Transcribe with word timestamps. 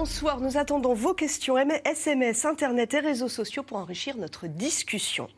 Bonsoir, 0.00 0.40
nous 0.40 0.56
attendons 0.56 0.94
vos 0.94 1.12
questions 1.12 1.58
SMS, 1.58 2.46
Internet 2.46 2.94
et 2.94 3.00
réseaux 3.00 3.28
sociaux 3.28 3.62
pour 3.62 3.76
enrichir 3.76 4.16
notre 4.16 4.46
discussion. 4.46 5.28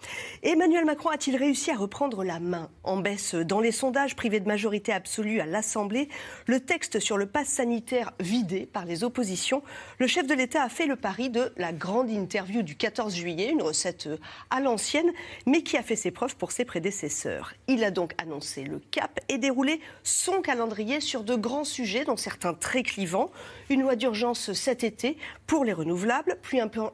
Emmanuel 0.44 0.84
Macron 0.84 1.08
a-t-il 1.08 1.36
réussi 1.36 1.72
à 1.72 1.74
reprendre 1.74 2.22
la 2.22 2.38
main 2.38 2.70
En 2.84 2.98
baisse 2.98 3.34
dans 3.34 3.58
les 3.58 3.72
sondages 3.72 4.14
privés 4.14 4.38
de 4.38 4.46
majorité 4.46 4.92
absolue 4.92 5.40
à 5.40 5.46
l'Assemblée, 5.46 6.08
le 6.46 6.60
texte 6.60 7.00
sur 7.00 7.18
le 7.18 7.26
pass 7.26 7.48
sanitaire 7.48 8.12
vidé 8.20 8.66
par 8.66 8.84
les 8.84 9.02
oppositions, 9.02 9.64
le 9.98 10.06
chef 10.06 10.28
de 10.28 10.34
l'État 10.34 10.62
a 10.62 10.68
fait 10.68 10.86
le 10.86 10.94
pari 10.94 11.28
de 11.28 11.52
la 11.56 11.72
grande 11.72 12.08
interview 12.08 12.62
du 12.62 12.76
14 12.76 13.16
juillet, 13.16 13.50
une 13.50 13.62
recette 13.62 14.08
à 14.50 14.60
l'ancienne, 14.60 15.10
mais 15.44 15.64
qui 15.64 15.76
a 15.76 15.82
fait 15.82 15.96
ses 15.96 16.12
preuves 16.12 16.36
pour 16.36 16.52
ses 16.52 16.64
prédécesseurs. 16.64 17.52
Il 17.66 17.82
a 17.82 17.90
donc 17.90 18.14
annoncé 18.16 18.62
le 18.62 18.78
cap 18.92 19.18
et 19.28 19.38
déroulé 19.38 19.80
son 20.04 20.40
calendrier 20.40 21.00
sur 21.00 21.24
de 21.24 21.34
grands 21.34 21.64
sujets, 21.64 22.04
dont 22.04 22.16
certains 22.16 22.54
très 22.54 22.84
clivants, 22.84 23.32
une 23.68 23.82
loi 23.82 23.96
d'urgence 23.96 24.51
cet 24.52 24.84
été 24.84 25.16
pour 25.46 25.64
les 25.64 25.72
renouvelables, 25.72 26.38
puis 26.42 26.60
un, 26.60 26.68
plan, 26.68 26.92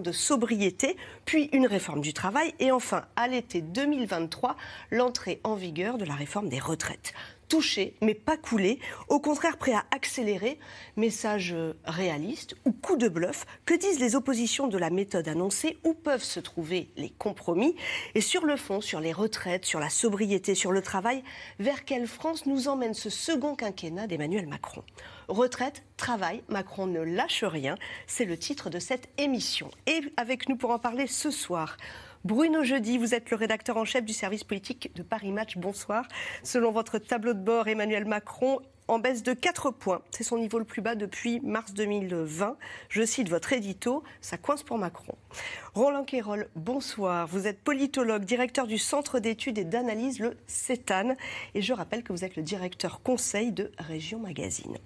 de 0.00 0.12
sobriété, 0.12 0.96
puis 1.24 1.48
une 1.52 1.66
réforme 1.66 2.00
du 2.00 2.12
travail 2.12 2.54
et 2.58 2.72
enfin, 2.72 3.04
à 3.16 3.28
l'été 3.28 3.60
2023, 3.60 4.56
l'entrée 4.90 5.40
en 5.44 5.54
vigueur 5.54 5.98
de 5.98 6.04
la 6.04 6.14
réforme 6.14 6.48
des 6.48 6.58
retraites 6.58 7.14
touché, 7.54 7.94
mais 8.00 8.14
pas 8.14 8.36
coulé, 8.36 8.80
au 9.08 9.20
contraire 9.20 9.58
prêt 9.58 9.74
à 9.74 9.84
accélérer. 9.94 10.58
Message 10.96 11.52
euh, 11.52 11.74
réaliste 11.84 12.56
ou 12.64 12.72
coup 12.72 12.96
de 12.96 13.06
bluff. 13.06 13.46
Que 13.64 13.74
disent 13.74 14.00
les 14.00 14.16
oppositions 14.16 14.66
de 14.66 14.76
la 14.76 14.90
méthode 14.90 15.28
annoncée? 15.28 15.78
Où 15.84 15.94
peuvent 15.94 16.24
se 16.24 16.40
trouver 16.40 16.90
les 16.96 17.10
compromis? 17.10 17.76
Et 18.16 18.20
sur 18.20 18.44
le 18.44 18.56
fond, 18.56 18.80
sur 18.80 18.98
les 18.98 19.12
retraites, 19.12 19.66
sur 19.66 19.78
la 19.78 19.88
sobriété, 19.88 20.56
sur 20.56 20.72
le 20.72 20.82
travail, 20.82 21.22
vers 21.60 21.84
quelle 21.84 22.08
France 22.08 22.44
nous 22.46 22.66
emmène 22.66 22.92
ce 22.92 23.08
second 23.08 23.54
quinquennat 23.54 24.08
d'Emmanuel 24.08 24.48
Macron? 24.48 24.82
Retraite, 25.28 25.84
travail, 25.96 26.42
Macron 26.48 26.88
ne 26.88 27.02
lâche 27.02 27.44
rien, 27.44 27.76
c'est 28.08 28.24
le 28.24 28.36
titre 28.36 28.68
de 28.68 28.80
cette 28.80 29.08
émission. 29.16 29.70
Et 29.86 30.00
avec 30.16 30.48
nous 30.48 30.56
pour 30.56 30.70
en 30.70 30.80
parler 30.80 31.06
ce 31.06 31.30
soir, 31.30 31.76
Bruno 32.24 32.62
Jeudi, 32.62 32.96
vous 32.96 33.14
êtes 33.14 33.30
le 33.30 33.36
rédacteur 33.36 33.76
en 33.76 33.84
chef 33.84 34.02
du 34.02 34.14
service 34.14 34.44
politique 34.44 34.90
de 34.94 35.02
Paris 35.02 35.30
Match. 35.30 35.58
Bonsoir. 35.58 36.08
Selon 36.42 36.72
votre 36.72 36.96
tableau 36.96 37.34
de 37.34 37.38
bord, 37.38 37.68
Emmanuel 37.68 38.06
Macron 38.06 38.60
en 38.88 38.98
baisse 38.98 39.22
de 39.22 39.32
4 39.32 39.70
points. 39.70 40.02
C'est 40.10 40.24
son 40.24 40.38
niveau 40.38 40.58
le 40.58 40.64
plus 40.64 40.82
bas 40.82 40.94
depuis 40.94 41.40
mars 41.40 41.72
2020. 41.72 42.56
Je 42.88 43.02
cite 43.04 43.28
votre 43.28 43.52
édito, 43.52 44.02
ça 44.20 44.36
coince 44.36 44.62
pour 44.62 44.78
Macron. 44.78 45.14
Roland 45.74 46.04
Quérol, 46.04 46.48
bonsoir. 46.54 47.26
Vous 47.26 47.46
êtes 47.46 47.60
politologue, 47.60 48.24
directeur 48.24 48.66
du 48.66 48.78
Centre 48.78 49.18
d'études 49.18 49.58
et 49.58 49.64
d'analyse, 49.64 50.20
le 50.20 50.36
CETAN. 50.46 51.16
Et 51.54 51.62
je 51.62 51.72
rappelle 51.72 52.02
que 52.02 52.12
vous 52.12 52.24
êtes 52.24 52.36
le 52.36 52.42
directeur 52.42 53.00
conseil 53.02 53.52
de 53.52 53.72
Région 53.78 54.20
Magazine. 54.20 54.76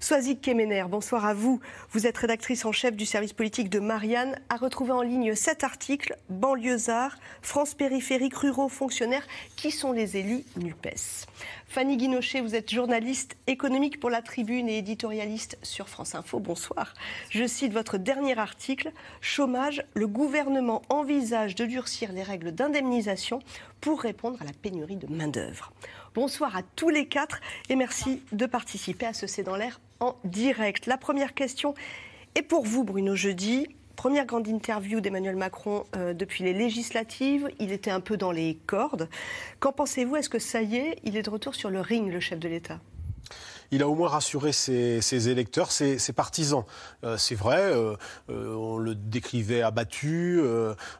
Soazic 0.00 0.40
Kemener, 0.40 0.84
bonsoir 0.88 1.24
à 1.26 1.34
vous. 1.34 1.60
Vous 1.90 2.06
êtes 2.06 2.18
rédactrice 2.18 2.64
en 2.64 2.72
chef 2.72 2.96
du 2.96 3.06
service 3.06 3.32
politique 3.32 3.68
de 3.68 3.78
Marianne. 3.78 4.36
À 4.48 4.56
retrouver 4.56 4.92
en 4.92 5.02
ligne 5.02 5.34
cet 5.36 5.62
article, 5.62 6.16
Banlieusards, 6.28 7.16
France 7.40 7.74
périphérique, 7.74 8.34
ruraux, 8.34 8.68
fonctionnaires, 8.68 9.26
qui 9.56 9.70
sont 9.70 9.92
les 9.92 10.16
élus 10.16 10.44
NUPES. 10.56 11.26
Fanny 11.72 11.96
Guinochet, 11.96 12.42
vous 12.42 12.54
êtes 12.54 12.70
journaliste 12.70 13.38
économique 13.46 13.98
pour 13.98 14.10
la 14.10 14.20
Tribune 14.20 14.68
et 14.68 14.76
éditorialiste 14.76 15.56
sur 15.62 15.88
France 15.88 16.14
Info. 16.14 16.38
Bonsoir. 16.38 16.92
Je 17.30 17.46
cite 17.46 17.72
votre 17.72 17.96
dernier 17.96 18.38
article. 18.38 18.92
Chômage, 19.22 19.82
le 19.94 20.06
gouvernement 20.06 20.82
envisage 20.90 21.54
de 21.54 21.64
durcir 21.64 22.12
les 22.12 22.22
règles 22.22 22.52
d'indemnisation 22.52 23.38
pour 23.80 24.02
répondre 24.02 24.42
à 24.42 24.44
la 24.44 24.52
pénurie 24.52 24.96
de 24.96 25.06
main-d'œuvre. 25.06 25.72
Bonsoir 26.14 26.54
à 26.58 26.62
tous 26.76 26.90
les 26.90 27.06
quatre 27.06 27.40
et 27.70 27.74
merci 27.74 28.20
de 28.32 28.44
participer 28.44 29.06
à 29.06 29.14
ce 29.14 29.26
C'est 29.26 29.42
dans 29.42 29.56
l'air 29.56 29.80
en 30.00 30.14
direct. 30.24 30.84
La 30.84 30.98
première 30.98 31.32
question 31.32 31.72
est 32.34 32.42
pour 32.42 32.66
vous, 32.66 32.84
Bruno 32.84 33.16
Jeudi. 33.16 33.66
Première 33.96 34.26
grande 34.26 34.48
interview 34.48 35.00
d'Emmanuel 35.00 35.36
Macron 35.36 35.84
euh, 35.96 36.14
depuis 36.14 36.44
les 36.44 36.54
législatives. 36.54 37.48
Il 37.58 37.72
était 37.72 37.90
un 37.90 38.00
peu 38.00 38.16
dans 38.16 38.32
les 38.32 38.58
cordes. 38.66 39.08
Qu'en 39.60 39.72
pensez-vous? 39.72 40.16
Est-ce 40.16 40.30
que 40.30 40.38
ça 40.38 40.62
y 40.62 40.76
est, 40.76 40.98
il 41.04 41.16
est 41.16 41.22
de 41.22 41.30
retour 41.30 41.54
sur 41.54 41.70
le 41.70 41.80
ring, 41.80 42.10
le 42.10 42.20
chef 42.20 42.38
de 42.38 42.48
l'État? 42.48 42.80
Il 43.70 43.82
a 43.82 43.88
au 43.88 43.94
moins 43.94 44.08
rassuré 44.08 44.52
ses, 44.52 45.28
électeurs, 45.30 45.72
ses, 45.72 45.98
partisans. 46.14 46.64
Euh, 47.04 47.16
c'est 47.16 47.34
vrai, 47.34 47.72
euh, 47.72 47.96
on 48.28 48.76
le 48.76 48.94
décrivait 48.94 49.62
abattu, 49.62 50.42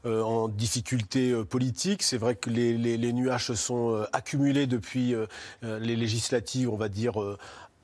en 0.04 0.48
difficulté 0.48 1.34
politique. 1.44 2.02
C'est 2.02 2.16
vrai 2.16 2.34
que 2.34 2.48
les, 2.48 2.78
les, 2.78 3.12
nuages 3.12 3.46
se 3.46 3.54
sont 3.54 4.06
accumulés 4.14 4.66
depuis 4.66 5.14
les 5.62 5.96
législatives, 5.96 6.70
on 6.70 6.76
va 6.76 6.88
dire, 6.88 7.14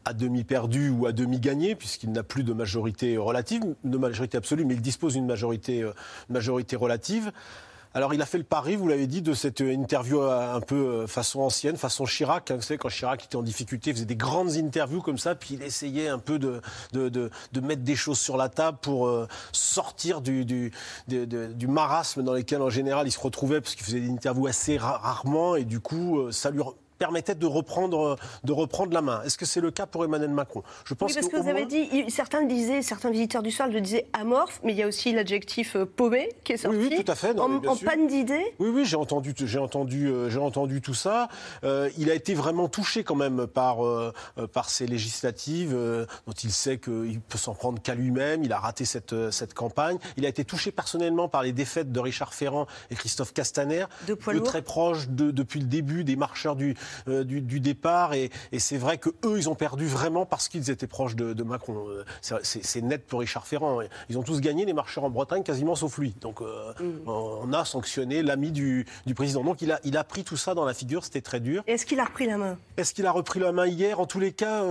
à 0.08 0.14
demi 0.14 0.42
perdu 0.42 0.88
ou 0.88 1.06
à 1.06 1.12
demi 1.12 1.38
gagné, 1.38 1.74
puisqu'il 1.74 2.12
n'a 2.12 2.22
plus 2.22 2.42
de 2.42 2.54
majorité 2.54 3.18
relative, 3.18 3.62
de 3.84 3.98
majorité 3.98 4.38
absolue, 4.38 4.64
mais 4.64 4.74
il 4.74 4.80
dispose 4.80 5.14
d'une 5.14 5.26
majorité, 5.26 5.82
euh, 5.82 5.92
majorité 6.30 6.76
relative. 6.76 7.30
Alors 7.92 8.14
il 8.14 8.22
a 8.22 8.26
fait 8.26 8.38
le 8.38 8.44
pari, 8.44 8.76
vous 8.76 8.88
l'avez 8.88 9.06
dit, 9.06 9.20
de 9.20 9.34
cette 9.34 9.60
interview 9.60 10.22
euh, 10.22 10.54
un 10.54 10.60
peu 10.60 10.76
euh, 10.76 11.06
façon 11.06 11.40
ancienne, 11.40 11.76
façon 11.76 12.06
Chirac. 12.06 12.50
Hein, 12.50 12.56
vous 12.56 12.62
savez, 12.62 12.78
quand 12.78 12.88
Chirac 12.88 13.24
était 13.24 13.36
en 13.36 13.42
difficulté, 13.42 13.90
il 13.90 13.94
faisait 13.94 14.06
des 14.06 14.16
grandes 14.16 14.56
interviews 14.56 15.02
comme 15.02 15.18
ça, 15.18 15.34
puis 15.34 15.54
il 15.54 15.62
essayait 15.62 16.08
un 16.08 16.18
peu 16.18 16.38
de, 16.38 16.62
de, 16.92 17.60
mettre 17.60 17.82
des 17.82 17.96
choses 17.96 18.18
sur 18.18 18.38
la 18.38 18.48
table 18.48 18.78
pour 18.80 19.10
sortir 19.52 20.22
du, 20.22 20.46
du, 20.46 20.72
du, 21.06 21.66
marasme 21.66 22.22
dans 22.22 22.32
lequel 22.32 22.62
en 22.62 22.70
général 22.70 23.06
il 23.06 23.12
se 23.12 23.20
retrouvait, 23.20 23.60
parce 23.60 23.74
qu'il 23.74 23.84
faisait 23.84 24.00
des 24.00 24.10
interviews 24.10 24.46
assez 24.46 24.78
rarement, 24.78 25.54
et 25.56 25.64
du 25.64 25.80
coup 25.80 26.30
ça 26.30 26.50
lui 26.50 26.62
permettait 26.98 27.34
de 27.34 27.46
reprendre, 27.46 28.16
de 28.44 28.52
reprendre 28.52 28.92
la 28.92 29.00
main. 29.00 29.22
Est-ce 29.22 29.38
que 29.38 29.46
c'est 29.46 29.60
le 29.60 29.70
cas 29.70 29.86
pour 29.86 30.04
Emmanuel 30.04 30.30
Macron? 30.30 30.62
Je 30.84 30.94
pense 30.94 31.10
oui, 31.10 31.14
parce 31.14 31.28
que, 31.28 31.36
vous 31.36 31.48
avez 31.48 31.66
dit, 31.66 31.88
certains 32.10 32.42
disaient, 32.44 32.82
certains 32.82 33.10
visiteurs 33.10 33.42
du 33.42 33.50
soir 33.50 33.68
le 33.68 33.80
disaient 33.80 34.06
amorphe, 34.12 34.60
mais 34.64 34.72
il 34.72 34.78
y 34.78 34.82
a 34.82 34.86
aussi 34.86 35.12
l'adjectif 35.12 35.76
euh, 35.76 35.86
paumé 35.86 36.30
qui 36.44 36.52
est 36.52 36.56
sorti. 36.56 36.76
Oui, 36.76 36.88
oui 36.90 37.04
tout 37.04 37.10
à 37.10 37.14
fait. 37.14 37.38
en, 37.38 37.60
panne 37.60 38.06
d'idées? 38.06 38.54
Oui, 38.58 38.70
oui, 38.72 38.84
j'ai 38.84 38.96
entendu, 38.96 39.34
j'ai 39.36 39.58
entendu, 39.58 40.08
euh, 40.08 40.28
j'ai 40.28 40.38
entendu 40.38 40.80
tout 40.80 40.94
ça. 40.94 41.28
Euh, 41.64 41.88
il 41.98 42.10
a 42.10 42.14
été 42.14 42.34
vraiment 42.34 42.68
touché 42.68 43.04
quand 43.04 43.14
même 43.14 43.46
par, 43.46 43.78
par 44.52 44.70
ces 44.70 44.86
législatives 44.86 45.72
dont 46.26 46.32
il 46.32 46.50
sait 46.50 46.78
qu'il 46.78 47.20
peut 47.20 47.38
s'en 47.38 47.54
prendre 47.54 47.80
qu'à 47.80 47.94
lui-même. 47.94 48.44
Il 48.44 48.52
a 48.52 48.58
raté 48.58 48.84
cette, 48.84 49.30
cette 49.30 49.54
campagne. 49.54 49.98
Il 50.16 50.26
a 50.26 50.28
été 50.28 50.44
touché 50.44 50.72
personnellement 50.72 51.28
par 51.28 51.42
les 51.42 51.52
défaites 51.52 51.92
de 51.92 52.00
Richard 52.00 52.34
Ferrand 52.34 52.66
et 52.90 52.94
Christophe 52.94 53.32
Castaner, 53.32 53.84
de, 54.06 54.14
de 54.14 54.38
très 54.40 54.62
proches 54.62 55.08
de, 55.08 55.30
depuis 55.30 55.60
le 55.60 55.66
début 55.66 56.04
des 56.04 56.16
marcheurs 56.16 56.56
du, 56.56 56.76
euh, 57.08 57.24
du, 57.24 57.60
départ. 57.60 58.14
Et, 58.14 58.30
c'est 58.58 58.76
vrai 58.76 58.98
que 58.98 59.10
eux, 59.24 59.38
ils 59.38 59.48
ont 59.48 59.54
perdu 59.54 59.86
vraiment 59.86 60.26
parce 60.26 60.48
qu'ils 60.48 60.70
étaient 60.70 60.86
proches 60.86 61.16
de, 61.16 61.42
Macron. 61.42 61.86
Euh, 61.88 62.04
c'est 62.42 62.82
net 62.82 63.06
pour 63.06 63.20
Richard 63.20 63.46
Ferrand. 63.46 63.80
Ils 64.08 64.18
ont 64.18 64.22
tous 64.22 64.40
gagné 64.40 64.64
les 64.64 64.72
marcheurs 64.72 65.04
en 65.04 65.10
Bretagne, 65.10 65.42
quasiment 65.42 65.74
sauf 65.74 65.98
lui. 65.98 66.14
Donc 66.20 66.40
euh, 66.40 66.72
mm. 66.80 67.08
on 67.08 67.52
a 67.52 67.64
sanctionné 67.64 68.22
l'ami 68.22 68.50
du, 68.50 68.86
président. 69.14 69.42
Donc 69.42 69.62
il 69.62 69.72
a, 69.72 69.80
il 69.84 69.96
a 69.96 70.04
pris 70.04 70.24
tout 70.24 70.36
ça 70.36 70.54
dans 70.54 70.64
la 70.64 70.74
figure. 70.74 71.04
C'était 71.04 71.20
très 71.20 71.40
dur. 71.40 71.62
Est-ce 71.66 71.86
qu'il 71.86 72.00
a 72.00 72.04
repris 72.04 72.26
la 72.26 72.36
main? 72.36 72.58
Est-ce 72.76 72.94
qu'il 72.94 73.06
a 73.06 73.12
repris 73.12 73.40
la 73.40 73.52
main 73.52 73.66
hier? 73.66 74.00
En 74.00 74.06
tous 74.06 74.20
les 74.20 74.32
cas, 74.32 74.62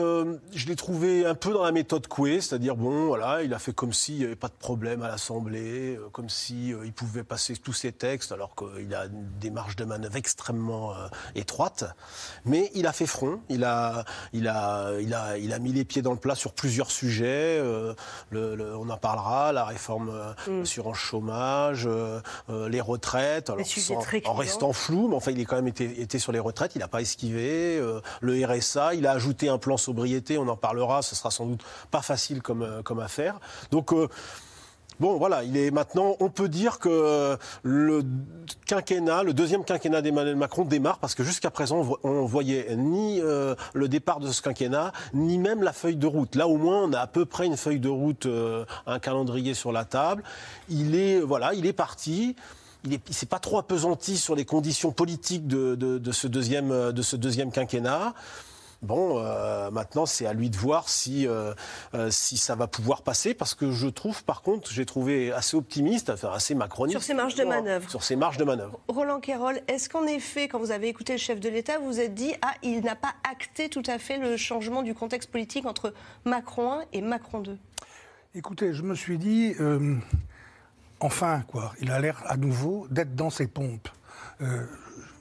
je 0.54 0.68
l'ai 0.68 0.76
trouvé 0.76 1.26
un 1.26 1.36
peu 1.36 1.52
dans 1.54 1.64
la 1.64 1.72
méthode 1.72 2.08
Coué, 2.08 2.42
c'est-à-dire 2.42 2.76
bon, 2.76 3.08
voilà, 3.08 3.44
il 3.44 3.54
a 3.54 3.60
fait 3.60 3.74
comme 3.74 3.94
s'il 3.94 4.18
n'y 4.18 4.26
avait 4.26 4.36
pas 4.36 4.48
de 4.48 4.54
problème 4.54 5.02
à 5.02 5.08
l'Assemblée, 5.08 6.00
comme 6.12 6.30
si 6.30 6.70
il 6.70 6.94
pouvait 6.94 7.24
passer 7.24 7.56
tous 7.56 7.74
ses 7.74 7.92
textes, 7.92 8.32
alors 8.32 8.54
qu'il 8.56 8.94
a 8.94 9.08
des 9.08 9.50
marges 9.50 9.76
de 9.76 9.86
manœuvre 9.86 10.16
extrêmement 10.16 10.94
étroites. 11.36 11.86
Mais 12.46 12.72
il 12.76 12.88
a 12.88 12.94
fait 12.94 13.06
front, 13.06 13.40
il 13.50 13.64
a, 13.64 14.06
il 14.34 14.48
a, 14.48 14.92
il 15.00 15.14
a, 15.14 15.38
il 15.38 15.54
a 15.54 15.60
mis 15.60 15.74
les 15.74 15.86
pieds 15.86 16.02
dans 16.02 16.12
le 16.12 16.18
plat 16.18 16.36
sur 16.36 16.54
plusieurs 16.54 16.92
sujets. 16.92 17.60
Euh, 17.60 17.94
le, 18.32 18.76
on 18.76 18.90
en 18.90 18.98
parlera, 18.98 19.52
la 19.52 19.66
réforme 19.66 20.10
euh, 20.10 20.62
mm. 20.62 20.66
sur 20.66 20.88
un 20.88 20.94
chômage, 20.94 21.88
euh, 21.88 22.22
les 22.70 22.82
retraites, 22.82 23.50
alors 23.50 23.66
en 24.26 24.34
restant 24.34 24.74
flou, 24.74 25.08
mais 25.08 25.16
enfin 25.16 25.32
il 25.32 25.40
est 25.40 25.46
quand 25.46 25.56
même 25.56 25.68
été, 25.68 26.02
été 26.02 26.20
sur 26.20 26.32
les 26.32 26.40
retraites, 26.40 26.76
il 26.76 26.80
n'a 26.80 26.88
pas 26.88 27.02
esquivé. 27.02 27.82
le 28.22 28.46
RSA, 28.46 28.94
il 28.96 29.08
a 29.08 29.12
ajouté 29.12 29.50
un 29.50 29.58
plan 29.58 29.78
sobriété, 29.78 30.38
on 30.38 30.48
en 30.48 30.58
parlera, 30.58 31.02
ce 31.02 31.16
sera 31.16 31.32
sans 31.32 31.46
doute 31.46 31.64
pas 31.92 32.02
facile 32.02 32.42
comme, 32.42 32.82
comme 32.84 33.00
affaire. 33.00 33.40
Donc 33.72 33.92
Bon, 35.00 35.18
voilà, 35.18 35.44
il 35.44 35.56
est 35.58 35.70
maintenant, 35.70 36.16
on 36.20 36.30
peut 36.30 36.50
dire 36.50 36.80
que 36.80 37.38
le 37.62 38.04
quinquennat, 38.66 39.22
le 39.22 39.34
deuxième 39.34 39.64
quinquennat 39.64 40.02
d'Emmanuel 40.02 40.36
Macron 40.36 40.66
démarre 40.66 40.98
parce 40.98 41.14
que 41.14 41.24
jusqu'à 41.24 41.52
présent, 41.52 41.86
on 42.04 42.26
voyait 42.26 42.76
ni 42.76 43.22
euh, 43.22 43.54
le 43.74 43.88
départ 43.88 44.20
de 44.20 44.32
ce 44.32 44.42
quinquennat, 44.42 44.92
ni 45.14 45.38
même 45.38 45.62
la 45.62 45.74
feuille 45.74 45.98
de 45.98 46.08
route. 46.08 46.36
Là, 46.36 46.48
au 46.48 46.58
moins, 46.58 46.84
on 46.84 46.94
a 46.94 47.00
à 47.00 47.08
peu 47.08 47.26
près 47.26 47.46
une 47.46 47.58
feuille 47.58 47.80
de 47.80 47.90
route, 47.90 48.26
euh, 48.26 48.66
un 48.88 48.98
calendrier 48.98 49.54
sur 49.54 49.72
la 49.72 49.86
table. 49.86 50.24
Il 50.68 50.96
est, 50.96 51.20
voilà, 51.20 51.54
il 51.54 51.66
est 51.66 51.74
parti 51.74 52.36
il 52.84 52.92
ne 52.92 53.14
s'est 53.14 53.26
pas 53.26 53.40
trop 53.40 53.58
appesanti 53.58 54.18
sur 54.18 54.36
les 54.36 54.46
conditions 54.46 54.92
politiques 54.92 55.48
de, 55.48 55.76
de 55.76 56.12
ce 56.12 56.28
deuxième 56.28 57.52
quinquennat. 57.52 58.14
Bon, 58.84 59.18
euh, 59.18 59.72
maintenant, 59.72 60.06
c'est 60.06 60.28
à 60.28 60.34
lui 60.34 60.50
de 60.50 60.58
voir 60.58 60.88
si, 60.88 61.28
euh, 61.28 61.54
euh, 61.96 62.10
si 62.12 62.38
ça 62.38 62.56
va 62.56 62.68
pouvoir 62.68 63.02
passer, 63.02 63.34
parce 63.34 63.56
que 63.56 63.72
je 63.72 63.88
trouve, 63.88 64.24
par 64.24 64.44
contre, 64.44 64.72
j'ai 64.72 64.86
trouvé 64.86 65.32
assez 65.32 65.58
optimiste, 65.58 66.12
enfin 66.12 66.32
assez 66.32 66.54
macroniste. 66.54 67.00
Sur 67.00 67.06
ses 67.06 67.16
marges 67.16 67.36
de 67.36 67.44
manœuvre. 67.44 67.90
Sur 67.90 68.04
ses 68.04 68.16
marges 68.16 68.38
de 68.38 68.44
manœuvre. 68.44 68.80
Roland 68.88 69.20
Quérol, 69.20 69.62
est-ce 69.68 69.90
qu'en 69.90 70.06
effet, 70.06 70.48
quand 70.48 70.60
vous 70.60 70.72
avez 70.72 70.88
écouté 70.90 71.14
le 71.14 71.20
chef 71.20 71.40
de 71.40 71.50
l'État, 71.50 71.80
vous 71.80 71.88
vous 71.88 72.00
êtes 72.00 72.14
dit, 72.14 72.34
ah, 72.44 72.54
il 72.62 72.82
n'a 72.82 72.96
pas 72.96 73.16
acté 73.30 73.70
tout 73.70 73.84
à 73.88 73.98
fait 73.98 74.20
le 74.20 74.38
changement 74.38 74.84
du 74.84 74.94
contexte 74.94 75.32
politique 75.32 75.66
entre 75.66 75.94
Macron 76.26 76.74
1 76.74 76.84
et 76.94 77.02
Macron 77.02 77.40
2 77.40 77.58
Écoutez, 78.36 78.74
je 78.74 78.84
me 78.84 78.94
suis 78.94 79.18
dit, 79.18 79.56
enfin, 81.00 81.44
quoi, 81.48 81.74
il 81.82 81.90
a 81.90 82.00
l'air 82.00 82.22
à 82.28 82.38
nouveau 82.38 82.86
d'être 82.92 83.16
dans 83.16 83.32
ses 83.32 83.48
pompes 83.48 83.90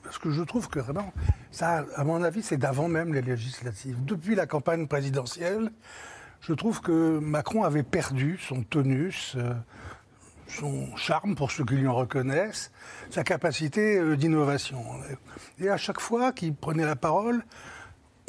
parce 0.07 0.19
que 0.19 0.31
je 0.31 0.41
trouve 0.41 0.69
que 0.69 0.79
vraiment, 0.79 1.11
ça, 1.51 1.83
à 1.97 2.05
mon 2.05 2.23
avis, 2.23 2.41
c'est 2.41 2.55
d'avant 2.55 2.87
même 2.87 3.13
les 3.13 3.21
législatives. 3.21 4.05
Depuis 4.05 4.35
la 4.35 4.47
campagne 4.47 4.87
présidentielle, 4.87 5.69
je 6.39 6.53
trouve 6.53 6.79
que 6.79 7.19
Macron 7.19 7.63
avait 7.65 7.83
perdu 7.83 8.39
son 8.39 8.63
tonus, 8.63 9.33
euh, 9.35 9.53
son 10.47 10.95
charme, 10.95 11.35
pour 11.35 11.51
ceux 11.51 11.65
qui 11.65 11.75
lui 11.75 11.87
en 11.89 11.93
reconnaissent, 11.93 12.71
sa 13.09 13.25
capacité 13.25 13.97
euh, 13.97 14.15
d'innovation. 14.15 14.81
Et 15.59 15.69
à 15.69 15.75
chaque 15.75 15.99
fois 15.99 16.31
qu'il 16.31 16.55
prenait 16.55 16.85
la 16.85 16.95
parole, 16.95 17.43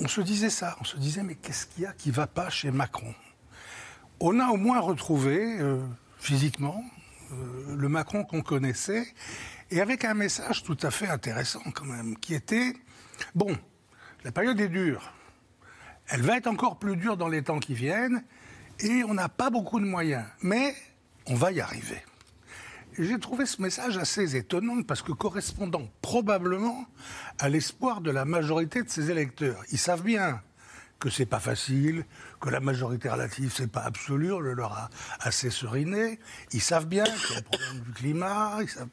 on 0.01 0.09
se 0.09 0.21
disait 0.21 0.51
ça. 0.51 0.77
On 0.81 0.85
se 0.85 0.97
disait, 0.97 1.23
mais 1.23 1.37
qu'est-ce 1.37 1.67
qu'il 1.67 1.85
y 1.85 1.87
a 1.87 1.93
qui 1.93 2.09
ne 2.09 2.15
va 2.15 2.27
pas 2.27 2.51
chez 2.51 2.73
Macron? 2.73 3.15
On 4.19 4.41
a 4.41 4.49
au 4.49 4.57
moins 4.57 4.81
retrouvé, 4.81 5.61
euh, 5.61 5.79
physiquement, 6.19 6.83
le 7.77 7.89
Macron 7.91 8.25
qu'on 8.25 8.41
connaissait 8.41 9.07
et 9.71 9.81
avec 9.81 10.05
un 10.05 10.15
message 10.15 10.63
tout 10.63 10.79
à 10.83 10.91
fait 10.91 11.09
intéressant 11.09 11.63
quand 11.75 11.85
même, 11.85 12.17
qui 12.19 12.35
était, 12.35 12.75
bon, 13.35 13.57
la 14.25 14.33
période 14.33 14.61
est 14.61 14.69
dure, 14.69 15.13
elle 16.09 16.23
va 16.23 16.37
être 16.37 16.47
encore 16.47 16.79
plus 16.79 16.97
dure 16.97 17.17
dans 17.17 17.29
les 17.29 17.43
temps 17.43 17.59
qui 17.59 17.75
viennent, 17.75 18.25
et 18.81 19.05
on 19.05 19.15
n'a 19.15 19.29
pas 19.29 19.51
beaucoup 19.51 19.81
de 19.81 19.85
moyens, 19.87 20.25
mais 20.43 20.75
on 21.27 21.35
va 21.35 21.53
y 21.53 21.61
arriver. 21.61 22.03
J'ai 22.99 23.19
trouvé 23.21 23.47
ce 23.47 23.63
message 23.63 23.97
assez 23.97 24.35
étonnant 24.35 24.83
parce 24.83 25.03
que 25.03 25.13
correspondant 25.13 25.89
probablement 26.03 26.85
à 27.39 27.49
l'espoir 27.49 28.01
de 28.01 28.11
la 28.11 28.25
majorité 28.25 28.83
de 28.83 28.89
ses 28.89 29.11
électeurs. 29.13 29.63
Ils 29.71 29.79
savent 29.79 30.03
bien 30.03 30.43
que 30.99 31.09
c'est 31.09 31.27
pas 31.27 31.39
facile, 31.39 32.05
que 32.41 32.49
la 32.49 32.59
majorité 32.59 33.09
relative 33.09 33.53
c'est 33.55 33.71
pas 33.71 33.83
absolu, 33.83 34.33
on 34.33 34.41
leur 34.41 34.73
a 34.73 34.91
assez 35.21 35.51
seriné. 35.51 36.19
Ils 36.53 36.61
savent 36.61 36.87
bien 36.87 37.05
qu'il 37.05 37.35
y 37.35 37.35
a 37.37 37.39
un 37.39 37.43
problème 37.43 37.81
du 37.85 37.93
climat. 37.93 38.59
Ils 38.63 38.69
savent 38.69 38.89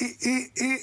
et, 0.00 0.78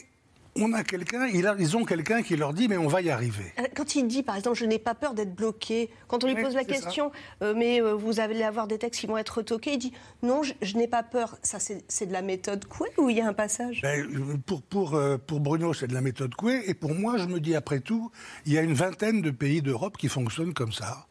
on 0.57 0.73
a 0.73 0.83
quelqu'un, 0.83 1.27
ils 1.27 1.77
ont 1.77 1.85
quelqu'un 1.85 2.21
qui 2.23 2.35
leur 2.35 2.53
dit 2.53 2.67
mais 2.67 2.77
on 2.77 2.87
va 2.87 3.01
y 3.01 3.09
arriver. 3.09 3.53
Euh, 3.57 3.63
quand 3.73 3.95
il 3.95 4.07
dit 4.07 4.21
par 4.21 4.35
exemple 4.35 4.57
je 4.57 4.65
n'ai 4.65 4.79
pas 4.79 4.95
peur 4.95 5.13
d'être 5.13 5.33
bloqué, 5.33 5.89
quand 6.07 6.23
on 6.23 6.27
lui 6.27 6.35
pose 6.35 6.55
la 6.55 6.65
question 6.65 7.11
euh, 7.41 7.53
mais 7.55 7.81
euh, 7.81 7.93
vous 7.93 8.19
allez 8.19 8.43
avoir 8.43 8.67
des 8.67 8.77
textes 8.77 8.99
qui 8.99 9.07
vont 9.07 9.17
être 9.17 9.37
retoqués, 9.37 9.73
il 9.73 9.77
dit 9.77 9.93
non 10.23 10.41
je, 10.43 10.77
n'ai 10.77 10.87
pas 10.87 11.03
peur. 11.03 11.37
Ça 11.41 11.57
c'est 11.59 12.05
de 12.05 12.13
la 12.13 12.21
méthode 12.21 12.65
Coué 12.65 12.89
ou 12.97 13.09
il 13.09 13.17
y 13.17 13.21
a 13.21 13.27
un 13.27 13.33
passage? 13.33 13.81
Ben, 13.81 14.41
pour, 14.45 14.61
pour, 14.61 14.99
pour 15.25 15.39
Bruno 15.39 15.73
c'est 15.73 15.87
de 15.87 15.93
la 15.93 16.01
méthode 16.01 16.35
Coué 16.35 16.63
et 16.67 16.73
pour 16.73 16.93
moi 16.93 17.17
je 17.17 17.27
me 17.27 17.39
dis 17.39 17.55
après 17.55 17.79
tout 17.79 18.11
il 18.45 18.51
y 18.51 18.57
a 18.57 18.61
une 18.61 18.73
vingtaine 18.73 19.21
de 19.21 19.31
pays 19.31 19.61
d'Europe 19.61 19.97
qui 19.97 20.09
fonctionnent 20.09 20.53
comme 20.53 20.73
ça 20.73 21.07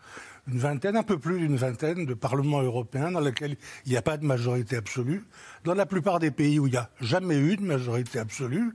une 0.48 0.58
vingtaine, 0.58 0.96
un 0.96 1.02
peu 1.02 1.18
plus 1.18 1.38
d'une 1.38 1.56
vingtaine 1.56 2.06
de 2.06 2.14
parlements 2.14 2.62
européens 2.62 3.10
dans 3.10 3.20
lesquels 3.20 3.56
il 3.86 3.92
n'y 3.92 3.96
a 3.96 4.02
pas 4.02 4.16
de 4.16 4.24
majorité 4.24 4.76
absolue. 4.76 5.24
Dans 5.64 5.74
la 5.74 5.86
plupart 5.86 6.18
des 6.18 6.30
pays 6.30 6.58
où 6.58 6.66
il 6.66 6.72
n'y 6.72 6.78
a 6.78 6.90
jamais 7.00 7.38
eu 7.38 7.56
de 7.56 7.62
majorité 7.62 8.18
absolue, 8.18 8.74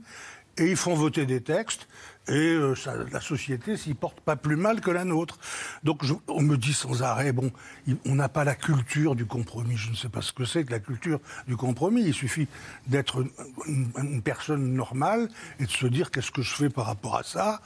et 0.58 0.70
ils 0.70 0.76
font 0.76 0.94
voter 0.94 1.26
des 1.26 1.42
textes, 1.42 1.86
et 2.28 2.32
euh, 2.32 2.74
la 3.12 3.20
société 3.20 3.76
s'y 3.76 3.94
porte 3.94 4.20
pas 4.20 4.34
plus 4.34 4.56
mal 4.56 4.80
que 4.80 4.90
la 4.90 5.04
nôtre. 5.04 5.38
Donc 5.84 6.02
on 6.26 6.42
me 6.42 6.56
dit 6.56 6.72
sans 6.72 7.02
arrêt, 7.02 7.32
bon, 7.32 7.52
on 8.04 8.14
n'a 8.16 8.28
pas 8.28 8.42
la 8.42 8.54
culture 8.54 9.14
du 9.14 9.26
compromis. 9.26 9.76
Je 9.76 9.90
ne 9.90 9.96
sais 9.96 10.08
pas 10.08 10.22
ce 10.22 10.32
que 10.32 10.44
c'est 10.44 10.64
que 10.64 10.72
la 10.72 10.80
culture 10.80 11.20
du 11.46 11.56
compromis. 11.56 12.02
Il 12.02 12.14
suffit 12.14 12.48
d'être 12.88 13.24
une, 13.66 14.22
personne 14.22 14.72
normale 14.72 15.28
et 15.60 15.66
de 15.66 15.70
se 15.70 15.86
dire 15.86 16.10
qu'est-ce 16.10 16.32
que 16.32 16.42
je 16.42 16.54
fais 16.54 16.68
par 16.68 16.86
rapport 16.86 17.16
à 17.16 17.22
ça 17.22 17.60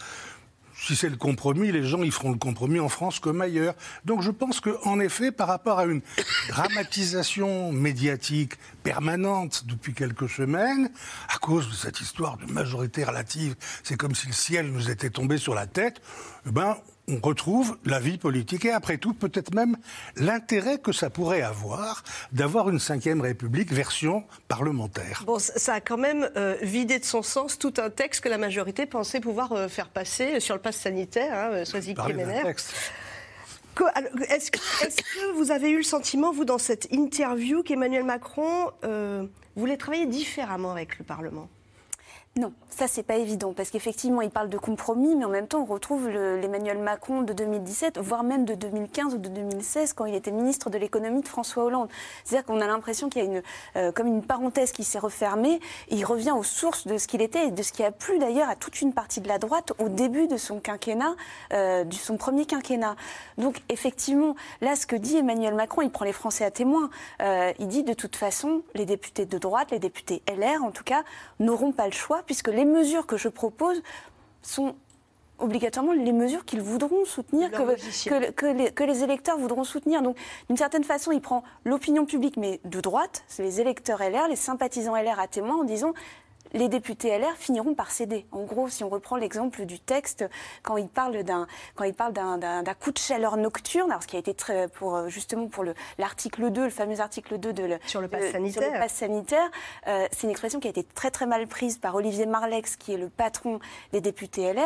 si 0.81 0.97
c'est 0.97 1.09
le 1.09 1.17
compromis, 1.17 1.71
les 1.73 1.85
gens 1.85 2.03
ils 2.03 2.13
feront 2.13 2.33
le 2.33 2.39
compromis 2.39 2.81
en 2.81 2.89
France 2.89 3.21
comme 3.21 3.41
ailleurs. 3.41 3.75
Donc 4.05 4.23
je 4.23 4.31
pense 4.31 4.61
qu'en 4.61 5.01
effet, 5.01 5.31
par 5.31 5.49
rapport 5.49 5.79
à 5.79 5.85
une 5.85 6.01
dramatisation 6.49 7.73
médiatique 7.73 8.55
permanente 8.83 9.65
depuis 9.67 9.95
quelques 9.95 10.29
semaines, 10.29 10.91
à 11.29 11.39
cause 11.39 11.69
de 11.69 11.75
cette 11.75 12.01
histoire 12.01 12.39
de 12.39 12.51
majorité 12.51 13.05
relative, 13.05 13.55
c'est 13.83 13.97
comme 13.97 14.15
si 14.15 14.27
le 14.27 14.33
ciel 14.33 14.73
nous 14.73 14.91
était 14.91 15.11
tombé 15.11 15.39
sur 15.39 15.55
la 15.55 15.67
tête, 15.67 16.01
eh 16.47 16.51
ben, 16.51 16.77
on 17.11 17.21
retrouve 17.27 17.77
la 17.85 17.99
vie 17.99 18.19
politique 18.19 18.65
et 18.65 18.71
après 18.71 18.99
tout 18.99 19.15
peut-être 19.15 19.55
même 19.55 19.77
l'intérêt 20.17 20.79
que 20.79 20.93
ça 20.93 21.11
pourrait 21.11 21.43
avoir 21.43 22.03
d'avoir 22.33 22.69
une 22.71 22.79
cinquième 22.79 23.21
République 23.21 23.73
version 23.73 24.25
parlementaire. 24.49 25.25
Bon, 25.27 25.39
ça 25.39 25.75
a 25.75 25.81
quand 25.81 25.99
même 25.99 26.31
euh, 26.37 26.57
vidé 26.63 26.99
de 26.99 27.05
son 27.05 27.23
sens 27.23 27.59
tout 27.59 27.75
un 27.79 27.91
texte 27.91 28.23
que 28.23 28.29
la 28.29 28.39
majorité 28.39 28.87
pensait 28.87 29.21
pouvoir 29.21 29.53
euh, 29.53 29.69
faire 29.69 29.89
passer 29.89 30.41
sur 30.41 30.55
le 30.55 30.61
pass 30.61 30.77
sanitaire, 30.77 31.33
hein, 31.35 31.51
euh, 31.53 31.65
Est-ce 34.29 34.51
que, 34.51 35.33
vous 35.35 35.51
avez 35.51 35.71
eu 35.71 35.79
le 35.79 35.83
sentiment, 35.83 36.33
vous, 36.33 36.45
dans 36.45 36.59
cette 36.59 36.93
interview, 36.93 37.63
qu'Emmanuel 37.63 38.05
Macron 38.05 38.71
voulait 39.57 39.77
travailler 39.77 40.07
différemment 40.07 40.73
avec 40.73 40.99
le 40.99 41.05
Parlement? 41.05 41.49
Non, 42.37 42.53
ça 42.71 42.87
c'est 42.89 43.03
pas 43.03 43.17
évident 43.17 43.53
parce 43.53 43.71
qu'effectivement 43.71 44.23
il 44.23 44.31
parle 44.31 44.49
de 44.49 44.59
compromis, 44.59 45.15
mais 45.17 45.25
en 45.25 45.29
même 45.29 45.47
temps 45.47 45.61
on 45.61 45.65
retrouve 45.65 46.09
l'Emmanuel 46.09 46.79
Macron 46.79 47.23
de 47.23 47.33
2017, 47.33 47.99
voire 47.99 48.23
même 48.23 48.45
de 48.45 48.55
2015 48.55 49.15
ou 49.15 49.19
de 49.19 49.29
2016 49.29 49.93
quand 49.93 50.07
il 50.07 50.15
était 50.15 50.31
ministre 50.31 50.71
de 50.71 50.79
l'économie 50.79 51.23
de 51.23 51.29
François 51.29 51.65
Hollande. 51.65 51.89
C'est-à-dire 52.25 52.47
qu'on 52.47 52.61
a 52.61 52.67
l'impression 52.67 53.09
qu'il 53.09 53.23
y 53.23 53.27
a 53.27 53.29
une, 53.29 53.43
euh, 53.77 53.93
comme 53.93 54.07
une 54.07 54.23
parenthèse 54.23 54.73
qui 54.73 54.85
s'est 54.85 54.99
refermée 54.99 55.61
et 55.89 55.97
il 55.97 56.05
revient 56.05 56.33
aux 56.33 56.43
sources 56.43 56.87
de 56.87 56.97
ce 56.99 57.07
qu'il 57.07 57.23
était 57.23 57.49
et 57.49 57.51
de 57.51 57.63
ce 57.63 57.73
qui 57.73 57.83
a 57.83 57.91
plu 57.91 58.19
d'ailleurs 58.19 58.49
à 58.49 58.57
toute 58.57 58.81
une 58.81 58.93
partie 58.93 59.21
de 59.21 59.29
la 59.29 59.39
droite 59.39 59.73
au 59.79 59.89
début 59.89 60.27
de 60.27 60.37
son 60.37 60.61
quinquennat, 60.61 61.15
euh, 61.53 61.85
de 61.85 61.95
son 61.95 62.17
premier 62.17 62.47
quinquennat. 62.47 62.97
Donc 63.39 63.61
effectivement, 63.69 64.37
là 64.61 64.77
ce 64.77 64.87
que 64.87 64.97
dit 64.97 65.17
Emmanuel 65.17 65.55
Macron, 65.55 65.83
il 65.83 65.91
prend 65.91 66.05
les 66.05 66.13
Français 66.13 66.45
à 66.45 66.51
témoin. 66.51 66.91
Euh, 67.23 67.53
il 67.59 67.69
dit 67.69 67.83
de 67.83 67.95
toute 67.95 68.17
façon 68.17 68.63
les 68.75 68.87
députés 68.87 69.27
de 69.27 69.39
droite, 69.39 69.71
les 69.71 69.79
députés 69.79 70.23
LR 70.29 70.63
en 70.63 70.71
tout 70.71 70.85
cas, 70.85 71.03
n'auront 71.41 71.73
pas 71.73 71.87
le 71.87 71.93
choix 71.93 72.23
puisque 72.25 72.49
les 72.49 72.60
mesures 72.65 73.07
que 73.07 73.17
je 73.17 73.29
propose 73.29 73.83
sont 74.43 74.75
obligatoirement 75.39 75.93
les 75.93 76.13
mesures 76.13 76.45
qu'ils 76.45 76.61
voudront 76.61 77.05
soutenir, 77.05 77.51
que, 77.51 78.31
que, 78.31 78.47
les, 78.47 78.71
que, 78.71 78.85
les, 78.85 79.03
électeurs 79.03 79.39
voudront 79.39 79.65
soutenir. 79.65 80.03
Donc, 80.03 80.17
d'une 80.49 80.57
certaine 80.57 80.85
façon, 80.85 81.13
il 81.13 81.21
prend 81.21 81.43
l'opinion 81.65 82.05
publique, 82.05 82.37
mais 82.37 82.61
de 82.65 82.81
droite, 82.81 83.25
c'est 83.27 83.43
les 83.43 83.61
électeurs 83.61 84.01
LR, 84.01 84.29
les 84.29 84.37
sympathisants 84.37 84.95
LR 84.95 85.19
à 85.19 85.27
témoin, 85.27 85.57
en 85.57 85.65
disant 85.65 85.95
les 86.53 86.69
députés 86.69 87.17
LR 87.19 87.37
finiront 87.37 87.75
par 87.75 87.91
céder. 87.91 88.27
En 88.33 88.45
gros, 88.45 88.69
si 88.69 88.85
on 88.85 88.89
reprend 88.89 89.17
l'exemple 89.17 89.65
du 89.67 89.79
texte, 89.79 90.25
quand 90.63 90.77
il 90.77 90.89
parle 90.89 91.23
d'un 91.23 91.47
quand 91.75 91.85
il 91.85 91.95
parle 91.95 92.13
d'un 92.13 92.75
coup 92.81 92.93
de 92.93 92.99
chaleur 92.99 93.37
nocturne, 93.37 93.91
alors 93.91 94.03
ce 94.03 94.09
qui 94.09 94.17
a 94.17 94.19
été 94.19 94.35
très 94.35 94.69
pour 94.69 94.97
euh, 94.97 95.09
justement 95.09 95.49
pour 95.49 95.65
l'article 95.99 96.51
2, 96.51 96.65
le 96.65 96.71
fameux 96.71 97.01
article 97.01 97.39
2 97.39 97.53
de 97.53 97.63
le, 97.65 97.79
sur 97.87 98.01
le 98.01 98.09
pass 98.09 98.31
sanitaire, 98.31 98.91
sanitaire 98.91 99.51
euh, 99.87 100.07
c'est 100.13 100.25
une 100.25 100.31
expression 100.31 100.61
qui 100.61 100.67
a 100.67 100.71
été 100.71 100.85
très 100.85 101.11
très 101.11 101.27
mal 101.27 101.47
prise 101.47 101.79
par 101.79 101.95
Olivier 101.95 102.27
Marlex, 102.27 102.77
qui 102.77 102.95
est 102.95 102.99
le 102.99 103.09
patron 103.09 103.61
des 103.93 104.01
députés 104.01 104.53
LR. 104.53 104.63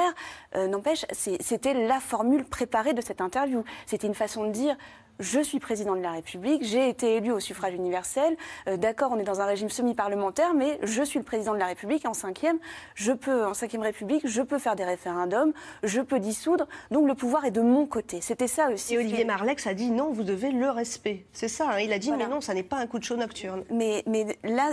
Euh, 0.56 0.68
n'empêche, 0.68 1.04
c'était 1.12 1.74
la 1.74 2.00
formule 2.00 2.44
préparée 2.44 2.94
de 2.94 3.00
cette 3.00 3.20
interview. 3.20 3.64
C'était 3.86 4.06
une 4.06 4.14
façon 4.14 4.44
de 4.44 4.50
dire 4.50 4.76
je 5.20 5.40
suis 5.40 5.60
président 5.60 5.94
de 5.94 6.00
la 6.00 6.12
République, 6.12 6.64
j'ai 6.64 6.88
été 6.88 7.16
élu 7.16 7.30
au 7.30 7.40
suffrage 7.40 7.74
universel. 7.74 8.36
Euh, 8.68 8.76
d'accord, 8.76 9.12
on 9.12 9.18
est 9.18 9.24
dans 9.24 9.40
un 9.40 9.46
régime 9.46 9.70
semi-parlementaire, 9.70 10.54
mais 10.54 10.78
je 10.82 11.02
suis 11.02 11.18
le 11.18 11.24
président 11.24 11.54
de 11.54 11.58
la 11.58 11.66
République. 11.66 12.06
En 12.06 12.14
cinquième, 12.14 12.58
je 12.94 13.12
peux, 13.12 13.46
en 13.46 13.54
cinquième 13.54 13.82
République, 13.82 14.26
je 14.26 14.42
peux 14.42 14.58
faire 14.58 14.76
des 14.76 14.84
référendums, 14.84 15.52
je 15.82 16.00
peux 16.00 16.18
dissoudre. 16.18 16.66
Donc 16.90 17.06
le 17.06 17.14
pouvoir 17.14 17.44
est 17.44 17.50
de 17.50 17.60
mon 17.60 17.86
côté. 17.86 18.20
C'était 18.20 18.48
ça 18.48 18.70
aussi. 18.70 18.94
Et 18.94 18.98
Olivier 18.98 19.24
Marlex 19.24 19.66
a 19.66 19.74
dit 19.74 19.90
non, 19.90 20.10
vous 20.10 20.24
devez 20.24 20.50
le 20.50 20.70
respect. 20.70 21.24
C'est 21.32 21.48
ça. 21.48 21.70
Hein. 21.70 21.80
il 21.80 21.92
a 21.92 21.98
dit 21.98 22.12
mais 22.12 22.26
non, 22.26 22.40
ça 22.40 22.54
n'est 22.54 22.62
pas 22.62 22.76
un 22.76 22.86
coup 22.86 22.98
de 22.98 23.04
chaud 23.04 23.16
nocturne. 23.16 23.64
Mais, 23.70 24.02
mais 24.06 24.38
là, 24.42 24.70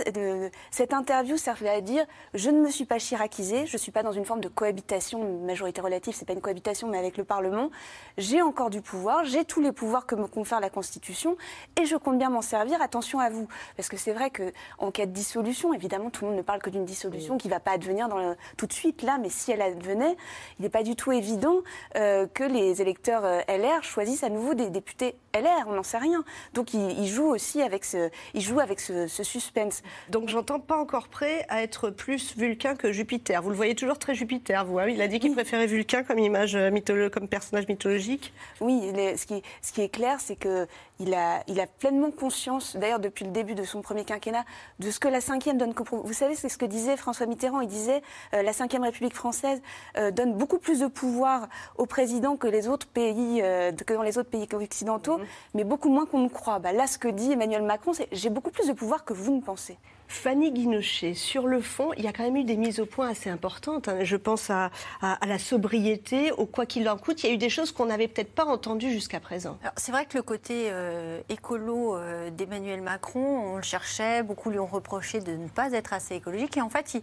cette 0.70 0.92
interview 0.92 1.36
servait 1.36 1.68
à 1.68 1.80
dire 1.80 2.04
je 2.34 2.50
ne 2.50 2.60
me 2.60 2.70
suis 2.70 2.84
pas 2.84 2.98
chiracisé, 2.98 3.66
je 3.66 3.74
ne 3.74 3.78
suis 3.78 3.92
pas 3.92 4.02
dans 4.02 4.12
une 4.12 4.24
forme 4.24 4.40
de 4.40 4.48
cohabitation, 4.48 5.40
majorité 5.44 5.80
relative, 5.80 6.14
c'est 6.16 6.26
pas 6.26 6.32
une 6.32 6.40
cohabitation, 6.40 6.88
mais 6.88 6.98
avec 6.98 7.16
le 7.16 7.24
Parlement. 7.24 7.70
J'ai 8.18 8.42
encore 8.42 8.70
du 8.70 8.80
pouvoir, 8.80 9.24
j'ai 9.24 9.44
tous 9.44 9.60
les 9.60 9.72
pouvoirs 9.72 10.06
que 10.06 10.14
me 10.14 10.26
confère 10.32 10.60
la 10.60 10.70
Constitution 10.70 11.36
et 11.80 11.86
je 11.86 11.96
compte 11.96 12.18
bien 12.18 12.30
m'en 12.30 12.42
servir. 12.42 12.82
Attention 12.82 13.20
à 13.20 13.30
vous, 13.30 13.46
parce 13.76 13.88
que 13.88 13.96
c'est 13.96 14.12
vrai 14.12 14.30
qu'en 14.30 14.90
cas 14.90 15.06
de 15.06 15.12
dissolution, 15.12 15.72
évidemment, 15.72 16.10
tout 16.10 16.24
le 16.24 16.30
monde 16.30 16.38
ne 16.38 16.42
parle 16.42 16.60
que 16.60 16.70
d'une 16.70 16.84
dissolution 16.84 17.38
qui 17.38 17.48
ne 17.48 17.52
va 17.52 17.60
pas 17.60 17.72
advenir 17.72 18.08
dans 18.08 18.34
tout 18.56 18.66
de 18.66 18.72
suite 18.72 19.02
là, 19.02 19.18
mais 19.20 19.28
si 19.28 19.52
elle 19.52 19.62
advenait, 19.62 20.16
il 20.58 20.62
n'est 20.62 20.70
pas 20.70 20.82
du 20.82 20.96
tout 20.96 21.12
évident 21.12 21.58
euh, 21.96 22.26
que 22.26 22.44
les 22.44 22.82
électeurs 22.82 23.24
euh, 23.24 23.40
LR 23.48 23.82
choisissent 23.82 24.24
à 24.24 24.28
nouveau 24.28 24.54
des 24.54 24.70
députés 24.70 25.14
LR, 25.34 25.66
on 25.66 25.72
n'en 25.72 25.82
sait 25.82 25.98
rien. 25.98 26.24
Donc 26.54 26.74
il, 26.74 27.06
joue 27.06 27.26
aussi 27.26 27.62
avec 27.62 27.84
ce, 27.84 28.10
il 28.34 28.40
joue 28.40 28.60
avec 28.60 28.80
ce, 28.80 29.06
suspense. 29.06 29.82
Donc 30.08 30.28
j'entends 30.28 30.60
pas 30.60 30.76
encore 30.76 31.08
prêt 31.08 31.44
à 31.48 31.62
être 31.62 31.90
plus 31.90 32.36
Vulcain 32.36 32.74
que 32.74 32.92
Jupiter. 32.92 33.42
Vous 33.42 33.50
le 33.50 33.56
voyez 33.56 33.74
toujours 33.74 33.98
très 33.98 34.14
Jupiter, 34.14 34.64
vous. 34.64 34.78
Hein 34.78 34.88
il 34.88 35.00
a 35.00 35.08
dit 35.08 35.20
qu'il 35.20 35.32
préférait 35.32 35.66
Vulcain 35.66 36.02
comme 36.02 36.18
image 36.18 36.56
euh, 36.56 37.08
comme 37.10 37.28
personnage 37.28 37.68
mythologique. 37.68 38.32
Oui, 38.60 38.80
ce, 39.16 39.26
qui, 39.26 39.42
ce 39.62 39.72
qui 39.72 39.82
est 39.82 39.88
clair, 39.88 40.20
c'est 40.20 40.36
que 40.36 40.66
il 41.02 41.14
a, 41.14 41.42
il 41.48 41.60
a 41.60 41.66
pleinement 41.66 42.10
conscience, 42.10 42.76
d'ailleurs 42.76 43.00
depuis 43.00 43.24
le 43.24 43.32
début 43.32 43.54
de 43.54 43.64
son 43.64 43.82
premier 43.82 44.04
quinquennat, 44.04 44.44
de 44.78 44.90
ce 44.90 45.00
que 45.00 45.08
la 45.08 45.20
cinquième 45.20 45.58
donne. 45.58 45.74
Vous 46.04 46.12
savez, 46.12 46.34
c'est 46.34 46.48
ce 46.48 46.56
que 46.56 46.64
disait 46.64 46.96
François 46.96 47.26
Mitterrand. 47.26 47.60
Il 47.60 47.68
disait 47.68 48.02
euh, 48.34 48.42
la 48.42 48.52
cinquième 48.52 48.84
République 48.84 49.14
française 49.14 49.60
euh, 49.98 50.10
donne 50.10 50.34
beaucoup 50.34 50.58
plus 50.58 50.80
de 50.80 50.86
pouvoir 50.86 51.48
au 51.76 51.86
président 51.86 52.36
que 52.36 52.46
les 52.46 52.68
autres 52.68 52.86
pays, 52.86 53.40
euh, 53.42 53.72
que 53.72 53.94
dans 53.94 54.02
les 54.02 54.16
autres 54.18 54.30
pays 54.30 54.46
occidentaux, 54.52 55.18
mhm. 55.18 55.26
mais 55.54 55.64
beaucoup 55.64 55.88
moins 55.88 56.06
qu'on 56.06 56.20
ne 56.20 56.28
croit. 56.28 56.58
Bah, 56.58 56.72
là, 56.72 56.86
ce 56.86 56.98
que 56.98 57.08
dit 57.08 57.32
Emmanuel 57.32 57.62
Macron, 57.62 57.92
c'est 57.92 58.08
j'ai 58.12 58.30
beaucoup 58.30 58.50
plus 58.50 58.68
de 58.68 58.72
pouvoir 58.72 59.04
que 59.04 59.12
vous 59.12 59.34
ne 59.34 59.40
pensez. 59.40 59.78
Fanny 60.12 60.52
Guinochet, 60.52 61.14
sur 61.14 61.48
le 61.48 61.60
fond, 61.60 61.90
il 61.96 62.04
y 62.04 62.06
a 62.06 62.12
quand 62.12 62.22
même 62.22 62.36
eu 62.36 62.44
des 62.44 62.56
mises 62.56 62.80
au 62.80 62.86
point 62.86 63.08
assez 63.08 63.30
importantes. 63.30 63.88
Hein. 63.88 64.04
Je 64.04 64.16
pense 64.16 64.50
à, 64.50 64.70
la 65.00 65.38
sobriété, 65.38 66.30
au 66.32 66.44
quoi 66.44 66.66
qu'il 66.66 66.88
en 66.88 66.98
coûte. 66.98 67.24
Il 67.24 67.28
y 67.28 67.30
a 67.30 67.34
eu 67.34 67.38
des 67.38 67.48
choses 67.48 67.72
qu'on 67.72 67.86
n'avait 67.86 68.08
peut-être 68.08 68.32
pas 68.32 68.44
entendues 68.44 68.92
jusqu'à 68.92 69.20
présent. 69.20 69.58
C'est 69.76 69.90
vrai 69.90 70.04
que 70.04 70.16
le 70.16 70.22
côté 70.22 70.68
euh, 70.70 71.20
écolo 71.30 71.96
euh, 71.96 72.30
d'Emmanuel 72.30 72.82
Macron, 72.82 73.54
on 73.54 73.56
le 73.56 73.62
cherchait, 73.62 74.22
beaucoup 74.22 74.50
lui 74.50 74.58
ont 74.58 74.66
reproché 74.66 75.20
de 75.20 75.32
ne 75.32 75.48
pas 75.48 75.72
être 75.72 75.94
assez 75.94 76.14
écologique. 76.14 76.56
Et 76.58 76.60
en 76.60 76.68
fait, 76.68 76.94
il 76.94 77.02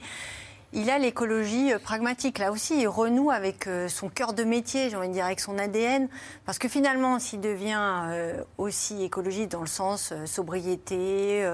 il 0.72 0.90
a 0.90 1.00
l'écologie 1.00 1.74
euh, 1.74 1.80
pragmatique. 1.80 2.38
Là 2.38 2.52
aussi, 2.52 2.80
il 2.82 2.88
renoue 2.88 3.32
avec 3.32 3.68
euh, 3.68 3.88
son 3.88 4.08
cœur 4.10 4.34
de 4.34 4.44
métier, 4.44 4.90
j'ai 4.90 4.96
envie 4.96 5.08
de 5.08 5.14
dire, 5.14 5.26
avec 5.26 5.40
son 5.40 5.58
ADN. 5.58 6.08
Parce 6.46 6.60
que 6.60 6.68
finalement, 6.68 7.18
s'il 7.20 7.42
devient 7.42 7.80
euh, 7.80 8.44
aussi 8.58 9.04
écologique 9.04 9.50
dans 9.50 9.62
le 9.62 9.68
sens 9.68 10.14
sobriété, 10.26 11.48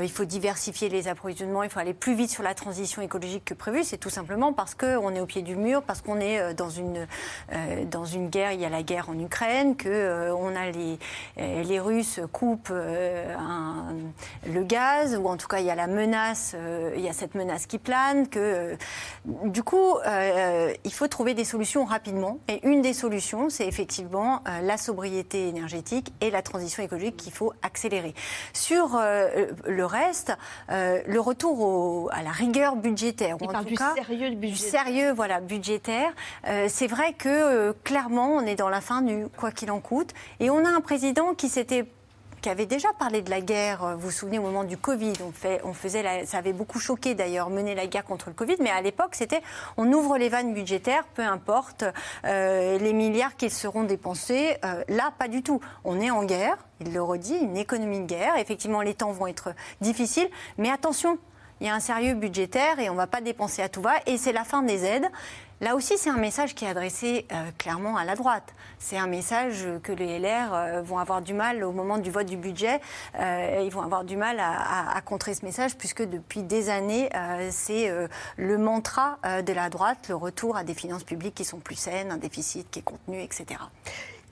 il 0.00 0.10
faut 0.10 0.24
diversifier 0.24 0.88
les 0.88 1.08
approvisionnements, 1.08 1.62
il 1.62 1.70
faut 1.70 1.80
aller 1.80 1.94
plus 1.94 2.14
vite 2.14 2.30
sur 2.30 2.42
la 2.42 2.54
transition 2.54 3.02
écologique 3.02 3.44
que 3.44 3.54
prévu, 3.54 3.84
c'est 3.84 3.98
tout 3.98 4.10
simplement 4.10 4.52
parce 4.52 4.74
qu'on 4.74 5.14
est 5.14 5.20
au 5.20 5.26
pied 5.26 5.42
du 5.42 5.56
mur, 5.56 5.82
parce 5.82 6.02
qu'on 6.02 6.20
est 6.20 6.54
dans 6.54 6.68
une, 6.70 7.06
guerre, 8.28 8.52
il 8.52 8.60
y 8.60 8.64
a 8.64 8.68
la 8.68 8.82
guerre 8.82 9.08
en 9.10 9.18
Ukraine, 9.18 9.76
que 9.76 10.30
on 10.32 10.52
les 11.36 11.80
Russes 11.80 12.20
coupent 12.32 12.72
le 12.72 14.62
gaz, 14.64 15.16
ou 15.16 15.28
en 15.28 15.36
tout 15.36 15.48
cas, 15.48 15.60
il 15.60 15.66
y 15.66 15.70
a 15.70 15.74
la 15.74 15.86
menace, 15.86 16.54
il 16.96 17.00
y 17.02 17.08
a 17.08 17.12
cette 17.12 17.34
menace 17.34 17.66
qui 17.66 17.78
plane, 17.78 18.28
que 18.28 18.59
euh, 18.60 18.76
du 19.24 19.62
coup, 19.62 19.96
euh, 20.06 20.72
il 20.84 20.92
faut 20.92 21.08
trouver 21.08 21.34
des 21.34 21.44
solutions 21.44 21.84
rapidement. 21.84 22.38
Et 22.48 22.66
une 22.66 22.82
des 22.82 22.92
solutions, 22.92 23.50
c'est 23.50 23.66
effectivement 23.66 24.42
euh, 24.48 24.60
la 24.62 24.76
sobriété 24.76 25.48
énergétique 25.48 26.12
et 26.20 26.30
la 26.30 26.42
transition 26.42 26.82
écologique 26.82 27.16
qu'il 27.16 27.32
faut 27.32 27.52
accélérer. 27.62 28.14
Sur 28.52 29.00
le 29.00 29.84
reste, 29.84 30.32
le 30.68 31.18
retour 31.18 32.10
à 32.12 32.22
la 32.22 32.30
rigueur 32.30 32.76
budgétaire, 32.76 33.36
ou 33.40 33.44
en 33.46 33.62
tout 33.62 33.64
du 33.64 33.74
cas 33.74 33.94
sérieux 33.94 34.30
du 34.30 34.56
sérieux, 34.56 35.12
voilà, 35.12 35.40
budgétaire. 35.40 36.12
c'est 36.68 36.86
vrai 36.86 37.14
que 37.14 37.72
clairement, 37.84 38.34
on 38.34 38.40
est 38.42 38.56
dans 38.56 38.68
la 38.68 38.80
fin 38.80 39.02
du 39.02 39.26
quoi 39.36 39.50
qu'il 39.50 39.70
en 39.70 39.80
coûte, 39.80 40.12
et 40.40 40.50
on 40.50 40.64
a 40.64 40.68
un 40.68 40.80
président 40.80 41.34
qui 41.34 41.48
s'était 41.48 41.86
qui 42.40 42.48
avait 42.48 42.66
déjà 42.66 42.88
parlé 42.98 43.22
de 43.22 43.30
la 43.30 43.40
guerre, 43.40 43.84
euh, 43.84 43.94
vous 43.94 44.02
vous 44.02 44.10
souvenez, 44.10 44.38
au 44.38 44.42
moment 44.42 44.64
du 44.64 44.76
Covid. 44.76 45.12
On, 45.64 45.72
faisait 45.72 46.24
ça 46.26 46.38
avait 46.38 46.52
beaucoup 46.52 46.78
choqué 46.78 47.14
d'ailleurs, 47.14 47.50
mener 47.50 47.74
la 47.74 47.86
guerre 47.86 48.04
contre 48.04 48.28
le 48.28 48.34
Covid. 48.34 48.56
Mais 48.60 48.70
à 48.70 48.80
l'époque, 48.80 49.14
c'était 49.14 49.42
on 49.76 49.90
ouvre 49.92 50.18
les 50.18 50.28
vannes 50.28 50.54
budgétaires, 50.54 51.04
peu 51.14 51.22
importe 51.22 51.84
euh, 52.24 52.78
les 52.78 52.92
milliards 52.92 53.36
qui 53.36 53.50
seront 53.50 53.84
dépensés. 53.84 54.56
Euh, 54.64 54.82
là, 54.88 55.12
pas 55.18 55.28
du 55.28 55.42
tout. 55.42 55.60
On 55.84 56.00
est 56.00 56.10
en 56.10 56.24
guerre, 56.24 56.56
il 56.80 56.92
le 56.92 57.02
redit, 57.02 57.36
une 57.36 57.56
économie 57.56 58.00
de 58.00 58.06
guerre. 58.06 58.36
Effectivement, 58.38 58.80
les 58.80 58.94
temps 58.94 59.12
vont 59.12 59.26
être 59.26 59.54
difficiles. 59.80 60.28
Mais 60.58 60.70
attention, 60.70 61.18
il 61.60 61.66
y 61.66 61.70
a 61.70 61.74
un 61.74 61.80
sérieux 61.80 62.14
budgétaire 62.14 62.78
et 62.78 62.88
on 62.88 62.94
ne 62.94 62.98
va 62.98 63.06
pas 63.06 63.20
dépenser 63.20 63.62
à 63.62 63.68
tout 63.68 63.82
va. 63.82 63.92
Et 64.06 64.16
c'est 64.16 64.32
la 64.32 64.44
fin 64.44 64.62
des 64.62 64.84
aides. 64.84 65.10
Là 65.60 65.76
aussi, 65.76 65.98
c'est 65.98 66.08
un 66.08 66.16
message 66.16 66.54
qui 66.54 66.64
est 66.64 66.68
adressé 66.68 67.26
euh, 67.32 67.50
clairement 67.58 67.98
à 67.98 68.06
la 68.06 68.16
droite. 68.16 68.54
C'est 68.78 68.96
un 68.96 69.06
message 69.06 69.66
que 69.82 69.92
les 69.92 70.18
LR 70.18 70.54
euh, 70.54 70.80
vont 70.80 70.98
avoir 70.98 71.20
du 71.20 71.34
mal 71.34 71.62
au 71.64 71.72
moment 71.72 71.98
du 71.98 72.10
vote 72.10 72.24
du 72.26 72.38
budget. 72.38 72.80
Euh, 73.18 73.62
ils 73.62 73.70
vont 73.70 73.82
avoir 73.82 74.04
du 74.04 74.16
mal 74.16 74.40
à, 74.40 74.96
à, 74.96 75.00
contrer 75.02 75.34
ce 75.34 75.44
message 75.44 75.76
puisque 75.76 76.02
depuis 76.02 76.42
des 76.42 76.70
années, 76.70 77.10
c'est 77.50 77.92
le 78.36 78.58
mantra 78.58 79.18
de 79.24 79.52
la 79.52 79.68
droite, 79.68 80.06
le 80.08 80.14
retour 80.14 80.56
à 80.56 80.64
des 80.64 80.74
finances 80.74 81.04
publiques 81.04 81.34
qui 81.34 81.44
sont 81.44 81.58
plus 81.58 81.74
saines, 81.74 82.10
un 82.10 82.16
déficit 82.16 82.70
qui 82.70 82.78
est 82.78 82.82
contenu, 82.82 83.20
etc. 83.20 83.60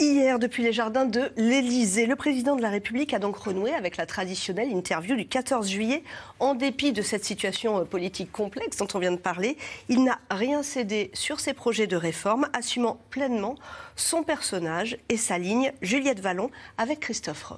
Hier, 0.00 0.38
depuis 0.38 0.62
les 0.62 0.72
jardins 0.72 1.06
de 1.06 1.32
l'Élysée, 1.36 2.06
le 2.06 2.14
président 2.14 2.54
de 2.54 2.62
la 2.62 2.70
République 2.70 3.12
a 3.14 3.18
donc 3.18 3.36
renoué 3.36 3.74
avec 3.74 3.96
la 3.96 4.06
traditionnelle 4.06 4.70
interview 4.70 5.16
du 5.16 5.26
14 5.26 5.68
juillet. 5.68 6.04
En 6.38 6.54
dépit 6.54 6.92
de 6.92 7.02
cette 7.02 7.24
situation 7.24 7.78
euh, 7.78 7.84
politique 7.84 8.30
complexe 8.30 8.76
dont 8.76 8.86
on 8.94 9.00
vient 9.00 9.10
de 9.10 9.16
parler, 9.16 9.56
il 9.88 10.04
n'a 10.04 10.20
rien 10.30 10.62
cédé 10.62 11.10
sur 11.14 11.40
ses 11.40 11.52
projets 11.52 11.88
de 11.88 11.96
réforme, 11.96 12.46
assumant 12.52 13.00
pleinement 13.10 13.56
son 13.96 14.22
personnage 14.22 14.98
et 15.08 15.16
sa 15.16 15.36
ligne. 15.36 15.72
Juliette 15.82 16.20
Vallon 16.20 16.52
avec 16.76 17.00
Christophe 17.00 17.52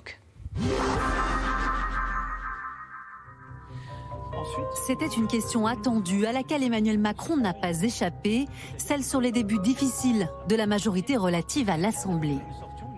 C'était 4.87 5.07
une 5.07 5.26
question 5.26 5.67
attendue 5.67 6.26
à 6.26 6.33
laquelle 6.33 6.62
Emmanuel 6.62 6.99
Macron 6.99 7.37
n'a 7.37 7.52
pas 7.52 7.83
échappé, 7.83 8.47
celle 8.79 9.05
sur 9.05 9.21
les 9.21 9.33
débuts 9.33 9.59
difficiles 9.59 10.29
de 10.49 10.57
la 10.57 10.67
majorité 10.67 11.17
relative 11.17 11.71
à 11.71 11.76
l'Assemblée. 11.76 12.38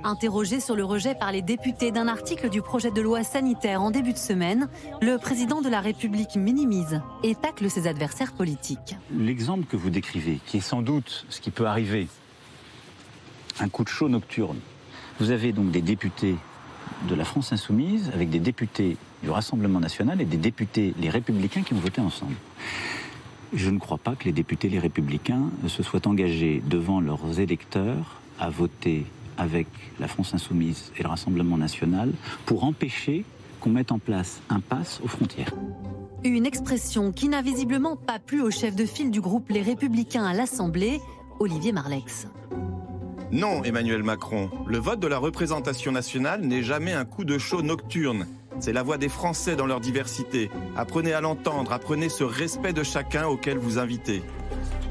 Interrogé 0.05 0.59
sur 0.59 0.75
le 0.75 0.85
rejet 0.85 1.15
par 1.15 1.31
les 1.31 1.43
députés 1.43 1.93
d'un 1.93 2.09
article 2.09 2.51
du 2.51 2.61
projet 2.61 2.91
de 2.91 3.01
loi 3.01 3.23
sanitaire 3.23 3.83
en 3.83 3.93
début 3.93 4.13
de 4.13 4.19
semaine, 4.19 4.69
le 5.01 5.17
président 5.17 5.61
de 5.61 5.69
la 5.69 5.81
République 5.81 6.35
minimise 6.35 7.01
et 7.23 7.37
tacle 7.37 7.71
ses 7.71 7.87
adversaires 7.87 8.33
politiques. 8.33 8.97
L'exemple 9.17 9.65
que 9.65 9.77
vous 9.77 9.91
décrivez, 9.91 10.41
qui 10.45 10.57
est 10.57 10.61
sans 10.61 10.83
doute 10.83 11.25
ce 11.29 11.41
qui 11.41 11.53
peut 11.53 11.67
arriver, 11.67 12.09
un 13.61 13.69
coup 13.69 13.85
de 13.85 13.89
chaud 13.89 14.09
nocturne. 14.09 14.59
Vous 15.21 15.31
avez 15.31 15.53
donc 15.53 15.71
des 15.71 15.83
députés 15.83 16.37
de 17.09 17.15
la 17.15 17.25
France 17.25 17.53
insoumise 17.53 18.11
avec 18.13 18.29
des 18.29 18.41
députés 18.41 18.97
du 19.23 19.31
Rassemblement 19.31 19.81
national 19.81 20.21
et 20.21 20.25
des 20.25 20.37
députés, 20.37 20.95
les 20.99 21.11
républicains, 21.11 21.63
qui 21.63 21.75
ont 21.75 21.79
voté 21.79 22.01
ensemble. 22.01 22.35
Je 23.53 23.71
ne 23.71 23.79
crois 23.79 23.99
pas 23.99 24.15
que 24.15 24.25
les 24.25 24.33
députés, 24.33 24.69
les 24.69 24.79
républicains, 24.79 25.51
se 25.69 25.83
soient 25.83 26.07
engagés 26.07 26.63
devant 26.67 27.01
leurs 27.01 27.39
électeurs 27.39 28.21
à 28.41 28.49
voter 28.49 29.05
avec 29.37 29.67
la 30.01 30.09
France 30.09 30.35
insoumise 30.35 30.93
et 30.99 31.03
le 31.03 31.09
Rassemblement 31.09 31.57
national 31.57 32.13
pour 32.47 32.65
empêcher 32.65 33.25
qu'on 33.61 33.71
mette 33.71 33.93
en 33.93 33.99
place 33.99 34.41
un 34.49 34.61
pass 34.61 35.01
aux 35.05 35.09
frontières. 35.09 35.53
Une 36.25 36.47
expression 36.47 37.13
qui 37.13 37.29
n'a 37.29 37.43
visiblement 37.43 37.97
pas 37.97 38.19
plu 38.19 38.41
au 38.41 38.51
chef 38.51 38.75
de 38.75 38.87
file 38.87 39.11
du 39.11 39.21
groupe 39.21 39.51
Les 39.51 39.63
Républicains 39.63 40.25
à 40.25 40.35
l'Assemblée, 40.35 41.01
Olivier 41.39 41.73
Marlex. 41.73 42.27
Non, 43.33 43.65
Emmanuel 43.65 44.03
Macron, 44.03 44.51
le 44.67 44.79
vote 44.79 45.01
de 45.01 45.07
la 45.07 45.19
représentation 45.19 45.91
nationale 45.91 46.43
n'est 46.43 46.63
jamais 46.63 46.93
un 46.93 47.05
coup 47.05 47.25
de 47.25 47.39
chaud 47.39 47.63
nocturne. 47.63 48.27
C'est 48.61 48.73
la 48.73 48.83
voix 48.83 48.99
des 48.99 49.09
Français 49.09 49.57
dans 49.57 49.67
leur 49.67 49.81
diversité. 49.81 50.51
Apprenez 50.77 51.13
à 51.13 51.21
l'entendre, 51.21 51.73
apprenez 51.73 52.09
ce 52.09 52.25
respect 52.25 52.73
de 52.73 52.83
chacun 52.83 53.27
auquel 53.27 53.59
vous 53.59 53.79
invitez. 53.79 54.23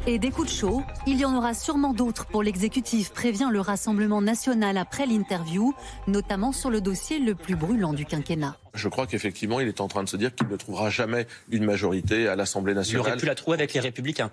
Et 0.07 0.17
des 0.17 0.31
coups 0.31 0.51
de 0.51 0.53
chaud, 0.53 0.81
il 1.05 1.19
y 1.19 1.25
en 1.25 1.35
aura 1.37 1.53
sûrement 1.53 1.93
d'autres 1.93 2.25
pour 2.25 2.41
l'exécutif, 2.41 3.11
prévient 3.11 3.49
le 3.51 3.59
Rassemblement 3.59 4.19
national 4.19 4.77
après 4.77 5.05
l'interview, 5.05 5.75
notamment 6.07 6.51
sur 6.51 6.71
le 6.71 6.81
dossier 6.81 7.19
le 7.19 7.35
plus 7.35 7.55
brûlant 7.55 7.93
du 7.93 8.05
quinquennat. 8.05 8.57
Je 8.73 8.89
crois 8.89 9.05
qu'effectivement, 9.05 9.59
il 9.59 9.67
est 9.67 9.79
en 9.79 9.87
train 9.87 10.03
de 10.03 10.09
se 10.09 10.17
dire 10.17 10.33
qu'il 10.33 10.47
ne 10.47 10.55
trouvera 10.55 10.89
jamais 10.89 11.27
une 11.51 11.65
majorité 11.65 12.27
à 12.27 12.35
l'Assemblée 12.35 12.73
nationale. 12.73 13.05
Il 13.05 13.09
aurait 13.09 13.17
pu 13.19 13.25
la 13.27 13.35
trouver 13.35 13.57
avec 13.57 13.73
les 13.73 13.79
Républicains 13.79 14.31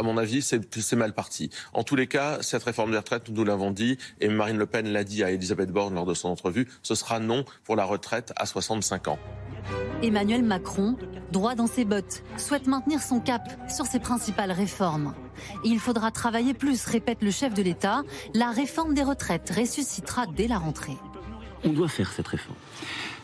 à 0.00 0.02
mon 0.02 0.16
avis, 0.16 0.40
c'est 0.40 0.96
mal 0.96 1.12
parti. 1.12 1.50
En 1.74 1.84
tous 1.84 1.94
les 1.94 2.06
cas, 2.06 2.38
cette 2.40 2.62
réforme 2.62 2.90
des 2.90 2.96
retraites, 2.96 3.28
nous 3.28 3.44
l'avons 3.44 3.70
dit, 3.70 3.98
et 4.22 4.28
Marine 4.28 4.56
Le 4.56 4.64
Pen 4.64 4.88
l'a 4.88 5.04
dit 5.04 5.22
à 5.22 5.30
Elisabeth 5.30 5.70
Borne 5.70 5.94
lors 5.94 6.06
de 6.06 6.14
son 6.14 6.28
entrevue, 6.30 6.66
ce 6.82 6.94
sera 6.94 7.20
non 7.20 7.44
pour 7.64 7.76
la 7.76 7.84
retraite 7.84 8.32
à 8.36 8.46
65 8.46 9.08
ans. 9.08 9.18
Emmanuel 10.02 10.42
Macron, 10.42 10.96
droit 11.32 11.54
dans 11.54 11.66
ses 11.66 11.84
bottes, 11.84 12.22
souhaite 12.38 12.66
maintenir 12.66 13.02
son 13.02 13.20
cap 13.20 13.42
sur 13.68 13.84
ses 13.84 14.00
principales 14.00 14.52
réformes. 14.52 15.14
Il 15.64 15.78
faudra 15.78 16.10
travailler 16.10 16.54
plus, 16.54 16.86
répète 16.86 17.18
le 17.20 17.30
chef 17.30 17.52
de 17.52 17.60
l'État. 17.60 18.00
La 18.32 18.52
réforme 18.52 18.94
des 18.94 19.02
retraites 19.02 19.52
ressuscitera 19.54 20.24
dès 20.34 20.48
la 20.48 20.56
rentrée. 20.56 20.96
On 21.62 21.74
doit 21.74 21.88
faire 21.88 22.10
cette 22.10 22.28
réforme. 22.28 22.56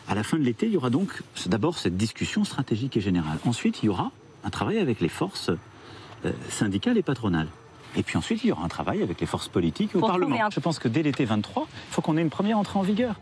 À 0.07 0.13
la 0.13 0.21
fin 0.21 0.37
de 0.37 0.43
l'été, 0.43 0.67
il 0.67 0.73
y 0.73 0.77
aura 0.77 0.91
donc 0.91 1.23
d'abord 1.47 1.79
cette 1.79 1.97
discussion 1.97 2.43
stratégique 2.43 2.95
et 2.97 3.01
générale. 3.01 3.39
Ensuite, 3.45 3.81
il 3.81 3.87
y 3.87 3.89
aura 3.89 4.11
un 4.43 4.51
travail 4.51 4.77
avec 4.77 5.01
les 5.01 5.09
forces 5.09 5.49
syndicales 6.49 6.97
et 6.97 7.03
patronales. 7.03 7.47
Et 7.95 8.03
puis 8.03 8.17
ensuite, 8.17 8.43
il 8.43 8.47
y 8.47 8.51
aura 8.51 8.63
un 8.63 8.67
travail 8.67 9.01
avec 9.01 9.19
les 9.19 9.27
forces 9.27 9.47
politiques 9.47 9.95
au 9.95 9.99
Parlement. 9.99 10.37
Je 10.51 10.59
pense 10.59 10.79
que 10.79 10.87
dès 10.87 11.03
l'été 11.03 11.25
23, 11.25 11.67
il 11.69 11.93
faut 11.93 12.01
qu'on 12.01 12.17
ait 12.17 12.21
une 12.21 12.29
première 12.29 12.57
entrée 12.57 12.77
en 12.77 12.83
vigueur. 12.83 13.15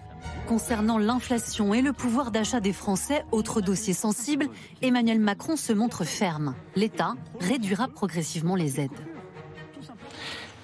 Concernant 0.47 0.97
l'inflation 0.97 1.73
et 1.73 1.81
le 1.81 1.93
pouvoir 1.93 2.31
d'achat 2.31 2.59
des 2.59 2.73
Français, 2.73 3.23
autre 3.31 3.61
dossier 3.61 3.93
sensible, 3.93 4.47
Emmanuel 4.81 5.19
Macron 5.19 5.55
se 5.55 5.71
montre 5.71 6.03
ferme. 6.03 6.55
L'État 6.75 7.13
réduira 7.39 7.87
progressivement 7.87 8.55
les 8.55 8.79
aides. 8.79 8.91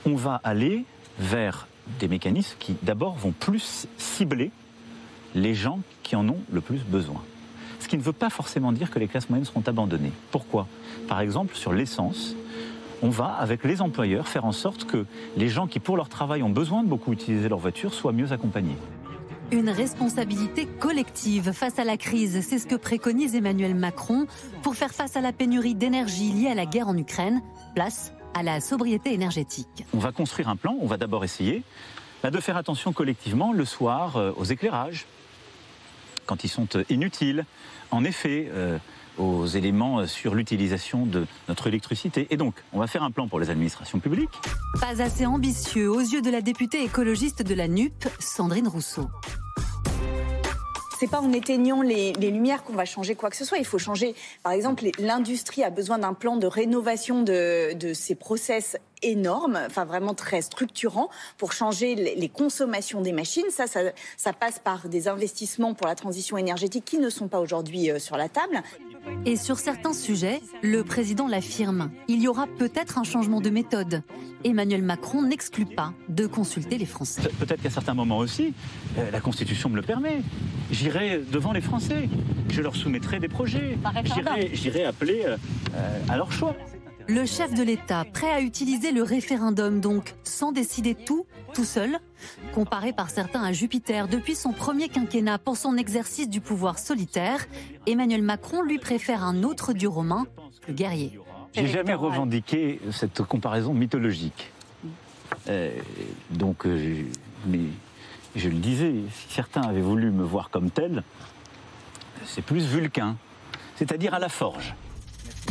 On 0.06 0.16
va 0.16 0.42
aller 0.44 0.86
vers 1.20 1.68
des 2.00 2.08
mécanismes 2.08 2.56
qui, 2.60 2.76
d'abord, 2.82 3.16
vont 3.16 3.32
plus 3.32 3.88
cibler 3.98 4.52
les 5.36 5.54
gens 5.54 5.80
qui 6.04 6.16
en 6.16 6.28
ont 6.28 6.40
le 6.52 6.62
plus 6.62 6.80
besoin. 6.80 7.24
Qui 7.92 7.98
ne 7.98 8.04
veut 8.04 8.14
pas 8.14 8.30
forcément 8.30 8.72
dire 8.72 8.90
que 8.90 9.00
les 9.00 9.10
classes 9.10 9.30
moyennes 9.30 9.44
seront 9.44 9.64
abandonnées. 9.68 10.14
Pourquoi? 10.32 10.66
Par 11.10 11.20
exemple, 11.20 11.58
sur 11.58 11.74
l'essence, 11.74 12.38
on 13.02 13.10
va, 13.10 13.26
avec 13.26 13.66
les 13.66 13.82
employeurs, 13.82 14.30
faire 14.30 14.46
en 14.46 14.54
sorte 14.54 14.86
que 14.86 15.06
les 15.36 15.50
gens 15.50 15.68
qui, 15.68 15.82
pour 15.82 15.98
leur 15.98 16.08
travail, 16.08 16.42
ont 16.42 16.50
besoin 16.50 16.84
de 16.84 16.88
beaucoup 16.88 17.12
utiliser 17.12 17.50
leur 17.50 17.60
voiture 17.60 17.94
soient 17.94 18.14
mieux 18.14 18.32
accompagnés. 18.32 18.78
Une 19.52 19.70
responsabilité 19.70 20.68
collective 20.68 21.52
face 21.52 21.80
à 21.80 21.84
la 21.84 21.98
crise, 21.98 22.40
c'est 22.48 22.60
ce 22.60 22.66
que 22.66 22.76
préconise 22.76 23.36
Emmanuel 23.36 23.76
Macron 23.76 24.26
pour 24.64 24.76
faire 24.76 24.94
face 24.94 25.18
à 25.18 25.22
la 25.22 25.34
pénurie 25.34 25.76
d'énergie 25.76 26.32
liée 26.32 26.48
à 26.48 26.56
la 26.56 26.66
guerre 26.66 26.88
en 26.88 26.98
Ukraine. 26.98 27.42
Place 27.76 28.14
à 28.34 28.42
la 28.42 28.62
sobriété 28.62 29.14
énergétique. 29.14 29.86
On 29.94 30.00
va 30.00 30.14
construire 30.14 30.48
un 30.48 30.56
plan, 30.56 30.78
on 30.80 30.88
va 30.88 30.96
d'abord 30.96 31.26
essayer 31.26 31.64
bah, 32.24 32.32
de 32.32 32.40
faire 32.40 32.56
attention 32.56 32.94
collectivement 32.94 33.52
le 33.52 33.66
soir 33.66 34.16
euh, 34.16 34.32
aux 34.38 34.46
éclairages, 34.46 35.08
quand 36.26 36.46
ils 36.46 36.50
sont 36.50 36.70
euh, 36.78 36.86
inutiles. 36.90 37.44
En 37.92 38.04
effet, 38.04 38.50
euh, 38.52 38.78
aux 39.18 39.46
éléments 39.46 40.08
sur 40.08 40.36
l'utilisation 40.36 41.06
de 41.06 41.26
notre 41.48 41.68
électricité. 41.68 42.28
Et 42.30 42.38
donc, 42.38 42.56
on 42.74 42.80
va 42.80 42.88
faire 42.88 43.04
un 43.04 43.12
plan 43.12 43.28
pour 43.28 43.40
les 43.40 43.50
administrations 43.50 44.00
publiques. 44.00 44.30
Pas 44.80 45.02
assez 45.02 45.26
ambitieux 45.26 45.90
aux 45.92 46.00
yeux 46.00 46.22
de 46.22 46.30
la 46.30 46.42
députée 46.42 46.84
écologiste 46.84 47.44
de 47.44 47.54
la 47.54 47.68
NUP, 47.68 48.08
Sandrine 48.20 48.68
Rousseau 48.68 49.10
c'est 51.02 51.10
pas 51.10 51.20
en 51.20 51.34
éteignant 51.34 51.82
les, 51.82 52.14
lumières 52.14 52.64
qu'on 52.64 52.76
va 52.76 52.86
changer 52.86 53.16
quoi 53.16 53.32
que 53.32 53.36
ce 53.36 53.44
soit. 53.44 53.58
Il 53.58 53.66
faut 53.66 53.80
changer, 53.80 54.14
par 54.44 54.52
exemple, 54.52 54.84
l'industrie 55.00 55.64
a 55.64 55.72
besoin 55.72 55.98
d'un 55.98 56.14
plan 56.14 56.38
de 56.38 56.46
rénovation 56.46 57.24
de, 57.24 57.74
de 57.74 57.96
ses 57.96 58.14
process 58.14 58.78
énormes, 59.02 59.60
enfin 59.66 59.86
vraiment 59.86 60.14
très 60.14 60.42
structurant 60.42 61.10
pour 61.38 61.54
changer 61.54 61.96
les 61.96 62.30
consommations 62.30 63.02
des 63.02 63.12
machines. 63.12 63.50
Ça, 63.50 63.68
ça, 63.68 63.82
ça, 64.18 64.34
passe 64.34 64.60
par 64.60 64.88
des 64.88 65.08
investissements 65.08 65.74
pour 65.74 65.88
la 65.88 65.96
transition 65.96 66.38
énergétique 66.38 66.86
qui 66.86 66.98
ne 66.98 67.10
sont 67.10 67.28
pas 67.28 67.40
aujourd'hui 67.40 67.92
euh, 67.92 68.00
sur 68.00 68.18
la 68.18 68.30
table. 68.30 68.62
Et 69.26 69.36
sur 69.36 69.58
certains 69.58 69.94
sujets, 69.94 70.42
le 70.62 70.84
président 70.84 71.28
l'affirme, 71.28 71.92
il 72.08 72.22
y 72.22 72.28
aura 72.28 72.46
peut-être 72.48 72.98
un 72.98 73.04
changement 73.04 73.42
de 73.42 73.50
méthode. 73.50 74.04
Emmanuel 74.44 74.84
Macron 74.84 75.24
n'exclut 75.24 75.66
pas 75.66 75.94
de 76.10 76.28
consulter 76.28 76.78
les 76.78 76.86
Français. 76.86 77.22
Peut-être 77.40 77.62
qu'à 77.62 77.70
certains 77.70 77.94
moments 77.94 78.18
aussi, 78.18 78.54
euh, 78.98 79.10
la 79.12 79.20
Constitution 79.20 79.70
me 79.70 79.76
le 79.76 79.82
permet. 79.82 80.22
J'irai 80.72 81.20
devant 81.32 81.52
les 81.52 81.62
Français, 81.62 82.10
je 82.50 82.62
leur 82.62 82.76
soumettrai 82.76 83.20
des 83.20 83.28
projets, 83.28 83.78
j'irai 84.54 84.86
appeler 84.86 85.24
euh, 85.26 85.38
à 86.10 86.18
leur 86.18 86.32
choix. 86.32 86.56
Le 87.08 87.26
chef 87.26 87.54
de 87.54 87.64
l'État, 87.64 88.06
prêt 88.06 88.32
à 88.32 88.42
utiliser 88.42 88.92
le 88.92 89.04
référendum 89.04 89.80
donc, 89.80 90.16
sans 90.24 90.52
décider 90.52 90.96
tout, 90.96 91.26
tout 91.54 91.66
seul, 91.66 92.00
comparé 92.54 92.94
par 92.94 93.10
certains 93.10 93.44
à 93.44 93.52
Jupiter 93.52 94.08
depuis 94.08 94.36
son 94.36 94.52
premier 94.52 94.90
quinquennat 94.90 95.38
pour 95.38 95.58
son 95.58 95.78
exercice 95.78 96.30
du 96.30 96.42
pouvoir 96.42 96.80
solitaire, 96.80 97.48
Emmanuel 97.88 98.22
Macron 98.22 98.62
lui 98.62 98.80
préfère 98.80 99.24
un 99.24 99.44
autre 99.44 99.74
dieu 99.74 99.90
romain, 99.90 100.26
le 100.68 100.74
guerrier. 100.74 101.20
J'ai 101.54 101.68
jamais 101.68 101.94
revendiqué 101.94 102.80
cette 102.92 103.24
comparaison 103.24 103.74
mythologique. 103.74 104.52
Euh, 105.48 105.72
donc, 106.30 106.66
euh, 106.66 107.04
mais 107.46 107.60
je 108.36 108.50
le 108.50 108.56
disais, 108.56 108.94
si 109.14 109.34
certains 109.34 109.62
avaient 109.62 109.82
voulu 109.82 110.12
me 110.12 110.24
voir 110.24 110.50
comme 110.50 110.72
tel, 110.72 111.04
c'est 112.26 112.44
plus 112.44 112.66
Vulcain, 112.66 113.18
c'est-à-dire 113.76 114.14
à 114.14 114.20
la 114.20 114.30
forge. 114.30 114.76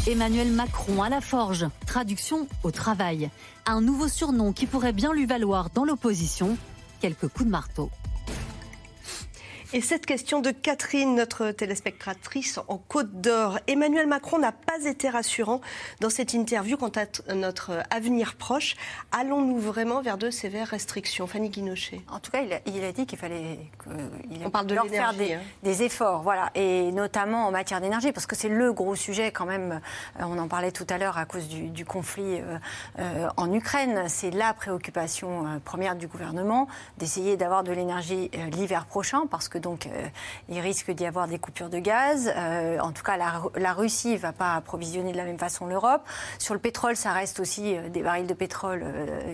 Emmanuel 0.07 0.51
Macron 0.51 1.03
à 1.03 1.09
la 1.09 1.21
forge, 1.21 1.67
traduction 1.87 2.47
au 2.63 2.71
travail. 2.71 3.31
Un 3.67 3.81
nouveau 3.81 4.09
surnom 4.09 4.53
qui 4.53 4.67
pourrait 4.67 4.93
bien 4.93 5.13
lui 5.13 5.27
valoir 5.27 5.71
dans 5.71 5.85
l'opposition 5.85 6.57
quelques 7.01 7.29
coups 7.29 7.47
de 7.47 7.51
marteau. 7.51 7.91
Et 9.73 9.81
cette 9.81 10.05
question 10.05 10.41
de 10.41 10.51
Catherine, 10.51 11.15
notre 11.15 11.53
téléspectatrice 11.53 12.59
en 12.67 12.77
Côte 12.77 13.21
d'Or. 13.21 13.61
Emmanuel 13.69 14.09
Macron 14.09 14.41
n'a 14.41 14.51
pas 14.51 14.85
été 14.85 15.09
rassurant 15.09 15.61
dans 16.01 16.11
cette 16.11 16.35
interview 16.35 16.77
quant 16.77 16.91
à 16.97 17.35
notre 17.35 17.85
avenir 17.91 18.35
proche. 18.35 18.75
Allons-nous 19.13 19.61
vraiment 19.61 20.03
vers 20.03 20.19
de 20.19 20.31
sévères 20.31 20.67
restrictions? 20.67 21.29
Fanny 21.29 21.51
Guinochet. 21.51 22.01
En 22.11 22.19
tout 22.19 22.33
cas, 22.33 22.41
il 22.67 22.83
a, 22.83 22.91
dit 22.91 23.07
qu'il 23.07 23.17
fallait 23.17 23.61
On 24.45 24.51
parle 24.51 24.67
de 24.67 24.75
faire 24.89 25.15
des, 25.15 25.35
hein. 25.35 25.41
des, 25.63 25.85
efforts, 25.85 26.23
voilà, 26.23 26.51
et 26.57 26.91
notamment 26.91 27.47
en 27.47 27.53
matière 27.53 27.81
d'énergie, 27.81 28.11
parce 28.11 28.27
que 28.27 28.35
c'est 28.35 28.49
le 28.49 28.73
gros 28.73 28.97
sujet 28.97 29.31
quand 29.31 29.47
même. 29.47 29.81
Euh, 30.19 30.25
on 30.25 30.39
en 30.39 30.49
parlait 30.49 30.73
tout 30.73 30.87
à 30.91 30.99
l'heure 30.99 31.17
à 31.17 31.27
cause 31.27 31.47
du, 31.47 31.85
conflit 31.85 32.41
euh, 32.41 32.59
euh, 32.99 33.29
en 33.37 33.53
Ukraine. 33.53 34.09
C'est 34.09 34.33
la 34.33 34.53
préoccupation 34.53 35.61
première 35.65 35.95
du 35.95 36.09
gouvernement 36.09 36.67
d'essayer 36.99 37.37
d'avoir 37.37 37.63
de 37.63 37.71
l'énergie 37.71 38.33
l'hiver 38.51 38.87
prochain, 38.87 39.29
parce 39.31 39.49
que 39.49 39.60
donc 39.61 39.87
euh, 39.87 40.09
il 40.49 40.59
risque 40.61 40.91
d'y 40.91 41.07
avoir 41.07 41.29
des 41.29 41.39
coupures 41.39 41.69
de 41.69 41.79
gaz. 41.79 42.33
Euh, 42.37 42.79
en 42.81 42.93
tout 42.93 43.03
cas, 43.03 43.17
la, 43.17 43.73
Russie 43.73 44.15
ne 44.15 44.19
va 44.19 44.33
pas 44.33 44.55
approvisionner 44.55 45.13
de 45.13 45.17
la 45.17 45.25
même 45.25 45.39
façon 45.39 45.67
l'Europe. 45.67 46.03
Sur 46.39 46.55
le 46.55 46.61
pétrole, 46.61 46.97
ça 46.97 47.13
reste 47.13 47.41
aussi 47.41 47.77
euh, 47.77 47.89
des 47.89 48.03
barils 48.03 48.27
de 48.27 48.35
pétrole 48.35 48.85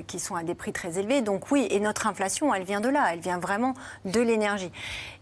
qui 0.07 0.19
sont 0.19 0.35
à 0.35 0.43
des 0.43 0.55
prix 0.55 0.73
très 0.73 0.99
élevés. 0.99 1.23
Donc 1.23 1.51
oui, 1.51 1.67
et 1.71 1.81
notre 1.81 2.07
inflation, 2.07 2.55
elle 2.55 2.65
vient 2.65 2.81
de 2.81 2.89
là, 2.89 3.07
elle 3.13 3.21
vient 3.21 3.39
vraiment 3.39 3.75
de 4.05 4.21
l'énergie. 4.21 4.71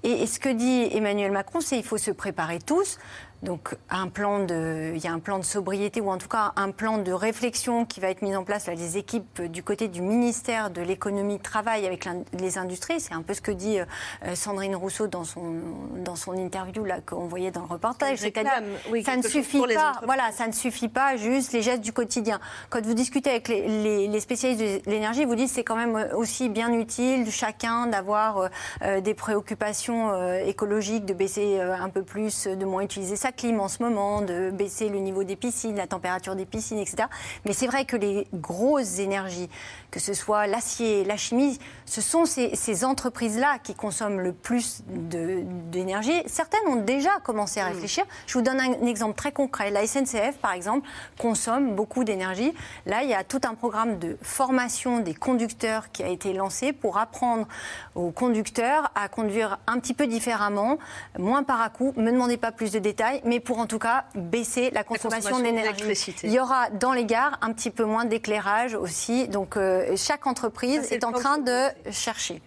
et 0.02 0.26
ce 0.26 0.38
que 0.38 0.48
dit 0.48 0.88
Emmanuel 0.92 1.30
Macron, 1.30 1.60
c'est 1.60 1.76
qu'il 1.76 1.84
faut 1.84 1.98
se 1.98 2.10
préparer 2.10 2.58
tous 2.58 2.98
donc 3.44 3.76
un 3.90 4.09
plan 4.09 4.40
de, 4.44 4.92
il 4.94 5.04
y 5.04 5.07
a 5.07 5.12
un 5.12 5.18
plan 5.18 5.38
de 5.38 5.44
sobriété 5.44 6.00
ou 6.00 6.11
en 6.11 6.18
tout 6.18 6.28
cas 6.28 6.52
un 6.57 6.70
plan 6.70 6.98
de 6.98 7.12
réflexion 7.12 7.85
qui 7.85 8.00
va 8.00 8.09
être 8.09 8.22
mis 8.22 8.35
en 8.35 8.42
place. 8.42 8.66
Là, 8.66 8.74
les 8.74 8.96
équipes 8.96 9.42
du 9.42 9.62
côté 9.62 9.88
du 9.88 10.02
ministère 10.02 10.70
de 10.70 10.80
l'économie 10.80 11.38
travaillent 11.38 11.87
avec 11.87 12.09
les 12.38 12.59
industries. 12.59 13.00
C'est 13.00 13.14
un 13.14 13.22
peu 13.22 13.35
ce 13.35 13.40
que 13.40 13.52
dit 13.52 13.78
euh, 13.78 14.35
Sandrine 14.35 14.74
Rousseau 14.74 15.07
dans 15.07 15.24
son 15.24 15.54
dans 15.96 16.16
son 16.16 16.33
interview 16.33 16.85
là 16.85 17.00
qu'on 17.04 17.26
voyait 17.26 17.50
dans 17.50 17.61
le 17.61 17.66
reportage. 17.66 18.18
C'est-à-dire, 18.18 18.62
ça 19.04 19.16
ne 19.16 19.22
suffit 19.22 19.62
pas. 19.74 20.00
Voilà, 20.04 20.33
ça 20.33 20.46
ne 20.46 20.52
suffit 20.52 20.88
pas 20.88 21.16
juste 21.16 21.52
les 21.52 21.62
gestes 21.62 21.83
du 21.83 21.92
quotidien. 21.92 22.40
Quand 22.70 22.85
vous 22.85 22.94
discutez 22.94 23.30
avec 23.30 23.48
les, 23.48 24.20
spécialistes 24.20 24.61
de 24.61 24.90
l'énergie, 24.90 25.24
vous 25.24 25.35
dites 25.35 25.50
c'est 25.50 25.64
quand 25.64 25.76
même 25.76 26.09
aussi 26.16 26.48
bien 26.48 26.72
utile 26.72 27.30
chacun 27.30 27.87
d'avoir 27.87 28.48
euh, 28.83 29.00
des 29.00 29.14
préoccupations 29.14 30.11
euh, 30.11 30.38
écologiques, 30.46 31.04
de 31.04 31.12
baisser 31.12 31.61
un 31.61 31.90
peu 31.90 32.02
plus, 32.02 32.46
de 32.46 32.64
moins 32.64 32.83
utiliser 32.83 33.16
ça 33.16 33.33
clim 33.37 33.61
en 33.61 33.68
ce 33.68 33.83
moment, 33.83 34.23
de 34.23 34.51
baisser 34.51 34.88
le 34.88 34.99
niveau 34.99 35.25
des 35.25 35.37
piscines, 35.37 35.77
la 35.77 35.87
température 35.87 36.37
des 36.37 36.47
piscines, 36.47 36.79
etc. 36.79 37.09
Mais 37.44 37.53
c'est 37.53 37.66
vrai 37.66 37.85
que 37.85 37.97
les 37.97 38.27
grosses 38.33 38.99
énergies, 38.99 39.49
que 39.90 40.01
ce 40.01 40.14
soit 40.14 40.47
l'acier, 40.47 41.05
la 41.05 41.16
chimie, 41.16 41.59
ce 41.87 42.01
sont 42.01 42.25
ces, 42.27 42.85
entreprises-là 42.85 43.59
qui 43.62 43.75
consomment 43.75 44.20
le 44.20 44.33
plus 44.33 44.83
d'énergie. 44.87 46.23
Certaines 46.27 46.66
ont 46.66 46.77
déjà 46.77 47.20
commencé 47.23 47.61
à 47.61 47.68
mm. 47.68 47.73
réfléchir. 47.73 48.05
Je 48.27 48.37
vous 48.37 48.42
donne 48.42 48.61
un, 48.61 48.87
exemple 48.87 49.16
très 49.16 49.33
concret. 49.33 49.70
La 49.70 49.87
SNCF, 49.87 50.38
par 50.40 50.53
exemple, 50.53 50.88
consomme 51.18 51.75
beaucoup 51.75 52.05
d'énergie. 52.05 52.53
Là, 52.87 53.03
il 53.03 53.09
y 53.09 53.14
a 53.14 53.25
tout 53.25 53.40
un 53.44 53.55
programme 53.55 53.99
de 53.99 54.18
formation 54.23 55.01
des 55.01 55.14
conducteurs 55.14 55.92
qui 55.92 56.03
a 56.03 56.09
été 56.09 56.33
lancé 56.33 56.73
pour 56.73 56.99
apprendre 56.99 57.47
aux 57.94 58.11
conducteurs 58.11 58.90
à 58.94 59.09
conduire 59.09 59.59
un 59.66 59.79
petit 59.79 59.94
peu 59.94 60.07
différemment, 60.07 60.79
moins 61.18 61.42
par 61.42 61.61
à 61.61 61.68
coup. 61.68 61.92
Me 61.97 62.11
demandez 62.11 62.37
pas 62.37 62.53
plus 62.53 62.73
de 62.73 62.79
détails, 62.79 63.20
mais 63.24 63.40
pour 63.40 63.58
en 63.58 63.66
tout 63.66 63.78
cas 63.78 64.04
baisser 64.14 64.70
la 64.70 64.84
consommation, 64.84 65.38
d'énergie. 65.38 65.84
Il 66.22 66.32
y 66.32 66.38
aura 66.38 66.70
dans 66.70 66.92
les 66.92 67.04
gares 67.04 67.38
un 67.42 67.52
petit 67.52 67.70
peu 67.70 67.84
moins 67.84 68.04
d'éclairage 68.04 68.74
aussi. 68.74 69.28
Donc 69.28 69.56
euh, 69.56 69.96
chaque 69.96 70.26
entreprise 70.26 70.92
est, 70.92 71.04
en 71.04 71.12
train 71.12 71.38
de 71.38 71.68
chercher. 71.90 72.40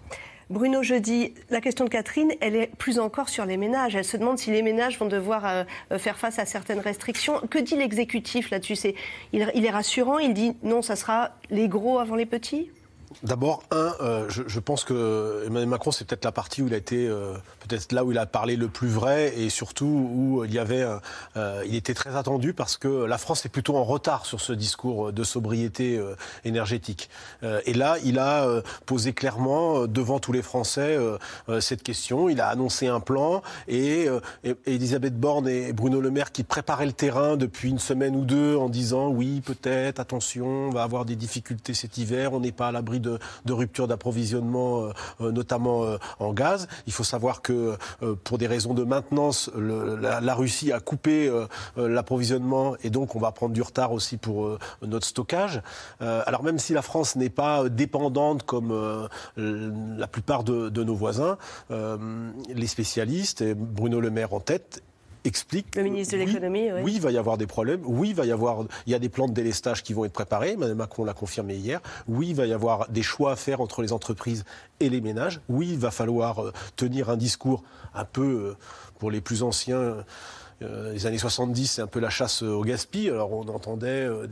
Bruno 0.50 0.82
Jeudi, 0.82 1.34
la 1.50 1.60
question 1.60 1.84
de 1.84 1.90
Catherine, 1.90 2.32
elle 2.40 2.56
est 2.56 2.68
plus 2.78 3.00
encore 3.00 3.28
sur 3.28 3.46
les 3.46 3.58
ménages. 3.58 3.96
Elle 3.96 4.06
se 4.06 4.16
demande 4.16 4.38
si 4.38 4.50
les 4.50 4.62
ménages 4.62 4.98
vont 4.98 5.08
devoir 5.08 5.46
euh, 5.46 5.64
euh, 5.92 6.00
faire 6.00 6.18
face 6.18 6.40
à 6.40 6.46
certaines 6.46 6.80
restrictions. 6.80 7.42
Que 7.50 7.60
dit 7.60 7.76
l'exécutif 7.76 8.50
là-dessus? 8.50 8.94
Il, 9.34 9.52
il 9.54 9.66
est 9.66 9.70
rassurant, 9.70 10.20
il 10.20 10.34
dit 10.34 10.56
non, 10.64 10.82
ça 10.82 10.96
sera 10.96 11.32
les 11.50 11.68
gros 11.68 12.00
avant 12.00 12.16
les 12.16 12.26
petits? 12.26 12.72
D'abord, 13.24 13.64
un, 13.72 13.94
euh, 14.02 14.30
je, 14.30 14.60
pense 14.60 14.84
que 14.84 15.44
Emmanuel 15.48 15.70
Macron, 15.70 15.92
c'est 15.92 16.06
peut-être 16.06 16.24
la 16.24 16.32
partie 16.32 16.62
où 16.62 16.68
il 16.68 16.74
a 16.74 16.78
été, 16.78 17.08
euh, 17.08 17.34
peut-être 17.68 17.92
là 17.92 18.06
où 18.06 18.12
il 18.12 18.18
a 18.18 18.28
parlé 18.28 18.56
le 18.56 18.68
plus 18.68 18.90
vrai 18.90 19.34
et 19.38 19.50
surtout 19.50 19.86
où 19.86 20.46
il 20.46 20.54
y 20.54 20.60
avait, 20.60 20.86
euh, 21.36 21.64
il 21.66 21.74
était 21.74 21.96
très 21.96 22.16
attendu 22.16 22.54
parce 22.54 22.78
que 22.78 23.06
la 23.06 23.18
France 23.18 23.46
est 23.46 23.50
plutôt 23.50 23.76
en 23.76 23.84
retard 23.84 24.28
sur 24.28 24.40
ce 24.40 24.54
discours 24.54 25.12
de 25.12 25.24
sobriété 25.24 26.00
énergétique. 26.46 27.10
et 27.44 27.74
là, 27.74 27.98
il 28.04 28.20
a 28.20 28.62
posé 28.86 29.14
clairement 29.14 29.88
devant 29.88 30.20
tous 30.20 30.32
les 30.32 30.42
Français 30.42 30.98
cette 31.60 31.84
question. 31.84 32.30
Il 32.30 32.42
a 32.42 32.48
annoncé 32.48 32.88
un 32.88 33.00
plan 33.00 33.42
et, 33.68 34.08
et, 34.44 34.56
Elisabeth 34.66 35.20
Borne 35.20 35.48
et 35.48 35.74
Bruno 35.74 36.02
Le 36.02 36.12
Maire 36.12 36.32
qui 36.32 36.44
préparaient 36.44 36.86
le 36.86 36.94
terrain 36.94 37.38
depuis 37.38 37.70
une 37.70 37.80
semaine 37.80 38.16
ou 38.16 38.26
deux 38.26 38.56
en 38.56 38.70
disant 38.70 39.10
oui, 39.10 39.42
peut-être, 39.42 40.00
attention, 40.00 40.46
on 40.46 40.70
va 40.70 40.84
avoir 40.84 41.06
des 41.06 41.16
difficultés 41.16 41.74
cet 41.74 41.98
hiver, 41.98 42.34
on 42.34 42.40
n'est 42.40 42.52
pas 42.52 42.68
à 42.68 42.72
l'abri 42.72 43.00
de 43.00 43.07
de, 43.46 43.54
rupture 43.54 43.88
d'approvisionnement, 43.88 44.90
notamment 45.20 45.98
en 46.20 46.34
gaz. 46.34 46.68
Il 46.86 46.94
faut 46.94 47.04
savoir 47.04 47.42
que 47.42 47.78
pour 48.24 48.38
des 48.38 48.48
raisons 48.48 48.74
de 48.74 48.84
maintenance, 48.84 49.50
la, 49.56 50.36
Russie 50.36 50.72
a 50.72 50.80
coupé 50.80 51.32
l'approvisionnement 51.76 52.76
et 52.84 52.90
donc 52.90 53.16
on 53.16 53.20
va 53.20 53.32
prendre 53.32 53.54
du 53.54 53.62
retard 53.62 53.92
aussi 53.92 54.18
pour 54.18 54.58
notre 54.82 55.08
stockage. 55.08 55.62
alors 56.00 56.44
même 56.44 56.60
si 56.60 56.74
la 56.74 56.82
France 56.82 57.16
n'est 57.16 57.30
pas 57.30 57.70
dépendante 57.70 58.44
comme 58.44 59.10
la 59.38 60.08
plupart 60.08 60.44
de, 60.44 60.70
de 60.70 60.84
nos 60.84 60.96
voisins, 60.96 61.38
les 61.70 62.68
spécialistes, 62.68 63.42
et 63.42 63.54
Bruno 63.54 64.00
Le 64.00 64.10
Maire 64.10 64.34
en 64.34 64.40
tête, 64.40 64.84
explique. 65.24 65.76
Le 65.76 65.84
ministre 65.84 66.14
de 66.16 66.24
l'économie, 66.24 66.72
oui, 66.72 66.82
oui. 66.84 66.94
il 66.96 67.02
va 67.02 67.12
y 67.12 67.18
avoir 67.18 67.38
des 67.38 67.48
problèmes. 67.48 67.82
Oui, 67.84 68.10
il 68.10 68.16
va 68.16 68.26
y 68.26 68.32
avoir, 68.32 68.64
il 68.86 68.92
y 68.92 68.96
a 68.96 69.00
des 69.00 69.10
plans 69.10 69.28
de 69.28 69.34
délestage 69.34 69.84
qui 69.84 69.94
vont 69.94 70.06
être 70.06 70.14
préparés. 70.14 70.56
Mme 70.58 70.78
Macron 70.78 71.04
l'a 71.04 71.14
confirmé 71.14 71.56
hier. 71.56 71.82
Oui, 72.08 72.30
il 72.30 72.36
va 72.36 72.46
y 72.46 72.54
avoir 72.54 72.90
des 72.90 73.04
choix 73.04 73.32
à 73.32 73.36
faire 73.36 73.62
entre 73.62 73.82
les 73.82 73.94
entreprises 73.94 74.46
et 74.80 74.90
les 74.90 75.02
ménages. 75.02 75.42
Oui, 75.50 75.70
il 75.72 75.80
va 75.80 75.92
falloir 75.92 76.44
euh, 76.44 76.54
tenir 76.76 77.10
un 77.10 77.18
discours 77.18 77.64
un 77.94 78.06
peu, 78.06 78.22
euh, 78.22 78.58
pour 79.00 79.12
les 79.12 79.22
plus 79.22 79.44
anciens, 79.44 80.06
les 80.62 81.06
années 81.06 81.18
70, 81.18 81.68
c'est 81.68 81.82
un 81.82 81.88
peu 81.88 82.00
la 82.00 82.10
chasse 82.10 82.42
au 82.42 82.64
gaspillage. 82.64 83.14
Alors 83.14 83.32
on 83.32 83.48
entendait 83.48 84.06
euh, 84.06 84.28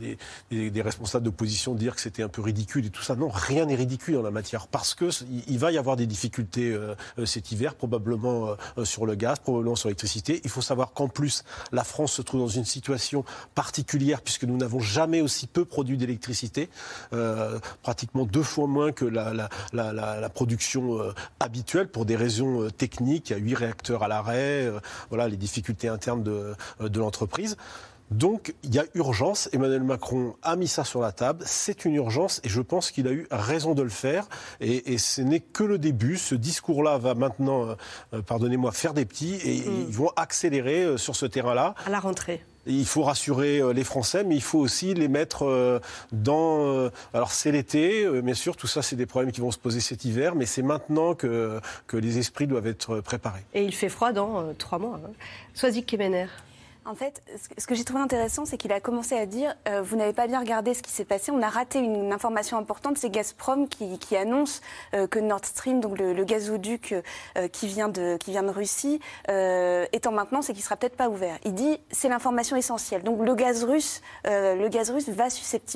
des, 0.50 0.82
responsables 0.82 1.24
d'opposition 1.24 1.74
dire 1.74 1.94
que 1.94 2.00
c'était 2.00 2.22
un 2.22 2.28
peu 2.28 2.42
ridicule 2.42 2.86
et 2.86 2.90
tout 2.90 3.02
ça. 3.02 3.16
Non, 3.16 3.28
rien 3.28 3.66
n'est 3.66 3.74
ridicule 3.74 4.16
en 4.16 4.22
la 4.22 4.30
matière 4.30 4.66
parce 4.66 4.94
que 4.94 5.08
il 5.48 5.58
va 5.58 5.72
y 5.72 5.78
avoir 5.78 5.96
des 5.96 6.06
difficultés 6.06 6.72
euh, 6.72 6.94
cet 7.24 7.52
hiver, 7.52 7.74
probablement 7.74 8.56
sur 8.84 9.06
le 9.06 9.14
gaz, 9.14 9.38
probablement 9.38 9.76
sur 9.76 9.88
l'électricité. 9.88 10.40
Il 10.44 10.50
faut 10.50 10.60
savoir 10.60 10.92
qu'en 10.92 11.08
plus, 11.08 11.44
la 11.72 11.84
France 11.84 12.12
se 12.12 12.22
trouve 12.22 12.40
dans 12.40 12.48
une 12.48 12.64
situation 12.64 13.24
particulière 13.54 14.20
puisque 14.22 14.44
nous 14.44 14.56
n'avons 14.56 14.80
jamais 14.80 15.20
aussi 15.20 15.46
peu 15.46 15.64
produit 15.64 15.96
d'électricité, 15.96 16.68
pratiquement 17.82 18.24
deux 18.24 18.42
fois 18.42 18.66
moins 18.66 18.92
que 18.92 19.04
la, 19.04 19.48
la 19.72 20.28
production 20.28 20.98
habituelle 21.40 21.88
pour 21.88 22.04
des 22.04 22.16
raisons 22.16 22.68
techniques. 22.70 23.30
Il 23.30 23.32
y 23.32 23.36
a 23.36 23.38
huit 23.38 23.54
réacteurs 23.54 24.02
à 24.02 24.08
l'arrêt. 24.08 24.70
voilà, 25.08 25.28
les 25.28 25.36
difficultés 25.36 25.88
internes 25.88 26.15
euh, 26.26 26.54
de, 26.80 26.98
l'entreprise. 26.98 27.56
Donc 28.10 28.54
il 28.62 28.74
y 28.74 28.78
a 28.78 28.84
urgence. 28.94 29.48
Emmanuel 29.52 29.82
Macron 29.82 30.36
a 30.42 30.56
mis 30.56 30.68
ça 30.68 30.84
sur 30.84 31.00
la 31.00 31.12
table. 31.12 31.42
C'est 31.44 31.84
une 31.84 31.94
urgence 31.94 32.40
et 32.44 32.48
je 32.48 32.60
pense 32.60 32.90
qu'il 32.90 33.08
a 33.08 33.12
eu 33.12 33.26
raison 33.30 33.74
de 33.74 33.82
le 33.82 33.88
faire. 33.88 34.28
Et, 34.60 34.98
ce 34.98 35.22
n'est 35.22 35.40
que 35.40 35.64
le 35.64 35.78
début. 35.78 36.16
Ce 36.16 36.34
discours-là 36.34 36.98
va 36.98 37.14
maintenant, 37.14 37.76
euh, 38.14 38.22
pardonnez-moi, 38.22 38.70
faire 38.72 38.94
des 38.94 39.04
petits 39.04 39.38
et 39.44 39.68
mm. 39.68 39.86
ils 39.88 39.94
vont 39.94 40.10
accélérer 40.16 40.84
euh, 40.84 40.96
sur 40.96 41.16
ce 41.16 41.26
terrain-là. 41.26 41.74
À 41.84 41.90
la 41.90 42.00
rentrée. 42.00 42.44
Il 42.66 42.86
faut 42.86 43.02
rassurer 43.02 43.62
les 43.72 43.84
Français, 43.84 44.24
mais 44.24 44.34
il 44.34 44.42
faut 44.42 44.58
aussi 44.58 44.94
les 44.94 45.08
mettre 45.08 45.80
dans. 46.12 46.90
Alors 47.14 47.30
c'est 47.32 47.52
l'été, 47.52 48.06
bien 48.22 48.34
sûr, 48.34 48.56
tout 48.56 48.66
ça 48.66 48.82
c'est 48.82 48.96
des 48.96 49.06
problèmes 49.06 49.32
qui 49.32 49.40
vont 49.40 49.50
se 49.50 49.58
poser 49.58 49.80
cet 49.80 50.04
hiver, 50.04 50.34
mais 50.34 50.46
c'est 50.46 50.62
maintenant 50.62 51.14
que, 51.14 51.60
les 51.92 52.18
esprits 52.18 52.46
doivent 52.46 52.66
être 52.66 53.00
préparés. 53.00 53.44
Et 53.54 53.62
il 53.62 53.74
fait 53.74 53.88
froid 53.88 54.12
dans 54.12 54.52
trois 54.54 54.78
mois. 54.78 55.00
Hein. 55.04 55.10
Soazic 55.54 55.86
Kemener. 55.86 56.26
En 56.86 56.94
fait, 56.94 57.20
ce 57.58 57.66
que 57.66 57.74
j'ai 57.74 57.82
trouvé 57.82 58.00
intéressant, 58.00 58.44
c'est 58.44 58.56
qu'il 58.56 58.72
a 58.72 58.78
commencé 58.78 59.16
à 59.16 59.26
dire 59.26 59.56
euh, 59.68 59.82
Vous 59.82 59.96
n'avez 59.96 60.12
pas 60.12 60.28
bien 60.28 60.38
regardé 60.38 60.72
ce 60.72 60.82
qui 60.82 60.92
s'est 60.92 61.04
passé. 61.04 61.32
On 61.32 61.42
a 61.42 61.48
raté 61.48 61.80
une, 61.80 62.12
information 62.12 62.56
importante 62.58 62.96
c'est 62.96 63.10
Gazprom 63.10 63.68
qui, 63.68 64.16
annonce 64.16 64.60
euh, 64.94 65.08
que 65.08 65.18
Nord 65.18 65.44
Stream, 65.44 65.80
donc 65.80 65.98
le, 65.98 66.24
gazoduc 66.24 66.94
euh, 67.36 67.48
qui, 67.48 67.66
vient 67.66 67.88
de, 67.88 68.16
qui 68.18 68.30
vient 68.30 68.44
de 68.44 68.50
Russie, 68.50 69.00
est 69.28 70.06
en 70.06 70.12
maintenance 70.12 70.48
et 70.48 70.52
qui 70.54 70.62
sera 70.62 70.76
peut-être 70.76 70.96
pas 70.96 71.08
ouvert. 71.08 71.38
Il 71.44 71.54
dit 71.54 71.78
C'est 71.90 72.08
l'information 72.08 72.56
essentielle. 72.56 73.02
Donc 73.02 73.20
le 73.20 73.34
gaz 73.34 73.64
russe, 73.64 74.00
le 74.24 74.68
gaz 74.68 74.90
russe 74.90 75.08
va, 75.08 75.26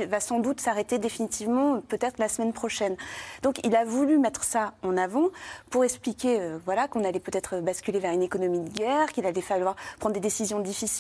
va 0.07 0.21
sans 0.21 0.39
doute 0.39 0.61
s'arrêter 0.61 0.99
définitivement, 0.99 1.81
peut-être 1.81 2.19
la 2.19 2.29
semaine 2.29 2.53
prochaine. 2.53 2.97
Donc 3.43 3.61
il 3.65 3.75
a 3.75 3.85
voulu 3.85 4.19
mettre 4.19 4.45
ça 4.45 4.75
en 4.83 4.97
avant 4.97 5.29
pour 5.71 5.85
expliquer 5.85 6.41
voilà, 6.65 6.87
qu'on 6.87 7.05
allait 7.05 7.21
peut-être 7.21 7.61
basculer 7.61 7.99
vers 7.99 8.13
une 8.13 8.23
économie 8.23 8.61
de 8.61 8.69
guerre, 8.69 9.13
qu'il 9.13 9.27
allait 9.27 9.41
falloir 9.41 9.75
prendre 9.99 10.15
des 10.15 10.21
décisions 10.21 10.61
difficiles 10.61 11.00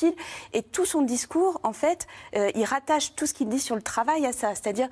et 0.53 0.63
tout 0.63 0.85
son 0.85 1.03
discours, 1.03 1.61
en 1.63 1.73
fait, 1.73 2.07
euh, 2.37 2.51
il 2.55 2.65
rattache 2.65 3.15
tout 3.15 3.27
ce 3.27 3.35
qu'il 3.35 3.49
dit 3.49 3.61
sur 3.61 3.77
le 3.77 3.83
travail 3.83 4.27
à 4.27 4.33
ça. 4.33 4.55
C'est-à-dire, 4.55 4.89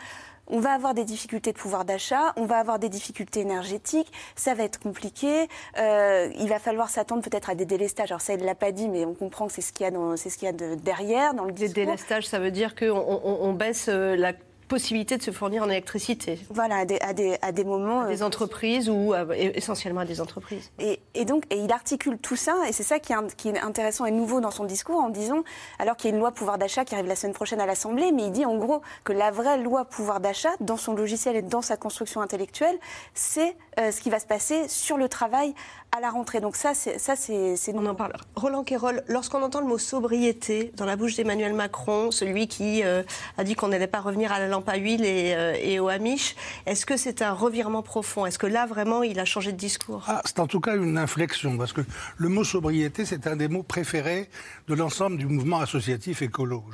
on 0.49 0.61
va 0.61 0.73
avoir 0.73 0.95
des 0.95 1.05
difficultés 1.05 1.53
de 1.53 1.59
pouvoir 1.59 1.85
d'achat, 1.85 2.33
on 2.37 2.47
va 2.47 2.59
avoir 2.59 2.79
des 2.79 2.89
difficultés 2.89 3.41
énergétiques, 3.41 4.11
ça 4.35 4.55
va 4.55 4.65
être 4.65 4.81
compliqué. 4.81 5.49
Euh, 5.79 6.31
il 6.39 6.49
va 6.49 6.59
falloir 6.59 6.89
s'attendre 6.89 7.23
peut-être 7.23 7.51
à 7.51 7.55
des 7.55 7.67
délestages. 7.67 8.11
Alors 8.11 8.21
ça, 8.21 8.33
il 8.33 8.41
ne 8.41 8.47
l'a 8.47 8.55
pas 8.55 8.73
dit, 8.73 8.89
mais 8.89 9.05
on 9.05 9.15
comprend 9.15 9.47
que 9.47 9.53
c'est 9.53 9.61
ce 9.61 9.73
qu'il 9.73 9.87
y 9.87 9.89
a, 9.89 10.17
c'est 10.17 10.31
ce 10.31 10.39
qu'il 10.39 10.47
y 10.47 10.49
a 10.49 10.53
de, 10.53 10.75
derrière 10.75 11.35
dans 11.35 11.45
le 11.45 11.53
discours. 11.53 11.75
Des 11.75 11.85
délestages, 11.85 12.27
ça 12.27 12.39
veut 12.39 12.51
dire 12.51 12.75
qu'on 12.75 12.89
on, 12.97 13.53
baisse 13.53 13.89
euh, 13.89 14.17
la 14.17 14.33
possibilité 14.69 15.17
de 15.17 15.23
se 15.23 15.31
fournir 15.31 15.63
en 15.63 15.69
électricité. 15.69 16.39
Voilà, 16.51 16.77
à 16.77 16.85
des, 16.85 17.01
à 17.01 17.13
des, 17.13 17.39
à 17.43 17.53
des 17.53 17.65
moments. 17.65 18.07
des 18.07 18.23
euh, 18.23 18.27
entreprises 18.27 18.89
ou 18.89 19.15
essentiellement 19.35 20.03
à 20.03 20.05
des 20.05 20.21
entreprises. 20.21 20.71
Et, 20.79 21.01
et, 21.15 21.25
donc, 21.25 21.45
et 21.51 21.59
il 21.59 21.73
articule 21.73 22.19
tout 22.19 22.37
ça, 22.37 22.57
et 22.69 22.73
c'est 22.73 22.83
ça 22.83 22.99
qui 22.99 23.13
est, 23.13 23.37
qui 23.37 23.49
est, 23.49 23.59
intéressant 23.59 24.05
et 24.05 24.11
nouveau 24.11 24.41
dans 24.41 24.51
son 24.51 24.65
discours, 24.65 25.01
en 25.01 25.09
disant, 25.09 25.43
alors 25.79 25.97
qu'il 25.97 26.11
y 26.11 26.13
a 26.13 26.15
une 26.15 26.21
loi 26.21 26.31
pouvoir 26.33 26.59
d'achat 26.59 26.85
qui 26.85 26.95
arrive 26.95 27.07
la 27.07 27.17
semaine 27.17 27.35
prochaine 27.35 27.61
à 27.61 27.67
l'Assemblée, 27.67 28.13
mais 28.13 28.25
il 28.25 28.31
dit 28.31 28.45
en 28.45 28.57
gros 28.57 28.83
que 29.05 29.13
la 29.13 29.31
vraie 29.31 29.59
loi 29.59 29.85
pouvoir 29.85 30.21
d'achat, 30.21 30.51
dans 30.61 30.77
son 30.77 30.95
logiciel 30.95 31.37
et 31.37 31.43
dans 31.43 31.63
sa 31.63 31.77
construction 31.77 32.21
intellectuelle, 32.21 32.79
c'est 33.15 33.57
euh, 33.81 33.91
ce 33.91 34.01
qui 34.01 34.11
va 34.11 34.21
se 34.21 34.27
passer 34.27 34.69
sur 34.69 34.97
le 34.97 35.09
travail 35.09 35.55
à 35.97 36.01
la 36.01 36.11
rentrée. 36.11 36.41
Donc 36.41 36.57
ça, 36.57 36.75
c'est 36.75 36.99
ça, 36.99 37.17
c'est. 37.17 37.57
On 37.75 37.87
en 37.87 37.95
parle. 37.95 38.13
Roland 38.37 38.65
Quérol, 38.65 39.03
lorsqu'on 39.09 39.43
entend 39.43 39.61
le 39.61 39.67
mot 39.67 39.79
sobriété 39.79 40.73
dans 40.77 40.85
la 40.85 40.97
bouche 40.97 41.17
d'Emmanuel 41.17 41.53
Macron, 41.55 42.11
celui 42.11 42.49
qui 42.49 42.83
euh, 42.83 43.03
a 43.37 43.45
dit 43.45 43.55
qu'on 43.55 43.69
n'allait 43.69 43.87
pas 43.87 44.01
revenir 44.01 44.33
à 44.33 44.39
la 44.39 44.49
lampe 44.49 44.69
à 44.69 44.77
huile 44.77 45.05
et, 45.05 45.35
euh, 45.35 45.55
et 45.61 45.81
au 45.81 45.89
hamish, 45.89 46.35
est-ce 46.67 46.85
que 46.85 46.97
c'est 46.97 47.23
un 47.23 47.33
revirement 47.33 47.83
profond? 47.83 48.27
Est-ce 48.27 48.39
que 48.39 48.47
là 48.47 48.67
vraiment 48.67 49.03
il 49.03 49.19
a 49.21 49.25
changé 49.25 49.53
de 49.53 49.57
discours? 49.57 50.05
Ah, 50.09 50.23
C'est 50.25 50.41
en 50.41 50.47
tout 50.47 50.61
cas 50.61 50.77
une 50.77 50.99
inflexion 50.99 51.57
parce 51.57 51.73
que 51.73 51.83
le 52.17 52.29
mot 52.29 52.45
sobriété, 52.45 53.05
c'est 53.05 53.27
un 53.27 53.37
des 53.37 53.49
mots 53.49 53.63
préférés 53.63 54.29
de 54.67 54.75
l'ensemble 54.75 55.17
du 55.17 55.27
mouvement 55.27 55.61
associatif 55.61 56.23
écolo. 56.23 56.65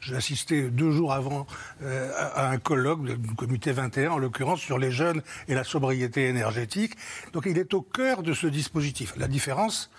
J'ai 0.00 0.16
assisté 0.16 0.62
deux 0.70 0.92
jours 0.92 1.12
avant 1.12 1.46
euh, 1.82 2.10
à 2.34 2.48
un 2.50 2.58
colloque 2.58 3.04
du 3.04 3.34
comité 3.34 3.72
21, 3.72 4.12
en 4.12 4.18
l'occurrence 4.18 4.60
sur 4.60 4.78
les 4.78 4.90
jeunes 4.90 5.22
et 5.48 5.54
la 5.54 5.64
sobriété 5.64 6.28
énergétique. 6.28 6.94
Donc 7.32 7.44
il 7.46 7.58
est 7.58 7.74
au 7.74 7.82
cœur 7.82 8.22
de 8.22 8.32
ce 8.32 8.46
discours 8.46 8.61
la 9.16 9.28
différence, 9.28 9.90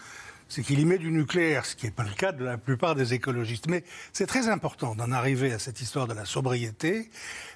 c'est 0.49 0.61
qu'il 0.61 0.79
y 0.79 0.85
met 0.85 0.97
du 0.97 1.11
nucléaire, 1.11 1.65
ce 1.65 1.75
qui 1.75 1.85
n'est 1.85 1.91
pas 1.91 2.03
le 2.03 2.13
cas 2.13 2.31
de 2.31 2.43
la 2.43 2.57
plupart 2.57 2.95
des 2.95 3.13
écologistes. 3.13 3.67
Mais 3.67 3.83
c'est 4.11 4.27
très 4.27 4.49
important 4.49 4.95
d'en 4.95 5.11
arriver 5.11 5.51
à 5.51 5.59
cette 5.59 5.81
histoire 5.81 6.07
de 6.07 6.13
la 6.13 6.25
sobriété. 6.25 7.09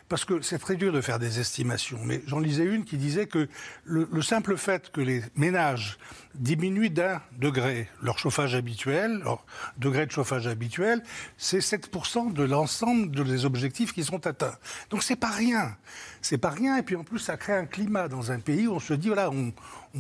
Parce 0.10 0.24
que 0.24 0.41
c'est 0.41 0.58
très 0.58 0.78
dur 0.78 0.93
de 0.93 1.02
faire 1.02 1.20
des 1.20 1.41
estimations. 1.41 2.00
Mais 2.06 2.22
j'en 2.28 2.39
lisais 2.39 2.63
une 2.63 2.86
qui 2.86 2.96
disait 2.96 3.28
que 3.28 3.50
le, 3.84 4.08
le, 4.10 4.22
simple 4.22 4.56
fait 4.56 4.89
que 4.89 5.02
les 5.02 5.22
ménages 5.36 5.98
diminuent 6.36 6.89
d'un 6.89 7.22
degré 7.38 7.89
leur 8.02 8.17
chauffage 8.17 8.56
habituel, 8.56 9.20
leur 9.26 9.46
degré 9.78 10.06
de 10.06 10.12
chauffage 10.12 10.48
habituel, 10.48 11.04
c'est 11.38 11.60
7% 11.60 12.32
de 12.32 12.43
l'ensemble 12.43 13.12
des 13.26 13.43
objectifs 13.43 13.93
qui 13.93 14.06
sont 14.06 14.26
atteints. 14.26 14.56
Donc 14.91 15.04
c'est 15.04 15.17
pas 15.17 15.32
rien. 15.32 15.76
C'est 16.22 16.38
pas 16.38 16.52
rien. 16.52 16.78
Et 16.78 16.84
puis 16.84 16.96
en 16.96 17.04
plus, 17.04 17.20
ça 17.20 17.36
crée 17.36 17.58
un 17.58 17.65
climat 17.65 18.08
dans 18.08 18.32
un 18.32 18.39
pays 18.39 18.65
où 18.67 18.76
on 18.76 18.80
se 18.80 18.93
dit, 18.93 19.08
voilà, 19.10 19.30
on, 19.30 19.52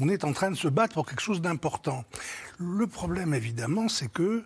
on 0.01 0.09
est 0.09 0.23
en 0.23 0.33
train 0.33 0.51
de 0.51 0.55
se 0.55 0.67
battre 0.67 0.95
pour 0.95 1.05
quelque 1.05 1.21
chose 1.21 1.41
d'important. 1.41 2.05
Le 2.59 2.87
problème, 2.87 3.33
évidemment, 3.33 3.87
c'est 3.87 4.11
que 4.11 4.45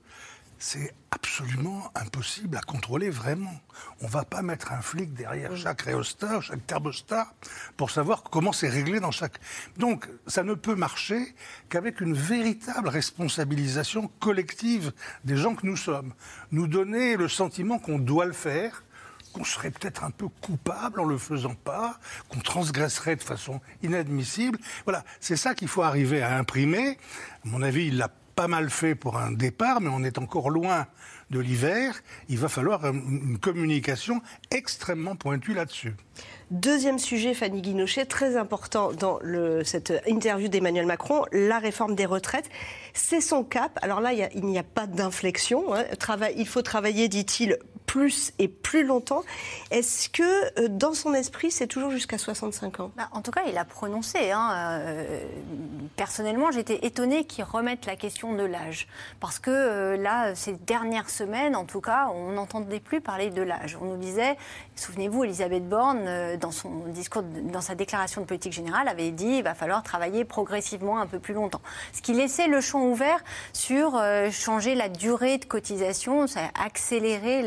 c'est 0.61 0.93
absolument 1.09 1.91
impossible 1.95 2.55
à 2.55 2.61
contrôler 2.61 3.09
vraiment. 3.09 3.59
On 3.99 4.05
ne 4.05 4.11
va 4.11 4.25
pas 4.25 4.43
mettre 4.43 4.71
un 4.71 4.81
flic 4.81 5.11
derrière 5.13 5.57
chaque 5.57 5.81
réostat, 5.81 6.39
chaque 6.39 6.65
thermostat, 6.67 7.33
pour 7.77 7.89
savoir 7.89 8.21
comment 8.23 8.51
c'est 8.51 8.69
réglé 8.69 8.99
dans 8.99 9.09
chaque... 9.09 9.39
Donc, 9.77 10.07
ça 10.27 10.43
ne 10.43 10.53
peut 10.53 10.75
marcher 10.75 11.33
qu'avec 11.69 11.99
une 11.99 12.13
véritable 12.13 12.89
responsabilisation 12.89 14.11
collective 14.19 14.93
des 15.23 15.35
gens 15.35 15.55
que 15.55 15.65
nous 15.65 15.77
sommes. 15.77 16.13
Nous 16.51 16.67
donner 16.67 17.17
le 17.17 17.27
sentiment 17.27 17.79
qu'on 17.79 17.97
doit 17.97 18.25
le 18.25 18.33
faire, 18.33 18.83
qu'on 19.31 19.43
serait 19.43 19.71
peut-être 19.71 20.03
un 20.03 20.11
peu 20.11 20.27
coupable 20.27 20.99
en 20.99 21.05
le 21.05 21.17
faisant 21.17 21.55
pas, 21.55 21.99
qu'on 22.29 22.39
transgresserait 22.39 23.15
de 23.15 23.23
façon 23.23 23.61
inadmissible. 23.83 24.59
Voilà, 24.85 25.03
c'est 25.19 25.37
ça 25.37 25.55
qu'il 25.55 25.67
faut 25.67 25.83
arriver 25.83 26.21
à 26.21 26.37
imprimer. 26.37 26.97
À 27.43 27.47
mon 27.47 27.61
avis, 27.61 27.87
il 27.87 27.97
l'a 27.97 28.09
pas 28.35 28.47
mal 28.47 28.69
fait 28.69 28.95
pour 28.95 29.17
un 29.17 29.31
départ, 29.31 29.81
mais 29.81 29.89
on 29.89 30.03
est 30.03 30.17
encore 30.17 30.49
loin 30.49 30.87
de 31.29 31.39
l'hiver. 31.39 32.01
Il 32.29 32.37
va 32.37 32.49
falloir 32.49 32.85
une 32.85 33.37
communication 33.37 34.21
extrêmement 34.49 35.15
pointue 35.15 35.53
là-dessus. 35.53 35.93
Deuxième 36.51 36.99
sujet, 36.99 37.33
Fanny 37.33 37.61
Guinochet, 37.61 38.03
très 38.03 38.35
important 38.35 38.91
dans 38.91 39.19
cette 39.63 39.93
interview 40.05 40.49
d'Emmanuel 40.49 40.85
Macron, 40.85 41.23
la 41.31 41.59
réforme 41.59 41.95
des 41.95 42.05
retraites. 42.05 42.49
C'est 42.93 43.21
son 43.21 43.45
cap. 43.45 43.79
Alors 43.81 44.01
là, 44.01 44.11
il 44.11 44.45
n'y 44.45 44.59
a, 44.59 44.63
pas 44.63 44.85
d'inflexion. 44.85 45.73
Hein. 45.73 45.85
il 46.35 46.45
faut 46.45 46.61
travailler, 46.61 47.07
dit-il, 47.07 47.57
plus 47.85 48.31
et 48.39 48.47
plus 48.47 48.85
longtemps. 48.85 49.23
Est-ce 49.69 50.07
que 50.07 50.67
dans 50.67 50.93
son 50.93 51.13
esprit, 51.13 51.51
c'est 51.51 51.67
toujours 51.67 51.91
jusqu'à 51.91 52.17
65 52.17 52.79
ans? 52.79 52.91
Bah, 52.95 53.09
En 53.11 53.21
tout 53.21 53.31
cas, 53.31 53.41
il 53.47 53.57
a 53.57 53.65
prononcé. 53.65 54.31
Hein, 54.31 54.81
personnellement, 55.97 56.51
j'étais 56.51 56.85
étonnée 56.85 57.25
qu'il 57.25 57.43
remette 57.43 57.85
la 57.85 57.97
question 57.97 58.33
de 58.33 58.43
l'âge. 58.43 58.87
Parce 59.19 59.39
que 59.39 59.97
là, 59.97 60.35
ces 60.35 60.53
dernières 60.53 61.09
semaines, 61.09 61.53
en 61.55 61.65
tout 61.65 61.81
cas, 61.81 62.09
on 62.13 62.31
n'entendait 62.31 62.79
plus 62.79 63.01
parler 63.01 63.29
de 63.29 63.41
l'âge. 63.41 63.77
On 63.81 63.85
nous 63.85 63.97
disait, 63.97 64.37
souvenez-vous, 64.77 65.25
Elisabeth 65.25 65.67
Borne, 65.67 66.37
dans 66.41 66.51
son 66.51 66.69
discours, 66.87 67.23
dans 67.23 67.61
sa 67.61 67.75
déclaration 67.75 68.21
de 68.21 68.25
politique 68.25 68.53
générale, 68.53 68.87
avait 68.87 69.11
dit 69.11 69.37
il 69.37 69.43
va 69.43 69.53
falloir 69.53 69.83
travailler 69.83 70.25
progressivement 70.25 70.99
un 70.99 71.07
peu 71.07 71.19
plus 71.19 71.33
longtemps. 71.33 71.61
Ce 71.93 72.01
qui 72.01 72.13
laissait 72.13 72.47
le 72.47 72.61
champ 72.61 72.83
ouvert 72.83 73.23
sur 73.53 74.01
changer 74.31 74.75
la 74.75 74.89
durée 74.89 75.37
de 75.37 75.45
cotisation, 75.45 76.27
ça 76.27 76.41
a 76.55 76.65
accéléré 76.65 77.45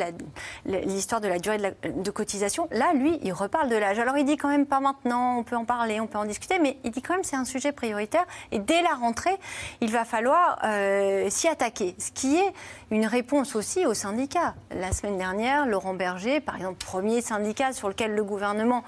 l'histoire 0.64 1.20
de 1.20 1.28
la 1.28 1.38
durée 1.38 1.58
de, 1.58 2.10
cotisation. 2.10 2.68
Là, 2.70 2.92
lui, 2.94 3.18
il 3.22 3.32
reparle 3.32 3.68
de 3.68 3.76
l'âge. 3.76 3.98
Alors 3.98 4.16
il 4.16 4.24
dit 4.24 4.36
quand 4.36 4.48
même 4.48 4.66
pas 4.66 4.80
maintenant, 4.80 5.38
on 5.38 5.42
peut 5.42 5.56
en 5.56 5.64
parler, 5.64 6.00
on 6.00 6.06
peut 6.06 6.18
en 6.18 6.24
discuter, 6.24 6.58
mais 6.58 6.78
il 6.84 6.90
dit 6.90 7.02
quand 7.02 7.14
même 7.14 7.24
c'est 7.24 7.36
un 7.36 7.44
sujet 7.44 7.72
prioritaire 7.72 8.24
et 8.52 8.58
dès 8.58 8.82
la 8.82 8.94
rentrée, 8.94 9.36
il 9.80 9.90
va 9.90 10.04
falloir 10.04 10.58
euh, 10.64 11.28
s'y 11.30 11.48
attaquer. 11.48 11.94
Ce 11.98 12.10
qui 12.10 12.36
est 12.36 12.52
une 12.90 13.06
réponse 13.06 13.56
aussi 13.56 13.86
aux 13.86 13.94
syndicats. 13.94 14.54
La 14.70 14.92
semaine 14.92 15.18
dernière, 15.18 15.66
Laurent 15.66 15.94
Berger, 15.94 16.40
par 16.40 16.56
exemple, 16.56 16.84
premier 16.84 17.20
syndicat 17.20 17.72
sur 17.72 17.88
lequel 17.88 18.14
le 18.14 18.24
gouvernement 18.24 18.83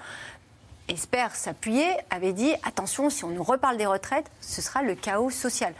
espère 0.89 1.35
s'appuyer, 1.35 1.89
avait 2.11 2.33
dit 2.33 2.53
attention, 2.65 3.11
si 3.11 3.25
on 3.25 3.29
nous 3.29 3.43
reparle 3.43 3.77
des 3.77 3.87
retraites, 3.87 4.31
ce 4.41 4.63
sera 4.63 4.83
le 4.83 4.95
chaos 4.95 5.31
social. 5.31 5.75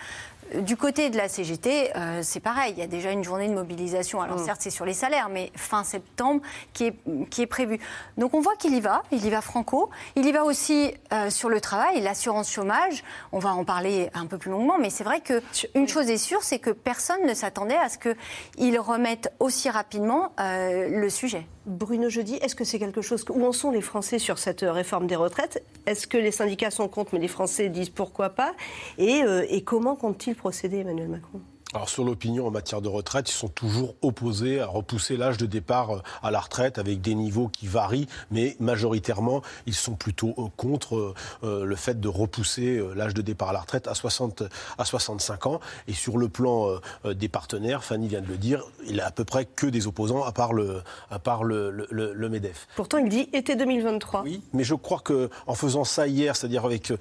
Du 0.55 0.77
côté 0.77 1.11
de 1.11 1.17
la 1.17 1.29
CGT, 1.29 1.91
euh, 1.97 2.21
c'est 2.23 2.39
pareil. 2.41 2.73
Il 2.77 2.79
y 2.79 2.83
a 2.83 2.87
déjà 2.87 3.11
une 3.11 3.25
journée 3.25 3.49
de 3.49 3.55
mobilisation. 3.55 4.21
Alors, 4.21 4.39
mm. 4.39 4.45
certes, 4.45 4.61
c'est 4.63 4.71
sur 4.71 4.85
les 4.85 4.95
salaires, 4.95 5.29
mais 5.29 5.51
fin 5.57 5.83
septembre 5.83 6.41
qui 6.73 6.85
est, 6.85 6.97
qui 7.31 7.43
est 7.43 7.47
prévu. 7.47 7.81
Donc, 8.17 8.33
on 8.33 8.41
voit 8.41 8.55
qu'il 8.55 8.75
y 8.75 8.81
va. 8.81 9.03
Il 9.11 9.25
y 9.25 9.31
va 9.31 9.41
franco. 9.41 9.91
Il 10.15 10.25
y 10.25 10.31
va 10.31 10.45
aussi 10.45 10.95
euh, 11.13 11.31
sur 11.31 11.49
le 11.49 11.61
travail, 11.61 12.01
l'assurance 12.01 12.51
chômage. 12.51 13.03
On 13.33 13.41
va 13.41 13.55
en 13.55 13.65
parler 13.65 14.09
un 14.15 14.27
peu 14.27 14.39
plus 14.39 14.53
longuement, 14.53 14.79
mais 14.79 14.91
c'est 14.91 15.05
vrai 15.05 15.21
qu'une 15.21 15.89
chose 15.89 16.09
est 16.11 16.17
sûre, 16.17 16.43
c'est 16.45 16.61
que 16.61 16.71
personne 16.71 17.27
ne 17.27 17.35
s'attendait 17.35 17.77
à 17.77 17.89
ce 17.89 17.99
qu'il 17.99 18.79
remette 18.79 19.33
aussi 19.41 19.69
rapidement 19.69 20.33
euh, 20.39 20.89
le 20.89 21.11
sujet. 21.11 21.47
Bruno 21.67 22.09
Jeudi, 22.09 22.37
est-ce 22.37 22.55
que 22.55 22.63
c'est 22.63 22.79
quelque 22.79 23.03
chose 23.03 23.25
où 23.29 23.45
en 23.45 23.51
sont 23.51 23.73
les 23.73 23.81
Français 23.81 24.21
sur 24.21 24.39
cette 24.39 24.61
réforme 24.61 25.09
des 25.09 25.17
retraites? 25.17 25.65
Est-ce 25.87 26.07
que 26.07 26.17
les 26.17 26.31
syndicats 26.31 26.71
sont 26.71 26.87
contre, 26.87 27.11
mais 27.15 27.19
les 27.19 27.27
Français 27.27 27.69
disent 27.69 27.91
pourquoi 27.91 28.31
pas? 28.31 28.55
Et, 28.99 29.23
et 29.49 29.65
comment 29.65 29.97
compte-t-il 29.97 30.36
procéder, 30.37 30.79
Emmanuel 30.81 31.09
Macron? 31.09 31.41
Alors 31.77 31.91
sur 31.91 32.05
l'opinion 32.05 32.47
en 32.47 32.51
matière 32.51 32.81
de 32.81 32.89
retraite, 32.89 33.29
ils 33.29 33.35
sont 33.35 33.49
toujours 33.49 33.97
opposés 34.01 34.61
à 34.61 34.67
repousser 34.67 35.19
l'âge 35.19 35.37
de 35.37 35.45
départ 35.45 35.97
euh, 35.97 36.03
à 36.23 36.31
la 36.31 36.41
retraite 36.41 36.79
avec 36.79 37.03
des 37.03 37.15
niveaux 37.15 37.49
qui 37.49 37.67
varient, 37.67 38.09
mais 38.31 38.57
majoritairement, 38.61 39.43
ils 39.67 39.75
sont 39.75 39.95
plutôt 39.95 40.35
euh, 40.39 40.45
contre 40.57 41.15
euh, 41.45 41.67
le 41.67 41.77
fait 41.77 42.01
de 42.01 42.09
repousser 42.09 42.83
l'âge 42.95 43.13
de 43.13 43.21
départ 43.21 43.51
à 43.51 43.53
la 43.53 43.61
retraite 43.61 43.89
à, 43.89 43.95
60, 43.95 44.45
à 44.79 44.85
65 44.87 45.47
ans. 45.47 45.61
Et 45.87 45.93
sur 45.93 46.17
le 46.17 46.29
plan 46.29 46.79
des 47.05 47.29
partenaires, 47.29 47.85
Fanny 47.85 48.09
vient 48.09 48.23
de 48.23 48.27
le 48.27 48.39
dire, 48.39 48.65
il 48.87 49.01
a 49.01 49.07
à 49.07 49.11
peu 49.11 49.25
près 49.25 49.45
que 49.45 49.67
des 49.67 49.87
opposants 49.87 50.25
à 50.25 50.33
part 50.33 50.53
le, 50.53 50.83
à 51.11 51.19
part 51.19 51.45
le, 51.45 51.71
le, 51.71 52.29
MEDEF. 52.29 52.69
Pourtant, 52.77 52.99
il 52.99 53.09
dit 53.09 53.29
été 53.33 53.55
2023. 53.55 54.23
Oui, 54.23 54.43
mais 54.53 54.65
je 54.65 54.75
crois 54.75 55.01
qu'en 55.01 55.55
faisant 55.55 55.85
ça 55.85 56.07
hier, 56.07 56.37
c'est-à-dire 56.37 56.65
avec 56.65 56.93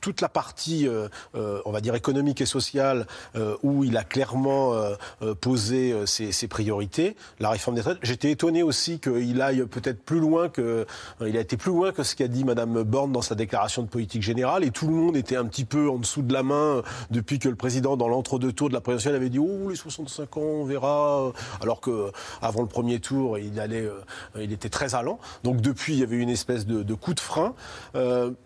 toute 0.00 0.20
la 0.20 0.28
partie, 0.28 0.86
on 1.34 1.70
va 1.70 1.80
dire, 1.80 1.94
économique 1.94 2.40
et 2.40 2.46
sociale, 2.46 3.06
où 3.62 3.71
il 3.82 3.96
a 3.96 4.04
clairement 4.04 4.74
euh, 4.74 4.94
euh, 5.22 5.34
posé 5.34 5.92
euh, 5.92 6.06
ses, 6.06 6.48
priorités, 6.48 7.16
la 7.40 7.50
réforme 7.50 7.76
des 7.76 7.82
retraites. 7.82 7.98
J'étais 8.02 8.30
étonné 8.30 8.62
aussi 8.62 9.00
qu'il 9.00 9.40
aille 9.40 9.64
peut-être 9.66 10.02
plus 10.02 10.20
loin 10.20 10.48
que, 10.48 10.86
il 11.20 11.36
a 11.36 11.40
été 11.40 11.56
plus 11.56 11.70
loin 11.70 11.92
que 11.92 12.02
ce 12.02 12.14
qu'a 12.14 12.28
dit 12.28 12.44
Madame 12.44 12.82
Borne 12.82 13.12
dans 13.12 13.22
sa 13.22 13.34
déclaration 13.34 13.82
de 13.82 13.88
politique 13.88 14.22
générale, 14.22 14.64
et 14.64 14.70
tout 14.70 14.86
le 14.86 14.94
monde 14.94 15.16
était 15.16 15.36
un 15.36 15.46
petit 15.46 15.64
peu 15.64 15.88
en 15.88 15.98
dessous 15.98 16.22
de 16.22 16.32
la 16.32 16.42
main 16.42 16.82
depuis 17.10 17.38
que 17.38 17.48
le 17.48 17.54
président, 17.54 17.96
dans 17.96 18.08
l'entre-deux 18.08 18.52
tours 18.52 18.68
de 18.68 18.74
la 18.74 18.80
présidentielle, 18.80 19.14
avait 19.14 19.30
dit 19.30 19.38
oh 19.38 19.70
les 19.70 19.76
65 19.76 20.36
ans, 20.36 20.40
on 20.40 20.64
verra, 20.64 21.32
alors 21.60 21.80
que 21.80 22.10
avant 22.40 22.62
le 22.62 22.68
premier 22.68 23.00
tour, 23.00 23.38
il 23.38 23.58
allait, 23.60 23.88
il 24.38 24.52
était 24.52 24.68
très 24.68 24.94
allant. 24.94 25.18
Donc 25.44 25.60
depuis, 25.60 25.94
il 25.94 26.00
y 26.00 26.02
avait 26.02 26.16
une 26.16 26.30
espèce 26.30 26.66
de, 26.66 26.94
coup 26.94 27.14
de 27.14 27.20
frein. 27.20 27.54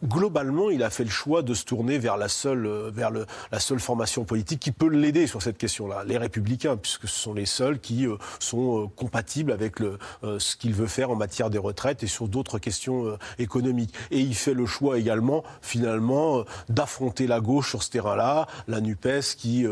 globalement, 0.05 0.71
il 0.71 0.83
a 0.83 0.91
fait 0.91 1.05
le 1.05 1.11
choix 1.11 1.43
de 1.43 1.55
se 1.55 1.65
tourner 1.65 1.99
vers 1.99 2.17
la 2.17 2.29
seule, 2.29 2.69
vers 2.93 3.11
la 3.11 3.61
seule 3.61 3.81
formation 3.81 4.25
politique 4.25 4.61
qui 4.61 4.73
peut 4.73 4.89
sur 5.27 5.41
cette 5.41 5.57
question-là, 5.57 6.03
les 6.05 6.19
républicains, 6.19 6.77
puisque 6.77 7.09
ce 7.09 7.21
sont 7.21 7.33
les 7.33 7.47
seuls 7.47 7.79
qui 7.79 8.07
euh, 8.07 8.17
sont 8.41 8.85
euh, 8.85 8.87
compatibles 8.89 9.53
avec 9.53 9.79
le, 9.79 9.99
euh, 10.25 10.39
ce 10.41 10.57
qu'il 10.57 10.75
veut 10.75 10.89
faire 10.89 11.11
en 11.11 11.17
matière 11.17 11.49
des 11.49 11.59
retraites 11.59 12.03
et 12.03 12.09
sur 12.09 12.27
d'autres 12.27 12.59
questions 12.59 13.17
économiques. 13.39 13.95
Et 14.11 14.19
il 14.19 14.35
fait 14.35 14.55
le 14.55 14.67
choix 14.67 14.99
également, 14.99 15.45
finalement, 15.63 16.45
d'affronter 16.69 17.27
la 17.27 17.41
gauche 17.41 17.71
sur 17.71 17.83
ce 17.83 17.91
terrain-là, 17.91 18.47
la 18.67 18.81
NUPES 18.81 19.37
qui 19.37 19.67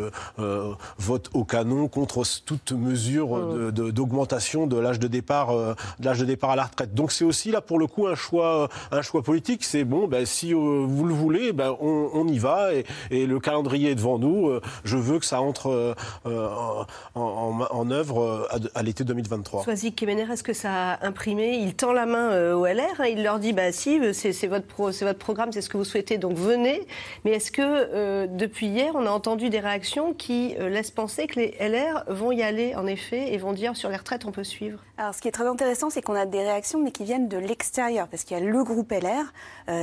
vote 0.99 1.31
au 1.33 1.45
canon 1.45 1.89
contre 1.89 2.23
toute 2.45 2.73
mesure 2.73 3.73
d'augmentation 3.73 4.67
de, 4.67 4.79
l'âge 4.79 4.99
de 4.99 5.09
départ, 5.09 5.55
de 5.99 6.15
de 6.15 6.25
départ 6.25 6.51
à 6.51 6.57
la 6.57 6.65
retraite. 6.65 6.95
Donc 6.95 7.13
c'est 7.13 7.25
aussi 7.25 7.51
là 7.51 7.61
pour 7.61 7.79
le 7.79 7.87
coup 7.87 8.07
un 8.07 8.15
choix, 8.15 8.69
un 8.91 9.03
choix 9.03 9.23
politique. 9.23 9.65
C'est 9.65 9.85
bon, 9.85 10.07
ben, 10.07 10.27
si 10.27 10.53
vous 10.53 11.05
le 11.05 11.15
voulez, 11.15 11.53
ben, 11.53 11.75
on, 11.81 12.27
y 12.29 12.39
va 12.39 12.75
et, 12.75 12.85
et, 13.11 13.27
le 13.27 13.41
calendrier 13.41 13.91
est 13.91 13.95
devant 13.95 14.19
nous. 14.19 14.51
je 14.85 14.97
veux 14.97 15.19
que 15.19 15.24
ça 15.25 15.41
entre 15.41 15.69
euh, 15.69 15.95
euh, 16.27 16.49
en, 17.15 17.91
œuvre 17.91 18.23
euh, 18.23 18.71
à, 18.75 18.83
l'été 18.83 19.05
2023. 19.05 19.65
Soisy 19.65 19.93
Kemener, 19.93 20.27
est-ce 20.33 20.43
que 20.43 20.53
ça 20.53 20.93
a 20.93 21.07
imprimé? 21.07 21.59
Il 21.59 21.75
tend 21.75 21.93
la 21.93 22.07
main 22.07 22.53
au 22.55 22.67
LR, 22.67 23.01
hein, 23.01 23.07
il 23.07 23.23
leur 23.23 23.39
dit 23.39 23.53
bah 23.53 23.73
si, 23.73 24.01
c'est 24.15 24.47
votre 24.47 25.19
programme, 25.19 25.53
c'est 25.53 25.63
ce 25.63 25.69
que 25.69 25.77
vous 25.77 25.85
souhaitez, 25.85 26.19
donc 26.19 26.37
venez. 26.37 26.87
Mais 27.25 27.33
est-ce 27.33 27.51
que 27.51 28.27
depuis 28.27 28.67
hier, 28.67 28.93
on 28.95 29.07
a 29.07 29.11
entendu 29.11 29.51
des 29.51 29.61
réactions 29.61 30.13
qui 30.15 30.55
laissent 30.59 30.91
penser 30.91 31.27
que 31.27 31.41
les 31.41 31.57
LR 31.61 32.05
vont 32.09 32.33
y 32.33 32.43
aller 32.43 32.75
en 32.75 32.87
effet 32.87 33.33
et 33.33 33.39
vont 33.39 33.53
dire 33.53 33.77
sur 33.77 33.91
les 33.91 33.97
retraites 33.97 34.25
on 34.25 34.33
peut 34.33 34.45
suivre? 34.45 34.79
Alors 34.97 35.13
ce 35.13 35.21
qui 35.21 35.27
est 35.27 35.33
très 35.33 35.49
intéressant, 35.49 35.91
c'est 35.91 36.03
qu'on 36.03 36.15
a 36.15 36.25
des 36.25 36.39
réactions 36.39 36.81
mais 36.81 36.93
qui 36.93 37.03
viennent 37.03 37.27
de 37.27 37.37
l'extérieur, 37.37 38.07
parce 38.07 38.23
qu'il 38.23 38.39
y 38.39 38.41
a 38.41 38.45
le 38.45 38.63
groupe 38.63 38.93
LR 38.93 39.33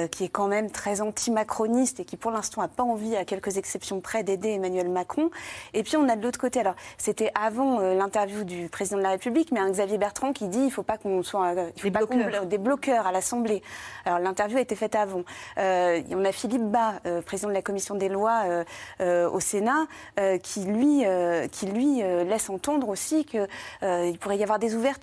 qui 0.09 0.23
est 0.23 0.29
quand 0.29 0.47
même 0.47 0.71
très 0.71 1.01
anti-macroniste 1.01 1.99
et 1.99 2.05
qui 2.05 2.15
pour 2.15 2.31
l'instant 2.31 2.61
n'a 2.61 2.69
pas 2.69 2.83
envie, 2.83 3.17
à 3.17 3.25
quelques 3.25 3.57
exceptions 3.57 3.99
près, 3.99 4.23
d'aider 4.23 4.51
Emmanuel 4.51 4.87
Macron. 4.87 5.29
Et 5.73 5.83
puis 5.83 5.97
on 5.97 6.07
a 6.07 6.15
de 6.15 6.23
l'autre 6.23 6.39
côté, 6.39 6.61
alors 6.61 6.75
c'était 6.97 7.31
avant 7.35 7.81
euh, 7.81 7.93
l'interview 7.93 8.45
du 8.45 8.69
président 8.69 8.97
de 8.97 9.03
la 9.03 9.09
République, 9.09 9.51
mais 9.51 9.59
un 9.59 9.69
Xavier 9.69 9.97
Bertrand 9.97 10.31
qui 10.31 10.47
dit 10.47 10.59
il 10.59 10.65
ne 10.65 10.69
faut 10.69 10.83
pas 10.83 10.97
qu'on 10.97 11.23
soit 11.23 11.57
euh, 11.57 11.69
il 11.75 11.81
faut 11.81 11.87
des, 11.89 11.91
pas 11.91 12.05
bloqueurs. 12.05 12.45
des 12.45 12.57
bloqueurs 12.57 13.07
à 13.07 13.11
l'Assemblée. 13.11 13.61
Alors 14.05 14.19
l'interview 14.19 14.59
a 14.59 14.61
été 14.61 14.75
faite 14.75 14.95
avant. 14.95 15.23
Euh, 15.57 16.01
on 16.11 16.23
a 16.23 16.31
Philippe 16.31 16.69
Bas, 16.69 17.01
président 17.25 17.49
de 17.49 17.53
la 17.53 17.61
commission 17.61 17.95
des 17.95 18.07
lois 18.07 18.43
au 18.99 19.39
Sénat, 19.39 19.87
qui 20.43 20.63
lui, 20.63 21.03
qui 21.51 21.65
lui 21.65 21.97
laisse 21.97 22.49
entendre 22.49 22.87
aussi 22.89 23.25
qu'il 23.25 24.19
pourrait 24.19 24.37
y 24.37 24.43
avoir 24.43 24.59
des 24.59 24.75
ouvertures. 24.75 25.00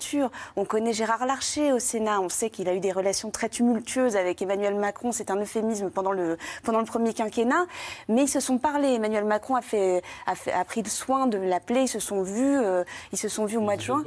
On 0.55 0.65
connaît 0.65 0.93
Gérard 0.93 1.25
Larcher 1.25 1.71
au 1.71 1.79
Sénat, 1.79 2.21
on 2.21 2.29
sait 2.29 2.49
qu'il 2.49 2.67
a 2.69 2.73
eu 2.73 2.79
des 2.79 2.91
relations 2.91 3.31
très 3.31 3.49
tumultueuses 3.49 4.15
avec 4.15 4.41
Emmanuel 4.41 4.75
Macron, 4.75 5.11
c'est 5.11 5.31
un 5.31 5.37
euphémisme 5.37 5.89
pendant 5.89 6.11
le, 6.11 6.37
pendant 6.63 6.79
le 6.79 6.85
premier 6.85 7.13
quinquennat, 7.13 7.65
mais 8.07 8.23
ils 8.23 8.29
se 8.29 8.39
sont 8.39 8.57
parlé. 8.57 8.93
Emmanuel 8.93 9.25
Macron 9.25 9.55
a 9.55 9.61
fait, 9.61 10.01
a, 10.25 10.65
pris 10.65 10.81
le 10.81 10.89
soin 10.89 11.27
de 11.27 11.37
l'appeler. 11.37 11.81
Ils 11.81 11.87
se 11.87 11.99
sont 11.99 12.21
vus, 12.21 12.59
euh, 12.59 12.83
ils 13.11 13.17
se 13.17 13.29
sont 13.29 13.45
vus 13.45 13.57
au 13.57 13.61
mois 13.61 13.75
de 13.75 13.81
juin. 13.81 14.03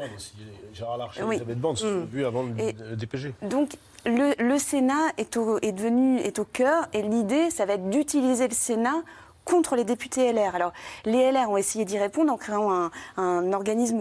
Gérard 0.73 0.99
Larcher 0.99 1.23
et 1.23 1.27
Elisabeth 1.27 1.59
Borne 1.59 1.77
se 1.77 1.83
sont 1.83 2.01
mm. 2.01 2.05
vus 2.07 2.25
avant 2.25 2.43
le, 2.43 2.97
DPG. 2.97 3.35
Donc 3.43 3.77
le, 4.05 4.59
Sénat 4.59 5.13
est, 5.19 5.37
au, 5.37 5.59
est 5.61 5.73
devenu 5.73 6.19
est 6.19 6.39
au 6.39 6.45
cœur 6.45 6.89
et 6.93 7.03
l'idée, 7.03 7.51
ça 7.51 7.67
va 7.67 7.75
être 7.75 7.89
d'utiliser 7.91 8.49
le 8.49 8.55
Sénat 8.55 9.03
contre 9.45 9.77
les 9.77 9.85
députés 9.85 10.33
LR. 10.33 10.55
Alors, 10.55 10.73
les 11.05 11.31
LR 11.31 11.51
ont 11.51 11.57
essayé 11.57 11.85
d'y 11.85 11.99
répondre 11.99 12.33
en 12.33 12.37
créant 12.37 12.91
un, 13.17 13.53
organisme, 13.53 14.01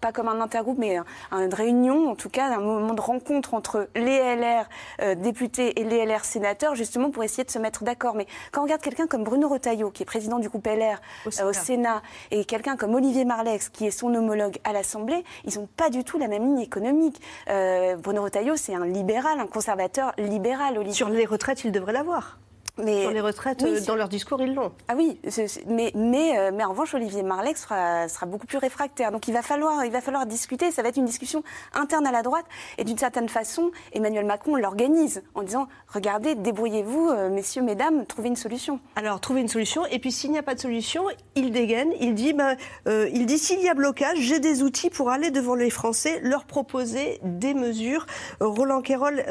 pas 0.00 0.12
comme 0.12 0.28
un 0.28 0.40
intergroupe, 0.40 0.78
mais 0.78 0.98
une 1.32 1.54
réunion, 1.54 2.10
en 2.10 2.14
tout 2.14 2.28
cas, 2.28 2.54
un 2.54 2.60
moment 2.60 2.94
de 2.94 3.00
rencontre 3.00 3.54
entre 3.54 3.88
les 3.94 4.36
LR 4.36 4.68
euh, 5.00 5.14
députés 5.14 5.80
et 5.80 5.84
les 5.84 6.04
LR 6.04 6.24
sénateurs, 6.24 6.74
justement 6.74 7.10
pour 7.10 7.24
essayer 7.24 7.44
de 7.44 7.50
se 7.50 7.58
mettre 7.58 7.84
d'accord. 7.84 8.14
Mais 8.14 8.26
quand 8.52 8.60
on 8.60 8.64
regarde 8.64 8.82
quelqu'un 8.82 9.06
comme 9.06 9.24
Bruno 9.24 9.48
Retailleau, 9.48 9.90
qui 9.90 10.02
est 10.02 10.06
président 10.06 10.38
du 10.38 10.48
groupe 10.48 10.66
LR 10.66 11.00
au, 11.26 11.52
Sénat, 11.52 12.02
et 12.30 12.44
quelqu'un 12.44 12.76
comme 12.76 12.94
Olivier 12.94 13.24
Marlex, 13.24 13.68
qui 13.68 13.86
est 13.86 13.90
son 13.90 14.14
homologue 14.14 14.58
à 14.64 14.72
l'Assemblée, 14.72 15.24
ils 15.44 15.58
n'ont 15.58 15.68
pas 15.76 15.90
du 15.90 16.04
tout 16.04 16.18
la 16.18 16.28
même 16.28 16.44
ligne 16.44 16.60
économique. 16.60 17.20
Euh, 17.48 17.96
Bruno 17.96 18.22
Retailleau, 18.22 18.56
c'est 18.56 18.74
un 18.74 18.86
libéral, 18.86 19.40
un 19.40 19.46
conservateur 19.46 20.12
libéral. 20.18 20.78
Sur 20.92 21.08
les 21.08 21.26
retraites, 21.26 21.64
il 21.64 21.72
devrait 21.72 21.92
l'avoir. 21.92 22.38
Mais, 22.76 23.02
Sur 23.02 23.12
les 23.12 23.20
retraites, 23.20 23.62
euh, 23.62 23.80
dans 23.86 23.94
leur 23.94 24.08
discours, 24.08 24.42
ils 24.42 24.52
l'ont. 24.52 24.72
Ah 24.88 24.94
oui, 24.96 25.20
mais, 25.68 25.92
mais, 25.94 26.36
euh, 26.36 26.50
mais 26.52 26.64
en 26.64 26.70
revanche, 26.70 26.92
Olivier 26.94 27.22
Marleix 27.22 27.54
sera, 27.54 28.08
sera, 28.08 28.26
beaucoup 28.26 28.46
plus 28.46 28.58
réfractaire. 28.58 29.12
Donc 29.12 29.28
il 29.28 29.32
va, 29.32 29.42
falloir, 29.42 29.84
il 29.84 29.92
va 29.92 30.00
falloir 30.00 30.26
discuter. 30.26 30.72
Ça 30.72 30.82
va 30.82 30.88
être 30.88 30.96
une 30.96 31.04
discussion 31.04 31.44
interne 31.72 32.04
à 32.04 32.10
la 32.10 32.22
droite. 32.22 32.46
Et 32.76 32.82
d'une 32.82 32.98
certaine 32.98 33.28
façon, 33.28 33.70
Emmanuel 33.92 34.26
Macron 34.26 34.56
l'organise 34.56 35.22
en 35.36 35.42
disant 35.44 35.68
regardez, 35.86 36.34
débrouillez-vous, 36.34 37.10
euh, 37.10 37.30
messieurs, 37.30 37.62
mesdames, 37.62 38.06
trouvez 38.06 38.28
une 38.28 38.36
solution. 38.36 38.80
Alors, 38.96 39.20
trouvez 39.20 39.40
une 39.40 39.48
solution. 39.48 39.86
Et 39.86 40.00
puis 40.00 40.10
s'il 40.10 40.32
n'y 40.32 40.38
a 40.38 40.42
pas 40.42 40.56
de 40.56 40.60
solution, 40.60 41.04
il 41.36 41.52
dégaine. 41.52 41.92
Il 42.00 42.14
dit 42.14 42.32
ben, 42.32 42.56
il 42.86 43.26
dit 43.26 43.38
s'il 43.38 43.60
y 43.60 43.68
a 43.68 43.74
blocage, 43.74 44.18
j'ai 44.18 44.40
des 44.40 44.64
outils 44.64 44.90
pour 44.90 45.10
aller 45.10 45.30
devant 45.30 45.54
les 45.54 45.70
Français, 45.70 46.18
leur 46.24 46.44
proposer 46.44 47.20
des 47.22 47.54
mesures. 47.54 48.06
Roland 48.40 48.82
Quérol 48.82 49.22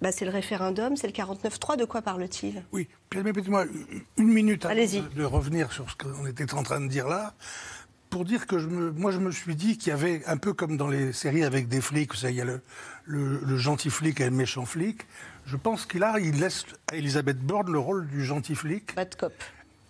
bah, 0.00 0.12
c'est 0.12 0.24
le 0.24 0.30
référendum, 0.30 0.96
c'est 0.96 1.06
le 1.06 1.12
49-3. 1.12 1.76
De 1.76 1.84
quoi 1.84 2.02
parle-t-il? 2.02 2.62
Oui, 2.72 2.88
permettez-moi 3.10 3.66
une 4.16 4.32
minute 4.32 4.66
de, 4.66 5.24
revenir 5.24 5.72
sur 5.72 5.90
ce 5.90 5.96
qu'on 5.96 6.26
était 6.26 6.54
en 6.54 6.62
train 6.62 6.80
de 6.80 6.88
dire 6.88 7.08
là. 7.08 7.34
Pour 8.10 8.24
dire 8.24 8.46
que 8.46 8.58
je 8.58 8.66
me, 8.66 8.90
moi, 8.90 9.10
je 9.10 9.18
me 9.18 9.30
suis 9.30 9.54
dit 9.54 9.76
qu'il 9.76 9.90
y 9.90 9.92
avait 9.92 10.24
un 10.26 10.38
peu 10.38 10.54
comme 10.54 10.78
dans 10.78 10.88
les 10.88 11.12
séries 11.12 11.44
avec 11.44 11.68
des 11.68 11.82
flics, 11.82 12.12
il 12.22 12.30
y 12.30 12.40
a 12.40 12.44
le, 12.44 12.62
le, 13.04 13.56
gentil 13.58 13.90
flic 13.90 14.20
et 14.20 14.24
le 14.24 14.30
méchant 14.30 14.64
flic. 14.64 15.06
Je 15.44 15.56
pense 15.56 15.84
qu'il 15.84 16.02
a, 16.02 16.18
il 16.18 16.40
laisse 16.40 16.64
à 16.90 16.96
Elisabeth 16.96 17.38
Borne 17.38 17.70
le 17.70 17.78
rôle 17.78 18.06
du 18.06 18.24
gentil 18.24 18.54
flic. 18.54 18.94
Bad 18.94 19.14
cop. 19.16 19.34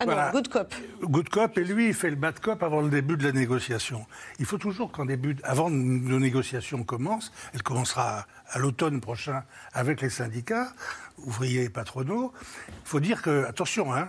Ah 0.00 0.06
non, 0.06 0.30
good 0.30 0.48
cop. 0.48 0.74
Good 1.02 1.28
cop, 1.28 1.58
et 1.58 1.64
lui, 1.64 1.88
il 1.88 1.94
fait 1.94 2.11
le 2.11 2.16
bad 2.16 2.38
cop 2.38 2.62
avant 2.62 2.80
le 2.80 2.88
début 2.88 3.16
de 3.16 3.24
la 3.24 3.32
négociation. 3.32 4.06
Il 4.38 4.46
faut 4.46 4.58
toujours 4.58 4.92
qu'en 4.92 5.04
début, 5.04 5.37
avant 5.42 5.70
nos 5.70 6.20
négociations 6.20 6.84
commencent, 6.84 7.32
elle 7.52 7.64
commencera 7.64 8.26
à 8.48 8.58
l'automne 8.61 9.00
prochain 9.00 9.42
avec 9.72 10.00
les 10.00 10.11
syndicats, 10.11 10.72
ouvriers 11.18 11.64
et 11.64 11.68
patronaux, 11.68 12.32
il 12.68 12.88
faut 12.88 13.00
dire 13.00 13.22
que, 13.22 13.44
attention, 13.46 13.92
hein, 13.92 14.08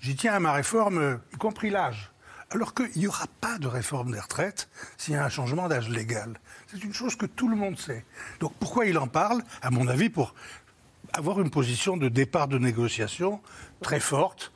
j'y 0.00 0.16
tiens 0.16 0.34
à 0.34 0.40
ma 0.40 0.52
réforme, 0.52 1.20
y 1.32 1.36
compris 1.36 1.70
l'âge. 1.70 2.10
Alors 2.52 2.74
qu'il 2.74 2.90
n'y 2.96 3.06
aura 3.06 3.26
pas 3.40 3.58
de 3.58 3.68
réforme 3.68 4.10
des 4.10 4.18
retraites 4.18 4.68
s'il 4.96 5.14
y 5.14 5.16
a 5.16 5.24
un 5.24 5.28
changement 5.28 5.68
d'âge 5.68 5.88
légal. 5.88 6.40
C'est 6.66 6.82
une 6.82 6.92
chose 6.92 7.14
que 7.14 7.26
tout 7.26 7.48
le 7.48 7.54
monde 7.54 7.78
sait. 7.78 8.04
Donc 8.40 8.54
pourquoi 8.58 8.86
il 8.86 8.98
en 8.98 9.06
parle? 9.06 9.40
À 9.62 9.70
mon 9.70 9.86
avis, 9.86 10.10
pour 10.10 10.34
avoir 11.12 11.40
une 11.40 11.50
position 11.50 11.96
de 11.96 12.08
départ 12.08 12.48
de 12.48 12.58
négociation 12.58 13.40
très 13.82 14.00
forte, 14.00 14.52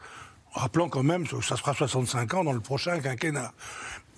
rappelant 0.55 0.89
quand 0.89 1.03
même 1.03 1.27
que 1.27 1.41
ça 1.41 1.57
sera 1.57 1.75
65 1.75 2.35
ans 2.35 2.45
dans 2.45 2.53
le 2.53 2.61
prochain 2.61 2.99
quinquennat. 3.01 3.53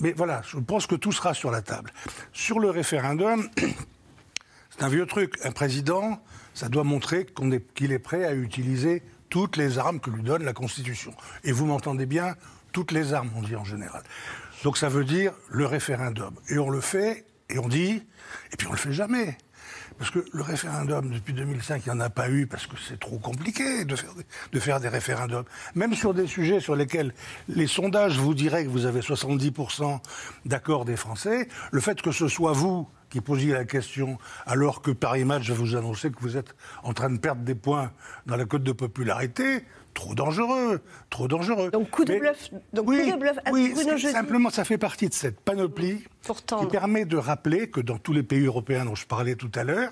Mais 0.01 0.13
voilà, 0.13 0.43
je 0.47 0.59
pense 0.59 0.87
que 0.87 0.95
tout 0.95 1.13
sera 1.13 1.35
sur 1.35 1.51
la 1.51 1.63
table. 1.63 1.91
Sur 2.33 2.61
le 2.61 2.71
référendum, 2.71 3.49
c'est 4.71 4.83
un 4.83 4.89
vieux 4.89 5.07
truc. 5.07 5.35
Un 5.43 5.53
président, 5.53 6.23
ça 6.55 6.69
doit 6.69 6.85
montrer 6.85 7.27
qu'il 7.75 7.93
est, 7.93 7.99
prêt 7.99 8.25
à 8.25 8.35
utiliser 8.35 9.03
toutes 9.31 9.57
les 9.57 9.79
armes 9.79 10.01
que 10.01 10.11
lui 10.11 10.23
donne 10.23 10.45
la 10.45 10.53
Constitution. 10.53 11.15
Et 11.45 11.53
vous 11.53 11.67
m'entendez 11.67 12.07
bien, 12.07 12.35
toutes 12.73 12.93
les 12.93 13.15
armes, 13.15 13.31
on 13.37 13.43
dit 13.43 13.57
en 13.57 13.65
général. 13.65 14.03
Donc 14.63 14.77
ça 14.77 14.89
veut 14.89 15.05
dire 15.05 15.33
le 15.49 15.67
référendum. 15.67 16.35
Et 16.49 16.59
on 16.59 16.69
le 16.69 16.81
fait, 16.81 17.25
et 17.49 17.59
on 17.59 17.69
dit, 17.69 18.03
et 18.53 18.57
puis 18.57 18.67
on 18.67 18.73
le 18.73 18.79
fait 18.79 18.93
jamais. 18.93 19.39
Parce 19.99 20.11
que 20.11 20.25
le 20.33 20.43
référendum, 20.43 21.11
depuis 21.11 21.33
2005, 21.33 21.83
il 21.87 21.93
n'y 21.93 21.97
en 21.97 22.01
a 22.01 22.11
pas 22.11 22.29
eu 22.29 22.47
parce 22.47 22.67
que 22.67 22.77
c'est 22.77 23.01
trop 23.01 23.19
compliqué 23.19 23.85
de 23.85 23.97
faire, 23.97 24.11
de 24.53 24.61
faire 24.61 24.81
des 24.81 24.89
référendums. 24.89 25.45
Même 25.75 25.95
sur 25.95 26.13
des 26.13 26.27
sujets 26.27 26.61
sur 26.61 26.77
lesquels 26.77 27.15
les 27.49 27.67
sondages 27.67 28.19
vous 28.19 28.35
diraient 28.35 28.65
que 28.65 28.71
vous 28.71 28.85
avez 28.85 29.01
70% 29.01 30.01
d'accord 30.45 30.85
des 30.85 30.97
Français, 30.97 31.49
le 31.73 31.81
fait 31.81 32.03
que 32.03 32.13
ce 32.13 32.29
soit 32.29 32.53
vous 32.53 32.87
qui 33.11 33.21
posiez 33.21 33.53
la 33.53 33.65
question 33.65 34.19
alors 34.47 34.83
que 34.83 34.91
Paris 34.91 35.25
Match 35.25 35.49
va 35.49 35.55
vous 35.55 35.77
annoncer 35.77 36.11
que 36.11 36.21
vous 36.21 36.37
êtes 36.37 36.55
en 36.83 36.93
train 36.93 37.11
de 37.11 37.19
perdre 37.19 37.43
des 37.43 37.55
points 37.55 37.93
dans 38.27 38.37
la 38.37 38.45
cote 38.45 38.63
de 38.63 38.73
popularité, 38.73 39.65
trop 39.95 40.15
dangereux, 40.15 40.81
trop 41.11 41.27
dangereux. 41.27 41.71
Donc 41.71 41.91
coup 41.91 42.05
de 42.05 42.19
bluff. 42.19 42.51
Donc 42.73 42.89
oui, 42.89 43.05
coup 43.05 43.17
de 43.17 43.21
bluff. 43.21 43.39
Oui, 43.51 43.75
simplement, 43.99 44.51
ça 44.51 44.65
fait 44.65 44.79
partie 44.79 45.09
de 45.09 45.15
cette 45.15 45.41
panoplie 45.41 46.05
qui 46.59 46.67
permet 46.67 47.05
de 47.05 47.17
rappeler 47.17 47.71
que 47.71 47.81
dans 47.81 47.99
tous 47.99 48.13
les 48.13 48.23
pays 48.23 48.45
européens 48.45 48.85
dont 48.85 48.95
je 48.95 49.07
parlais 49.07 49.37
tout 49.37 49.51
à 49.55 49.65
l'heure, 49.65 49.91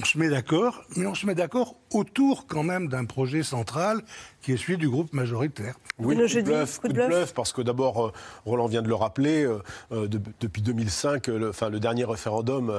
on 0.00 0.04
se 0.04 0.18
met 0.18 0.28
d'accord, 0.28 0.84
mais 0.96 1.06
on 1.06 1.14
se 1.14 1.26
met 1.26 1.34
d'accord 1.34 1.76
autour 1.92 2.46
quand 2.46 2.62
même 2.62 2.88
d'un 2.88 3.04
projet 3.04 3.42
central 3.42 4.02
qui 4.42 4.52
est 4.52 4.56
celui 4.56 4.78
du 4.78 4.88
groupe 4.88 5.12
majoritaire. 5.12 5.74
Oui, 5.98 6.16
coup 6.16 6.22
de, 6.22 6.40
bluff, 6.40 6.78
coup 6.78 6.88
de 6.88 6.94
bluff, 6.94 7.34
parce 7.34 7.52
que 7.52 7.60
d'abord, 7.60 8.06
euh, 8.06 8.12
Roland 8.46 8.66
vient 8.66 8.80
de 8.80 8.88
le 8.88 8.94
rappeler, 8.94 9.44
euh, 9.44 9.58
euh, 9.92 10.08
depuis 10.08 10.62
2005, 10.62 11.26
le, 11.26 11.50
enfin, 11.50 11.68
le 11.68 11.78
dernier 11.78 12.04
référendum, 12.04 12.72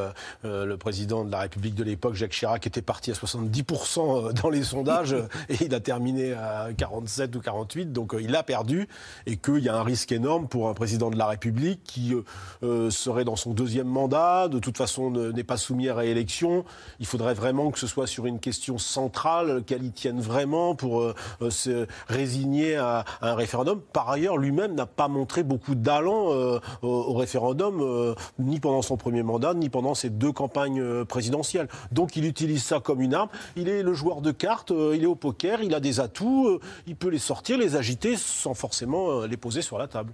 le 0.44 0.76
président 0.76 1.24
de 1.24 1.32
la 1.32 1.40
République 1.40 1.76
de 1.76 1.84
l'époque, 1.84 2.16
Jacques 2.16 2.32
Chirac, 2.32 2.66
était 2.66 2.82
parti 2.82 3.12
à 3.12 3.14
70% 3.14 4.34
dans 4.34 4.50
les 4.50 4.64
sondages 4.64 5.16
et 5.50 5.56
il 5.62 5.76
a 5.76 5.80
terminé 5.80 6.34
à 6.34 6.70
47 6.76 7.36
ou 7.36 7.42
48, 7.42 7.92
donc 7.92 8.16
il 8.20 8.36
a 8.36 8.44
perdu 8.44 8.88
et 9.26 9.38
qu'il 9.38 9.60
y 9.60 9.70
a 9.70 9.76
un 9.76 9.84
risque 9.84 10.12
énorme 10.12 10.48
pour 10.48 10.70
un 10.70 10.74
président 10.74 11.10
de 11.12 11.18
la 11.18 11.28
République 11.28 11.82
qui 11.84 12.14
serait 12.62 13.24
dans 13.24 13.36
son 13.36 13.54
deuxième 13.54 13.88
mandat, 13.88 14.48
de 14.48 14.60
toute 14.60 14.78
façon 14.78 15.12
n'est 15.12 15.44
pas 15.44 15.58
soumis 15.58 15.90
à 15.90 15.96
réélection. 15.96 16.66
Il 17.00 17.06
faudrait 17.06 17.34
vraiment 17.34 17.72
que 17.72 17.80
ce 17.80 17.88
soit 17.88 18.08
sur 18.08 18.26
une 18.26 18.40
question 18.40 18.78
centrale, 18.78 19.64
qu'elle 19.66 19.84
y 19.84 19.92
tienne 19.92 20.22
vraiment 20.22 20.76
pour 20.76 21.14
se 21.52 21.88
résigner 22.08 22.76
à, 22.76 23.06
un 23.22 23.36
référendum. 23.36 23.82
Par 23.94 24.10
ailleurs, 24.10 24.38
lui-même 24.38 24.74
n'a 24.74 24.86
pas 24.86 25.08
montré 25.08 25.44
beaucoup 25.44 25.76
d'allant 25.76 26.32
euh, 26.32 26.60
au, 26.82 27.14
référendum, 27.14 27.82
euh, 27.82 28.16
ni 28.40 28.60
pendant 28.60 28.82
son 28.82 28.98
premier 28.98 29.24
mandat, 29.24 29.54
ni 29.54 29.70
pendant 29.70 29.94
ses 29.94 30.10
deux 30.10 30.32
campagnes 30.32 30.82
euh, 30.82 31.06
présidentielles. 31.06 31.68
Donc 31.92 32.16
il 32.16 32.26
utilise 32.26 32.64
ça 32.64 32.80
comme 32.80 33.02
une 33.02 33.14
arme. 33.14 33.30
Il 33.56 33.70
est 33.70 33.84
le 33.84 33.94
joueur 33.94 34.22
de 34.22 34.32
cartes, 34.32 34.72
il 34.72 35.04
est 35.04 35.08
au 35.08 35.16
poker, 35.16 35.62
il 35.62 35.76
a 35.76 35.80
des 35.80 36.00
atouts, 36.00 36.60
il 36.88 36.96
peut 36.96 37.10
les 37.10 37.20
sortir, 37.20 37.58
les 37.58 37.76
agiter 37.76 38.16
sans 38.18 38.54
forcément 38.54 39.22
les 39.26 39.38
poser 39.38 39.62
sur 39.62 39.78
la 39.78 39.88
table. 39.88 40.12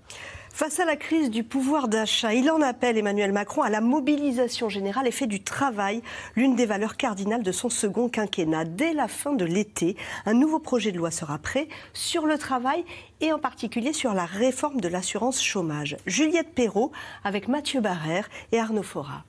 Face 0.57 0.79
à 0.79 0.85
la 0.85 0.95
crise 0.95 1.29
du 1.29 1.43
pouvoir 1.43 1.87
d'achat, 1.87 2.33
il 2.33 2.49
en 2.49 2.63
appelle 2.63 2.97
Emmanuel 2.97 3.31
Macron 3.31 3.61
à 3.61 3.69
la 3.69 3.79
mobilisation 3.79 4.69
générale 4.69 5.05
et 5.05 5.11
fait 5.11 5.27
du 5.27 5.43
travail 5.43 6.01
l'une 6.35 6.55
des 6.55 6.65
valeurs 6.65 6.97
cardinales 6.97 7.43
de 7.43 7.51
son 7.51 7.69
second 7.69 8.09
quinquennat. 8.09 8.65
Dès 8.65 8.93
la 8.93 9.07
fin 9.07 9.33
de 9.33 9.45
l'été, 9.45 9.95
un 10.25 10.33
nouveau 10.33 10.57
projet 10.57 10.91
de 10.91 10.97
loi 10.97 11.11
sera 11.11 11.37
prêt 11.37 11.67
sur 11.93 12.25
le 12.25 12.39
travail 12.39 12.83
et 13.21 13.31
en 13.31 13.37
particulier 13.37 13.93
sur 13.93 14.15
la 14.15 14.25
réforme 14.25 14.81
de 14.81 14.87
l'assurance 14.87 15.43
chômage. 15.43 15.95
Juliette 16.07 16.55
Perrault 16.55 16.91
avec 17.23 17.47
Mathieu 17.47 17.79
Barrère 17.79 18.27
et 18.51 18.57
Arnaud 18.57 18.81
Fora. 18.81 19.25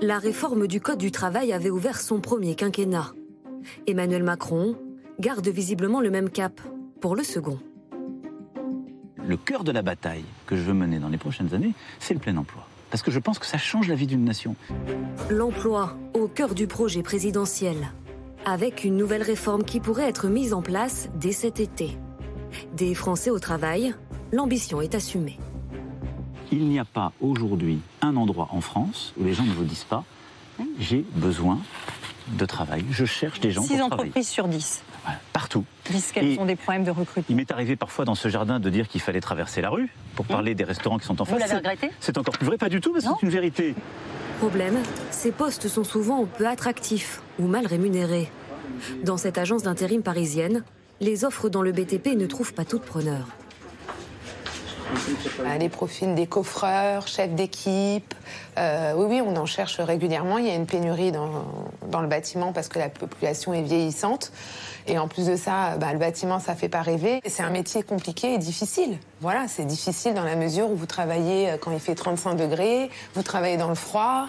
La 0.00 0.20
réforme 0.20 0.68
du 0.68 0.80
Code 0.80 0.98
du 0.98 1.10
travail 1.10 1.52
avait 1.52 1.70
ouvert 1.70 2.00
son 2.00 2.20
premier 2.20 2.54
quinquennat. 2.54 3.14
Emmanuel 3.88 4.22
Macron 4.22 4.76
garde 5.18 5.48
visiblement 5.48 6.00
le 6.00 6.10
même 6.10 6.30
cap 6.30 6.60
pour 7.00 7.16
le 7.16 7.22
second. 7.22 7.58
Le 9.26 9.36
cœur 9.36 9.64
de 9.64 9.72
la 9.72 9.82
bataille 9.82 10.24
que 10.46 10.56
je 10.56 10.62
veux 10.62 10.74
mener 10.74 10.98
dans 10.98 11.08
les 11.08 11.18
prochaines 11.18 11.52
années, 11.54 11.72
c'est 11.98 12.14
le 12.14 12.20
plein 12.20 12.36
emploi. 12.36 12.66
Parce 12.90 13.02
que 13.02 13.10
je 13.10 13.18
pense 13.18 13.38
que 13.38 13.46
ça 13.46 13.58
change 13.58 13.88
la 13.88 13.96
vie 13.96 14.06
d'une 14.06 14.24
nation. 14.24 14.54
L'emploi 15.28 15.96
au 16.14 16.28
cœur 16.28 16.54
du 16.54 16.66
projet 16.66 17.02
présidentiel. 17.02 17.92
Avec 18.44 18.84
une 18.84 18.96
nouvelle 18.96 19.22
réforme 19.22 19.64
qui 19.64 19.80
pourrait 19.80 20.08
être 20.08 20.28
mise 20.28 20.54
en 20.54 20.62
place 20.62 21.08
dès 21.16 21.32
cet 21.32 21.58
été. 21.58 21.98
Des 22.74 22.94
Français 22.94 23.30
au 23.30 23.40
travail, 23.40 23.94
l'ambition 24.32 24.80
est 24.80 24.94
assumée. 24.94 25.38
Il 26.52 26.68
n'y 26.68 26.78
a 26.78 26.84
pas 26.84 27.12
aujourd'hui 27.20 27.80
un 28.02 28.16
endroit 28.16 28.48
en 28.52 28.60
France 28.60 29.12
où 29.18 29.24
les 29.24 29.34
gens 29.34 29.44
ne 29.44 29.52
vous 29.52 29.64
disent 29.64 29.84
pas 29.84 30.04
j'ai 30.78 31.04
besoin 31.14 31.58
de 32.28 32.46
travail, 32.46 32.84
je 32.90 33.04
cherche 33.04 33.40
des 33.40 33.50
gens 33.50 33.62
pour 33.62 33.68
travailler. 33.68 33.82
6 33.82 33.92
entreprises 33.92 34.28
sur 34.28 34.48
10 34.48 34.82
partout. 35.32 35.64
Disent 35.90 36.12
qu'elles 36.12 36.38
ont 36.38 36.44
des 36.44 36.56
problèmes 36.56 36.84
de 36.84 36.90
recrutement. 36.90 37.24
Il 37.28 37.36
m'est 37.36 37.50
arrivé 37.50 37.76
parfois 37.76 38.04
dans 38.04 38.14
ce 38.14 38.28
jardin 38.28 38.60
de 38.60 38.70
dire 38.70 38.88
qu'il 38.88 39.00
fallait 39.00 39.20
traverser 39.20 39.60
la 39.60 39.70
rue 39.70 39.88
pour 40.14 40.24
mmh. 40.24 40.28
parler 40.28 40.54
des 40.54 40.64
restaurants 40.64 40.98
qui 40.98 41.06
sont 41.06 41.20
en 41.20 41.24
face. 41.24 41.34
Vous 41.34 41.40
l'avez 41.40 41.56
regretté? 41.56 41.90
C'est 42.00 42.18
encore 42.18 42.36
plus 42.36 42.46
vrai, 42.46 42.58
pas 42.58 42.68
du 42.68 42.80
tout, 42.80 42.92
mais 42.94 43.00
c'est 43.00 43.22
une 43.22 43.30
vérité. 43.30 43.74
Problème, 44.38 44.76
ces 45.10 45.32
postes 45.32 45.68
sont 45.68 45.84
souvent 45.84 46.24
peu 46.26 46.46
attractifs 46.46 47.22
ou 47.38 47.46
mal 47.46 47.66
rémunérés. 47.66 48.30
Dans 49.02 49.16
cette 49.16 49.38
agence 49.38 49.62
d'intérim 49.62 50.02
parisienne, 50.02 50.62
les 51.00 51.24
offres 51.24 51.48
dans 51.48 51.62
le 51.62 51.72
BTP 51.72 52.16
ne 52.16 52.26
trouvent 52.26 52.54
pas 52.54 52.64
toutes 52.64 52.84
preneurs. 52.84 53.28
Les 55.58 55.68
profils 55.68 56.14
des 56.14 56.26
coffreurs, 56.26 57.08
chefs 57.08 57.34
d'équipe. 57.34 58.14
Euh, 58.58 58.92
oui, 58.96 59.06
oui, 59.08 59.22
on 59.24 59.36
en 59.36 59.46
cherche 59.46 59.80
régulièrement. 59.80 60.38
Il 60.38 60.46
y 60.46 60.50
a 60.50 60.54
une 60.54 60.66
pénurie 60.66 61.12
dans, 61.12 61.44
dans 61.90 62.00
le 62.00 62.06
bâtiment 62.06 62.52
parce 62.52 62.68
que 62.68 62.78
la 62.78 62.88
population 62.88 63.52
est 63.52 63.62
vieillissante. 63.62 64.32
Et 64.86 64.98
en 64.98 65.08
plus 65.08 65.26
de 65.26 65.36
ça, 65.36 65.76
bah, 65.78 65.92
le 65.92 65.98
bâtiment, 65.98 66.38
ça 66.38 66.54
fait 66.54 66.68
pas 66.68 66.82
rêver. 66.82 67.20
C'est 67.26 67.42
un 67.42 67.50
métier 67.50 67.82
compliqué 67.82 68.34
et 68.34 68.38
difficile. 68.38 68.98
Voilà, 69.20 69.48
c'est 69.48 69.64
difficile 69.64 70.14
dans 70.14 70.24
la 70.24 70.36
mesure 70.36 70.70
où 70.70 70.76
vous 70.76 70.86
travaillez 70.86 71.50
euh, 71.50 71.56
quand 71.60 71.72
il 71.72 71.80
fait 71.80 71.94
35 71.94 72.34
degrés, 72.34 72.90
vous 73.14 73.22
travaillez 73.22 73.56
dans 73.56 73.68
le 73.68 73.74
froid, 73.74 74.28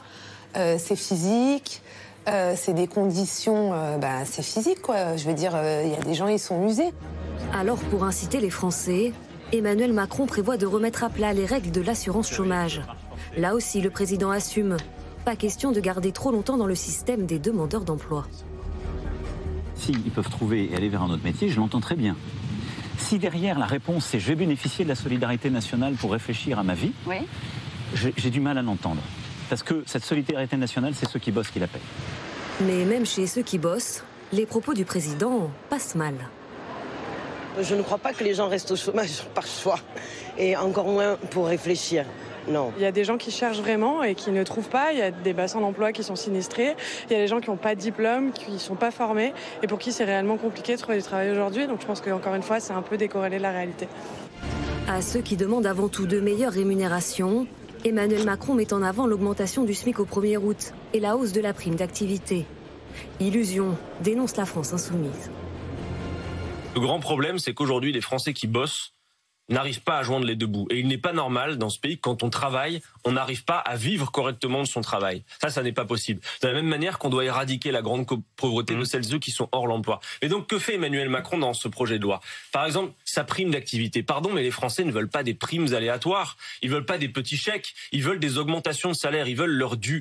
euh, 0.55 0.77
c'est 0.79 0.95
physique. 0.95 1.81
Euh, 2.27 2.55
c'est 2.57 2.73
des 2.73 2.87
conditions, 2.87 3.69
bah, 4.01 4.25
c'est 4.25 4.43
physique 4.43 4.81
quoi. 4.81 5.15
Je 5.15 5.25
veux 5.25 5.33
dire, 5.33 5.57
il 5.85 5.91
y 5.91 5.95
a 5.95 6.01
des 6.01 6.13
gens, 6.13 6.27
ils 6.27 6.39
sont 6.39 6.67
usés. 6.67 6.93
Alors, 7.53 7.77
pour 7.77 8.03
inciter 8.03 8.41
les 8.41 8.49
Français, 8.49 9.13
Emmanuel 9.53 9.93
Macron 9.93 10.25
prévoit 10.25 10.57
de 10.57 10.65
remettre 10.65 11.05
à 11.05 11.09
plat 11.09 11.31
les 11.31 11.45
règles 11.45 11.71
de 11.71 11.79
l'assurance 11.79 12.29
chômage. 12.29 12.81
Là 13.37 13.55
aussi, 13.55 13.79
le 13.79 13.89
président 13.89 14.29
assume. 14.29 14.75
pas 15.23 15.37
question 15.37 15.71
de 15.71 15.79
garder 15.79 16.11
trop 16.11 16.31
longtemps 16.31 16.57
dans 16.57 16.65
le 16.67 16.75
système 16.75 17.25
des 17.25 17.39
demandeurs 17.39 17.85
d'emploi. 17.85 18.25
S'ils 19.77 19.99
peuvent 20.11 20.29
trouver 20.29 20.69
et 20.71 20.75
aller 20.75 20.89
vers 20.89 21.03
un 21.03 21.09
autre 21.09 21.23
métier, 21.23 21.49
je 21.49 21.57
l'entends 21.59 21.79
très 21.81 21.95
bien. 21.95 22.15
Si 22.97 23.19
derrière 23.19 23.59
la 23.59 23.65
réponse 23.67 24.05
c'est 24.05 24.19
je 24.19 24.27
vais 24.27 24.35
bénéficier 24.35 24.83
de 24.83 24.89
la 24.89 24.95
solidarité 24.95 25.49
nationale 25.49 25.93
pour 25.93 26.11
réfléchir 26.11 26.57
à 26.59 26.63
ma 26.63 26.73
vie, 26.73 26.91
Oui. 27.05 27.17
j'ai 27.93 28.13
j'ai 28.17 28.29
du 28.31 28.39
mal 28.39 28.57
à 28.57 28.61
l'entendre. 28.61 29.01
Parce 29.49 29.63
que 29.63 29.83
cette 29.85 30.03
solidarité 30.03 30.57
nationale, 30.57 30.93
c'est 30.95 31.07
ceux 31.07 31.19
qui 31.19 31.31
bossent 31.31 31.51
qui 31.51 31.59
la 31.59 31.67
payent. 31.67 31.79
Mais 32.65 32.83
même 32.85 33.05
chez 33.05 33.27
ceux 33.27 33.43
qui 33.43 33.57
bossent, 33.59 34.03
les 34.33 34.45
propos 34.45 34.73
du 34.73 34.83
président 34.83 35.49
passent 35.69 35.95
mal. 35.95 36.15
Je 37.61 37.73
ne 37.75 37.81
crois 37.81 37.97
pas 37.97 38.13
que 38.13 38.23
les 38.23 38.33
gens 38.33 38.49
restent 38.49 38.71
au 38.71 38.75
chômage 38.75 39.23
par 39.35 39.45
choix, 39.45 39.79
et 40.37 40.57
encore 40.57 40.87
moins 40.87 41.15
pour 41.31 41.47
réfléchir. 41.47 42.03
Non. 42.47 42.71
Il 42.77 42.83
y 42.83 42.85
a 42.85 42.91
des 42.91 43.03
gens 43.03 43.17
qui 43.17 43.31
cherchent 43.31 43.59
vraiment 43.59 44.03
et 44.03 44.15
qui 44.15 44.31
ne 44.31 44.43
trouvent 44.43 44.69
pas. 44.69 44.93
Il 44.93 44.99
y 44.99 45.01
a 45.01 45.11
des 45.11 45.33
bassins 45.33 45.59
d'emploi 45.59 45.91
qui 45.91 46.03
sont 46.03 46.15
sinistrés. 46.15 46.75
Il 47.09 47.13
y 47.13 47.15
a 47.15 47.19
des 47.19 47.27
gens 47.27 47.39
qui 47.39 47.49
n'ont 47.49 47.57
pas 47.57 47.75
de 47.75 47.79
diplôme, 47.79 48.31
qui 48.31 48.51
ne 48.51 48.57
sont 48.57 48.75
pas 48.75 48.91
formés 48.91 49.33
et 49.63 49.67
pour 49.67 49.79
qui 49.79 49.91
c'est 49.91 50.05
réellement 50.05 50.37
compliqué 50.37 50.75
de 50.75 50.79
trouver 50.79 50.97
du 50.97 51.03
travail 51.03 51.31
aujourd'hui. 51.31 51.67
Donc 51.67 51.81
je 51.81 51.85
pense 51.85 52.01
qu'encore 52.01 52.35
une 52.35 52.43
fois, 52.43 52.59
c'est 52.59 52.73
un 52.73 52.81
peu 52.81 52.97
décorrélé 52.97 53.37
de 53.37 53.43
la 53.43 53.51
réalité. 53.51 53.87
À 54.87 55.01
ceux 55.01 55.21
qui 55.21 55.35
demandent 55.35 55.65
avant 55.65 55.89
tout 55.89 56.05
de 56.05 56.19
meilleures 56.19 56.53
rémunérations, 56.53 57.45
Emmanuel 57.83 58.23
Macron 58.23 58.53
met 58.53 58.73
en 58.73 58.81
avant 58.81 59.05
l'augmentation 59.05 59.63
du 59.63 59.73
SMIC 59.73 59.99
au 59.99 60.05
1er 60.05 60.37
août 60.37 60.73
et 60.93 60.99
la 60.99 61.17
hausse 61.17 61.33
de 61.33 61.41
la 61.41 61.53
prime 61.53 61.75
d'activité. 61.75 62.45
Illusion, 63.19 63.77
dénonce 64.01 64.37
la 64.37 64.45
France 64.45 64.73
insoumise. 64.73 65.29
Le 66.73 66.81
grand 66.81 66.99
problème, 66.99 67.39
c'est 67.39 67.53
qu'aujourd'hui, 67.53 67.91
les 67.91 68.01
Français 68.01 68.33
qui 68.33 68.47
bossent 68.47 68.93
n'arrivent 69.49 69.81
pas 69.81 69.97
à 69.97 70.03
joindre 70.03 70.25
les 70.25 70.35
deux 70.35 70.47
bouts. 70.47 70.67
Et 70.69 70.79
il 70.79 70.87
n'est 70.87 70.97
pas 70.97 71.13
normal 71.13 71.57
dans 71.57 71.69
ce 71.69 71.79
pays, 71.79 71.97
quand 71.97 72.23
on 72.23 72.29
travaille, 72.29 72.81
on 73.05 73.13
n'arrive 73.13 73.43
pas 73.43 73.57
à 73.57 73.75
vivre 73.75 74.11
correctement 74.11 74.61
de 74.61 74.67
son 74.67 74.81
travail. 74.81 75.23
Ça, 75.41 75.49
ça 75.49 75.63
n'est 75.63 75.71
pas 75.71 75.85
possible. 75.85 76.21
De 76.41 76.47
la 76.47 76.53
même 76.53 76.67
manière 76.67 76.99
qu'on 76.99 77.09
doit 77.09 77.25
éradiquer 77.25 77.71
la 77.71 77.81
grande 77.81 78.05
pauvreté 78.35 78.75
de 78.75 78.83
celles 78.83 79.05
et 79.05 79.09
ceux 79.09 79.19
qui 79.19 79.31
sont 79.31 79.49
hors 79.51 79.67
l'emploi. 79.67 79.99
Et 80.21 80.29
donc, 80.29 80.47
que 80.47 80.59
fait 80.59 80.75
Emmanuel 80.75 81.09
Macron 81.09 81.37
dans 81.37 81.53
ce 81.53 81.67
projet 81.67 81.97
de 81.97 82.03
loi? 82.03 82.21
Par 82.51 82.65
exemple, 82.65 82.93
sa 83.05 83.23
prime 83.23 83.51
d'activité. 83.51 84.03
Pardon, 84.03 84.31
mais 84.33 84.43
les 84.43 84.51
Français 84.51 84.83
ne 84.83 84.91
veulent 84.91 85.09
pas 85.09 85.23
des 85.23 85.33
primes 85.33 85.73
aléatoires. 85.73 86.37
Ils 86.61 86.69
veulent 86.69 86.85
pas 86.85 86.97
des 86.97 87.09
petits 87.09 87.37
chèques. 87.37 87.73
Ils 87.91 88.03
veulent 88.03 88.19
des 88.19 88.37
augmentations 88.37 88.89
de 88.89 88.95
salaire. 88.95 89.27
Ils 89.27 89.37
veulent 89.37 89.51
leur 89.51 89.77
dû. 89.77 89.99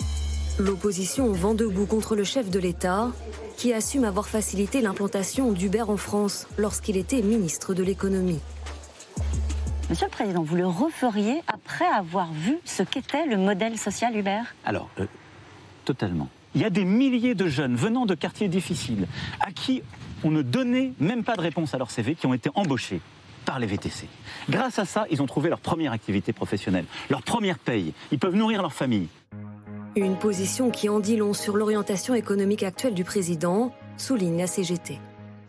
L'opposition 0.58 1.30
vend 1.32 1.54
debout 1.54 1.84
contre 1.84 2.16
le 2.16 2.24
chef 2.24 2.50
de 2.50 2.58
l'État, 2.58 3.12
qui 3.58 3.74
assume 3.74 4.04
avoir 4.04 4.26
facilité 4.26 4.80
l'implantation 4.80 5.52
d'Uber 5.52 5.82
en 5.82 5.98
France 5.98 6.46
lorsqu'il 6.56 6.96
était 6.96 7.20
ministre 7.20 7.74
de 7.74 7.82
l'économie. 7.82 8.40
Monsieur 9.88 10.06
le 10.06 10.10
Président, 10.10 10.42
vous 10.42 10.56
le 10.56 10.66
referiez 10.66 11.42
après 11.46 11.86
avoir 11.86 12.32
vu 12.32 12.58
ce 12.64 12.82
qu'était 12.82 13.24
le 13.24 13.36
modèle 13.36 13.78
social 13.78 14.16
Uber 14.16 14.40
Alors, 14.64 14.90
euh, 14.98 15.06
totalement. 15.84 16.28
Il 16.56 16.60
y 16.60 16.64
a 16.64 16.70
des 16.70 16.84
milliers 16.84 17.36
de 17.36 17.46
jeunes 17.46 17.76
venant 17.76 18.04
de 18.04 18.16
quartiers 18.16 18.48
difficiles 18.48 19.06
à 19.40 19.52
qui 19.52 19.82
on 20.24 20.32
ne 20.32 20.42
donnait 20.42 20.92
même 20.98 21.22
pas 21.22 21.36
de 21.36 21.40
réponse 21.40 21.72
à 21.72 21.78
leur 21.78 21.92
CV 21.92 22.16
qui 22.16 22.26
ont 22.26 22.34
été 22.34 22.50
embauchés 22.56 23.00
par 23.44 23.60
les 23.60 23.68
VTC. 23.68 24.08
Grâce 24.50 24.80
à 24.80 24.86
ça, 24.86 25.06
ils 25.08 25.22
ont 25.22 25.26
trouvé 25.26 25.50
leur 25.50 25.60
première 25.60 25.92
activité 25.92 26.32
professionnelle, 26.32 26.86
leur 27.08 27.22
première 27.22 27.60
paye. 27.60 27.94
Ils 28.10 28.18
peuvent 28.18 28.34
nourrir 28.34 28.62
leur 28.62 28.72
famille. 28.72 29.06
Une 29.94 30.16
position 30.16 30.70
qui 30.70 30.88
en 30.88 30.98
dit 30.98 31.16
long 31.16 31.32
sur 31.32 31.56
l'orientation 31.56 32.14
économique 32.14 32.64
actuelle 32.64 32.94
du 32.94 33.04
président, 33.04 33.72
souligne 33.96 34.36
la 34.36 34.48
CGT. 34.48 34.98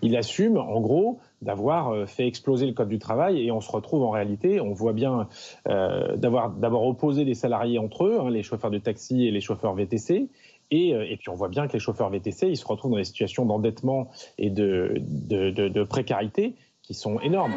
Il 0.04 0.16
assume, 0.16 0.58
en 0.58 0.80
gros, 0.80 1.20
d'avoir 1.42 1.90
euh, 1.94 2.06
fait 2.06 2.28
exploser 2.28 2.66
le 2.66 2.74
code 2.74 2.90
du 2.90 3.00
travail 3.00 3.46
et 3.46 3.52
on 3.52 3.62
se 3.62 3.72
retrouve 3.72 4.04
en 4.04 4.10
réalité, 4.10 4.60
on 4.60 4.74
voit 4.74 4.94
bien 4.94 5.28
euh, 5.68 6.16
d'avoir 6.16 6.84
opposé 6.84 7.24
les 7.26 7.36
salariés 7.36 7.78
entre 7.80 8.06
eux, 8.06 8.18
hein, 8.20 8.30
les 8.30 8.44
chauffeurs 8.44 8.72
de 8.72 8.80
taxi 8.80 9.26
et 9.28 9.32
les 9.32 9.42
chauffeurs 9.42 9.74
VTC. 9.76 10.30
Et, 10.72 10.94
euh, 10.94 11.06
et 11.10 11.16
puis 11.18 11.30
on 11.30 11.36
voit 11.36 11.48
bien 11.48 11.68
que 11.68 11.74
les 11.74 11.80
chauffeurs 11.80 12.10
VTC, 12.10 12.48
ils 12.50 12.58
se 12.58 12.66
retrouvent 12.66 12.92
dans 12.92 12.98
des 12.98 13.04
situations 13.04 13.46
d'endettement 13.46 14.10
et 14.38 14.50
de- 14.50 14.96
de 15.00 15.84
précarité 15.84 16.56
qui 16.82 16.94
sont 16.94 17.20
énormes. 17.22 17.54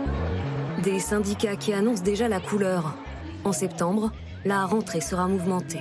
Des 0.85 0.99
syndicats 0.99 1.57
qui 1.57 1.73
annoncent 1.73 2.05
déjà 2.05 2.29
la 2.29 2.41
couleur. 2.41 2.95
En 3.45 3.53
septembre, 3.53 4.13
la 4.45 4.67
rentrée 4.67 5.01
sera 5.01 5.27
mouvementée. 5.27 5.81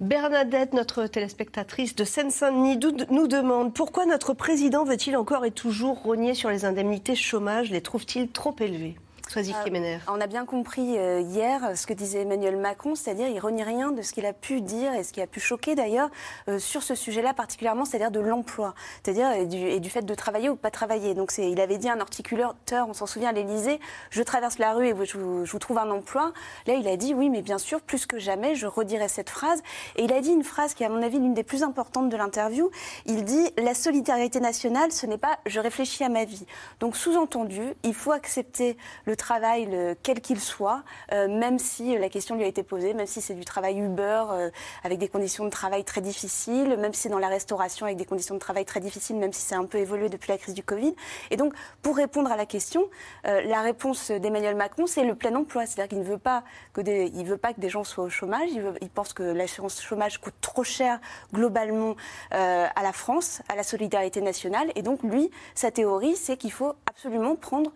Bernadette, 0.00 0.72
notre 0.72 1.06
téléspectatrice 1.06 1.94
de 1.94 2.04
Seine-Saint-Denis, 2.04 2.78
nous 3.10 3.26
demande 3.26 3.74
pourquoi 3.74 4.06
notre 4.06 4.32
président 4.32 4.82
veut-il 4.82 5.14
encore 5.14 5.44
et 5.44 5.50
toujours 5.50 6.00
rogner 6.00 6.32
sur 6.32 6.48
les 6.48 6.64
indemnités 6.64 7.14
chômage? 7.14 7.70
Les 7.70 7.82
trouve-t-il 7.82 8.30
trop 8.30 8.56
élevées? 8.60 8.96
Sois-y, 9.30 9.54
Kemener. 9.64 10.00
On 10.08 10.20
a 10.20 10.26
bien 10.26 10.44
compris 10.44 10.98
euh, 10.98 11.20
hier 11.20 11.76
ce 11.76 11.86
que 11.86 11.92
disait 11.94 12.22
Emmanuel 12.22 12.56
Macron, 12.56 12.96
c'est-à-dire 12.96 13.28
il 13.28 13.38
renie 13.38 13.62
rien 13.62 13.92
de 13.92 14.02
ce 14.02 14.12
qu'il 14.12 14.26
a 14.26 14.32
pu 14.32 14.60
dire 14.60 14.92
et 14.92 15.04
ce 15.04 15.12
qui 15.12 15.20
a 15.20 15.28
pu 15.28 15.38
choquer 15.38 15.76
d'ailleurs 15.76 16.10
euh, 16.48 16.58
sur 16.58 16.82
ce 16.82 16.96
sujet-là 16.96 17.32
particulièrement, 17.32 17.84
c'est-à-dire 17.84 18.10
de 18.10 18.18
l'emploi, 18.18 18.74
c'est-à-dire 19.04 19.30
et 19.30 19.46
du, 19.46 19.56
et 19.56 19.78
du 19.78 19.88
fait 19.88 20.02
de 20.02 20.14
travailler 20.16 20.48
ou 20.48 20.56
pas 20.56 20.72
travailler. 20.72 21.14
Donc 21.14 21.30
il 21.38 21.60
avait 21.60 21.78
dit 21.78 21.88
à 21.88 21.92
un 21.92 22.00
articulateur, 22.00 22.88
on 22.88 22.92
s'en 22.92 23.06
souvient 23.06 23.28
à 23.28 23.32
l'Élysée, 23.32 23.78
je 24.10 24.20
traverse 24.24 24.58
la 24.58 24.72
rue 24.72 24.88
et 24.88 24.94
je, 25.06 25.16
vous- 25.16 25.44
je 25.46 25.52
vous 25.52 25.58
trouve 25.60 25.78
un 25.78 25.90
emploi. 25.92 26.32
Là 26.66 26.74
il 26.74 26.88
a 26.88 26.96
dit 26.96 27.14
oui, 27.14 27.30
mais 27.30 27.42
bien 27.42 27.58
sûr, 27.58 27.82
plus 27.82 28.06
que 28.06 28.18
jamais, 28.18 28.56
je 28.56 28.66
redirai 28.66 29.06
cette 29.06 29.30
phrase. 29.30 29.62
Et 29.94 30.02
il 30.02 30.12
a 30.12 30.20
dit 30.22 30.32
une 30.32 30.42
phrase 30.42 30.74
qui 30.74 30.82
est 30.82 30.86
à 30.86 30.90
mon 30.90 31.04
avis 31.04 31.20
l'une 31.20 31.34
des 31.34 31.44
plus 31.44 31.62
importantes 31.62 32.08
de 32.08 32.16
l'interview. 32.16 32.68
Il 33.06 33.22
dit 33.22 33.48
la 33.58 33.74
solidarité 33.74 34.40
nationale, 34.40 34.90
ce 34.90 35.06
n'est 35.06 35.18
pas 35.18 35.38
je 35.46 35.60
réfléchis 35.60 36.02
à 36.02 36.08
ma 36.08 36.24
vie. 36.24 36.46
Donc 36.80 36.96
sous-entendu, 36.96 37.62
il 37.84 37.94
faut 37.94 38.10
accepter 38.10 38.76
le 39.04 39.14
travail, 39.20 39.66
le- 39.66 39.94
quel 40.02 40.20
qu'il 40.20 40.40
soit, 40.40 40.82
euh, 41.12 41.28
même 41.28 41.58
si 41.58 41.96
la 41.96 42.08
question 42.08 42.34
lui 42.34 42.44
a 42.44 42.46
été 42.46 42.62
posée, 42.62 42.94
même 42.94 43.06
si 43.06 43.20
c'est 43.20 43.34
du 43.34 43.44
travail 43.44 43.78
Uber 43.78 44.24
euh, 44.30 44.50
avec 44.82 44.98
des 44.98 45.08
conditions 45.08 45.44
de 45.44 45.50
travail 45.50 45.84
très 45.84 46.00
difficiles, 46.00 46.76
même 46.78 46.92
si 46.92 47.02
c'est 47.02 47.08
dans 47.08 47.18
la 47.18 47.28
restauration 47.28 47.86
avec 47.86 47.98
des 47.98 48.04
conditions 48.04 48.34
de 48.34 48.40
travail 48.40 48.64
très 48.64 48.80
difficiles, 48.80 49.16
même 49.16 49.32
si 49.32 49.42
c'est 49.42 49.54
un 49.54 49.66
peu 49.66 49.78
évolué 49.78 50.08
depuis 50.08 50.30
la 50.30 50.38
crise 50.38 50.54
du 50.54 50.62
Covid. 50.62 50.94
Et 51.30 51.36
donc, 51.36 51.54
pour 51.82 51.96
répondre 51.96 52.32
à 52.32 52.36
la 52.36 52.46
question, 52.46 52.88
euh, 53.26 53.42
la 53.42 53.60
réponse 53.60 54.10
d'Emmanuel 54.10 54.56
Macron, 54.56 54.86
c'est 54.86 55.04
le 55.04 55.14
plein 55.14 55.34
emploi. 55.34 55.66
C'est-à-dire 55.66 55.88
qu'il 55.88 55.98
ne 55.98 56.04
veut 56.04 56.18
pas 56.18 56.42
que 56.72 56.80
des, 56.80 57.10
veut 57.22 57.36
pas 57.36 57.52
que 57.52 57.60
des 57.60 57.68
gens 57.68 57.84
soient 57.84 58.04
au 58.04 58.10
chômage. 58.10 58.48
Il, 58.80 58.90
pense 58.90 59.12
que 59.12 59.22
l'assurance 59.22 59.80
chômage 59.80 60.18
coûte 60.18 60.34
trop 60.40 60.64
cher 60.64 60.98
globalement 61.32 61.94
euh, 62.34 62.66
à 62.74 62.82
la 62.82 62.92
France, 62.92 63.42
à 63.48 63.54
la 63.54 63.62
solidarité 63.62 64.20
nationale. 64.20 64.72
Et 64.74 64.82
donc, 64.82 65.02
lui, 65.02 65.30
sa 65.54 65.70
théorie, 65.70 66.16
c'est 66.16 66.36
qu'il 66.36 66.52
faut 66.52 66.74
absolument 66.86 67.36
prendre 67.36 67.70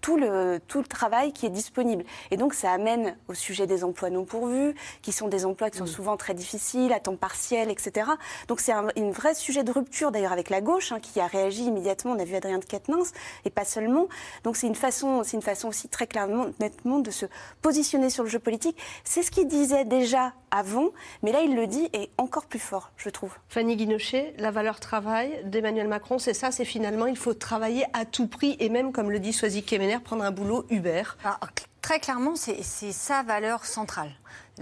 tout 0.00 0.16
le, 0.16 0.60
tout 0.68 0.78
le 0.78 0.86
travail 0.86 1.32
qui 1.32 1.46
est 1.46 1.50
disponible. 1.50 2.04
Et 2.30 2.36
donc, 2.36 2.54
ça 2.54 2.72
amène 2.72 3.16
au 3.28 3.34
sujet 3.34 3.66
des 3.66 3.84
emplois 3.84 4.10
non 4.10 4.24
pourvus, 4.24 4.74
qui 5.02 5.12
sont 5.12 5.28
des 5.28 5.44
emplois 5.44 5.70
qui 5.70 5.78
sont 5.78 5.86
souvent 5.86 6.16
très 6.16 6.34
difficiles, 6.34 6.92
à 6.92 7.00
temps 7.00 7.16
partiel, 7.16 7.70
etc. 7.70 8.10
Donc, 8.48 8.60
c'est 8.60 8.72
un 8.72 8.88
une 8.96 9.12
vrai 9.12 9.34
sujet 9.34 9.62
de 9.62 9.70
rupture, 9.72 10.10
d'ailleurs, 10.10 10.32
avec 10.32 10.50
la 10.50 10.60
gauche, 10.60 10.92
hein, 10.92 11.00
qui 11.00 11.20
a 11.20 11.26
réagi 11.26 11.64
immédiatement. 11.64 12.12
On 12.12 12.18
a 12.18 12.24
vu 12.24 12.34
Adrien 12.34 12.58
de 12.58 12.64
Quatennens, 12.64 13.12
et 13.44 13.50
pas 13.50 13.64
seulement. 13.64 14.08
Donc, 14.44 14.56
c'est 14.56 14.66
une 14.66 14.74
façon, 14.74 15.22
c'est 15.24 15.36
une 15.36 15.42
façon 15.42 15.68
aussi 15.68 15.88
très 15.88 16.06
clairement, 16.06 16.46
nettement, 16.60 16.98
de 16.98 17.10
se 17.10 17.26
positionner 17.62 18.10
sur 18.10 18.24
le 18.24 18.30
jeu 18.30 18.38
politique. 18.38 18.76
C'est 19.04 19.22
ce 19.22 19.30
qu'il 19.30 19.48
disait 19.48 19.84
déjà 19.84 20.32
avant, 20.50 20.90
mais 21.22 21.32
là, 21.32 21.42
il 21.42 21.54
le 21.54 21.66
dit, 21.66 21.88
et 21.92 22.10
encore 22.18 22.46
plus 22.46 22.58
fort, 22.58 22.90
je 22.96 23.08
trouve. 23.08 23.32
Fanny 23.48 23.76
Guinochet, 23.76 24.34
la 24.38 24.50
valeur 24.50 24.80
travail 24.80 25.42
d'Emmanuel 25.44 25.88
Macron, 25.88 26.18
c'est 26.18 26.34
ça, 26.34 26.50
c'est 26.50 26.64
finalement 26.64 27.06
il 27.06 27.16
faut 27.16 27.34
travailler 27.34 27.84
à 27.92 28.04
tout 28.04 28.26
prix 28.26 28.56
et 28.58 28.68
même, 28.68 28.92
comme 28.92 29.10
le 29.10 29.20
dit 29.20 29.32
Soisy 29.32 29.62
Kemener, 29.62 29.89
prendre 29.98 30.22
un 30.22 30.30
boulot 30.30 30.64
Uber. 30.70 31.02
Ah, 31.24 31.40
Très 31.82 31.98
clairement, 31.98 32.36
c'est 32.36 32.62
c'est 32.62 32.92
sa 32.92 33.22
valeur 33.22 33.64
centrale. 33.64 34.12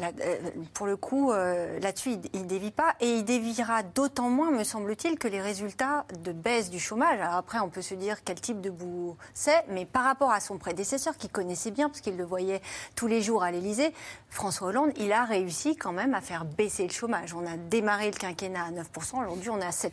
Euh, 0.01 0.37
pour 0.75 0.87
le 0.87 0.97
coup, 0.97 1.33
euh, 1.33 1.79
là-dessus, 1.81 2.17
il 2.33 2.43
ne 2.43 2.47
dévie 2.47 2.71
pas. 2.71 2.95
Et 3.01 3.17
il 3.17 3.25
déviera 3.25 3.83
d'autant 3.83 4.31
moins, 4.31 4.51
me 4.51 4.65
semble-t-il, 4.65 5.19
que 5.19 5.29
les 5.29 5.41
résultats 5.41 6.07
de 6.21 6.33
baisse 6.33 6.71
du 6.71 6.79
chômage. 6.79 7.21
Alors 7.21 7.35
après, 7.35 7.59
on 7.59 7.69
peut 7.69 7.83
se 7.83 7.95
dire 7.95 8.23
quel 8.25 8.41
type 8.41 8.61
de 8.61 8.71
bout 8.71 9.17
c'est, 9.35 9.65
mais 9.69 9.85
par 9.85 10.05
rapport 10.05 10.31
à 10.31 10.41
son 10.41 10.59
prédécesseur, 10.59 11.17
qui 11.17 11.29
connaissait 11.29 11.71
bien, 11.71 11.89
parce 11.89 12.01
qu'il 12.01 12.17
le 12.17 12.25
voyait 12.25 12.61
tous 12.95 13.07
les 13.07 13.23
jours 13.23 13.43
à 13.43 13.51
l'Élysée, 13.51 13.93
François 14.31 14.69
Hollande, 14.69 14.93
il 14.97 15.13
a 15.13 15.25
réussi 15.25 15.77
quand 15.77 15.93
même 15.93 16.15
à 16.15 16.21
faire 16.21 16.45
baisser 16.45 16.85
le 16.85 16.93
chômage. 16.93 17.35
On 17.35 17.47
a 17.47 17.57
démarré 17.57 18.11
le 18.11 18.17
quinquennat 18.17 18.65
à 18.65 18.71
9%, 18.71 19.25
aujourd'hui 19.27 19.51
on 19.51 19.61
est 19.61 19.67
à 19.67 19.71
7%. 19.71 19.91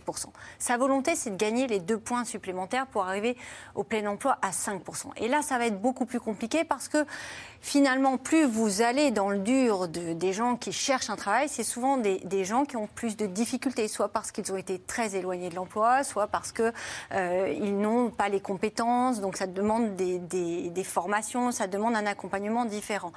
Sa 0.60 0.78
volonté, 0.78 1.16
c'est 1.16 1.32
de 1.32 1.36
gagner 1.38 1.68
les 1.68 1.80
deux 1.80 1.97
points 1.97 2.26
supplémentaires 2.26 2.88
pour 2.88 3.03
arriver 3.03 3.38
au 3.76 3.84
plein 3.84 4.06
emploi 4.08 4.38
à 4.41 4.51
5%. 4.51 5.08
Et 5.18 5.28
là, 5.28 5.41
ça 5.41 5.58
va 5.58 5.68
être 5.68 5.82
beaucoup 5.82 6.06
plus 6.06 6.20
compliqué 6.20 6.64
parce 6.64 6.88
que 6.88 7.06
finalement, 7.66 8.18
plus 8.18 8.45
vous 8.45 8.84
allez 8.84 9.09
dans 9.09 9.32
le 9.32 9.39
dur 9.39 9.88
de, 9.88 10.13
des 10.13 10.34
gens 10.34 10.55
qui 10.55 10.72
cherchent 10.72 11.09
un 11.09 11.16
travail, 11.16 11.49
c'est 11.49 11.63
souvent 11.63 11.97
des, 11.97 12.45
gens 12.45 12.63
qui 12.63 12.78
ont 12.78 12.86
plus 12.86 13.18
de 13.18 13.26
difficultés, 13.26 13.88
soit 13.88 14.09
parce 14.09 14.32
qu'ils 14.32 14.51
ont 14.51 14.55
été 14.55 14.78
très 14.78 15.16
éloignés 15.16 15.49
de 15.49 15.55
l'emploi, 15.55 16.03
soit 16.03 16.28
parce 16.28 16.51
qu'ils 16.51 16.72
ils 17.11 17.76
n'ont 17.76 18.11
pas 18.11 18.30
les 18.30 18.39
compétences, 18.39 19.20
donc 19.20 19.36
ça 19.36 19.47
demande 19.47 19.95
des 19.95 20.84
formations, 20.84 21.51
ça 21.51 21.66
demande 21.66 21.95
un 21.95 22.05
accompagnement 22.05 22.66
différent. 22.66 23.11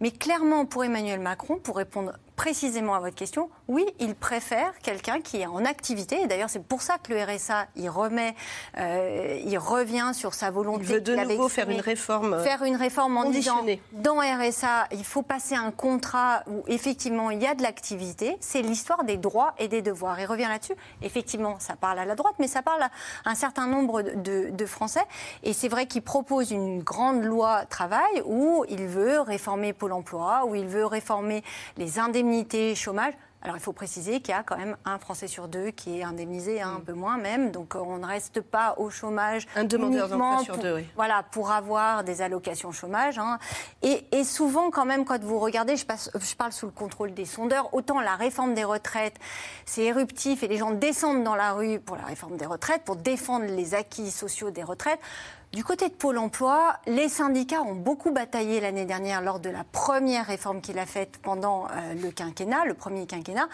Mais 0.00 0.10
clairement, 0.10 0.66
pour 0.66 0.84
Emmanuel 0.84 1.20
Macron, 1.20 1.58
pour 1.58 1.76
répondre 1.76 2.12
précisément 2.36 2.94
à 2.94 3.00
votre 3.00 3.14
question, 3.14 3.48
oui, 3.66 3.86
il 3.98 4.14
préfère 4.14 4.78
quelqu'un 4.80 5.22
qui 5.22 5.38
est 5.38 5.46
en 5.46 5.64
activité. 5.64 6.20
Et 6.20 6.26
d'ailleurs, 6.26 6.50
c'est 6.50 6.62
pour 6.62 6.82
ça 6.82 6.98
que 6.98 7.14
le 7.14 7.22
RSA, 7.22 7.66
il 7.76 7.88
remet, 7.88 8.34
euh, 8.76 9.40
il 9.42 9.56
revient 9.56 10.10
sur 10.12 10.34
sa 10.34 10.50
volonté. 10.50 10.82
Il 10.82 10.86
veut 10.86 11.00
de 11.00 11.16
nouveau 11.16 11.48
faire 11.48 11.70
une 11.70 11.80
réforme, 11.80 12.34
euh, 12.34 12.44
Faire 12.44 12.62
une 12.62 12.76
réforme 12.76 13.16
en 13.16 13.30
disant 13.30 13.64
dans 13.92 14.18
RSA, 14.18 14.88
il 14.92 15.04
faut 15.04 15.22
passer 15.22 15.54
un 15.54 15.70
contrat 15.70 15.96
contrat 15.96 16.42
où 16.46 16.62
effectivement 16.66 17.30
il 17.30 17.40
y 17.40 17.46
a 17.46 17.54
de 17.54 17.62
l'activité, 17.62 18.36
c'est 18.40 18.60
l'histoire 18.60 19.04
des 19.04 19.16
droits 19.16 19.54
et 19.58 19.66
des 19.66 19.80
devoirs. 19.80 20.20
Il 20.20 20.26
revient 20.26 20.48
là-dessus. 20.48 20.74
Effectivement, 21.00 21.56
ça 21.58 21.74
parle 21.74 21.98
à 21.98 22.04
la 22.04 22.14
droite, 22.16 22.34
mais 22.38 22.48
ça 22.48 22.60
parle 22.60 22.82
à 22.82 22.90
un 23.24 23.34
certain 23.34 23.66
nombre 23.66 24.02
de, 24.02 24.50
de 24.50 24.66
Français. 24.66 25.04
Et 25.42 25.54
c'est 25.54 25.68
vrai 25.68 25.86
qu'il 25.86 26.02
propose 26.02 26.50
une 26.50 26.82
grande 26.82 27.24
loi 27.24 27.64
travail 27.66 28.22
où 28.26 28.64
il 28.68 28.86
veut 28.86 29.20
réformer 29.20 29.72
Pôle 29.86 29.92
emploi, 29.92 30.44
où 30.46 30.56
il 30.56 30.66
veut 30.66 30.84
réformer 30.84 31.44
les 31.76 32.00
indemnités 32.00 32.74
chômage. 32.74 33.12
Alors 33.42 33.56
il 33.56 33.60
faut 33.60 33.72
préciser 33.72 34.20
qu'il 34.20 34.34
y 34.34 34.36
a 34.36 34.42
quand 34.42 34.56
même 34.56 34.76
un 34.84 34.98
Français 34.98 35.28
sur 35.28 35.46
deux 35.46 35.70
qui 35.70 36.00
est 36.00 36.02
indemnisé, 36.02 36.60
hein, 36.60 36.74
un 36.78 36.80
peu 36.80 36.94
moins 36.94 37.16
même. 37.16 37.52
Donc 37.52 37.76
on 37.76 37.98
ne 37.98 38.04
reste 38.04 38.40
pas 38.40 38.74
au 38.78 38.90
chômage. 38.90 39.46
Un 39.54 39.62
demandeur 39.62 40.08
d'emploi 40.08 40.42
sur 40.42 40.58
deux, 40.58 40.74
oui. 40.74 40.86
Voilà, 40.96 41.22
pour 41.22 41.52
avoir 41.52 42.02
des 42.02 42.20
allocations 42.20 42.72
chômage. 42.72 43.20
Hein. 43.20 43.38
Et, 43.82 44.04
et, 44.10 44.24
souvent 44.24 44.72
quand 44.72 44.84
même, 44.84 45.04
quand 45.04 45.22
vous 45.22 45.38
regardez, 45.38 45.76
je, 45.76 45.86
passe, 45.86 46.10
je, 46.12 46.34
parle 46.34 46.50
sous 46.50 46.66
le 46.66 46.72
contrôle 46.72 47.14
des 47.14 47.24
sondeurs, 47.24 47.72
autant 47.72 48.00
la 48.00 48.16
réforme 48.16 48.54
des 48.54 48.64
retraites, 48.64 49.14
c'est 49.66 49.84
éruptif 49.84 50.42
et 50.42 50.48
les 50.48 50.56
gens 50.56 50.72
descendent 50.72 51.22
dans 51.22 51.36
la 51.36 51.52
rue 51.52 51.78
pour 51.78 51.94
la 51.94 52.06
réforme 52.06 52.36
des 52.36 52.46
retraites, 52.46 52.82
pour 52.82 52.96
défendre 52.96 53.44
les 53.44 53.76
acquis 53.76 54.10
sociaux 54.10 54.50
des 54.50 54.64
retraites. 54.64 54.98
Du 55.52 55.64
côté 55.64 55.88
de 55.88 55.94
Pôle 55.94 56.18
emploi, 56.18 56.76
les 56.86 57.08
syndicats 57.08 57.62
ont 57.62 57.74
beaucoup 57.74 58.10
bataillé 58.10 58.60
l'année 58.60 58.84
dernière 58.84 59.22
lors 59.22 59.40
de 59.40 59.48
la 59.48 59.64
première 59.64 60.26
réforme 60.26 60.60
qu'il 60.60 60.78
a 60.78 60.86
faite 60.86 61.18
pendant 61.22 61.66
euh, 61.66 61.94
le 61.94 62.10
quinquennat, 62.10 62.64
le 62.66 62.74
premier 62.74 63.06
quinquennat 63.06 63.48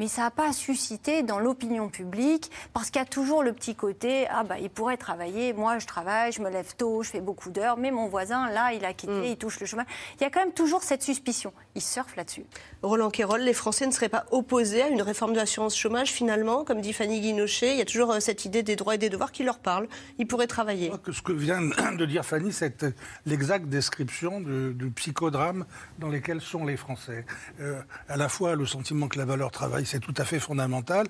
mais 0.00 0.08
ça 0.08 0.22
n'a 0.22 0.30
pas 0.30 0.54
suscité 0.54 1.22
dans 1.22 1.38
l'opinion 1.38 1.90
publique, 1.90 2.50
parce 2.72 2.88
qu'il 2.88 3.02
y 3.02 3.02
a 3.02 3.06
toujours 3.06 3.42
le 3.42 3.52
petit 3.52 3.74
côté, 3.74 4.26
ah 4.30 4.44
bah 4.44 4.54
il 4.58 4.70
pourrait 4.70 4.96
travailler, 4.96 5.52
moi 5.52 5.78
je 5.78 5.86
travaille, 5.86 6.32
je 6.32 6.40
me 6.40 6.48
lève 6.48 6.74
tôt, 6.74 7.02
je 7.02 7.10
fais 7.10 7.20
beaucoup 7.20 7.50
d'heures, 7.50 7.76
mais 7.76 7.90
mon 7.90 8.08
voisin, 8.08 8.48
là, 8.48 8.72
il 8.72 8.86
a 8.86 8.94
quitté, 8.94 9.12
mm. 9.12 9.24
il 9.24 9.36
touche 9.36 9.60
le 9.60 9.66
chemin. 9.66 9.84
Il 10.18 10.22
y 10.22 10.24
a 10.24 10.30
quand 10.30 10.40
même 10.40 10.54
toujours 10.54 10.82
cette 10.84 11.02
suspicion. 11.02 11.52
Ils 11.74 11.82
surfent 11.82 12.16
là-dessus. 12.16 12.46
Roland 12.82 13.10
Quérol, 13.10 13.42
les 13.42 13.52
Français 13.52 13.86
ne 13.86 13.92
seraient 13.92 14.08
pas 14.08 14.24
opposés 14.30 14.80
à 14.80 14.88
une 14.88 15.02
réforme 15.02 15.32
de 15.32 15.36
l'assurance 15.36 15.76
chômage, 15.76 16.10
finalement, 16.12 16.64
comme 16.64 16.80
dit 16.80 16.94
Fanny 16.94 17.20
Guinochet, 17.20 17.72
il 17.72 17.78
y 17.78 17.82
a 17.82 17.84
toujours 17.84 18.12
euh, 18.12 18.20
cette 18.20 18.46
idée 18.46 18.62
des 18.62 18.76
droits 18.76 18.94
et 18.94 18.98
des 18.98 19.10
devoirs 19.10 19.32
qui 19.32 19.42
leur 19.42 19.58
parlent. 19.58 19.88
Ils 20.16 20.26
pourraient 20.26 20.46
travailler. 20.46 20.90
Que 21.04 21.12
ce 21.12 21.20
que 21.20 21.32
vient 21.32 21.60
de 21.98 22.06
dire 22.06 22.24
Fanny, 22.24 22.54
c'est 22.54 22.86
l'exacte 23.26 23.66
description 23.66 24.40
du 24.40 24.90
psychodrame 24.92 25.66
dans 25.98 26.08
lesquels 26.08 26.40
sont 26.40 26.64
les 26.64 26.78
Français. 26.78 27.26
Euh, 27.60 27.82
à 28.08 28.16
la 28.16 28.30
fois 28.30 28.54
le 28.54 28.64
sentiment 28.64 29.06
que 29.06 29.18
la 29.18 29.26
valeur 29.26 29.50
travail 29.50 29.84
c'est 29.90 30.00
tout 30.00 30.14
à 30.16 30.24
fait 30.24 30.38
fondamental 30.38 31.06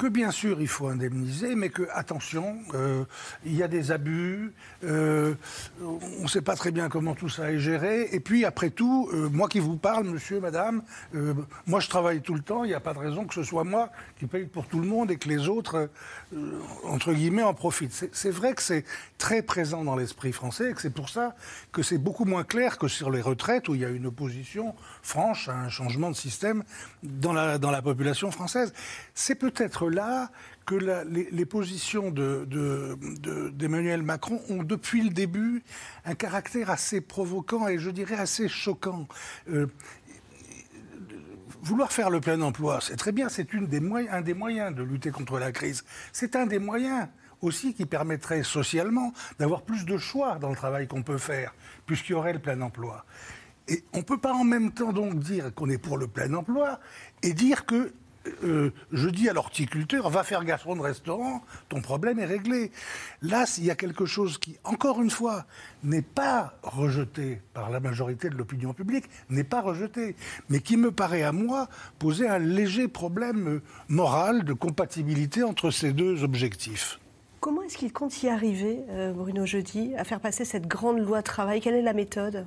que 0.00 0.06
bien 0.06 0.30
sûr 0.30 0.62
il 0.62 0.68
faut 0.68 0.88
indemniser, 0.88 1.54
mais 1.54 1.68
que, 1.68 1.82
attention, 1.92 2.56
euh, 2.72 3.04
il 3.44 3.54
y 3.54 3.62
a 3.62 3.68
des 3.68 3.92
abus, 3.92 4.54
euh, 4.82 5.34
on 5.82 6.22
ne 6.22 6.26
sait 6.26 6.40
pas 6.40 6.56
très 6.56 6.70
bien 6.70 6.88
comment 6.88 7.14
tout 7.14 7.28
ça 7.28 7.52
est 7.52 7.58
géré, 7.58 8.08
et 8.12 8.18
puis 8.18 8.46
après 8.46 8.70
tout, 8.70 9.10
euh, 9.12 9.28
moi 9.28 9.46
qui 9.46 9.58
vous 9.60 9.76
parle, 9.76 10.04
monsieur, 10.04 10.40
madame, 10.40 10.82
moi 11.66 11.80
je 11.80 11.90
travaille 11.90 12.22
tout 12.22 12.32
le 12.32 12.40
temps, 12.40 12.64
il 12.64 12.68
n'y 12.68 12.74
a 12.74 12.80
pas 12.80 12.94
de 12.94 12.98
raison 12.98 13.26
que 13.26 13.34
ce 13.34 13.42
soit 13.42 13.64
moi 13.64 13.90
qui 14.18 14.24
paye 14.24 14.46
pour 14.46 14.66
tout 14.66 14.80
le 14.80 14.86
monde 14.86 15.10
et 15.10 15.18
que 15.18 15.28
les 15.28 15.48
autres, 15.48 15.90
entre 16.84 17.12
guillemets, 17.12 17.42
en 17.42 17.52
profitent. 17.52 18.08
C'est 18.12 18.30
vrai 18.30 18.54
que 18.54 18.62
c'est 18.62 18.86
très 19.18 19.42
présent 19.42 19.84
dans 19.84 19.96
l'esprit 19.96 20.32
français, 20.32 20.70
et 20.70 20.72
que 20.72 20.80
c'est 20.80 20.94
pour 20.94 21.10
ça 21.10 21.34
que 21.72 21.82
c'est 21.82 21.98
beaucoup 21.98 22.24
moins 22.24 22.44
clair 22.44 22.78
que 22.78 22.88
sur 22.88 23.10
les 23.10 23.20
retraites, 23.20 23.68
où 23.68 23.74
il 23.74 23.82
y 23.82 23.84
a 23.84 23.90
une 23.90 24.06
opposition 24.06 24.74
franche 25.02 25.50
à 25.50 25.56
un 25.56 25.68
changement 25.68 26.10
de 26.10 26.16
système 26.16 26.64
dans 27.02 27.34
la, 27.34 27.58
dans 27.58 27.70
la 27.70 27.82
population 27.82 28.30
française. 28.30 28.72
C'est 29.14 29.34
peut-être 29.34 29.89
là 29.90 30.30
que 30.66 30.74
les, 30.74 31.44
positions 31.46 32.10
d'Emmanuel 32.10 34.02
Macron 34.02 34.40
ont 34.48 34.62
depuis 34.62 35.02
le 35.02 35.10
début 35.10 35.62
un 36.04 36.14
caractère 36.14 36.70
assez 36.70 37.00
provoquant 37.00 37.68
et 37.68 37.78
je 37.78 37.90
dirais 37.90 38.16
assez 38.16 38.48
choquant. 38.48 39.08
Euh, 39.48 39.66
vouloir 41.62 41.92
faire 41.92 42.10
le 42.10 42.20
plein 42.20 42.40
emploi, 42.40 42.78
c'est 42.80 42.96
très 42.96 43.12
bien, 43.12 43.28
c'est 43.28 43.48
un 43.54 44.20
des 44.22 44.34
moyens 44.34 44.74
de 44.74 44.82
lutter 44.82 45.10
contre 45.10 45.38
la 45.38 45.52
crise. 45.52 45.84
C'est 46.12 46.36
un 46.36 46.46
des 46.46 46.58
moyens 46.58 47.08
aussi 47.42 47.74
qui 47.74 47.86
permettrait 47.86 48.42
socialement 48.42 49.12
d'avoir 49.38 49.62
plus 49.62 49.84
de 49.84 49.98
choix 49.98 50.38
dans 50.38 50.50
le 50.50 50.56
travail 50.56 50.86
qu'on 50.86 51.02
peut 51.02 51.18
faire, 51.18 51.54
puisqu'il 51.86 52.12
y 52.12 52.14
aurait 52.14 52.32
le 52.32 52.38
plein 52.38 52.60
emploi. 52.60 53.04
Et 53.68 53.84
on 53.92 53.98
ne 53.98 54.02
peut 54.02 54.18
pas 54.18 54.32
en 54.32 54.44
même 54.44 54.72
temps 54.72 54.92
donc 54.92 55.18
dire 55.18 55.54
qu'on 55.54 55.70
est 55.70 55.78
pour 55.78 55.96
le 55.96 56.08
plein 56.08 56.32
emploi 56.34 56.80
et 57.22 57.32
dire 57.32 57.66
que 57.66 57.92
euh, 58.44 58.70
je 58.92 59.08
dis 59.08 59.28
à 59.28 59.32
l'horticulteur, 59.32 60.10
va 60.10 60.22
faire 60.24 60.44
garçon 60.44 60.76
de 60.76 60.80
restaurant, 60.80 61.42
ton 61.68 61.80
problème 61.80 62.18
est 62.18 62.26
réglé. 62.26 62.70
Là, 63.22 63.46
s'il 63.46 63.64
y 63.64 63.70
a 63.70 63.74
quelque 63.74 64.04
chose 64.04 64.38
qui, 64.38 64.58
encore 64.64 65.00
une 65.00 65.10
fois, 65.10 65.46
n'est 65.82 66.02
pas 66.02 66.54
rejeté 66.62 67.40
par 67.54 67.70
la 67.70 67.80
majorité 67.80 68.28
de 68.28 68.34
l'opinion 68.34 68.74
publique, 68.74 69.06
n'est 69.30 69.44
pas 69.44 69.62
rejeté, 69.62 70.16
mais 70.50 70.60
qui 70.60 70.76
me 70.76 70.90
paraît 70.90 71.22
à 71.22 71.32
moi 71.32 71.68
poser 71.98 72.28
un 72.28 72.38
léger 72.38 72.88
problème 72.88 73.60
moral 73.88 74.44
de 74.44 74.52
compatibilité 74.52 75.42
entre 75.42 75.70
ces 75.70 75.92
deux 75.92 76.22
objectifs. 76.22 77.00
Comment 77.40 77.62
est-ce 77.62 77.78
qu'il 77.78 77.92
compte 77.92 78.22
y 78.22 78.28
arriver, 78.28 78.80
euh, 78.90 79.12
Bruno 79.12 79.46
Jeudi, 79.46 79.94
à 79.96 80.04
faire 80.04 80.20
passer 80.20 80.44
cette 80.44 80.68
grande 80.68 80.98
loi 80.98 81.22
travail? 81.22 81.62
Quelle 81.62 81.74
est 81.74 81.82
la 81.82 81.94
méthode? 81.94 82.44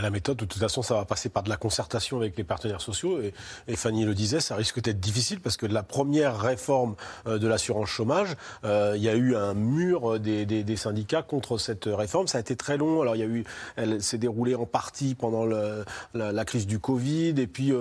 La 0.00 0.10
méthode, 0.10 0.36
de 0.36 0.44
toute 0.44 0.60
façon, 0.60 0.82
ça 0.82 0.94
va 0.94 1.04
passer 1.04 1.28
par 1.28 1.42
de 1.42 1.48
la 1.48 1.56
concertation 1.56 2.18
avec 2.18 2.36
les 2.36 2.44
partenaires 2.44 2.80
sociaux. 2.80 3.20
Et, 3.66 3.76
Fanny 3.76 4.04
le 4.04 4.14
disait, 4.14 4.40
ça 4.40 4.56
risque 4.56 4.80
d'être 4.80 5.00
difficile 5.00 5.40
parce 5.40 5.56
que 5.56 5.66
la 5.66 5.82
première 5.82 6.38
réforme 6.38 6.94
euh, 7.26 7.38
de 7.38 7.46
l'assurance 7.46 7.88
chômage, 7.88 8.36
euh, 8.64 8.94
il 8.96 9.02
y 9.02 9.08
a 9.08 9.14
eu 9.14 9.36
un 9.36 9.54
mur 9.54 10.18
des, 10.20 10.76
syndicats 10.76 11.22
contre 11.22 11.58
cette 11.58 11.84
réforme. 11.86 12.26
Ça 12.26 12.38
a 12.38 12.40
été 12.40 12.56
très 12.56 12.76
long. 12.76 13.02
Alors, 13.02 13.16
il 13.16 13.20
y 13.20 13.22
a 13.22 13.26
eu, 13.26 13.44
elle 13.76 14.02
s'est 14.02 14.18
déroulée 14.18 14.54
en 14.54 14.66
partie 14.66 15.14
pendant 15.14 15.44
la, 15.44 16.44
crise 16.44 16.66
du 16.66 16.78
Covid. 16.78 17.34
Et 17.38 17.46
puis, 17.46 17.72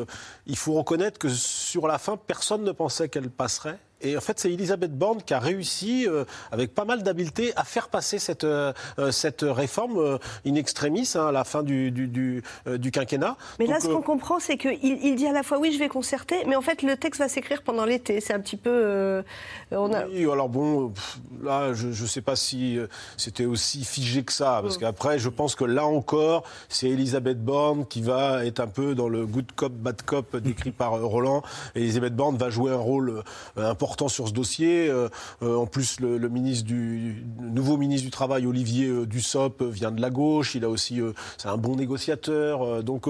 il 0.46 0.58
faut 0.58 0.74
reconnaître 0.74 1.20
que 1.20 1.30
sur 1.30 1.88
la 1.88 1.98
fin, 1.98 2.18
personne 2.18 2.64
ne 2.64 2.72
pensait 2.72 3.10
qu'elle 3.10 3.30
passerait. 3.30 3.80
Et 4.04 4.18
en 4.18 4.22
fait, 4.22 4.40
c'est 4.40 4.52
Elisabeth 4.52 4.92
Borne 4.98 5.22
qui 5.24 5.34
a 5.34 5.40
réussi, 5.40 6.06
euh, 6.08 6.26
avec 6.52 6.76
pas 6.76 6.84
mal 6.84 7.04
d'habileté, 7.04 7.54
à 7.56 7.64
faire 7.64 7.88
passer 7.88 8.20
cette, 8.20 8.44
euh, 8.44 8.74
euh, 9.00 9.12
cette 9.12 9.44
réforme 9.44 10.20
in 10.46 10.56
extremis 10.56 11.10
hein, 11.16 11.28
à 11.28 11.32
la 11.32 11.46
fin 11.46 11.64
du, 11.64 11.90
du, 11.90 12.44
du, 12.68 12.92
quinquennat. 12.92 13.38
Mais 13.60 13.66
là, 13.66 13.80
ce 13.80 13.88
qu'on 13.88 14.02
comprend, 14.02 14.40
c'est 14.40 14.58
qu'il 14.58 14.78
il 14.84 15.16
dit 15.16 15.26
à 15.26 15.32
la 15.32 15.44
fois 15.44 15.58
oui, 15.58 15.72
je 15.72 15.80
vais 15.80 15.88
concerter, 15.88 16.36
mais 16.46 16.56
en 16.56 16.62
fait, 16.62 16.82
le 16.82 16.98
texte 16.98 17.22
va 17.22 17.30
s'écrire 17.30 17.62
pendant 17.64 17.86
l'été. 17.86 18.20
C'est 18.20 18.34
un 18.34 18.42
petit 18.42 18.58
peu. 18.58 19.24
on 19.72 19.94
a... 19.94 20.06
Oui, 20.08 20.30
alors 20.30 20.50
bon, 20.50 20.94
là, 21.42 21.74
je 21.74 21.88
ne 21.88 22.08
sais 22.08 22.22
pas 22.22 22.36
si 22.36 22.78
c'était 23.16 23.46
aussi 23.46 23.86
figé 23.86 24.24
que 24.24 24.34
ça, 24.34 24.60
parce 24.62 24.78
mm. 24.78 24.82
qu'après, 24.82 25.20
je 25.20 25.30
pense 25.30 25.56
que 25.56 25.64
là 25.64 25.86
encore, 25.86 26.44
c'est 26.68 26.90
Elisabeth 26.90 27.44
Borne 27.44 27.86
qui 27.86 28.02
va 28.02 28.46
être 28.46 28.60
un 28.60 28.68
peu 28.68 28.96
dans 28.96 29.08
le 29.08 29.26
good 29.26 29.52
cop, 29.56 29.72
bad 29.72 30.02
cop 30.02 30.36
décrit 30.38 30.72
par 30.72 31.00
Roland. 31.02 31.42
Et 31.76 31.82
Elisabeth 31.82 32.16
Borne 32.16 32.38
va 32.38 32.50
jouer 32.50 32.72
un 32.72 32.78
rôle 32.78 33.24
important 33.56 33.93
sur 34.08 34.28
ce 34.28 34.34
dossier. 34.34 34.90
Euh, 34.90 35.10
euh, 35.42 35.56
en 35.56 35.66
plus, 35.66 36.00
le, 36.00 36.18
ministre 36.30 36.66
du, 36.66 37.24
nouveau 37.40 37.78
ministre 37.78 38.06
du 38.06 38.12
Travail, 38.12 38.46
Olivier 38.46 38.88
euh, 38.88 39.06
Dussopt, 39.06 39.62
vient 39.64 39.92
de 39.92 40.02
la 40.02 40.10
gauche. 40.10 40.56
Il 40.56 40.66
a 40.66 40.70
aussi, 40.70 41.00
c'est 41.38 41.48
un 41.48 41.58
bon 41.58 41.76
négociateur. 41.76 42.84
donc 42.84 43.08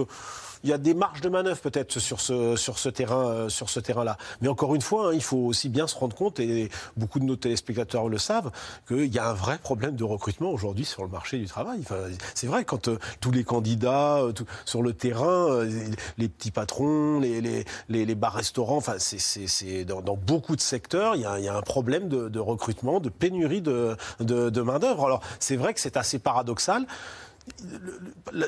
il 0.63 0.69
y 0.69 0.73
a 0.73 0.77
des 0.77 0.93
marges 0.93 1.21
de 1.21 1.29
manœuvre 1.29 1.59
peut-être 1.59 1.99
sur 1.99 2.21
ce, 2.21 2.33
euh, 2.33 3.81
terrain-là. 3.81 4.17
Mais 4.41 4.47
encore 4.47 4.75
une 4.75 4.81
fois, 4.81 5.09
hein, 5.09 5.13
il 5.13 5.21
faut 5.21 5.37
aussi 5.37 5.69
bien 5.69 5.87
se 5.87 5.95
rendre 5.95 6.15
compte, 6.15 6.39
et 6.39 6.69
beaucoup 6.95 7.19
de 7.19 7.25
nos 7.25 7.35
téléspectateurs 7.35 8.07
le 8.07 8.17
savent, 8.17 8.51
qu'il 8.87 9.13
y 9.13 9.19
a 9.19 9.29
un 9.29 9.33
vrai 9.33 9.57
problème 9.57 9.95
de 9.95 10.03
recrutement 10.03 10.51
aujourd'hui 10.51 10.85
sur 10.85 11.03
le 11.03 11.09
marché 11.09 11.37
du 11.37 11.45
travail. 11.45 11.83
C'est 12.33 12.47
vrai, 12.47 12.63
quand 12.63 12.87
euh, 12.87 12.97
tous 13.19 13.31
les 13.31 13.43
candidats 13.43 14.19
euh, 14.19 14.33
sur 14.65 14.81
le 14.81 14.93
terrain, 14.93 15.63
les 16.17 16.29
petits 16.29 16.51
patrons, 16.51 17.19
les, 17.19 18.15
bars-restaurants, 18.15 18.77
enfin, 18.77 18.95
c'est 18.97 19.85
dans, 19.85 20.01
dans, 20.01 20.15
beaucoup 20.15 20.55
de 20.55 20.61
secteurs, 20.61 21.15
il 21.15 21.21
y 21.21 21.25
a, 21.25 21.55
un 21.55 21.61
problème 21.61 22.07
de, 22.07 22.39
recrutement, 22.39 22.99
de 22.99 23.09
pénurie 23.09 23.61
de, 23.61 23.95
de, 24.19 24.49
de 24.49 24.61
main-d'œuvre. 24.61 25.05
Alors, 25.05 25.21
c'est 25.39 25.55
vrai 25.55 25.73
que 25.73 25.79
c'est 25.79 25.97
assez 25.97 26.19
paradoxal 26.19 26.85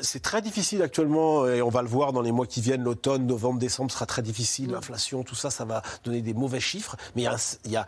c'est 0.02 0.22
très 0.22 0.42
difficile 0.42 0.82
actuellement, 0.82 1.46
et 1.46 1.62
on 1.62 1.68
va 1.68 1.82
le 1.82 1.88
voir 1.88 2.12
dans 2.12 2.22
les 2.22 2.32
mois 2.32 2.46
qui 2.46 2.60
viennent, 2.60 2.82
l'automne, 2.82 3.26
novembre, 3.26 3.58
décembre 3.58 3.90
sera 3.90 4.06
très 4.06 4.22
difficile, 4.22 4.70
l'inflation, 4.70 5.22
tout 5.22 5.34
ça, 5.34 5.50
ça 5.50 5.64
va 5.64 5.82
donner 6.04 6.22
des 6.22 6.34
mauvais 6.34 6.60
chiffres, 6.60 6.96
mais 7.14 7.22
il 7.64 7.70
y 7.70 7.76
a, 7.76 7.86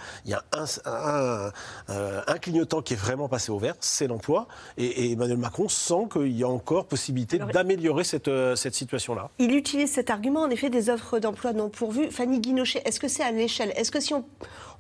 un, 0.52 1.50
un, 1.88 2.38
clignotant 2.38 2.82
qui 2.82 2.94
est 2.94 2.96
vraiment 2.96 3.28
passé 3.28 3.50
au 3.50 3.58
vert, 3.58 3.74
c'est 3.80 4.06
l'emploi, 4.06 4.48
et, 4.76 5.12
Emmanuel 5.12 5.38
Macron 5.38 5.68
sent 5.68 6.08
qu'il 6.12 6.36
y 6.36 6.44
a 6.44 6.48
encore 6.48 6.86
possibilité 6.86 7.38
d'améliorer 7.38 8.04
cette, 8.04 8.28
euh, 8.28 8.56
cette 8.56 8.74
situation-là. 8.74 9.30
Il 9.38 9.54
utilise 9.54 9.92
cet 9.92 10.10
argument, 10.10 10.42
en 10.42 10.50
effet, 10.50 10.70
des 10.70 10.90
offres 10.90 11.18
d'emploi 11.18 11.52
non 11.52 11.68
pourvues. 11.68 12.10
Fanny 12.10 12.40
Guinochet, 12.40 12.82
est-ce 12.84 13.00
que 13.00 13.08
c'est 13.08 13.22
à 13.22 13.30
l'échelle? 13.30 13.72
Est-ce 13.76 13.90
que 13.90 14.00
si 14.00 14.14
on, 14.14 14.24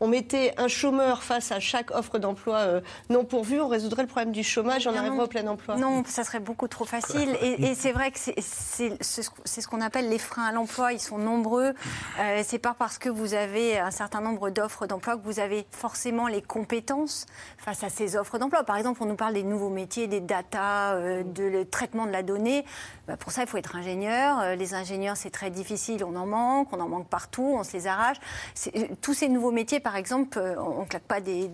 on, 0.00 0.08
mettait 0.08 0.54
un 0.56 0.68
chômeur 0.68 1.22
face 1.22 1.52
à 1.52 1.60
chaque 1.60 1.90
offre 1.90 2.18
d'emploi 2.18 2.56
euh, 2.58 2.80
non 3.10 3.24
pourvue, 3.24 3.60
on 3.60 3.68
résoudrait 3.68 4.02
le 4.02 4.08
problème 4.08 4.32
du 4.32 4.42
chômage 4.42 4.86
et 4.86 4.90
on 4.90 4.94
arriverait 4.94 5.24
au 5.24 5.28
plein 5.28 5.46
emploi? 5.46 5.76
Non, 5.76 6.02
ça 6.18 6.24
serait 6.24 6.40
beaucoup 6.40 6.66
trop 6.66 6.84
facile. 6.84 7.36
Et, 7.40 7.76
c'est 7.76 7.92
vrai 7.92 8.10
que 8.10 8.18
c'est 8.18 8.90
ce 8.90 9.68
qu'on 9.68 9.80
appelle 9.80 10.08
les 10.08 10.18
freins 10.18 10.46
à 10.46 10.52
l'emploi. 10.52 10.92
Ils 10.92 10.98
sont 10.98 11.16
nombreux. 11.16 11.74
Euh, 12.18 12.42
c'est 12.44 12.58
pas 12.58 12.74
parce 12.76 12.98
que 12.98 13.08
vous 13.08 13.34
avez 13.34 13.78
un 13.78 13.92
certain 13.92 14.20
nombre 14.20 14.50
d'offres 14.50 14.86
d'emploi 14.86 15.16
que 15.16 15.22
vous 15.22 15.38
avez 15.38 15.64
forcément 15.70 16.26
les 16.26 16.42
compétences 16.42 17.26
face 17.56 17.84
à 17.84 17.88
ces 17.88 18.16
offres 18.16 18.38
d'emploi. 18.38 18.64
Par 18.64 18.76
exemple, 18.76 19.00
on 19.04 19.06
nous 19.06 19.14
parle 19.14 19.34
des 19.34 19.44
nouveaux 19.44 19.70
métiers, 19.70 20.08
des 20.08 20.20
data, 20.20 20.94
euh, 20.94 21.22
de 21.22 21.62
traitement 21.62 22.04
de 22.04 22.10
la 22.10 22.24
donnée. 22.24 22.64
Bah, 23.08 23.16
pour 23.16 23.32
ça, 23.32 23.40
il 23.40 23.48
faut 23.48 23.56
être 23.56 23.74
ingénieur. 23.74 24.38
Euh, 24.38 24.54
les 24.54 24.74
ingénieurs, 24.74 25.16
c'est 25.16 25.30
très 25.30 25.48
difficile. 25.48 26.04
On 26.04 26.14
en 26.14 26.26
manque, 26.26 26.68
on 26.72 26.80
en 26.80 26.88
manque 26.88 27.08
partout, 27.08 27.54
on 27.58 27.64
se 27.64 27.72
les 27.72 27.86
arrache. 27.86 28.18
Euh, 28.76 28.84
tous 29.00 29.14
ces 29.14 29.30
nouveaux 29.30 29.50
métiers, 29.50 29.80
par 29.80 29.96
exemple, 29.96 30.38
on 30.38 30.82
ne 30.82 30.84
claque 30.84 31.04
pas 31.04 31.20
des. 31.20 31.50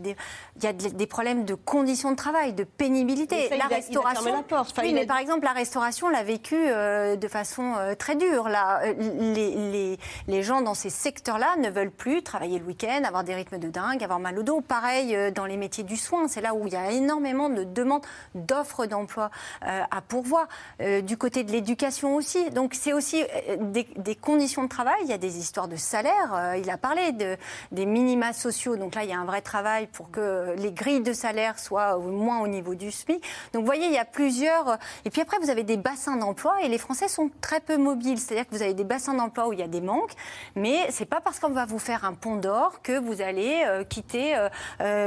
Il 0.57 0.65
y 0.65 0.67
a 0.67 0.73
des 0.73 1.07
problèmes 1.07 1.45
de 1.45 1.55
conditions 1.55 2.11
de 2.11 2.17
travail, 2.17 2.55
de 2.55 2.65
pénibilité. 2.65 3.49
la 3.57 3.67
restauration. 3.67 4.35
La 4.35 4.43
porte. 4.43 4.77
oui, 4.83 4.93
mais 4.93 5.07
par 5.07 5.19
exemple, 5.19 5.45
la 5.45 5.53
restauration 5.53 6.09
l'a 6.09 6.25
vécu 6.25 6.57
de 6.57 7.29
façon 7.29 7.75
très 7.99 8.17
dure. 8.17 8.49
Là, 8.49 8.81
les, 8.99 9.55
les, 9.55 9.99
les 10.27 10.43
gens 10.43 10.61
dans 10.61 10.75
ces 10.75 10.91
secteurs-là 10.91 11.55
ne 11.61 11.71
veulent 11.71 11.93
plus 11.93 12.23
travailler 12.23 12.59
le 12.59 12.65
week-end, 12.65 13.03
avoir 13.05 13.23
des 13.23 13.35
rythmes 13.35 13.59
de 13.59 13.69
dingue, 13.69 14.03
avoir 14.03 14.19
mal 14.19 14.37
au 14.39 14.43
dos. 14.43 14.61
Pareil 14.61 15.17
dans 15.33 15.47
les 15.47 15.57
métiers 15.57 15.85
du 15.85 15.97
soin, 15.97 16.27
c'est 16.27 16.41
là 16.41 16.55
où 16.55 16.67
il 16.67 16.73
y 16.73 16.77
a 16.77 16.91
énormément 16.91 17.49
de 17.49 17.63
demandes 17.63 18.05
d'offres 18.35 18.87
d'emploi 18.87 19.31
à 19.63 20.01
pourvoir. 20.01 20.49
du 20.81 21.17
côté 21.17 21.44
de 21.45 21.53
l'éducation 21.53 22.15
aussi. 22.17 22.51
Donc 22.51 22.75
c'est 22.75 22.93
aussi 22.93 23.23
euh, 23.23 23.57
des, 23.97 24.15
conditions 24.15 24.65
de 24.65 24.69
travail. 24.69 24.97
Il 25.03 25.09
y 25.09 25.13
a 25.13 25.19
des 25.19 25.39
histoires 25.39 25.69
de 25.69 25.77
salaire. 25.77 26.33
Euh, 26.35 26.57
il 26.57 26.69
a 26.71 26.77
parlé 26.77 27.13
de, 27.13 27.37
des 27.73 27.87
minima 27.87 28.33
sociaux. 28.33 28.77
Donc 28.77 28.95
là, 28.95 29.05
il 29.05 29.11
y 29.11 29.13
a 29.13 29.19
un 29.19 29.25
vrai 29.25 29.43
travail 29.43 29.87
pour 29.87 30.11
que 30.11 30.55
les 30.57 30.73
grilles 30.73 31.03
de 31.03 31.13
salaire 31.13 31.59
soient 31.59 31.97
au 31.97 32.11
moins 32.11 32.41
au 32.41 32.49
niveau 32.49 32.75
du 32.75 32.91
SMIC. 32.91 33.23
Donc 33.53 33.63
vous 33.63 33.67
voyez, 33.67 33.87
il 33.87 33.93
y 33.93 33.99
a 33.99 34.05
plusieurs. 34.05 34.79
Et 35.05 35.11
puis 35.11 35.21
après, 35.21 35.39
vous 35.39 35.51
avez 35.51 35.63
des 35.63 35.77
bassins 35.77 36.17
d'emploi 36.17 36.63
et 36.63 36.69
les 36.69 36.79
Français 36.79 37.09
sont 37.09 37.31
très 37.41 37.61
peu 37.61 37.77
mobiles. 37.77 38.19
C'est-à-dire 38.19 38.49
que 38.49 38.55
vous 38.55 38.63
avez 38.63 38.75
des 38.75 38.85
bassins 38.85 39.15
d'emploi 39.15 39.49
où 39.49 39.53
il 39.53 39.61
y 39.61 39.63
a 39.63 39.69
des 39.69 39.81
manques, 39.81 40.13
mais 40.57 40.79
c'est 40.91 41.05
pas 41.05 41.21
parce 41.21 41.39
qu'on 41.39 41.51
va 41.51 41.67
vous 41.67 41.79
faire 41.79 42.05
un 42.05 42.15
pont 42.15 42.37
d'or 42.37 42.81
que 42.83 42.99
vous 42.99 43.21
allez 43.21 43.63
euh, 43.67 43.85
quitter 43.85 44.37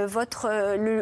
votre, 0.08 0.50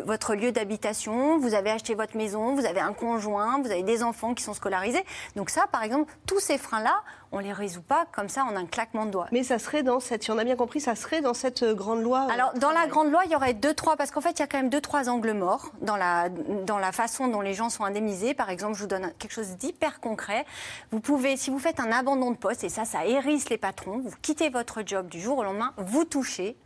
votre 0.05 0.36
lieu 0.36 0.51
d'habitation. 0.51 1.38
Vous 1.38 1.53
avez 1.53 1.71
acheté 1.71 1.95
votre 1.95 2.17
maison, 2.17 2.55
vous 2.55 2.65
avez 2.65 2.79
un 2.79 2.93
conjoint, 2.93 3.61
vous 3.61 3.71
avez 3.71 3.83
des 3.83 4.03
enfants 4.03 4.33
qui 4.33 4.43
sont 4.43 4.53
scolarisés. 4.53 5.03
Donc 5.36 5.49
ça, 5.49 5.67
par 5.71 5.84
exemple, 5.84 6.11
tous 6.26 6.39
ces 6.39 6.57
freins-là, 6.57 7.01
on 7.32 7.39
les 7.39 7.53
résout 7.53 7.82
pas 7.82 8.05
comme 8.11 8.30
ça 8.30 8.45
en 8.45 8.55
un 8.55 8.65
claquement 8.65 9.05
de 9.05 9.11
doigts. 9.11 9.28
Mais 9.32 9.43
ça 9.43 9.59
serait 9.59 9.84
dans 9.84 9.99
cette, 9.99 10.23
si 10.23 10.32
on 10.32 10.38
a 10.38 10.43
bien 10.43 10.55
compris, 10.55 10.80
ça 10.80 10.95
serait 10.95 11.21
dans 11.21 11.34
cette 11.34 11.63
euh, 11.63 11.73
grande 11.73 12.01
loi. 12.01 12.28
Euh, 12.28 12.34
Alors 12.34 12.53
dans 12.53 12.71
la 12.71 12.88
grande 12.88 13.11
loi, 13.11 13.23
il 13.26 13.32
y 13.32 13.36
aurait 13.36 13.53
deux 13.53 13.73
trois 13.73 13.97
parce 13.97 14.11
qu'en 14.11 14.21
fait 14.21 14.32
il 14.32 14.39
y 14.39 14.43
a 14.43 14.47
quand 14.47 14.57
même 14.57 14.69
deux 14.69 14.82
trois 14.82 15.09
angles 15.09 15.34
morts 15.34 15.71
dans 15.82 15.97
la 15.97 16.30
dans 16.30 16.78
la 16.78 16.91
façon 16.91 17.28
dont 17.28 17.41
les 17.41 17.53
gens 17.53 17.69
sont 17.69 17.84
indemnisés. 17.84 18.34
Par 18.34 18.49
exemple, 18.49 18.76
je 18.76 18.82
vous 18.82 18.88
donne 18.88 19.11
quelque 19.19 19.34
chose 19.34 19.57
d'hyper 19.57 19.99
concret. 19.99 20.45
Vous 20.91 20.99
pouvez, 20.99 21.38
si 21.38 21.49
vous 21.49 21.59
faites 21.59 21.80
un 21.80 21.91
abandon 21.91 22.32
de 22.32 22.38
poste 22.38 22.63
et 22.63 22.69
ça, 22.69 22.86
ça 22.86 23.05
hérisse 23.05 23.49
les 23.49 23.57
patrons, 23.57 23.99
vous 23.99 24.13
quittez 24.21 24.49
votre 24.49 24.84
job 24.86 25.07
du 25.07 25.19
jour 25.19 25.38
au 25.39 25.43
lendemain, 25.43 25.73
vous 25.78 26.05
touchez 26.05 26.57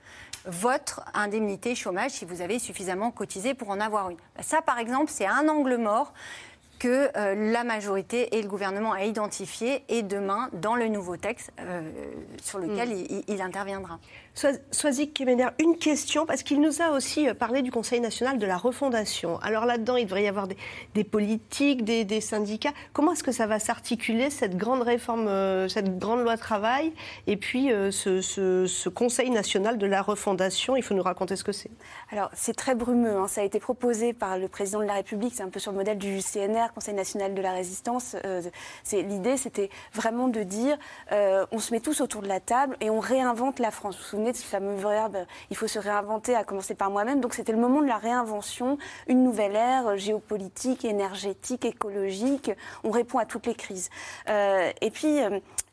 votre 0.45 1.01
indemnité 1.14 1.76
chômage 1.76 2.12
si 2.12 2.26
vous 2.26 2.41
avez 2.41 2.60
suffisamment 2.60 3.12
cotisé 3.12 3.53
pour 3.53 3.70
en 3.70 3.80
avoir 3.80 4.10
une. 4.10 4.18
Ça, 4.41 4.62
par 4.62 4.80
exemple, 4.80 5.12
c'est 5.12 5.28
un 5.28 5.47
angle 5.49 5.78
mort 5.78 6.14
que 6.80 7.09
euh, 7.17 7.51
la 7.51 7.63
majorité 7.63 8.38
et 8.38 8.41
le 8.41 8.47
gouvernement 8.47 8.93
a 8.93 9.03
identifié 9.03 9.84
et 9.89 10.01
demain, 10.01 10.49
dans 10.53 10.75
le 10.75 10.88
nouveau 10.88 11.17
texte 11.17 11.51
euh, 11.59 11.82
sur 12.41 12.57
lequel 12.57 12.89
mm. 12.89 13.23
il, 13.27 13.41
interviendra. 13.41 13.99
Soazic 14.71 15.13
Kemener, 15.13 15.49
une 15.59 15.77
question, 15.77 16.25
parce 16.25 16.43
qu'il 16.43 16.61
nous 16.61 16.82
a 16.82 16.91
aussi 16.91 17.27
euh, 17.27 17.34
parlé 17.34 17.61
du 17.61 17.71
Conseil 17.71 17.99
national 17.99 18.39
de 18.39 18.45
la 18.45 18.57
refondation. 18.57 19.38
Alors 19.39 19.65
là-dedans, 19.65 19.97
il 19.97 20.05
devrait 20.05 20.23
y 20.23 20.27
avoir 20.27 20.47
des, 20.47 21.03
politiques, 21.03 21.84
des, 21.84 22.21
syndicats. 22.21 22.73
Comment 22.93 23.11
est-ce 23.11 23.23
que 23.23 23.34
ça 23.34 23.45
va 23.45 23.59
s'articuler, 23.59 24.30
cette 24.30 24.55
grande 24.55 24.82
réforme, 24.82 25.30
cette 25.67 25.99
grande 25.99 26.21
loi 26.21 26.38
travail, 26.38 26.93
et 27.27 27.36
puis 27.36 27.67
ce, 27.91 28.89
Conseil 28.89 29.30
national 29.30 29.77
de 29.77 29.86
la 29.86 30.01
refondation? 30.01 30.77
Il 30.77 30.84
faut 30.84 30.93
nous 30.93 31.03
raconter 31.03 31.36
ce 31.36 31.43
que 31.43 31.51
c'est. 31.51 31.71
Alors, 32.11 32.30
c'est 32.34 32.55
très 32.55 32.75
brumeux. 32.75 33.17
Hein. 33.17 33.27
Ça 33.27 33.41
a 33.41 33.43
été 33.43 33.59
proposé 33.59 34.13
par 34.13 34.38
le 34.38 34.47
président 34.47 34.80
de 34.80 34.86
la 34.86 34.93
République, 34.93 35.34
c'est 35.36 35.43
un 35.43 35.49
peu 35.49 35.59
sur 35.59 35.71
le 35.71 35.77
modèle 35.77 35.97
du 35.97 36.19
CNR 36.21 36.68
Conseil 36.74 36.93
national 36.93 37.34
de 37.34 37.41
la 37.41 37.51
résistance, 37.51 38.15
euh, 38.26 38.41
l'idée, 38.91 39.38
c'était 39.38 39.70
vraiment 39.93 40.28
de 40.28 40.43
dire, 40.43 40.78
euh, 41.11 41.45
on 41.51 41.59
se 41.59 41.74
met 41.74 41.80
tous 41.80 42.01
autour 42.01 42.22
de 42.22 42.28
la 42.28 42.39
table 42.39 42.78
et 42.82 42.89
on 42.89 42.99
réinvente 42.99 43.59
la 43.59 43.72
France. 43.72 43.95
Vous 43.95 44.01
vous 44.01 44.09
souvenez 44.09 44.32
de 44.32 44.38
ce 44.38 44.43
fameux 44.43 44.76
verbe, 44.76 45.17
il 45.49 45.57
faut 45.57 45.67
se 45.67 45.80
réinventer, 45.80 46.36
à 46.36 46.43
commencer 46.43 46.76
par 46.76 46.89
moi-même. 46.89 47.22
Donc 47.22 47.34
c'était 47.34 47.51
le 47.51 47.57
moment 47.57 47.82
de 47.82 47.88
la 47.88 47.97
réinvention, 47.97 48.78
une 49.07 49.24
nouvelle 49.24 49.55
ère 49.55 49.97
géopolitique, 49.97 50.86
énergétique, 50.86 51.65
écologique. 51.65 52.51
On 52.84 52.91
répond 52.91 53.20
à 53.20 53.26
toutes 53.26 53.45
les 53.45 53.55
crises. 53.55 53.89
Euh, 54.30 54.72
et 54.82 54.91
puis 54.91 55.20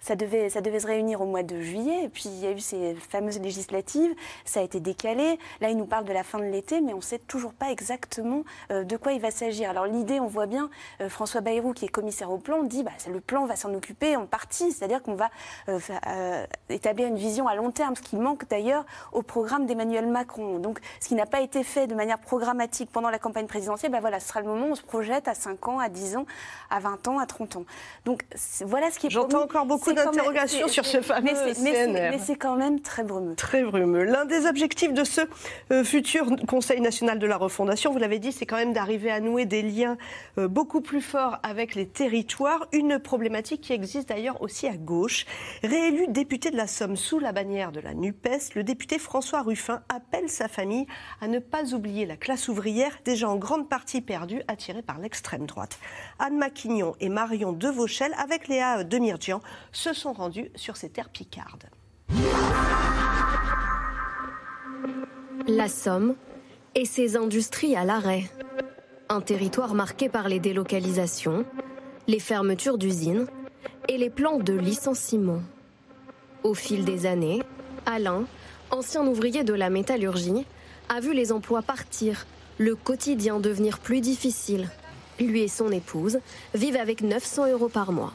ça 0.07 0.15
devait, 0.15 0.49
se 0.51 0.87
réunir 0.87 1.21
au 1.21 1.27
mois 1.27 1.43
de 1.43 1.61
juillet, 1.61 2.05
et 2.05 2.09
puis 2.09 2.25
il 2.27 2.39
y 2.39 2.47
a 2.47 2.53
eu 2.53 2.61
ces 2.61 2.95
fameuses 2.95 3.41
législatives, 3.41 4.15
ça 4.45 4.61
a 4.61 4.63
été 4.63 4.79
décalé. 4.79 5.37
Là, 5.61 5.71
il 5.71 5.77
nous 5.77 5.87
parle 5.87 6.05
de 6.05 6.13
la 6.13 6.23
fin 6.23 6.39
de 6.39 6.45
l'été, 6.45 6.81
mais 6.81 6.93
on 6.93 6.99
ne 6.99 7.03
sait 7.03 7.19
toujours 7.19 7.53
pas 7.53 7.73
exactement 7.73 8.45
euh, 8.71 8.85
de 8.85 8.97
quoi 8.97 9.15
il 9.15 9.21
va 9.21 9.33
s'agir. 9.33 9.69
Alors 9.69 9.87
l'idée, 9.87 10.21
on 10.21 10.29
voit 10.29 10.47
bien, 10.47 10.65
euh, 10.65 10.69
François 11.09 11.41
Bayrou, 11.41 11.73
qui 11.73 11.85
est 11.85 11.89
commissaire 11.89 12.31
au 12.31 12.39
plan, 12.39 12.63
dit 12.63 12.83
bah, 12.83 12.93
le 13.11 13.21
plan 13.21 13.47
va 13.47 13.57
s'en 13.57 13.73
occuper 13.75 14.17
en 14.17 14.27
partie, 14.27 14.73
c'est-à-dire 14.73 15.03
qu'on 15.03 15.15
va 15.15 15.31
euh, 15.69 16.45
établir 16.69 17.09
une 17.09 17.17
vision 17.17 17.49
à 17.49 17.55
long 17.55 17.71
terme, 17.71 17.97
ce 17.97 18.03
qui 18.03 18.17
manque 18.17 18.49
d'ailleurs 18.49 18.85
au 19.13 19.23
programme 19.23 19.67
d'Emmanuel 19.67 20.07
Macron. 20.07 20.59
Donc 20.59 20.79
ce 21.01 21.09
qui 21.09 21.15
n'a 21.15 21.27
pas 21.27 21.41
été 21.41 21.63
fait 21.63 21.87
de 21.87 21.95
manière 21.95 22.19
programmatique 22.19 22.91
pendant 22.93 23.11
la 23.11 23.19
campagne 23.19 23.47
présidentielle, 23.47 23.93
bah, 23.93 24.01
voilà, 24.01 24.21
ce 24.21 24.29
sera 24.29 24.41
le 24.41 24.47
moment 24.47 24.67
où 24.67 24.71
on 24.73 24.75
se 24.75 24.83
projette 24.83 25.29
à 25.29 25.35
5 25.35 25.69
ans, 25.69 25.79
à 25.79 25.89
10 25.89 26.17
ans, 26.17 26.27
à 26.71 26.81
20 26.81 27.09
ans, 27.09 27.19
à 27.19 27.27
30 27.27 27.57
ans. 27.57 27.65
Donc 28.05 28.23
voilà 28.65 28.91
ce 28.91 28.99
qui 28.99 29.07
est... 29.07 29.11
J'entends 29.11 29.43
encore 29.43 29.67
beaucoup 29.67 29.93
d'interrogations 29.93 30.69
sur 30.69 30.85
ce 30.85 31.01
fameux 31.01 31.31
mais 31.63 31.87
Mais 31.87 32.19
c'est 32.19 32.37
quand 32.37 32.57
même 32.57 32.81
très 32.81 33.05
brumeux. 33.05 33.35
Très 33.35 33.63
brumeux. 33.63 34.05
L'un 34.05 34.25
des 34.25 34.47
objectifs 34.47 34.93
de 34.93 35.05
ce 35.05 35.23
euh, 35.73 35.85
futur 35.85 36.27
Conseil 36.47 36.81
national 36.81 37.19
de 37.19 37.27
la 37.27 37.37
refondation, 37.37 37.93
vous 37.93 37.99
l'avez 37.99 38.19
dit, 38.19 38.33
c'est 38.33 38.47
quand 38.47 38.57
même 38.57 38.73
d'arriver 38.73 39.11
à 39.11 39.21
nouer 39.21 39.47
des 39.47 39.63
liens 39.63 39.97
euh, 40.39 40.49
beaucoup 40.49 40.76
plus 40.81 41.01
forts 41.01 41.39
avec 41.43 41.75
les 41.75 41.87
territoires. 41.87 42.67
Une 42.73 42.99
problématique 42.99 43.61
qui 43.61 43.73
existe 43.73 44.09
d'ailleurs 44.09 44.43
aussi 44.43 44.67
à 44.67 44.77
gauche. 44.77 45.27
Réélu 45.63 46.07
député 46.09 46.51
de 46.51 46.57
la 46.57 46.67
Somme 46.67 46.97
sous 46.97 47.19
la 47.19 47.33
bannière 47.33 47.73
de 47.73 47.81
la 47.81 47.95
NUPES, 47.95 48.55
le 48.55 48.65
député 48.65 48.99
François 48.99 49.43
Ruffin 49.43 49.83
appelle 49.89 50.29
sa 50.29 50.49
famille 50.49 50.87
à 51.21 51.29
ne 51.29 51.39
pas 51.39 51.75
oublier 51.75 52.07
la 52.07 52.17
classe 52.17 52.49
ouvrière, 52.49 52.99
déjà 53.05 53.29
en 53.29 53.37
grande 53.37 53.69
partie 53.69 54.01
perdue, 54.01 54.43
attirée 54.49 54.83
par 54.83 54.99
l'extrême 54.99 55.47
droite. 55.47 55.79
Anne 56.19 56.39
Maquignon 56.39 56.95
et 57.01 57.09
Marion 57.09 57.53
Devauchel, 57.53 58.15
avec 58.19 58.49
Léa 58.49 58.85
Demirjian, 58.85 59.41
se 59.73 59.93
sont 59.93 60.13
rendus 60.13 60.51
sur 60.55 60.77
ces 60.77 60.91
terres 60.91 61.11
picardes. 61.11 61.69
La 65.49 65.69
Somme 65.69 66.17
et 66.75 66.85
ses 66.85 67.17
industries 67.17 67.77
à 67.77 67.85
l'arrêt. 67.85 68.25
Un 69.09 69.21
territoire 69.21 69.75
marqué 69.75 70.09
par 70.09 70.29
les 70.29 70.41
délocalisations, 70.41 71.45
les 72.09 72.19
fermetures 72.19 72.77
d'usines 72.77 73.27
et 73.89 73.99
les 73.99 74.11
plans 74.11 74.39
de 74.39 74.53
licenciement. 74.53 75.43
Au 76.43 76.55
fil 76.55 76.85
des 76.85 77.07
années, 77.07 77.41
Alain, 77.87 78.25
ancien 78.71 79.07
ouvrier 79.07 79.45
de 79.45 79.55
la 79.55 79.71
métallurgie, 79.71 80.45
a 80.89 80.99
vu 80.99 81.15
les 81.15 81.31
emplois 81.31 81.63
partir, 81.63 82.27
le 82.59 82.75
quotidien 82.75 83.39
devenir 83.39 83.79
plus 83.79 84.01
difficile. 84.01 84.69
Lui 85.21 85.43
et 85.43 85.49
son 85.49 85.71
épouse 85.71 86.19
vivent 86.55 86.77
avec 86.77 87.01
900 87.01 87.53
euros 87.53 87.69
par 87.69 87.93
mois. 87.93 88.13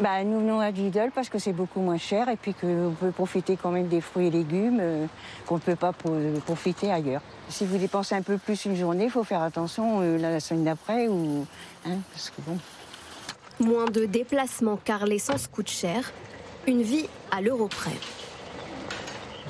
Bah, 0.00 0.24
nous 0.24 0.40
venons 0.40 0.60
à 0.60 0.70
Lidl 0.70 1.10
parce 1.14 1.28
que 1.28 1.38
c'est 1.38 1.52
beaucoup 1.52 1.80
moins 1.80 1.98
cher 1.98 2.30
et 2.30 2.36
puis 2.36 2.54
qu'on 2.54 2.94
peut 2.98 3.10
profiter 3.10 3.58
quand 3.60 3.70
même 3.70 3.88
des 3.88 4.00
fruits 4.00 4.28
et 4.28 4.30
légumes 4.30 4.78
euh, 4.80 5.06
qu'on 5.46 5.56
ne 5.56 5.60
peut 5.60 5.76
pas 5.76 5.92
profiter 6.46 6.90
ailleurs. 6.90 7.20
Si 7.50 7.66
vous 7.66 7.76
dépensez 7.76 8.14
un 8.14 8.22
peu 8.22 8.38
plus 8.38 8.64
une 8.64 8.76
journée, 8.76 9.04
il 9.04 9.10
faut 9.10 9.24
faire 9.24 9.42
attention 9.42 10.00
euh, 10.00 10.16
la 10.16 10.40
semaine 10.40 10.64
d'après 10.64 11.06
ou. 11.06 11.46
Hein, 11.86 11.98
parce 12.12 12.30
que 12.30 12.40
bon. 12.40 12.56
Moins 13.60 13.86
de 13.86 14.06
déplacements 14.06 14.78
car 14.82 15.04
l'essence 15.04 15.46
coûte 15.46 15.68
cher. 15.68 16.12
Une 16.66 16.80
vie 16.80 17.06
à 17.30 17.42
l'euro 17.42 17.66
près. 17.68 17.92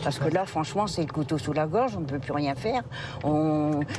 Parce 0.03 0.19
que 0.19 0.29
là, 0.29 0.47
franchement, 0.47 0.87
c'est 0.87 1.03
le 1.03 1.13
couteau 1.13 1.39
sous 1.39 1.53
la 1.53 1.67
gorge, 1.67 1.97
on 1.97 2.01
ne 2.01 2.07
peut 2.07 2.19
plus 2.19 2.33
rien 2.33 2.55
faire. 2.55 2.83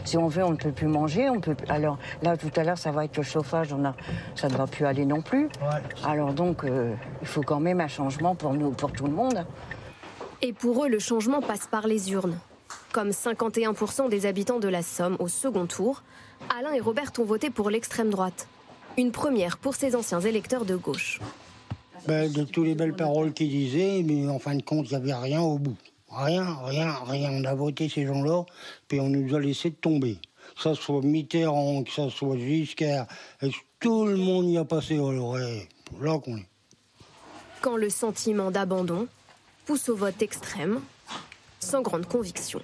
si 0.03 0.17
on 0.17 0.27
veut, 0.27 0.43
on 0.43 0.51
ne 0.51 0.57
peut 0.57 0.71
plus 0.71 0.87
manger. 0.87 1.29
On 1.29 1.39
peut, 1.39 1.55
alors 1.69 1.97
là, 2.21 2.37
tout 2.37 2.51
à 2.55 2.63
l'heure, 2.63 2.77
ça 2.77 2.91
va 2.91 3.05
être 3.05 3.17
le 3.17 3.23
chauffage, 3.23 3.73
on 3.73 3.85
a, 3.85 3.95
ça 4.35 4.47
ne 4.47 4.55
va 4.55 4.67
plus 4.67 4.85
aller 4.85 5.05
non 5.05 5.21
plus. 5.21 5.49
Alors 6.03 6.33
donc, 6.33 6.63
euh, 6.63 6.93
il 7.21 7.27
faut 7.27 7.41
quand 7.41 7.59
même 7.59 7.81
un 7.81 7.87
changement 7.87 8.35
pour 8.35 8.53
nous, 8.53 8.71
pour 8.71 8.91
tout 8.91 9.05
le 9.05 9.13
monde. 9.13 9.45
Et 10.41 10.53
pour 10.53 10.85
eux, 10.85 10.89
le 10.89 10.99
changement 10.99 11.41
passe 11.41 11.67
par 11.67 11.87
les 11.87 12.11
urnes. 12.11 12.39
Comme 12.91 13.09
51% 13.09 14.09
des 14.09 14.25
habitants 14.25 14.59
de 14.59 14.67
la 14.67 14.81
Somme 14.81 15.15
au 15.19 15.27
second 15.27 15.65
tour, 15.65 16.03
Alain 16.57 16.73
et 16.73 16.79
Robert 16.79 17.11
ont 17.19 17.23
voté 17.23 17.49
pour 17.49 17.69
l'extrême 17.69 18.09
droite. 18.09 18.47
Une 18.97 19.11
première 19.11 19.57
pour 19.57 19.75
ces 19.75 19.95
anciens 19.95 20.19
électeurs 20.19 20.65
de 20.65 20.75
gauche. 20.75 21.19
Ben, 22.07 22.31
de 22.31 22.43
toutes 22.43 22.65
les 22.65 22.75
belles 22.75 22.95
paroles 22.95 23.31
qu'ils 23.31 23.49
disaient, 23.49 24.03
mais 24.03 24.27
en 24.27 24.39
fin 24.39 24.55
de 24.55 24.63
compte, 24.63 24.87
il 24.89 24.97
n'y 24.97 25.03
avait 25.03 25.13
rien 25.13 25.41
au 25.41 25.59
bout. 25.59 25.77
Rien, 26.11 26.57
rien, 26.65 26.93
rien. 27.07 27.31
On 27.31 27.45
a 27.45 27.55
voté 27.55 27.87
ces 27.87 28.05
gens-là, 28.05 28.43
puis 28.87 28.99
on 28.99 29.09
nous 29.09 29.33
a 29.35 29.39
laissé 29.39 29.71
tomber. 29.71 30.17
Que 30.55 30.61
ce 30.61 30.73
soit 30.73 31.01
Mitterrand, 31.01 31.83
que 31.83 31.91
ce 31.91 32.09
soit 32.09 32.37
Giscard, 32.37 33.07
Tout 33.79 34.05
le 34.05 34.17
monde 34.17 34.49
y 34.49 34.57
a 34.57 34.65
passé 34.65 34.95
l'oreille? 34.95 35.67
Là 35.99 36.19
qu'on 36.19 36.37
est. 36.37 36.47
Quand 37.61 37.77
le 37.77 37.89
sentiment 37.89 38.51
d'abandon 38.51 39.07
pousse 39.65 39.89
au 39.89 39.95
vote 39.95 40.21
extrême, 40.21 40.81
sans 41.59 41.81
grande 41.81 42.05
conviction. 42.05 42.61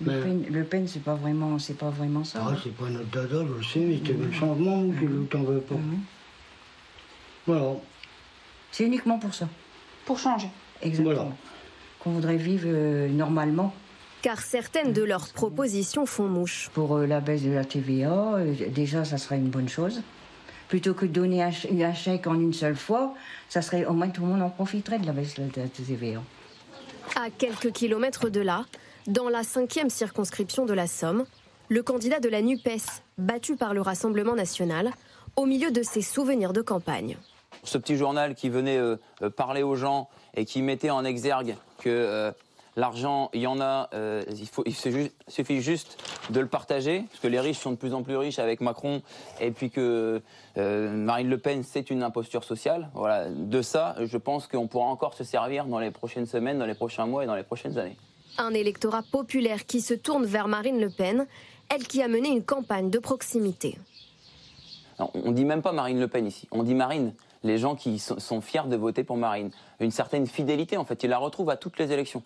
Le 0.00 0.22
Pen, 0.22 0.46
le 0.48 0.64
Pen, 0.64 0.86
c'est 0.86 1.02
pas 1.02 1.14
vraiment, 1.14 1.58
c'est 1.58 1.76
pas 1.76 1.90
vraiment 1.90 2.22
ça. 2.22 2.40
Ah, 2.46 2.54
c'est 2.62 2.74
pas 2.74 2.88
notre 2.88 3.10
dada, 3.10 3.44
je 3.44 3.52
le 3.54 3.62
sais, 3.62 3.80
mais 3.80 3.96
c'était 3.96 4.12
le 4.12 4.30
changement 4.30 4.82
ou 4.82 4.94
tu 4.96 5.08
t'en 5.28 5.42
veux 5.42 5.60
pas. 5.60 5.74
Voilà. 7.46 7.72
C'est 8.70 8.84
uniquement 8.84 9.18
pour 9.18 9.34
ça. 9.34 9.48
Pour 10.04 10.18
changer. 10.18 10.48
Exactement. 10.82 11.36
Qu'on 12.00 12.10
voudrait 12.10 12.36
vivre 12.36 12.66
euh, 12.68 13.08
normalement. 13.08 13.72
Car 14.22 14.40
certaines 14.40 14.92
de 14.92 15.02
leurs 15.02 15.28
propositions 15.28 16.06
font 16.06 16.28
mouche. 16.28 16.70
Pour 16.74 16.96
euh, 16.96 17.06
la 17.06 17.20
baisse 17.20 17.42
de 17.42 17.50
la 17.52 17.64
TVA, 17.64 18.34
euh, 18.36 18.54
déjà, 18.70 19.04
ça 19.04 19.18
serait 19.18 19.36
une 19.38 19.48
bonne 19.50 19.68
chose. 19.68 20.02
Plutôt 20.68 20.92
que 20.94 21.06
de 21.06 21.12
donner 21.12 21.42
un, 21.42 21.50
ch- 21.52 21.72
un 21.72 21.94
chèque 21.94 22.26
en 22.26 22.34
une 22.34 22.52
seule 22.52 22.76
fois, 22.76 23.14
ça 23.48 23.62
serait 23.62 23.84
au 23.86 23.92
moins 23.94 24.08
tout 24.08 24.22
le 24.22 24.28
monde 24.28 24.42
en 24.42 24.50
profiterait 24.50 24.98
de 24.98 25.06
la 25.06 25.12
baisse 25.12 25.34
de 25.36 25.42
la 25.56 25.68
TVA. 25.68 26.20
À 27.16 27.30
quelques 27.30 27.72
kilomètres 27.72 28.28
de 28.28 28.40
là, 28.40 28.64
dans 29.06 29.28
la 29.30 29.42
cinquième 29.44 29.88
circonscription 29.88 30.66
de 30.66 30.74
la 30.74 30.86
Somme, 30.86 31.24
le 31.70 31.82
candidat 31.82 32.20
de 32.20 32.28
la 32.28 32.42
NUPES, 32.42 33.02
battu 33.16 33.56
par 33.56 33.72
le 33.72 33.80
Rassemblement 33.80 34.34
national, 34.34 34.90
au 35.36 35.46
milieu 35.46 35.70
de 35.70 35.82
ses 35.82 36.02
souvenirs 36.02 36.52
de 36.52 36.60
campagne. 36.60 37.16
Ce 37.64 37.78
petit 37.78 37.96
journal 37.96 38.34
qui 38.34 38.48
venait 38.48 38.78
euh, 38.78 38.96
euh, 39.22 39.30
parler 39.30 39.62
aux 39.62 39.76
gens 39.76 40.08
et 40.34 40.44
qui 40.44 40.62
mettait 40.62 40.90
en 40.90 41.04
exergue 41.04 41.56
que 41.78 41.88
euh, 41.88 42.32
l'argent, 42.76 43.30
il 43.32 43.40
y 43.40 43.46
en 43.46 43.60
a, 43.60 43.88
euh, 43.94 44.22
il, 44.30 44.46
faut, 44.46 44.62
il 44.64 44.74
ju- 44.74 45.10
suffit 45.26 45.60
juste 45.60 45.98
de 46.30 46.38
le 46.40 46.46
partager, 46.46 47.04
parce 47.08 47.20
que 47.20 47.26
les 47.28 47.40
riches 47.40 47.58
sont 47.58 47.72
de 47.72 47.76
plus 47.76 47.92
en 47.94 48.02
plus 48.02 48.16
riches 48.16 48.38
avec 48.38 48.60
Macron, 48.60 49.02
et 49.40 49.50
puis 49.50 49.70
que 49.70 50.22
Marine 50.56 51.28
Le 51.28 51.38
Pen, 51.38 51.64
c'est 51.64 51.90
une 51.90 52.02
imposture 52.02 52.44
sociale. 52.44 52.90
Voilà. 52.94 53.28
De 53.30 53.62
ça, 53.62 53.96
je 54.00 54.16
pense 54.16 54.46
qu'on 54.46 54.66
pourra 54.68 54.86
encore 54.86 55.14
se 55.14 55.24
servir 55.24 55.64
dans 55.66 55.78
les 55.80 55.90
prochaines 55.90 56.26
semaines, 56.26 56.58
dans 56.58 56.66
les 56.66 56.74
prochains 56.74 57.06
mois 57.06 57.24
et 57.24 57.26
dans 57.26 57.34
les 57.36 57.42
prochaines 57.42 57.78
années. 57.78 57.96
Un 58.38 58.54
électorat 58.54 59.02
populaire 59.10 59.66
qui 59.66 59.80
se 59.80 59.94
tourne 59.94 60.24
vers 60.24 60.46
Marine 60.46 60.80
Le 60.80 60.90
Pen, 60.90 61.26
elle 61.74 61.86
qui 61.86 62.02
a 62.02 62.08
mené 62.08 62.28
une 62.28 62.44
campagne 62.44 62.90
de 62.90 62.98
proximité. 63.00 63.76
Non, 65.00 65.10
on 65.14 65.32
dit 65.32 65.44
même 65.44 65.62
pas 65.62 65.72
Marine 65.72 65.98
Le 65.98 66.06
Pen 66.08 66.26
ici, 66.26 66.46
on 66.52 66.62
dit 66.62 66.74
Marine. 66.74 67.12
Les 67.44 67.58
gens 67.58 67.76
qui 67.76 67.98
sont, 67.98 68.40
fiers 68.40 68.66
de 68.66 68.76
voter 68.76 69.04
pour 69.04 69.16
Marine. 69.16 69.50
Une 69.80 69.90
certaine 69.90 70.26
fidélité, 70.26 70.76
en 70.76 70.84
fait, 70.84 71.02
ils 71.02 71.10
la 71.10 71.18
retrouvent 71.18 71.50
à 71.50 71.56
toutes 71.56 71.78
les 71.78 71.92
élections. 71.92 72.22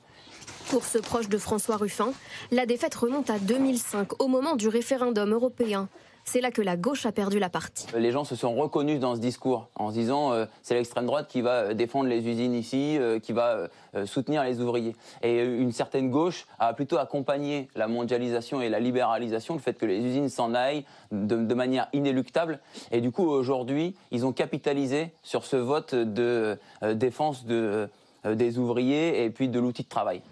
Pour 0.71 0.85
ce 0.85 0.99
proche 0.99 1.29
de 1.29 1.39
François 1.39 1.77
Ruffin, 1.77 2.13
la 2.51 2.67
défaite 2.67 2.95
remonte 2.95 3.31
à 3.31 3.39
2005, 3.39 4.23
au 4.23 4.29
moment 4.29 4.57
du 4.57 4.69
référendum 4.69 5.33
européen. 5.33 5.89
C'est 6.25 6.41
là 6.41 6.51
que 6.51 6.63
la 6.63 6.77
gauche 6.77 7.05
a 7.05 7.13
perdu 7.13 7.39
la 7.39 7.51
partie. 7.51 7.87
Les 7.97 8.13
gens 8.13 8.25
se 8.25 8.37
sont 8.37 8.55
reconnus 8.55 9.01
dans 9.01 9.17
ce 9.17 9.21
discours 9.21 9.69
en 9.75 9.91
se 9.91 9.95
disant 9.95 10.33
euh, 10.33 10.47
c'est 10.63 10.75
l'extrême 10.75 11.07
droite 11.07 11.29
qui 11.29 11.41
va 11.41 11.51
euh, 11.51 11.75
défendre 11.75 12.09
les 12.09 12.27
usines 12.29 12.55
ici, 12.55 12.97
euh, 12.99 13.19
qui 13.19 13.33
va 13.33 13.69
euh, 13.95 14.07
soutenir 14.07 14.45
les 14.45 14.61
ouvriers. 14.61 14.95
Et 15.23 15.43
une 15.43 15.73
certaine 15.73 16.11
gauche 16.11 16.47
a 16.59 16.73
plutôt 16.75 16.99
accompagné 16.99 17.69
la 17.75 17.89
mondialisation 17.89 18.61
et 18.61 18.69
la 18.69 18.79
libéralisation, 18.81 19.55
le 19.55 19.61
fait 19.61 19.75
que 19.75 19.87
les 19.87 19.99
usines 19.99 20.29
s'en 20.29 20.55
aillent 20.55 20.85
de, 21.11 21.37
de 21.37 21.55
manière 21.55 21.89
inéluctable. 21.93 22.61
Et 22.93 23.01
du 23.01 23.11
coup, 23.11 23.25
aujourd'hui, 23.29 23.95
ils 24.11 24.25
ont 24.25 24.33
capitalisé 24.33 25.13
sur 25.23 25.45
ce 25.45 25.57
vote 25.57 25.95
de 25.95 26.59
défense 26.95 27.45
de, 27.45 27.89
des 28.25 28.59
ouvriers 28.59 29.25
et 29.25 29.31
puis 29.31 29.49
de 29.49 29.59
l'outil 29.59 29.83
de 29.83 29.89
travail. 29.89 30.23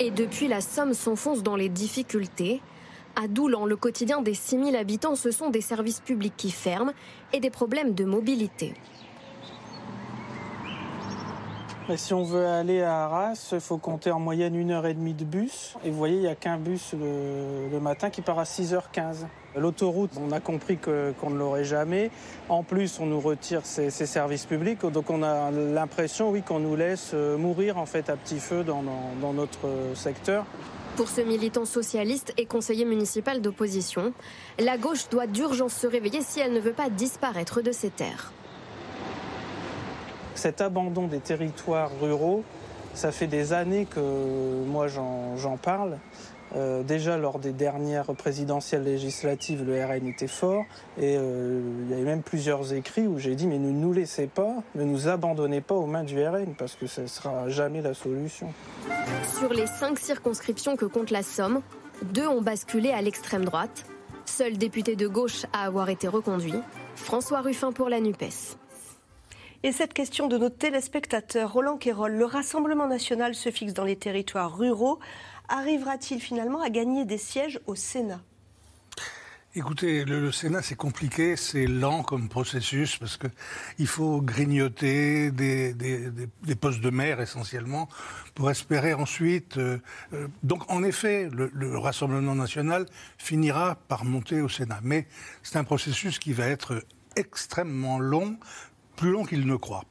Et 0.00 0.10
depuis, 0.10 0.48
la 0.48 0.60
Somme 0.60 0.94
s'enfonce 0.94 1.42
dans 1.42 1.56
les 1.56 1.68
difficultés. 1.68 2.60
À 3.20 3.26
Doulan, 3.26 3.66
le 3.66 3.74
quotidien 3.74 4.22
des 4.22 4.32
6000 4.32 4.76
habitants, 4.76 5.16
ce 5.16 5.32
sont 5.32 5.50
des 5.50 5.60
services 5.60 5.98
publics 5.98 6.34
qui 6.36 6.52
ferment 6.52 6.92
et 7.32 7.40
des 7.40 7.50
problèmes 7.50 7.92
de 7.92 8.04
mobilité. 8.04 8.74
Si 11.96 12.14
on 12.14 12.22
veut 12.22 12.46
aller 12.46 12.80
à 12.80 13.06
Arras, 13.06 13.48
il 13.50 13.60
faut 13.60 13.78
compter 13.78 14.12
en 14.12 14.20
moyenne 14.20 14.54
une 14.54 14.70
heure 14.70 14.86
et 14.86 14.94
demie 14.94 15.14
de 15.14 15.24
bus. 15.24 15.74
Et 15.84 15.90
vous 15.90 15.96
voyez, 15.96 16.14
il 16.14 16.20
n'y 16.20 16.28
a 16.28 16.36
qu'un 16.36 16.58
bus 16.58 16.92
le, 16.92 17.80
matin 17.80 18.08
qui 18.08 18.22
part 18.22 18.38
à 18.38 18.44
6h15. 18.44 19.26
L'autoroute, 19.56 20.12
on 20.20 20.30
a 20.30 20.38
compris 20.38 20.78
qu'on 20.78 21.30
ne 21.30 21.38
l'aurait 21.38 21.64
jamais. 21.64 22.12
En 22.48 22.62
plus, 22.62 23.00
on 23.00 23.06
nous 23.06 23.20
retire 23.20 23.62
ces, 23.66 23.90
ces 23.90 24.06
services 24.06 24.46
publics. 24.46 24.86
Donc 24.86 25.10
on 25.10 25.24
a 25.24 25.50
l'impression, 25.50 26.30
oui, 26.30 26.42
qu'on 26.42 26.60
nous 26.60 26.76
laisse 26.76 27.10
euh, 27.14 27.36
mourir 27.36 27.78
en 27.78 27.86
fait 27.86 28.10
à 28.10 28.16
petit 28.16 28.38
feu 28.38 28.62
dans 28.62 28.82
notre 29.32 29.66
euh, 29.66 29.94
secteur. 29.96 30.44
Pour 30.98 31.08
ce 31.08 31.20
militant 31.20 31.64
socialiste 31.64 32.34
et 32.38 32.46
conseiller 32.46 32.84
municipal 32.84 33.40
d'opposition, 33.40 34.12
la 34.58 34.76
gauche 34.76 35.08
doit 35.10 35.28
d'urgence 35.28 35.74
se 35.74 35.86
réveiller 35.86 36.22
si 36.22 36.40
elle 36.40 36.52
ne 36.52 36.58
veut 36.58 36.72
pas 36.72 36.90
disparaître 36.90 37.62
de 37.62 37.70
ses 37.70 37.90
terres. 37.90 38.32
Cet 40.34 40.60
abandon 40.60 41.06
des 41.06 41.20
territoires 41.20 41.92
ruraux, 42.00 42.42
ça 42.94 43.12
fait 43.12 43.28
des 43.28 43.52
années 43.52 43.86
que 43.88 44.00
moi 44.66 44.88
j'en 44.88 45.56
parle. 45.62 45.98
Euh, 46.56 46.82
déjà 46.82 47.18
lors 47.18 47.38
des 47.38 47.52
dernières 47.52 48.14
présidentielles 48.14 48.84
législatives, 48.84 49.64
le 49.64 49.84
RN 49.84 50.06
était 50.06 50.28
fort 50.28 50.64
et 50.96 51.16
euh, 51.16 51.60
il 51.84 51.90
y 51.90 51.94
avait 51.94 52.04
même 52.04 52.22
plusieurs 52.22 52.72
écrits 52.72 53.06
où 53.06 53.18
j'ai 53.18 53.34
dit 53.34 53.46
mais 53.46 53.58
ne 53.58 53.70
nous 53.70 53.92
laissez 53.92 54.26
pas, 54.26 54.54
ne 54.74 54.84
nous 54.84 55.08
abandonnez 55.08 55.60
pas 55.60 55.74
aux 55.74 55.86
mains 55.86 56.04
du 56.04 56.22
RN 56.26 56.54
parce 56.56 56.74
que 56.74 56.86
ce 56.86 57.02
ne 57.02 57.06
sera 57.06 57.48
jamais 57.48 57.82
la 57.82 57.94
solution. 57.94 58.52
Sur 59.38 59.52
les 59.52 59.66
cinq 59.66 59.98
circonscriptions 59.98 60.76
que 60.76 60.86
compte 60.86 61.10
la 61.10 61.22
Somme, 61.22 61.60
deux 62.02 62.26
ont 62.26 62.42
basculé 62.42 62.90
à 62.90 63.02
l'extrême 63.02 63.44
droite. 63.44 63.84
Seul 64.24 64.56
député 64.56 64.96
de 64.96 65.08
gauche 65.08 65.46
à 65.52 65.64
avoir 65.64 65.88
été 65.88 66.08
reconduit, 66.08 66.54
François 66.96 67.40
Ruffin 67.40 67.72
pour 67.72 67.88
la 67.88 68.00
NUPES. 68.00 68.56
Et 69.64 69.72
cette 69.72 69.92
question 69.92 70.28
de 70.28 70.38
nos 70.38 70.50
téléspectateurs, 70.50 71.52
Roland 71.52 71.78
Quérol, 71.78 72.12
le 72.12 72.24
Rassemblement 72.24 72.86
national 72.86 73.34
se 73.34 73.50
fixe 73.50 73.74
dans 73.74 73.82
les 73.82 73.96
territoires 73.96 74.56
ruraux. 74.56 75.00
Arrivera-t-il 75.48 76.20
finalement 76.20 76.60
à 76.62 76.68
gagner 76.70 77.04
des 77.04 77.18
sièges 77.18 77.60
au 77.66 77.74
Sénat? 77.74 78.20
Écoutez, 79.54 80.04
le, 80.04 80.30
Sénat, 80.30 80.60
c'est 80.62 80.76
compliqué, 80.76 81.34
c'est 81.34 81.66
lent 81.66 82.02
comme 82.02 82.28
processus 82.28 82.98
parce 82.98 83.16
que 83.16 83.26
il 83.78 83.86
faut 83.86 84.20
grignoter 84.20 85.30
des, 85.30 85.72
des- 85.72 86.54
postes 86.54 86.80
de 86.80 86.90
maire 86.90 87.20
essentiellement 87.20 87.88
pour 88.34 88.50
espérer 88.50 88.92
ensuite. 88.92 89.56
euh, 89.56 89.78
euh, 90.12 90.28
donc, 90.42 90.70
en 90.70 90.84
effet, 90.84 91.30
le 91.32 91.78
Rassemblement 91.78 92.34
national 92.34 92.84
finira 93.16 93.76
par 93.88 94.04
monter 94.04 94.42
au 94.42 94.50
Sénat, 94.50 94.80
mais 94.82 95.06
c'est 95.42 95.56
un 95.58 95.64
processus 95.64 96.18
qui 96.18 96.34
va 96.34 96.46
être 96.46 96.84
extrêmement 97.16 97.98
long, 97.98 98.36
plus 98.96 99.10
long 99.10 99.24
qu'il 99.24 99.46
ne 99.46 99.56
croit. 99.56 99.84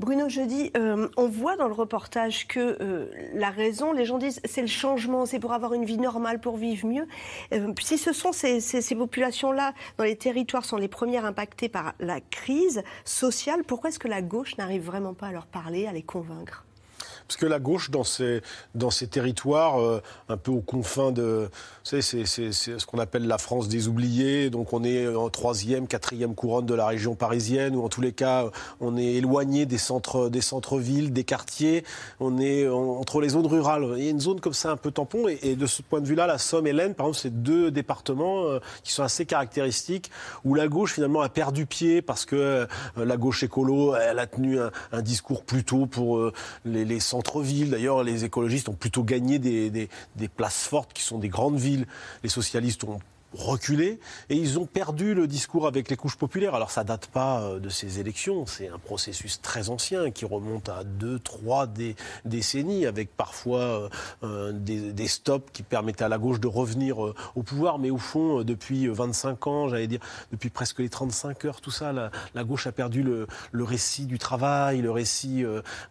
Bruno 0.00 0.28
Jeudi, 0.28 0.70
euh, 0.76 1.08
on 1.16 1.28
voit 1.28 1.56
dans 1.56 1.68
le 1.68 1.72
reportage 1.74 2.48
que 2.48 2.76
euh, 2.80 3.06
la 3.32 3.50
raison, 3.50 3.92
les 3.92 4.04
gens 4.04 4.18
disent 4.18 4.40
c'est 4.44 4.60
le 4.60 4.66
changement, 4.66 5.24
c'est 5.24 5.38
pour 5.38 5.52
avoir 5.52 5.72
une 5.72 5.84
vie 5.84 5.98
normale, 5.98 6.40
pour 6.40 6.56
vivre 6.56 6.86
mieux. 6.88 7.06
Euh, 7.52 7.72
si 7.80 7.96
ce 7.96 8.12
sont 8.12 8.32
ces, 8.32 8.60
ces- 8.60 8.94
populations-là, 8.94 9.72
dans 9.98 10.04
les 10.04 10.16
territoires, 10.16 10.64
sont 10.64 10.76
les 10.76 10.88
premières 10.88 11.24
impactées 11.24 11.68
par 11.68 11.94
la 12.00 12.20
crise 12.20 12.82
sociale, 13.04 13.62
pourquoi 13.64 13.90
est-ce 13.90 13.98
que 13.98 14.08
la 14.08 14.22
gauche 14.22 14.56
n'arrive 14.56 14.82
vraiment 14.84 15.14
pas 15.14 15.28
à 15.28 15.32
leur 15.32 15.46
parler, 15.46 15.86
à 15.86 15.92
les 15.92 16.02
convaincre? 16.02 16.64
Parce 17.26 17.38
que 17.38 17.46
la 17.46 17.58
gauche, 17.58 17.90
dans 17.90 18.04
ces, 18.04 18.42
territoires, 19.10 19.80
euh, 19.80 20.02
un 20.28 20.36
peu 20.36 20.50
aux 20.50 20.60
confins 20.60 21.10
de. 21.10 21.48
C'est- 21.82 22.02
ce 22.24 22.86
qu'on 22.86 22.98
appelle 22.98 23.26
la 23.26 23.38
France 23.38 23.68
des 23.68 23.88
oubliés. 23.88 24.50
Donc, 24.50 24.72
on 24.72 24.84
est 24.84 25.08
en 25.08 25.28
troisième, 25.30 25.86
quatrième 25.86 26.34
couronne 26.34 26.66
de 26.66 26.74
la 26.74 26.86
région 26.86 27.14
parisienne, 27.14 27.76
ou 27.76 27.84
en 27.84 27.88
tous 27.88 28.00
les 28.00 28.12
cas, 28.12 28.50
on 28.80 28.96
est 28.96 29.14
éloigné 29.14 29.66
des 29.66 29.78
centres, 29.78 30.28
des 30.28 30.40
centres-villes, 30.40 31.12
des 31.12 31.24
quartiers. 31.24 31.84
On 32.20 32.38
est 32.38 32.68
en- 32.68 32.98
entre 33.00 33.20
les 33.20 33.30
zones 33.30 33.46
rurales. 33.46 33.94
Il 33.96 34.04
y 34.04 34.08
a 34.08 34.10
une 34.10 34.20
zone 34.20 34.40
comme 34.40 34.52
ça, 34.54 34.70
un 34.70 34.76
peu 34.76 34.90
tampon. 34.90 35.26
Et, 35.28 35.56
de 35.56 35.66
ce 35.66 35.82
point 35.82 36.00
de 36.00 36.06
vue-là, 36.06 36.26
la 36.26 36.38
Somme 36.38 36.66
et 36.66 36.72
l'Aisne, 36.72 36.94
par 36.94 37.06
exemple, 37.06 37.20
c'est 37.22 37.42
deux 37.42 37.70
départements 37.70 38.44
euh, 38.44 38.58
qui 38.82 38.92
sont 38.92 39.02
assez 39.02 39.24
caractéristiques, 39.26 40.10
où 40.44 40.54
la 40.54 40.68
gauche, 40.68 40.94
finalement, 40.94 41.20
a 41.22 41.28
perdu 41.28 41.66
pied 41.66 42.02
parce 42.02 42.24
que 42.24 42.36
euh, 42.36 42.66
la 42.96 43.16
gauche 43.16 43.42
écolo, 43.42 43.94
elle 43.96 44.18
a 44.18 44.26
tenu 44.26 44.58
un, 44.60 44.70
discours 45.02 45.44
plutôt 45.44 45.86
pour 45.86 46.20
les, 46.64 46.84
les 46.84 47.00
D'ailleurs, 47.70 48.02
les 48.02 48.24
écologistes 48.24 48.68
ont 48.68 48.74
plutôt 48.74 49.04
gagné 49.04 49.38
des 49.38 49.88
places 50.36 50.64
fortes 50.64 50.92
qui 50.92 51.02
sont 51.02 51.18
des 51.18 51.28
grandes 51.28 51.58
villes. 51.58 51.86
Les 52.22 52.28
socialistes 52.28 52.84
ont 52.84 53.00
reculé 53.34 53.98
et 54.30 54.36
ils 54.36 54.58
ont 54.58 54.66
perdu 54.66 55.14
le 55.14 55.26
discours 55.26 55.66
avec 55.66 55.90
les 55.90 55.96
couches 55.96 56.16
populaires. 56.16 56.54
Alors 56.54 56.70
ça 56.70 56.84
date 56.84 57.06
pas 57.06 57.40
euh, 57.40 57.58
de 57.58 57.68
ces 57.68 58.00
élections, 58.00 58.46
c'est 58.46 58.68
un 58.68 58.78
processus 58.78 59.40
très 59.40 59.70
ancien 59.70 60.10
qui 60.10 60.24
remonte 60.24 60.68
à 60.68 60.84
deux, 60.84 61.18
trois 61.18 61.66
dé- 61.66 61.96
décennies 62.24 62.86
avec 62.86 63.16
parfois 63.16 63.60
euh, 63.60 63.88
euh, 64.22 64.52
des, 64.52 65.08
stops 65.08 65.50
qui 65.52 65.62
permettaient 65.62 66.04
à 66.04 66.08
la 66.08 66.18
gauche 66.18 66.40
de 66.40 66.46
revenir 66.46 66.98
au 66.98 67.42
pouvoir. 67.42 67.78
Mais 67.78 67.90
au 67.90 67.98
fond, 67.98 68.42
depuis 68.42 68.86
25 68.86 69.46
ans, 69.46 69.68
j'allais 69.68 69.86
dire, 69.86 70.00
depuis 70.32 70.48
presque 70.48 70.78
les 70.78 70.88
35 70.88 71.44
heures, 71.44 71.60
tout 71.60 71.70
ça, 71.70 71.92
la, 71.92 72.44
gauche 72.44 72.66
a 72.66 72.72
perdu 72.72 73.02
le, 73.02 73.26
récit 73.52 74.06
du 74.06 74.18
travail, 74.18 74.80
le 74.80 74.90
récit 74.90 75.44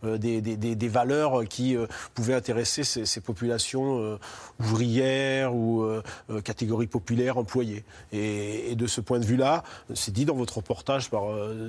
des, 0.03 0.89
valeurs 0.89 1.45
qui 1.47 1.77
pouvaient 2.15 2.33
intéresser 2.33 2.83
ces, 2.83 3.21
populations 3.21 4.19
ouvrières 4.59 5.53
ou 5.53 5.85
catégories 6.43 6.87
populaires 6.87 7.32
salaire 7.33 7.37
employé. 7.37 7.83
Et, 8.11 8.75
de 8.75 8.87
ce 8.87 9.01
point 9.01 9.19
de 9.19 9.25
vue-là, 9.25 9.63
c'est 9.93 10.11
dit 10.11 10.25
dans 10.25 10.35
votre 10.35 10.57
reportage 10.57 11.09
par 11.09 11.23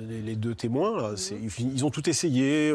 les, 0.09 0.35
deux 0.35 0.55
témoins, 0.55 1.13
ils 1.59 1.85
ont 1.85 1.89
tout 1.89 2.09
essayé, 2.09 2.73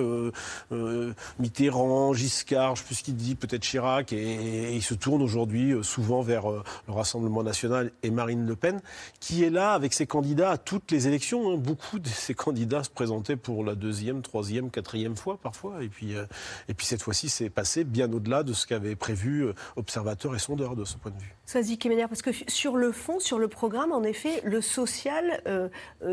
Mitterrand, 1.39 2.13
Giscard, 2.13 2.77
je 2.77 2.83
ne 2.83 2.85
sais 2.85 2.87
plus 2.87 2.95
ce 2.95 3.03
qu'il 3.03 3.17
dit, 3.17 3.35
peut-être 3.35 3.63
Chirac, 3.63 4.13
et, 4.13 4.75
ils 4.75 4.83
se 4.83 4.95
tournent 4.95 5.23
aujourd'hui 5.23 5.75
souvent 5.83 6.21
vers 6.23 6.49
le 6.49 6.63
Rassemblement 6.93 7.43
national 7.43 7.91
et 8.03 8.11
Marine 8.11 8.47
Le 8.47 8.57
Pen, 8.57 8.81
qui 9.19 9.43
est 9.45 9.51
là 9.51 9.73
avec 9.73 9.93
ses 9.93 10.07
candidats 10.07 10.51
à 10.51 10.59
toutes 10.59 10.91
les 10.91 11.09
élections. 11.09 11.53
Hein. 11.53 11.57
Beaucoup 11.57 11.99
de 11.99 12.09
ces 12.09 12.35
candidats 12.35 12.85
se 12.85 12.91
présentaient 12.91 13.37
pour 13.37 13.65
la 13.65 13.75
deuxième, 13.75 14.23
troisième, 14.23 14.71
quatrième 14.71 15.17
fois 15.17 15.39
parfois. 15.43 15.83
Et 15.83 15.89
puis, 15.89 16.17
euh, 16.17 16.25
et 16.69 16.75
puis 16.75 16.87
cette 16.87 17.03
fois-ci, 17.03 17.29
c'est 17.29 17.51
passé 17.51 17.85
bien 17.85 18.13
au-delà 18.13 18.43
de 18.43 18.53
ce 18.53 18.67
qu'avaient 18.67 18.97
prévu 18.97 19.45
euh, 19.45 19.55
observateurs 19.77 20.35
et 20.35 20.39
sondeurs 20.39 20.77
de 20.77 20.85
ce 20.85 20.97
point 20.97 21.11
de 21.11 21.19
vue. 21.19 21.35
Sois-y, 21.47 21.77
parce 21.77 22.23
que 22.23 22.31
sur 22.47 22.77
le 22.77 22.80
fond, 22.93 23.19
sur 23.21 23.39
le 23.39 23.49
programme, 23.49 23.93
en 23.93 24.03
effet, 24.03 24.41
le 24.45 24.61
social, 24.61 25.43
euh, 25.47 25.69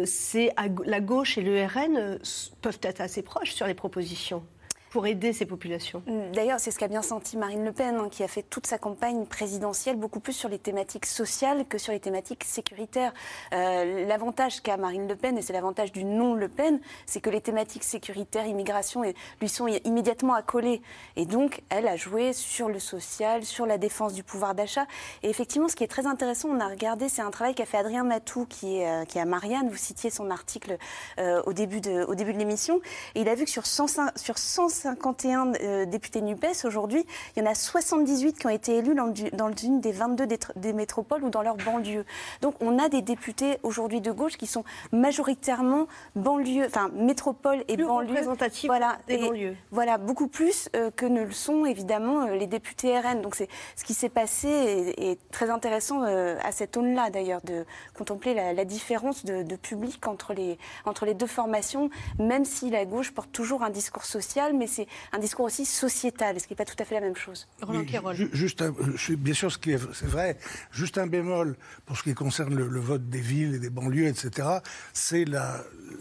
c'est 0.06 0.54
la 0.86 1.00
gauche 1.00 1.38
et 1.38 1.42
le 1.42 1.66
RN 1.66 2.20
peuvent 2.62 2.80
être 2.84 3.02
assez 3.02 3.22
proches 3.22 3.54
sur 3.54 3.68
les 3.68 3.74
propositions 3.74 4.44
pour 4.90 5.06
aider 5.08 5.34
ces 5.34 5.46
populations. 5.46 6.02
Mm, 6.08 6.32
d'ailleurs, 6.34 6.60
c'est 6.60 6.72
ce 6.72 6.80
qu'a 6.80 6.88
bien 6.88 7.02
senti 7.02 7.38
Marine 7.38 7.64
Le 7.66 7.72
Pen, 7.72 7.96
hein, 7.96 8.10
qui 8.10 8.24
a 8.24 8.28
fait 8.28 8.44
toute 8.44 8.68
sa 8.68 8.78
campagne 8.78 9.26
présidentielle 9.26 9.96
beaucoup 9.96 10.20
plus 10.20 10.34
sur 10.34 10.50
les 10.50 10.60
thématiques 10.60 11.06
sociales 11.06 11.66
que 11.66 11.78
sur 11.78 11.94
les 11.94 12.00
thématiques 12.00 12.44
sécuritaires. 12.44 13.14
Euh, 13.54 14.06
l'avantage 14.06 14.62
qu'a 14.62 14.78
Marine 14.78 15.08
Le 15.08 15.16
Pen, 15.16 15.38
et 15.38 15.42
c'est 15.42 15.54
l'avantage 15.54 15.92
du 15.92 16.04
non 16.04 16.34
Le 16.36 16.48
Pen, 16.48 16.80
c'est 17.06 17.22
que 17.22 17.30
les 17.30 17.42
thématiques 17.42 17.84
sécuritaires, 17.84 18.46
immigration, 18.46 19.04
lui 19.42 19.50
sont 19.50 19.68
immédiatement 19.68 20.34
accolées. 20.34 20.82
Et 21.16 21.26
donc, 21.26 21.62
elle 21.70 21.88
a 21.88 21.96
joué 21.96 22.34
sur 22.34 22.70
le 22.70 22.80
social, 22.80 23.44
sur 23.44 23.66
la 23.66 23.78
défense 23.78 24.14
du 24.14 24.24
pouvoir 24.24 24.56
d'achat. 24.56 24.86
Et 25.24 25.30
effectivement, 25.30 25.68
ce 25.68 25.76
qui 25.76 25.84
est 25.84 25.88
très 25.88 26.06
intéressant, 26.06 26.50
on 26.50 26.60
a 26.60 26.68
regardé, 26.68 27.10
c'est 27.10 27.22
un 27.22 27.32
travail 27.32 27.56
qu'a 27.56 27.66
fait 27.66 27.78
Adrien 27.78 28.04
Matou, 28.04 28.46
qui 28.50 28.78
est, 28.78 28.88
euh, 28.88 29.06
qui 29.06 29.18
est 29.18 29.22
à 29.22 29.26
Marianne. 29.26 29.70
Vous 29.70 29.78
citiez 29.78 30.10
son 30.10 30.30
article 30.30 30.78
euh, 31.20 31.42
au 31.46 31.54
début 31.54 31.82
de, 31.82 32.04
au 32.06 32.16
début 32.16 32.34
de 32.34 32.40
l'émission. 32.40 32.80
Et 33.16 33.22
il 33.22 33.30
a 33.30 33.36
vu 33.36 33.46
que 33.46 33.52
sur 33.52 33.66
105, 33.66 34.18
sur 34.18 34.38
100 34.38 34.70
51 34.78 35.54
euh, 35.54 35.86
députés 35.86 36.22
NUPES, 36.22 36.66
aujourd'hui, 36.66 37.06
il 37.36 37.44
y 37.44 37.48
en 37.48 37.50
a 37.50 37.56
78 37.56 38.40
qui 38.40 38.46
ont 38.46 38.50
été 38.50 38.78
élus 38.78 38.96
dans, 38.96 39.14
dans 39.34 39.52
une 39.52 39.82
des 39.82 39.92
22 39.92 40.28
des, 40.56 40.74
métropoles 40.74 41.24
ou 41.24 41.30
dans 41.30 41.42
leur 41.42 41.56
banlieue. 41.56 42.06
Donc 42.42 42.56
on 42.62 42.78
a 42.78 42.88
des 42.90 43.02
députés 43.02 43.58
aujourd'hui 43.64 44.02
de 44.02 44.12
gauche 44.12 44.38
qui 44.38 44.48
sont 44.48 44.64
majoritairement 44.92 45.88
banlieue, 46.16 46.66
enfin 46.66 46.90
métropole 46.94 47.64
et 47.68 47.76
plus 47.76 47.86
banlieue. 47.86 48.10
représentatifs 48.10 48.68
voilà, 48.68 48.98
des 49.08 49.18
banlieues. 49.18 49.56
Voilà, 49.72 49.98
beaucoup 49.98 50.28
plus 50.28 50.70
euh, 50.76 50.92
que 50.92 51.06
ne 51.06 51.24
le 51.24 51.32
sont 51.32 51.66
évidemment 51.66 52.28
euh, 52.28 52.36
les 52.36 52.48
députés 52.48 52.98
RN. 53.00 53.22
Donc 53.22 53.36
c'est 53.36 53.50
ce 53.76 53.84
qui 53.84 53.94
s'est 53.94 54.10
passé 54.10 54.94
est, 54.98 55.18
très 55.32 55.50
intéressant 55.50 56.04
à 56.04 56.52
cette 56.52 56.78
aune-là 56.78 57.10
d'ailleurs 57.10 57.42
de 57.42 57.66
contempler 57.96 58.34
la, 58.34 58.66
différence 58.66 59.26
de, 59.26 59.44
de, 59.44 59.56
public 59.56 60.06
entre 60.08 60.34
les, 60.34 60.58
entre 60.86 61.06
les 61.06 61.14
deux 61.14 61.28
formations, 61.28 61.90
même 62.20 62.46
si 62.46 62.70
la 62.70 62.86
gauche 62.86 63.12
porte 63.12 63.32
toujours 63.32 63.64
un 63.64 63.70
discours 63.70 64.06
social, 64.06 64.54
mais 64.54 64.67
c'est 64.68 64.88
un 65.12 65.20
discours 65.20 65.46
aussi 65.46 65.66
sociétal, 65.66 66.40
ce 66.40 66.48
qui 66.48 66.54
n'est 66.54 66.58
pas 66.58 66.66
tout 66.66 66.76
à 66.80 66.86
fait 66.86 66.96
la 66.96 67.02
même 67.02 67.16
chose. 67.16 67.48
Roland 67.62 67.84
Juste 68.14 68.64
bien 69.12 69.34
sûr, 69.34 69.52
ce 69.52 69.58
qui 69.58 69.72
est, 69.72 69.94
c'est 69.94 70.08
vrai, 70.08 70.38
juste 70.72 70.98
un 70.98 71.08
bémol 71.08 71.56
pour 71.86 71.98
ce 71.98 72.04
qui 72.04 72.14
concerne 72.14 72.56
le, 72.56 72.80
vote 72.80 73.10
des 73.10 73.20
villes 73.20 73.56
et 73.56 73.60
des 73.60 73.70
banlieues, 73.70 74.08
etc., 74.08 74.48
c'est 74.94 75.26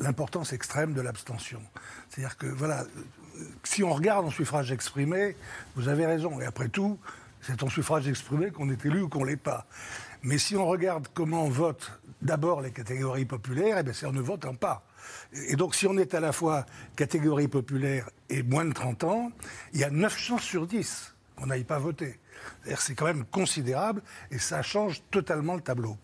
l'importance 0.01 0.53
extrême 0.53 0.93
de 0.93 1.01
l'abstention. 1.01 1.61
C'est-à-dire 2.09 2.37
que, 2.37 2.47
voilà, 2.47 2.85
si 3.65 3.83
on 3.83 3.93
regarde 3.93 4.27
en 4.27 4.31
suffrage 4.31 4.73
exprimé, 4.73 5.37
vous 5.75 5.89
avez 5.89 6.07
raison, 6.07 6.41
et 6.41 6.45
après 6.45 6.69
tout, 6.69 6.99
c'est 7.41 7.63
en 7.63 7.69
suffrage 7.69 8.09
exprimé 8.09 8.51
qu'on 8.51 8.71
est 8.71 8.85
élu 8.85 9.03
ou 9.03 9.09
qu'on 9.09 9.25
ne 9.25 9.31
l'est 9.31 9.37
pas. 9.37 9.67
Mais 10.23 10.39
si 10.39 10.57
on 10.57 10.67
regarde 10.67 11.09
comment 11.15 11.45
on 11.45 11.51
vote 11.51 11.93
d'abord 12.23 12.61
les 12.61 12.73
catégories 12.73 13.27
populaires, 13.27 13.79
eh 13.87 13.93
c'est 13.93 14.07
en 14.07 14.13
ne 14.13 14.21
votant 14.21 14.55
pas. 14.55 14.85
Et 15.49 15.57
donc, 15.57 15.75
si 15.75 15.87
on 15.87 15.97
est 15.99 16.15
à 16.15 16.21
la 16.21 16.33
fois 16.33 16.67
catégorie 16.97 17.49
populaire 17.49 18.09
et 18.29 18.43
moins 18.43 18.65
de 18.65 18.73
30 18.73 19.05
ans, 19.05 19.33
il 19.73 19.81
y 19.81 19.85
a 19.85 19.91
9 19.91 20.17
chances 20.17 20.43
sur 20.43 20.67
10 20.67 21.15
qu'on 21.37 21.47
n'aille 21.47 21.65
pas 21.65 21.79
voter. 21.79 22.19
C'est 22.77 22.95
quand 22.95 23.07
même 23.07 23.25
considérable 23.25 24.03
et 24.31 24.39
ça 24.39 24.63
change 24.63 25.03
totalement 25.11 25.55
le 25.55 25.61
tableau. 25.61 25.97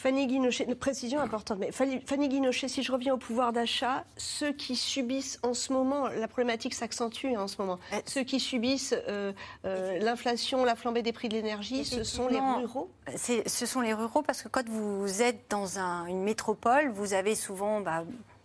Fanny 0.00 0.26
Guinochet, 0.26 0.64
une 0.64 0.74
précision 0.74 1.20
importante, 1.20 1.58
mais 1.58 1.72
Fanny 1.72 2.28
Guinochet, 2.28 2.68
si 2.68 2.82
je 2.82 2.90
reviens 2.90 3.12
au 3.12 3.18
pouvoir 3.18 3.52
d'achat, 3.52 4.04
ceux 4.16 4.52
qui 4.52 4.74
subissent 4.74 5.38
en 5.42 5.52
ce 5.52 5.74
moment, 5.74 6.08
la 6.08 6.26
problématique 6.26 6.72
s'accentue 6.72 7.36
en 7.36 7.48
ce 7.48 7.60
moment, 7.60 7.78
ceux 8.06 8.22
qui 8.22 8.40
subissent 8.40 8.94
euh, 9.08 9.32
euh, 9.66 9.98
l'inflation, 9.98 10.64
la 10.64 10.74
flambée 10.74 11.02
des 11.02 11.12
prix 11.12 11.28
de 11.28 11.34
l'énergie, 11.34 11.84
ce 11.84 12.02
sont 12.02 12.28
les 12.28 12.40
ruraux 12.40 12.90
Ce 13.14 13.66
sont 13.66 13.82
les 13.82 13.92
ruraux 13.92 14.22
parce 14.22 14.42
que 14.42 14.48
quand 14.48 14.66
vous 14.68 15.20
êtes 15.20 15.44
dans 15.50 15.78
une 15.78 16.22
métropole, 16.22 16.88
vous 16.88 17.12
avez 17.12 17.34
souvent 17.34 17.82
bah, 17.82 18.04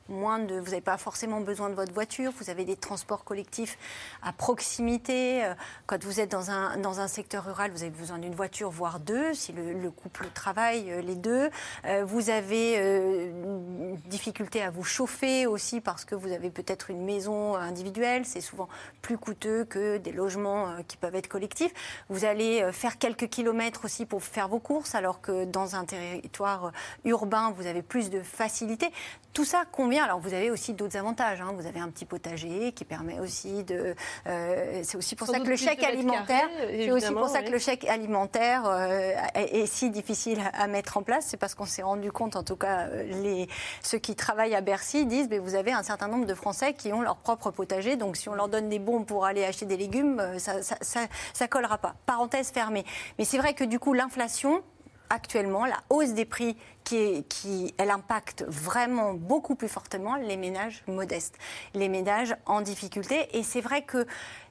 moins 0.09 0.39
de, 0.39 0.59
vous 0.59 0.69
n'avez 0.69 0.81
pas 0.81 0.97
forcément 0.97 1.41
besoin 1.41 1.69
de 1.69 1.75
votre 1.75 1.93
voiture, 1.93 2.31
vous 2.39 2.49
avez 2.49 2.63
des 2.63 2.75
transports 2.75 3.23
collectifs 3.23 3.77
à 4.21 4.31
proximité. 4.31 5.43
Euh, 5.43 5.53
quand 5.87 6.03
vous 6.03 6.19
êtes 6.19 6.31
dans 6.31 6.51
un, 6.51 6.77
dans 6.77 6.99
un 6.99 7.07
secteur 7.07 7.45
rural, 7.45 7.71
vous 7.71 7.81
avez 7.81 7.91
besoin 7.91 8.19
d'une 8.19 8.35
voiture, 8.35 8.69
voire 8.69 8.99
deux, 8.99 9.33
si 9.33 9.51
le, 9.53 9.89
couple 9.91 10.27
travaille 10.33 10.91
euh, 10.91 11.01
les 11.01 11.15
deux. 11.15 11.49
Euh, 11.85 12.03
vous 12.05 12.29
avez 12.29 12.75
une 12.75 13.95
difficulté 14.07 14.61
à 14.61 14.69
vous 14.69 14.83
chauffer 14.83 15.47
aussi 15.47 15.81
parce 15.81 16.05
que 16.05 16.15
vous 16.15 16.31
avez 16.31 16.49
peut-être 16.49 16.89
une 16.89 17.03
maison 17.03 17.55
individuelle, 17.55 18.25
c'est 18.25 18.41
souvent 18.41 18.67
plus 19.01 19.17
coûteux 19.17 19.65
que 19.65 19.97
des 19.97 20.11
logements 20.11 20.75
qui 20.87 20.97
peuvent 20.97 21.15
être 21.15 21.27
collectifs. 21.27 21.73
Vous 22.09 22.25
allez 22.25 22.71
faire 22.71 22.97
quelques 22.97 23.29
kilomètres 23.29 23.85
aussi 23.85 24.05
pour 24.05 24.23
faire 24.23 24.47
vos 24.47 24.59
courses, 24.59 24.95
alors 24.95 25.21
que 25.21 25.45
dans 25.45 25.75
un 25.75 25.85
territoire 25.85 26.71
urbain, 27.05 27.51
vous 27.55 27.67
avez 27.67 27.81
plus 27.81 28.09
de 28.09 28.21
facilité. 28.21 28.91
Tout 29.33 29.45
ça 29.45 29.63
convient 29.71 29.94
alors 30.03 30.19
vous 30.19 30.33
avez 30.33 30.51
aussi 30.51 30.73
d'autres 30.73 30.97
avantages. 30.97 31.41
Hein. 31.41 31.53
Vous 31.55 31.65
avez 31.65 31.79
un 31.79 31.89
petit 31.89 32.05
potager 32.05 32.71
qui 32.73 32.85
permet 32.85 33.19
aussi 33.19 33.63
de. 33.63 33.95
Euh, 34.27 34.81
c'est 34.83 34.97
aussi 34.97 35.15
pour 35.15 35.27
ça 35.27 35.39
que 35.39 35.47
le 35.47 35.55
chèque 35.55 35.83
alimentaire. 35.83 36.47
C'est 36.69 36.91
aussi 36.91 37.11
pour 37.11 37.29
ça 37.29 37.41
que 37.41 37.51
le 37.51 37.59
chèque 37.59 37.85
alimentaire 37.85 38.63
euh, 38.65 39.13
est, 39.35 39.65
si 39.65 39.89
difficile 39.89 40.39
à, 40.53 40.67
mettre 40.67 40.97
en 40.97 41.03
place. 41.03 41.25
C'est 41.27 41.37
parce 41.37 41.55
qu'on 41.55 41.65
s'est 41.65 41.83
rendu 41.83 42.11
compte, 42.11 42.35
en 42.35 42.43
tout 42.43 42.55
cas, 42.55 42.87
euh, 42.87 43.03
les, 43.23 43.47
ceux 43.81 43.97
qui 43.97 44.15
travaillent 44.15 44.55
à 44.55 44.61
Bercy 44.61 45.05
disent 45.05 45.27
mais 45.29 45.39
vous 45.39 45.55
avez 45.55 45.71
un 45.71 45.83
certain 45.83 46.07
nombre 46.07 46.25
de 46.25 46.33
Français 46.33 46.73
qui 46.73 46.93
ont 46.93 47.01
leur 47.01 47.17
propre 47.17 47.51
potager. 47.51 47.95
Donc 47.95 48.17
si 48.17 48.29
on 48.29 48.35
leur 48.35 48.49
donne 48.49 48.69
des 48.69 48.79
bons 48.79 49.03
pour 49.03 49.25
aller 49.25 49.43
acheter 49.43 49.65
des 49.65 49.77
légumes, 49.77 50.21
ça, 50.37 50.61
ça, 50.61 50.77
ça, 50.81 51.01
ça 51.33 51.47
collera 51.47 51.77
pas. 51.77 51.95
Parenthèse 52.05 52.51
fermée. 52.51 52.85
Mais 53.17 53.25
c'est 53.25 53.37
vrai 53.37 53.53
que 53.53 53.63
du 53.63 53.79
coup 53.79 53.93
l'inflation 53.93 54.63
actuellement, 55.09 55.65
la 55.65 55.79
hausse 55.89 56.13
des 56.13 56.25
prix 56.25 56.57
qui, 56.83 57.23
qui, 57.23 57.73
elle 57.77 57.89
impacte 57.89 58.43
vraiment 58.47 59.13
beaucoup 59.13 59.55
plus 59.55 59.67
fortement 59.67 60.15
les 60.15 60.37
ménages 60.37 60.83
modestes, 60.87 61.37
les 61.73 61.89
ménages 61.89 62.35
en 62.45 62.61
difficulté. 62.61 63.27
Et 63.37 63.43
c'est 63.43 63.61
vrai 63.61 63.81
que 63.81 64.05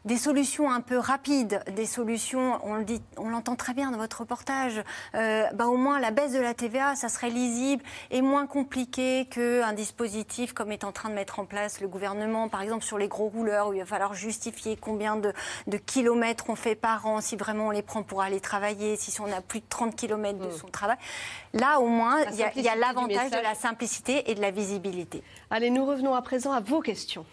des 0.04 0.16
solutions 0.16 0.70
un 0.70 0.80
peu 0.80 0.98
rapides, 0.98 1.62
des 1.74 1.86
solutions, 1.86 2.58
on 2.62 2.74
le 2.74 2.84
dit, 2.84 3.00
on 3.16 3.30
l'entend 3.30 3.56
très 3.56 3.74
bien 3.74 3.90
dans 3.90 3.98
votre 3.98 4.20
reportage, 4.20 4.82
euh, 5.14 5.46
bah 5.54 5.66
au 5.66 5.76
moins 5.76 5.98
la 5.98 6.10
baisse 6.10 6.32
de 6.32 6.40
la 6.40 6.54
TVA, 6.54 6.94
ça 6.94 7.08
serait 7.08 7.30
lisible 7.30 7.82
et 8.10 8.20
moins 8.20 8.46
compliqué 8.46 9.26
qu'un 9.26 9.72
dispositif 9.72 10.52
comme 10.52 10.72
est 10.72 10.84
en 10.84 10.92
train 10.92 11.08
de 11.08 11.14
mettre 11.14 11.38
en 11.38 11.46
place 11.46 11.80
le 11.80 11.88
gouvernement, 11.88 12.48
par 12.48 12.62
exemple 12.62 12.84
sur 12.84 12.98
les 12.98 13.08
gros 13.08 13.28
rouleurs 13.28 13.68
où 13.68 13.72
il 13.72 13.80
va 13.80 13.86
falloir 13.86 14.14
justifier 14.14 14.76
combien 14.76 15.16
de, 15.16 15.32
de 15.66 15.76
kilomètres 15.76 16.44
on 16.48 16.56
fait 16.56 16.74
par 16.74 17.06
an, 17.06 17.20
si 17.20 17.36
vraiment 17.36 17.68
on 17.68 17.70
les 17.70 17.82
prend 17.82 18.02
pour 18.02 18.20
aller 18.22 18.40
travailler, 18.40 18.96
si 18.96 19.18
on 19.20 19.32
a 19.32 19.40
plus 19.40 19.60
de 19.60 19.66
30 19.68 19.96
kilomètres 19.96 20.38
de 20.38 20.48
hmm. 20.48 20.58
son 20.58 20.68
travail. 20.68 20.96
Là, 21.54 21.80
au 21.80 21.88
moins, 21.88 22.18
il 22.32 22.62
y 22.62 22.68
a 22.68 22.76
l'avantage 22.76 23.30
de 23.30 23.42
la 23.42 23.54
simplicité 23.54 24.30
et 24.30 24.34
de 24.34 24.40
la 24.40 24.50
visibilité. 24.50 25.22
Allez, 25.50 25.70
nous 25.70 25.86
revenons 25.86 26.14
à 26.14 26.22
présent 26.22 26.52
à 26.52 26.60
vos 26.60 26.80
questions. 26.80 27.24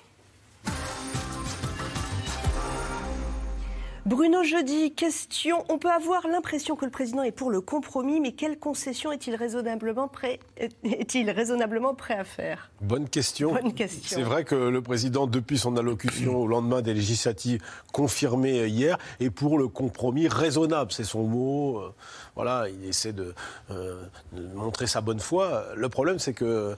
Bruno 4.12 4.44
Jeudi, 4.44 4.92
question. 4.92 5.64
On 5.70 5.78
peut 5.78 5.90
avoir 5.90 6.28
l'impression 6.28 6.76
que 6.76 6.84
le 6.84 6.92
président 6.92 7.24
est 7.24 7.32
pour 7.32 7.50
le 7.50 7.62
compromis, 7.62 8.20
mais 8.20 8.34
quelle 8.34 8.60
concession 8.60 9.14
est-il 9.14 9.36
raisonnablement 9.36 10.10
prêt, 10.10 10.42
est-il 10.84 11.32
raisonnablement 11.32 11.96
prêt 11.96 12.16
à 12.16 12.26
faire? 12.26 12.72
Bonne 12.82 13.08
question. 13.08 13.54
Bonne 13.54 13.74
question. 13.74 14.18
C'est 14.18 14.24
vrai 14.24 14.44
que 14.44 14.54
le 14.56 14.82
président, 14.82 15.28
depuis 15.28 15.58
son 15.58 15.78
allocution 15.78 16.36
au 16.36 16.48
lendemain 16.48 16.82
des 16.82 16.94
législatives 16.94 17.62
confirmées 17.94 18.68
hier, 18.68 18.98
est 19.22 19.30
pour 19.30 19.58
le 19.58 19.70
compromis 19.70 20.28
raisonnable. 20.28 20.92
C'est 20.92 21.06
son 21.06 21.24
mot. 21.24 21.80
Euh, 21.80 21.94
voilà, 22.36 22.66
il 22.68 22.86
essaie 22.90 23.14
de, 23.14 23.34
euh, 23.70 24.04
de 24.34 24.42
montrer 24.54 24.88
sa 24.88 25.00
bonne 25.00 25.22
foi. 25.22 25.68
Le 25.78 25.88
problème, 25.88 26.20
c'est 26.20 26.34
que 26.34 26.76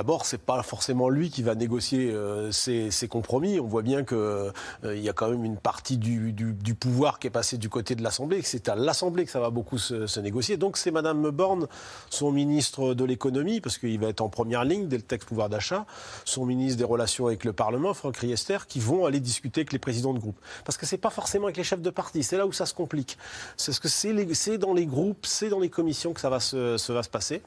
D'abord, 0.00 0.24
c'est 0.24 0.40
pas 0.40 0.62
forcément 0.62 1.10
lui 1.10 1.28
qui 1.28 1.42
va 1.42 1.54
négocier 1.54 2.10
euh, 2.10 2.50
ces, 2.52 3.06
compromis. 3.06 3.60
On 3.60 3.66
voit 3.66 3.82
bien 3.82 4.02
qu'il 4.02 4.16
euh, 4.16 4.50
y 4.82 5.10
a 5.10 5.12
quand 5.12 5.28
même 5.28 5.44
une 5.44 5.58
partie 5.58 5.98
du, 5.98 6.34
pouvoir 6.80 7.18
qui 7.18 7.26
est 7.26 7.30
passée 7.30 7.58
du 7.58 7.68
côté 7.68 7.94
de 7.96 8.02
l'Assemblée, 8.02 8.40
que 8.40 8.48
c'est 8.48 8.70
à 8.70 8.76
l'Assemblée 8.76 9.26
que 9.26 9.30
ça 9.30 9.40
va 9.40 9.50
beaucoup 9.50 9.76
se, 9.76 10.18
négocier. 10.20 10.56
Donc 10.56 10.78
c'est 10.78 10.90
Madame 10.90 11.28
Borne, 11.28 11.66
son 12.08 12.32
ministre 12.32 12.94
de 12.94 13.04
l'économie, 13.04 13.60
parce 13.60 13.76
qu'il 13.76 14.00
va 14.00 14.08
être 14.08 14.22
en 14.22 14.30
première 14.30 14.64
ligne 14.64 14.88
dès 14.88 14.96
le 14.96 15.02
texte 15.02 15.28
pouvoir 15.28 15.50
d'achat, 15.50 15.84
son 16.24 16.46
ministre 16.46 16.78
des 16.78 16.84
relations 16.84 17.26
avec 17.26 17.44
le 17.44 17.52
Parlement, 17.52 17.92
Franck 17.92 18.16
Riester, 18.16 18.60
qui 18.66 18.80
vont 18.80 19.04
aller 19.04 19.20
discuter 19.20 19.60
avec 19.60 19.74
les 19.74 19.78
présidents 19.78 20.14
de 20.14 20.18
groupe. 20.18 20.40
Parce 20.64 20.78
que 20.78 20.86
c'est 20.86 20.96
pas 20.96 21.10
forcément 21.10 21.44
avec 21.44 21.58
les 21.58 21.64
chefs 21.64 21.82
de 21.82 21.90
parti. 21.90 22.22
C'est 22.22 22.38
là 22.38 22.46
où 22.46 22.52
ça 22.52 22.64
se 22.64 22.72
complique. 22.72 23.18
C'est 23.58 24.56
dans 24.56 24.72
les 24.72 24.86
groupes, 24.86 25.26
c'est 25.26 25.50
dans 25.50 25.60
les 25.60 25.68
commissions 25.68 26.14
que 26.14 26.22
ça 26.22 26.30
va 26.30 26.40
se 26.40 27.08
passer 27.10 27.42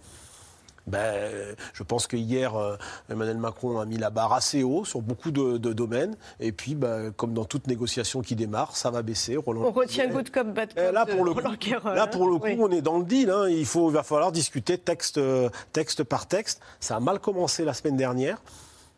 ben, 0.87 1.55
je 1.73 1.83
pense 1.83 2.07
que 2.07 2.17
hier, 2.17 2.55
euh, 2.55 2.75
Emmanuel 3.09 3.37
Macron 3.37 3.79
a 3.79 3.85
mis 3.85 3.97
la 3.97 4.09
barre 4.09 4.33
assez 4.33 4.63
haut 4.63 4.83
sur 4.83 5.01
beaucoup 5.01 5.31
de, 5.31 5.57
domaines. 5.57 6.15
Et 6.39 6.51
puis, 6.51 6.75
ben, 6.75 7.11
comme 7.11 7.33
dans 7.33 7.45
toute 7.45 7.67
négociation 7.67 8.21
qui 8.21 8.35
démarre, 8.35 8.75
ça 8.75 8.91
va 8.91 9.01
baisser. 9.01 9.37
on 9.37 9.71
retient 9.71 10.07
good 10.07 10.29
cop, 10.29 10.47
bad 10.47 10.73
cop. 10.73 10.93
Là, 10.93 11.05
pour 11.05 11.23
le 11.23 11.33
coup, 11.33 11.39
là, 11.85 12.07
pour 12.07 12.27
le 12.27 12.37
coup 12.37 12.63
on 12.63 12.71
est 12.71 12.81
dans 12.81 12.97
le 12.97 13.05
deal. 13.05 13.29
Hein. 13.29 13.47
Il, 13.49 13.65
faut, 13.65 13.89
il 13.89 13.93
va 13.93 14.03
falloir 14.03 14.31
discuter 14.31 14.77
texte, 14.77 15.17
euh, 15.17 15.49
texte 15.71 16.03
par 16.03 16.27
texte. 16.27 16.61
Ça 16.79 16.97
a 16.97 16.99
mal 16.99 17.19
commencé 17.19 17.63
la 17.63 17.73
semaine 17.73 17.97
dernière. 17.97 18.41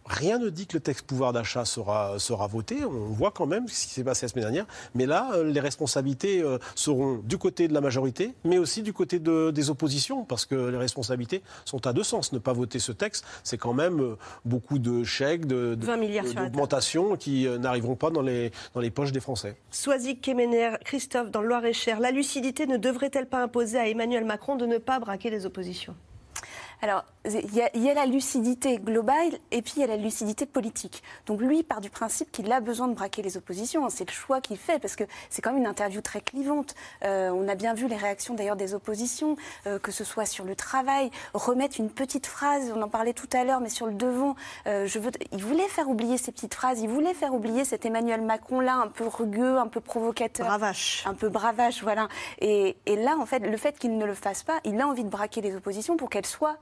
Rien 0.06 0.38
ne 0.38 0.50
dit 0.50 0.68
que 0.68 0.78
le 0.78 0.82
texte 0.82 1.08
pouvoir 1.08 1.34
d'achat 1.34 1.66
sera, 1.66 2.20
sera 2.20 2.46
voté. 2.46 2.86
On 2.86 3.08
voit 3.10 3.32
quand 3.32 3.48
même 3.48 3.68
ce 3.68 3.88
qui 3.88 3.94
s'est 3.94 4.04
passé 4.04 4.26
la 4.26 4.30
semaine 4.30 4.44
dernière. 4.44 4.68
Mais 4.94 5.08
là, 5.08 5.32
euh, 5.34 5.52
les 5.52 5.60
responsabilités 5.60 6.42
euh, 6.42 6.60
seront 6.76 7.18
du 7.24 7.40
côté 7.40 7.68
de 7.68 7.74
la 7.74 7.82
majorité, 7.82 8.36
mais 8.44 8.60
aussi 8.60 8.84
du 8.84 8.94
côté 8.94 9.20
des 9.20 9.70
oppositions, 9.72 10.24
parce 10.24 10.46
que 10.46 10.56
les 10.70 10.78
responsabilités 10.78 11.42
sont 11.66 11.88
à 11.88 11.94
deux 11.94 12.04
sens. 12.04 12.34
Ne 12.34 12.40
pas 12.40 12.54
voter 12.54 12.78
ce 12.78 12.92
texte, 12.92 13.26
c'est 13.44 13.58
quand 13.58 13.74
même 13.74 14.00
euh, 14.00 14.16
beaucoup 14.46 14.78
de 14.78 15.04
chèques, 15.04 15.48
d'augmentations 15.48 17.12
de, 17.12 17.16
qui 17.16 17.48
n'arriveront 17.60 17.96
pas 17.96 18.12
dans 18.12 18.22
les, 18.22 18.52
dans 18.76 18.82
les 18.82 18.92
poches 18.92 19.12
des 19.12 19.20
Français. 19.20 19.58
Soisic, 19.72 20.22
Kemener, 20.22 20.78
Christophe, 20.84 21.32
dans 21.32 21.42
le 21.42 21.48
Loir-et-Cher, 21.48 22.00
la 22.00 22.12
lucidité 22.12 22.68
ne 22.68 22.78
devrait-elle 22.78 23.28
pas 23.28 23.42
imposer 23.42 23.80
à 23.80 23.88
Emmanuel 23.88 24.26
Macron 24.26 24.56
de 24.56 24.68
ne 24.68 24.78
pas 24.78 25.00
braquer 25.00 25.32
les 25.32 25.46
oppositions? 25.48 25.96
Alors, 26.82 27.06
il 27.26 27.84
y, 27.84 27.90
a, 27.90 27.94
la 27.94 28.06
lucidité 28.06 28.78
globale 28.78 29.40
et 29.52 29.62
puis 29.62 29.74
il 29.78 29.82
y 29.82 29.84
a 29.84 29.88
la 29.88 29.98
lucidité 29.98 30.46
politique. 30.46 31.04
Donc 31.26 31.42
lui 31.42 31.64
part 31.64 31.82
du 31.82 31.90
principe 31.90 32.32
qu'il 32.32 32.52
a 32.52 32.60
besoin 32.60 32.88
de 32.88 32.94
braquer 32.94 33.22
les 33.22 33.38
oppositions. 33.38 33.90
C'est 33.90 34.08
le 34.08 34.14
choix 34.14 34.42
qu'il 34.42 34.58
fait 34.58 34.80
parce 34.80 34.96
que 34.96 35.04
c'est 35.30 35.42
quand 35.42 35.52
même 35.52 35.62
une 35.62 35.68
interview 35.68 36.02
très 36.02 36.22
clivante. 36.22 36.76
Euh, 37.04 37.30
on 37.30 37.48
a 37.48 37.56
bien 37.56 37.74
vu 37.74 37.88
les 37.88 37.96
réactions 37.96 38.36
d'ailleurs 38.36 38.56
des 38.56 38.74
oppositions, 38.74 39.38
euh, 39.66 39.80
que 39.80 39.92
ce 39.92 40.04
soit 40.04 40.26
sur 40.26 40.46
le 40.46 40.56
travail, 40.56 41.10
remettre 41.34 41.80
une 41.80 41.90
petite 41.90 42.28
phrase, 42.28 42.72
on 42.76 42.82
en 42.82 42.90
parlait 42.90 43.14
tout 43.14 43.30
à 43.34 43.44
l'heure, 43.44 43.60
mais 43.60 43.70
sur 43.70 43.88
le 43.88 43.94
devant. 43.94 44.36
Euh, 44.68 44.86
je 44.86 45.00
veux, 45.00 45.12
il 45.32 45.44
voulait 45.44 45.68
faire 45.68 45.90
oublier 45.90 46.18
ces 46.18 46.32
petites 46.32 46.54
phrases, 46.54 46.82
il 46.82 46.90
voulait 46.90 47.14
faire 47.14 47.34
oublier 47.34 47.66
cet 47.66 47.86
Emmanuel 47.86 48.22
Macron-là, 48.22 48.76
un 48.76 48.88
peu 48.88 49.08
rugueux, 49.08 49.58
un 49.58 49.68
peu 49.68 49.80
provocateur. 49.80 50.46
Bravache. 50.46 51.04
Un 51.08 51.14
peu 51.14 51.30
bravache, 51.30 51.82
voilà. 51.82 52.08
Et, 52.40 52.78
et 52.86 52.96
là, 52.96 53.18
en 53.20 53.26
fait, 53.26 53.40
le 53.40 53.58
fait 53.58 53.78
qu'il 53.80 53.98
ne 53.98 54.06
le 54.06 54.14
fasse 54.14 54.44
pas, 54.44 54.60
il 54.64 54.80
a 54.80 54.88
envie 54.88 55.04
de 55.04 55.10
braquer 55.10 55.42
les 55.42 55.56
oppositions 55.56 55.98
pour 55.98 56.10
qu'elles 56.10 56.26
soient 56.26 56.58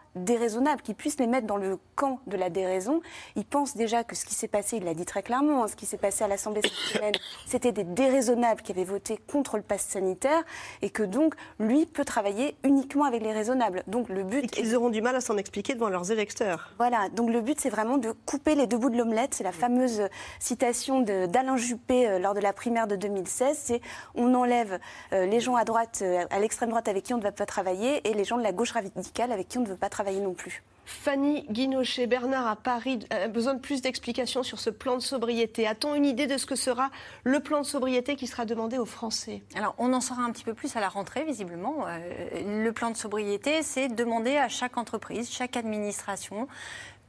qu'ils 0.84 0.96
puissent 0.96 1.20
les 1.20 1.28
mettre 1.28 1.48
dans 1.48 1.58
le 1.58 1.78
camp 1.96 2.20
de 2.28 2.38
la 2.38 2.50
déraison. 2.50 3.02
Il 3.36 3.46
pense 3.46 3.76
déjà 3.76 4.04
que 4.04 4.16
ce 4.16 4.26
qui 4.26 4.34
s'est 4.34 4.48
passé, 4.48 4.78
il 4.78 4.84
l'a 4.84 4.94
dit 4.94 5.06
très 5.06 5.24
clairement, 5.24 5.64
hein, 5.64 5.68
ce 5.68 5.76
qui 5.76 5.86
s'est 5.86 5.98
passé 5.98 6.24
à 6.24 6.28
l'Assemblée 6.28 6.62
cette 6.64 6.98
semaine, 6.98 7.14
c'était 7.48 7.72
des 7.72 7.84
déraisonnables 7.84 8.62
qui 8.62 8.72
avaient 8.72 8.84
voté 8.84 9.18
contre 9.28 9.58
le 9.58 9.64
pass 9.64 9.82
sanitaire 9.82 10.44
et 10.82 10.90
que 10.90 11.04
donc 11.04 11.36
lui 11.60 11.86
peut 11.86 12.06
travailler 12.06 12.56
uniquement 12.64 13.06
avec 13.06 13.22
les 13.22 13.32
raisonnables. 13.32 13.84
Donc 13.88 14.10
le 14.10 14.24
but. 14.24 14.44
Et 14.44 14.48
qu'ils 14.48 14.76
auront 14.76 14.90
du 14.90 15.02
mal 15.02 15.16
à 15.16 15.22
s'en 15.22 15.38
expliquer 15.38 15.74
devant 15.74 15.90
leurs 15.90 16.12
électeurs. 16.12 16.72
Voilà. 16.78 17.10
Donc 17.10 17.30
le 17.30 17.42
but, 17.42 17.60
c'est 17.60 17.70
vraiment 17.70 17.98
de 17.98 18.12
couper 18.26 18.56
les 18.56 18.68
deux 18.68 18.78
bouts 18.78 18.90
de 18.90 18.98
l'omelette. 18.98 19.34
C'est 19.34 19.44
la 19.44 19.52
fameuse 19.52 20.04
citation 20.40 21.02
d'Alain 21.02 21.58
Juppé 21.58 22.08
euh, 22.08 22.20
lors 22.20 22.34
de 22.34 22.40
la 22.40 22.54
primaire 22.54 22.88
de 22.88 22.96
2016. 22.96 23.58
C'est 23.60 23.82
on 24.16 24.34
enlève 24.34 24.80
euh, 25.14 25.26
les 25.26 25.40
gens 25.40 25.56
à 25.56 25.64
droite, 25.64 26.00
euh, 26.02 26.26
à 26.30 26.40
l'extrême 26.40 26.70
droite 26.70 26.88
avec 26.88 27.04
qui 27.04 27.14
on 27.14 27.18
ne 27.18 27.24
va 27.24 27.32
pas 27.32 27.46
travailler 27.46 28.08
et 28.08 28.14
les 28.14 28.24
gens 28.24 28.38
de 28.38 28.44
la 28.44 28.52
gauche 28.52 28.72
radicale 28.72 29.32
avec 29.32 29.48
qui 29.48 29.58
on 29.58 29.62
ne 29.62 29.68
veut 29.68 29.76
pas 29.76 29.90
travailler 29.90 30.20
non 30.20 30.34
plus. 30.34 30.43
Fanny 30.86 31.46
Guinochet, 31.50 32.08
Bernard 32.08 32.48
à 32.48 32.56
Paris 32.56 33.00
a 33.10 33.28
besoin 33.28 33.54
de 33.54 33.60
plus 33.60 33.82
d'explications 33.82 34.44
sur 34.44 34.60
ce 34.60 34.70
plan 34.70 34.96
de 34.96 35.02
sobriété. 35.02 35.66
A-t-on 35.66 35.96
une 35.96 36.06
idée 36.06 36.28
de 36.28 36.38
ce 36.38 36.46
que 36.46 36.56
sera 36.56 36.92
le 37.24 37.40
plan 37.40 37.62
de 37.62 37.66
sobriété 37.66 38.16
qui 38.16 38.28
sera 38.28 38.46
demandé 38.46 38.78
aux 38.78 38.86
Français? 38.86 39.44
Alors, 39.56 39.76
on 39.78 39.94
en 39.94 40.02
saura 40.02 40.24
un 40.24 40.32
petit 40.32 40.44
peu 40.44 40.54
plus 40.54 40.76
à 40.76 40.82
la 40.82 40.90
rentrée, 40.90 41.24
visiblement. 41.24 41.86
Euh, 41.88 42.64
le 42.64 42.72
plan 42.74 42.92
de 42.92 42.98
sobriété, 42.98 43.64
c'est 43.64 43.88
demander 43.88 44.38
à 44.38 44.50
chaque 44.50 44.78
entreprise, 44.78 45.32
chaque 45.32 45.56
administration, 45.56 46.48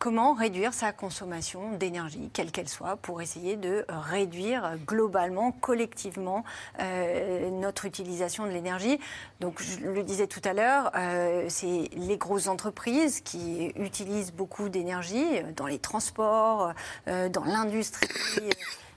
comment 0.05 0.35
réduire 0.35 0.75
sa 0.75 0.93
consommation 0.93 1.73
d'énergie, 1.79 2.29
quelle 2.35 2.53
qu'elle 2.53 2.69
soit, 2.69 2.97
pour 2.97 3.23
essayer 3.23 3.57
de 3.57 3.87
réduire 3.89 4.77
globalement, 4.87 5.51
collectivement, 5.51 6.45
euh, 6.81 7.49
notre 7.49 7.87
utilisation 7.87 8.45
de 8.45 8.51
l'énergie. 8.51 8.99
Donc, 9.41 9.63
je 9.63 9.79
le 9.87 10.03
disais 10.03 10.27
tout 10.27 10.43
à 10.45 10.53
l'heure, 10.53 10.91
euh, 10.95 11.47
c'est 11.49 11.89
les 11.97 12.19
grosses 12.19 12.49
entreprises 12.49 13.23
qui 13.23 13.73
utilisent 13.77 14.35
beaucoup 14.35 14.69
d'énergie 14.69 15.41
dans 15.57 15.67
les 15.67 15.79
transports, 15.79 16.75
euh, 17.09 17.31
dans 17.31 17.45
l'industrie 17.45 18.07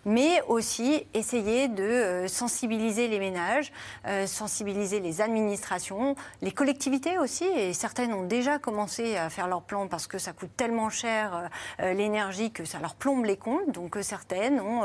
mais 0.07 0.41
aussi 0.47 1.05
essayer 1.13 1.67
de 1.67 1.83
euh, 1.83 2.27
sensibiliser 2.27 3.09
les 3.09 3.19
ménages, 3.19 3.73
euh, 4.07 4.25
sensibiliser 4.25 5.01
les 5.01 5.21
administrations, 5.21 6.15
les 6.41 6.51
collectivités 6.51 7.19
aussi, 7.19 7.43
et 7.43 7.73
certaines 7.73 8.13
ont 8.13 8.23
déjà 8.23 8.57
commencé 8.57 9.17
à 9.17 9.29
faire 9.29 9.47
leur 9.47 9.61
plan 9.61 9.87
parce 9.87 10.07
que 10.07 10.17
ça 10.17 10.31
coûte 10.31 10.51
tellement 10.55 10.89
cher 10.89 11.49
euh, 11.81 11.93
l'énergie 11.93 12.51
que 12.51 12.63
ça 12.63 12.79
leur 12.79 12.95
plombe 12.95 13.25
les 13.25 13.35
comptes. 13.35 13.69
Donc 13.71 13.97
certaines 14.01 14.61
ont 14.61 14.83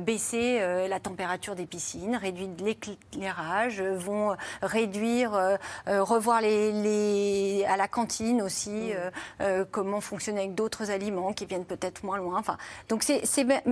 baissé 0.00 0.60
la 0.88 1.00
température 1.00 1.56
des 1.56 1.66
piscines, 1.66 2.14
réduit 2.14 2.48
l'éclairage, 2.58 3.82
vont 3.82 4.36
réduire, 4.62 5.58
revoir 5.86 6.40
les, 6.40 7.64
à 7.66 7.76
la 7.76 7.88
cantine 7.88 8.42
aussi 8.42 8.92
mmh. 9.40 9.64
comment 9.70 10.00
fonctionner 10.00 10.40
avec 10.40 10.54
d'autres 10.54 10.90
aliments 10.90 11.32
qui 11.32 11.46
viennent 11.46 11.64
peut-être 11.64 12.04
moins 12.04 12.18
loin. 12.18 12.38
Enfin, 12.38 12.56
donc 12.88 13.02
c'est 13.02 13.22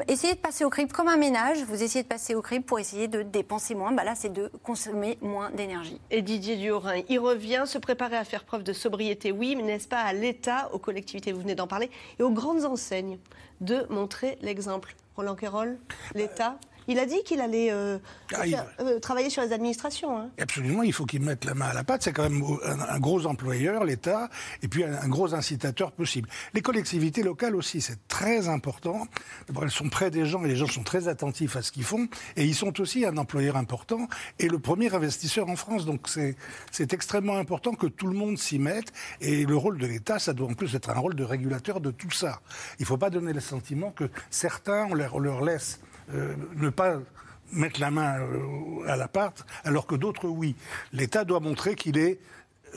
essayer 0.09 0.35
de 0.35 0.41
passer 0.41 0.65
au 0.65 0.71
comme 0.93 1.09
un 1.09 1.17
ménage, 1.17 1.63
vous 1.65 1.83
essayez 1.83 2.03
de 2.03 2.09
passer 2.09 2.35
au 2.35 2.43
crible 2.43 2.65
pour 2.65 2.79
essayer 2.79 3.09
de 3.09 3.23
dépenser 3.23 3.75
moins. 3.75 3.93
Bah 3.93 4.05
là, 4.05 4.15
c'est 4.15 4.33
de 4.33 4.51
consommer 4.63 5.19
moins 5.21 5.51
d'énergie. 5.51 6.01
Et 6.11 6.23
Didier 6.23 6.57
Durin, 6.57 7.03
il 7.09 7.19
revient 7.19 7.65
se 7.67 7.79
préparer 7.79 8.17
à 8.17 8.25
faire 8.25 8.45
preuve 8.45 8.63
de 8.63 8.73
sobriété, 8.73 9.33
oui, 9.33 9.57
mais 9.57 9.63
n'est-ce 9.63 9.89
pas 9.89 10.01
à 10.01 10.13
l'État, 10.13 10.71
aux 10.73 10.79
collectivités, 10.79 11.33
vous 11.33 11.41
venez 11.41 11.55
d'en 11.55 11.67
parler, 11.67 11.91
et 12.19 12.23
aux 12.23 12.31
grandes 12.31 12.65
enseignes 12.65 13.19
de 13.61 13.87
montrer 13.91 14.39
l'exemple 14.41 14.95
Roland 15.17 15.35
Quérol, 15.35 15.79
l'État 16.15 16.59
il 16.89 16.99
a 16.99 17.05
dit 17.05 17.23
qu'il 17.23 17.41
allait 17.41 17.71
euh, 17.71 17.99
ah, 18.35 18.43
euh, 18.81 18.99
travailler 18.99 19.29
sur 19.29 19.43
les 19.43 19.53
administrations. 19.53 20.19
Hein. 20.19 20.31
Absolument, 20.41 20.83
il 20.83 20.95
faut 20.95 21.05
qu'il 21.05 21.21
mette 21.21 21.45
la 21.45 21.53
main 21.53 21.67
à 21.67 21.75
la 21.75 21.85
pâte. 21.85 22.03
C'est 22.03 22.15
quand 22.15 22.29
même 22.29 22.43
un, 22.65 22.99
gros 22.99 23.27
employeur, 23.27 23.85
l'État, 23.85 24.31
et 24.63 24.69
puis 24.69 24.85
un, 24.85 25.09
gros 25.09 25.35
incitateur 25.35 25.93
possible. 25.93 26.31
Les 26.55 26.63
collectivités 26.63 27.23
locales 27.23 27.55
aussi, 27.55 27.83
c'est 27.83 28.09
très 28.09 28.49
important. 28.49 29.07
Elles 29.61 29.71
sont 29.71 29.91
près 29.91 30.11
des 30.11 30.25
gens 30.25 30.43
et 30.45 30.49
les 30.49 30.57
gens 30.57 30.67
sont 30.67 30.83
très 30.83 31.09
attentifs 31.09 31.57
à 31.57 31.63
ce 31.63 31.73
qu'ils 31.73 31.85
font. 31.85 32.09
Et 32.37 32.45
ils 32.45 32.55
sont 32.55 32.81
aussi 32.81 33.05
un 33.05 33.19
employeur 33.19 33.57
important 33.57 34.09
et 34.39 34.49
le 34.49 34.59
premier 34.59 34.93
investisseur 34.95 35.51
en 35.51 35.57
France. 35.57 35.85
Donc 35.85 36.09
c'est 36.09 36.93
extrêmement 36.95 37.37
important 37.37 37.75
que 37.75 37.87
tout 37.87 38.07
le 38.07 38.15
monde 38.15 38.39
s'y 38.39 38.59
mette. 38.59 38.95
Et 39.21 39.45
le 39.45 39.57
rôle 39.57 39.77
de 39.77 39.87
l'État, 39.87 40.19
ça 40.19 40.33
doit 40.33 40.49
en 40.49 40.55
plus 40.55 40.75
être 40.75 40.89
un 40.89 40.99
rôle 40.99 41.15
de 41.15 41.25
régulateur 41.25 41.83
de 41.83 41.91
tout 41.91 42.11
ça. 42.11 42.41
Il 42.79 42.83
ne 42.83 42.87
faut 42.87 42.97
pas 42.97 43.11
donner 43.11 43.35
le 43.35 43.41
sentiment 43.41 43.91
que 43.91 44.09
certains, 44.31 44.87
on 44.91 44.95
leur, 44.95 45.15
on 45.15 45.19
leur 45.19 45.45
laisse 45.45 45.81
euh, 46.15 46.35
ne 46.57 46.71
pas 46.71 46.99
mettre 47.53 47.81
la 47.81 47.91
main 47.91 48.21
euh, 48.21 48.89
à 48.89 48.97
la 48.97 49.09
part, 49.09 49.33
alors 49.65 49.87
que 49.87 49.95
d'autres, 49.95 50.29
oui. 50.29 50.55
L'État 50.93 51.25
doit 51.25 51.41
montrer 51.41 51.75
qu'il 51.75 51.99
est 51.99 52.19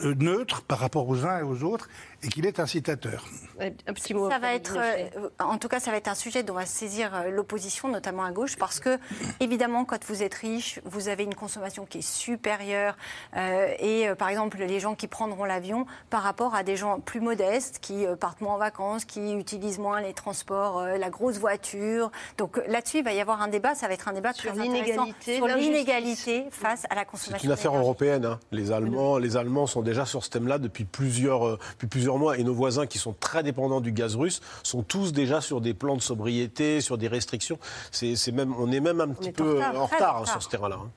euh, 0.04 0.14
neutre 0.14 0.62
par 0.62 0.78
rapport 0.78 1.08
aux 1.08 1.26
uns 1.26 1.40
et 1.40 1.42
aux 1.42 1.62
autres 1.64 1.88
et 2.22 2.28
qu'il 2.28 2.46
est 2.46 2.60
incitateur. 2.60 3.26
Un 3.60 3.92
petit 3.92 4.14
mot. 4.14 4.30
Ça 4.30 4.38
va 4.38 4.54
être, 4.54 4.76
euh, 4.76 5.28
en 5.38 5.58
tout 5.58 5.68
cas, 5.68 5.80
ça 5.80 5.90
va 5.90 5.96
être 5.96 6.08
un 6.08 6.14
sujet 6.14 6.42
dont 6.42 6.54
va 6.54 6.66
saisir 6.66 7.14
euh, 7.14 7.30
l'opposition, 7.30 7.88
notamment 7.88 8.24
à 8.24 8.30
gauche, 8.30 8.56
parce 8.56 8.80
que 8.80 8.98
évidemment, 9.40 9.84
quand 9.84 10.04
vous 10.04 10.22
êtes 10.22 10.34
riche, 10.34 10.80
vous 10.84 11.08
avez 11.08 11.24
une 11.24 11.34
consommation 11.34 11.86
qui 11.86 11.98
est 11.98 12.02
supérieure. 12.02 12.96
et 13.34 14.08
par 14.18 14.28
exemple, 14.28 14.58
les 14.58 14.80
gens 14.80 14.94
qui 14.94 15.06
prendront 15.06 15.44
l'avion 15.44 15.86
par 16.10 16.22
rapport 16.22 16.54
à 16.54 16.62
des 16.62 16.76
gens 16.76 17.00
plus 17.00 17.20
modestes, 17.20 17.78
qui 17.80 18.04
partent 18.20 18.40
moins 18.40 18.54
en 18.54 18.58
vacances, 18.58 19.04
qui 19.04 19.34
utilisent 19.34 19.78
moins 19.78 20.00
les 20.00 20.12
transports, 20.12 20.82
la 20.82 21.10
grosse 21.10 21.38
voiture. 21.38 22.10
Donc 22.38 22.60
là-dessus, 22.68 22.98
il 22.98 23.04
va 23.04 23.12
y 23.12 23.20
avoir 23.20 23.42
un 23.42 23.48
débat. 23.48 23.74
Ça 23.74 23.88
va 23.88 23.94
être 23.94 24.08
un 24.08 24.12
débat 24.12 24.32
sur 24.32 24.52
l'inégalité, 24.54 25.36
sur 25.36 25.46
l'inégalité 25.46 26.46
face 26.50 26.86
à 26.90 26.94
la 26.94 27.04
consommation. 27.04 27.38
C'est 27.40 27.46
une 27.46 27.52
affaire 27.52 27.76
européenne. 27.76 28.24
Hein. 28.24 28.40
Les 28.50 28.72
Allemands, 28.72 29.18
les 29.18 29.36
Allemands 29.36 29.66
sont 29.66 29.82
déjà 29.82 30.04
sur 30.04 30.24
ce 30.24 30.30
thème-là 30.30 30.58
depuis 30.58 30.84
plusieurs, 30.84 31.46
euh, 31.46 31.58
depuis 31.72 31.86
plusieurs 31.86 32.11
mois. 32.18 32.38
Et 32.38 32.44
nos 32.44 32.54
voisins 32.54 32.86
qui 32.86 32.98
sont 32.98 33.12
très 33.12 33.42
dépendants 33.42 33.80
du 33.80 33.92
gaz 33.92 34.16
russe 34.16 34.40
sont 34.62 34.82
tous 34.82 35.12
déjà 35.12 35.40
sur 35.40 35.60
des 35.60 35.74
plans 35.74 35.96
de 35.96 36.02
sobriété, 36.02 36.80
sur 36.80 36.98
des 36.98 37.08
restrictions. 37.08 37.58
C'est, 37.90 38.32
même, 38.32 38.54
on 38.58 38.70
est 38.72 38.80
même 38.80 39.00
un 39.00 39.08
petit 39.08 39.32
peu 39.32 39.62
en 39.62 39.86
retard, 39.86 40.26
sur 40.28 40.42
ce 40.42 40.48
terrain-là. 40.48 40.78
Hein. 40.82 40.90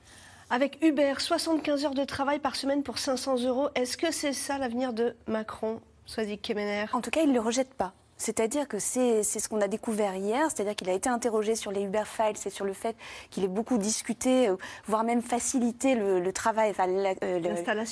Avec 0.48 0.78
Uber, 0.82 1.14
75 1.18 1.84
heures 1.84 1.94
de 1.94 2.04
travail 2.04 2.38
par 2.38 2.54
semaine 2.54 2.82
pour 2.82 2.98
500 2.98 3.42
euros. 3.44 3.68
Est-ce 3.74 3.96
que 3.96 4.12
c'est 4.12 4.32
ça 4.32 4.58
l'avenir 4.58 4.92
de 4.92 5.16
Macron? 5.26 5.80
Sois-y 6.04 6.38
Kemener. 6.38 6.86
En 6.92 7.00
tout 7.00 7.10
cas, 7.10 7.22
il 7.22 7.30
ne 7.30 7.34
le 7.34 7.40
rejette 7.40 7.74
pas. 7.74 7.92
C'est-à-dire 8.18 8.66
que 8.66 8.78
c'est 8.78 9.22
ce 9.22 9.48
qu'on 9.48 9.60
a 9.60 9.68
découvert 9.68 10.14
hier, 10.14 10.46
c'est-à-dire 10.50 10.74
qu'il 10.74 10.88
a 10.88 10.92
été 10.92 11.08
interrogé 11.08 11.54
sur 11.54 11.70
les 11.70 11.82
Uber 11.82 12.04
Files 12.04 12.36
et 12.46 12.50
sur 12.50 12.64
le 12.64 12.72
fait 12.72 12.96
qu'il 13.30 13.44
ait 13.44 13.48
beaucoup 13.48 13.78
discuté, 13.78 14.48
euh, 14.48 14.56
voire 14.86 15.04
même 15.04 15.22
facilité 15.22 15.94
le, 15.94 16.32
travail, 16.32 16.70
enfin, 16.70 16.88
euh, 16.88 17.40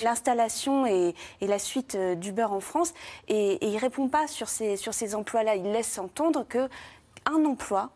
l'installation 0.03 0.87
et, 0.87 1.15
et, 1.41 1.47
la 1.47 1.59
suite 1.59 1.95
euh, 1.95 2.15
d'Uber 2.15 2.45
en 2.45 2.61
France. 2.61 2.95
Et, 3.29 3.53
et 3.55 3.67
il 3.67 3.75
ne 3.75 3.81
répond 3.81 4.09
pas 4.09 4.27
sur 4.27 4.49
ces, 4.49 4.77
sur 4.77 4.95
ces 4.95 5.15
emplois-là. 5.15 5.57
Il 5.57 5.73
laisse 5.73 5.99
entendre 5.99 6.47
qu'un 6.49 7.45
emploi 7.45 7.91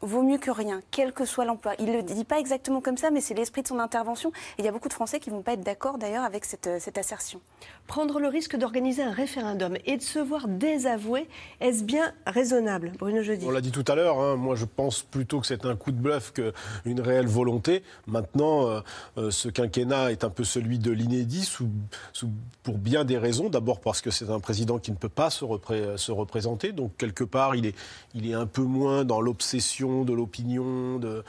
vaut 0.00 0.22
mieux 0.22 0.38
que 0.38 0.50
rien, 0.50 0.80
quel 0.90 1.12
que 1.12 1.24
soit 1.24 1.44
l'emploi. 1.44 1.74
Il 1.78 1.86
ne 1.86 1.96
le 1.96 2.02
dit 2.02 2.24
pas 2.24 2.38
exactement 2.38 2.80
comme 2.80 2.96
ça, 2.96 3.10
mais 3.10 3.20
c'est 3.20 3.34
l'esprit 3.34 3.62
de 3.62 3.68
son 3.68 3.78
intervention. 3.78 4.30
Et 4.30 4.60
il 4.60 4.64
y 4.64 4.68
a 4.68 4.72
beaucoup 4.72 4.88
de 4.88 4.92
Français 4.92 5.20
qui 5.20 5.30
ne 5.30 5.36
vont 5.36 5.42
pas 5.42 5.54
être 5.54 5.64
d'accord 5.64 5.98
d'ailleurs 5.98 6.24
avec 6.24 6.44
cette, 6.44 6.66
euh, 6.66 6.78
cette, 6.80 6.98
assertion. 6.98 7.40
Prendre 7.86 8.20
le 8.20 8.28
risque 8.28 8.56
d'organiser 8.56 9.02
un 9.02 9.12
référendum 9.12 9.76
et 9.86 9.96
de 9.96 10.02
se 10.02 10.18
voir 10.18 10.48
désavoué, 10.48 11.28
est-ce 11.60 11.84
bien 11.84 12.12
raisonnable, 12.26 12.92
Bruno 12.98 13.22
Jeudi? 13.22 13.46
On 13.46 13.50
l'a 13.50 13.60
dit 13.60 13.72
tout 13.72 13.84
à 13.86 13.94
l'heure, 13.94 14.20
hein, 14.20 14.36
moi 14.36 14.56
je 14.56 14.64
pense 14.64 15.02
plutôt 15.02 15.40
que 15.40 15.46
c'est 15.46 15.64
un 15.64 15.76
coup 15.76 15.92
de 15.92 15.96
bluff 15.96 16.32
qu'une 16.32 17.00
réelle 17.00 17.26
volonté. 17.26 17.82
Maintenant, 18.06 18.68
euh, 18.68 18.80
euh, 19.16 19.30
ce 19.30 19.48
quinquennat 19.48 20.12
est 20.12 20.24
un 20.24 20.30
peu 20.30 20.44
celui 20.44 20.78
de 20.78 20.90
l'inédit 20.90 21.44
sous, 21.44 21.68
pour 22.62 22.78
bien 22.78 23.04
des 23.04 23.18
raisons. 23.18 23.48
D'abord 23.48 23.80
parce 23.80 24.00
que 24.00 24.10
c'est 24.10 24.30
un 24.30 24.40
président 24.40 24.78
qui 24.78 24.90
ne 24.90 24.96
peut 24.96 25.08
pas 25.08 25.30
se, 25.30 25.44
se 25.96 26.12
représenter, 26.12 26.72
donc 26.72 26.96
quelque 26.96 27.24
part 27.24 27.54
il 27.54 27.66
est, 27.66 27.74
il 28.14 28.28
est 28.28 28.34
un 28.34 28.46
peu 28.46 28.62
moins 28.62 29.04
dans 29.04 29.20
l'obsession 29.20 29.87
de 30.04 30.12
l'opinion, 30.12 30.98
de, 30.98 31.24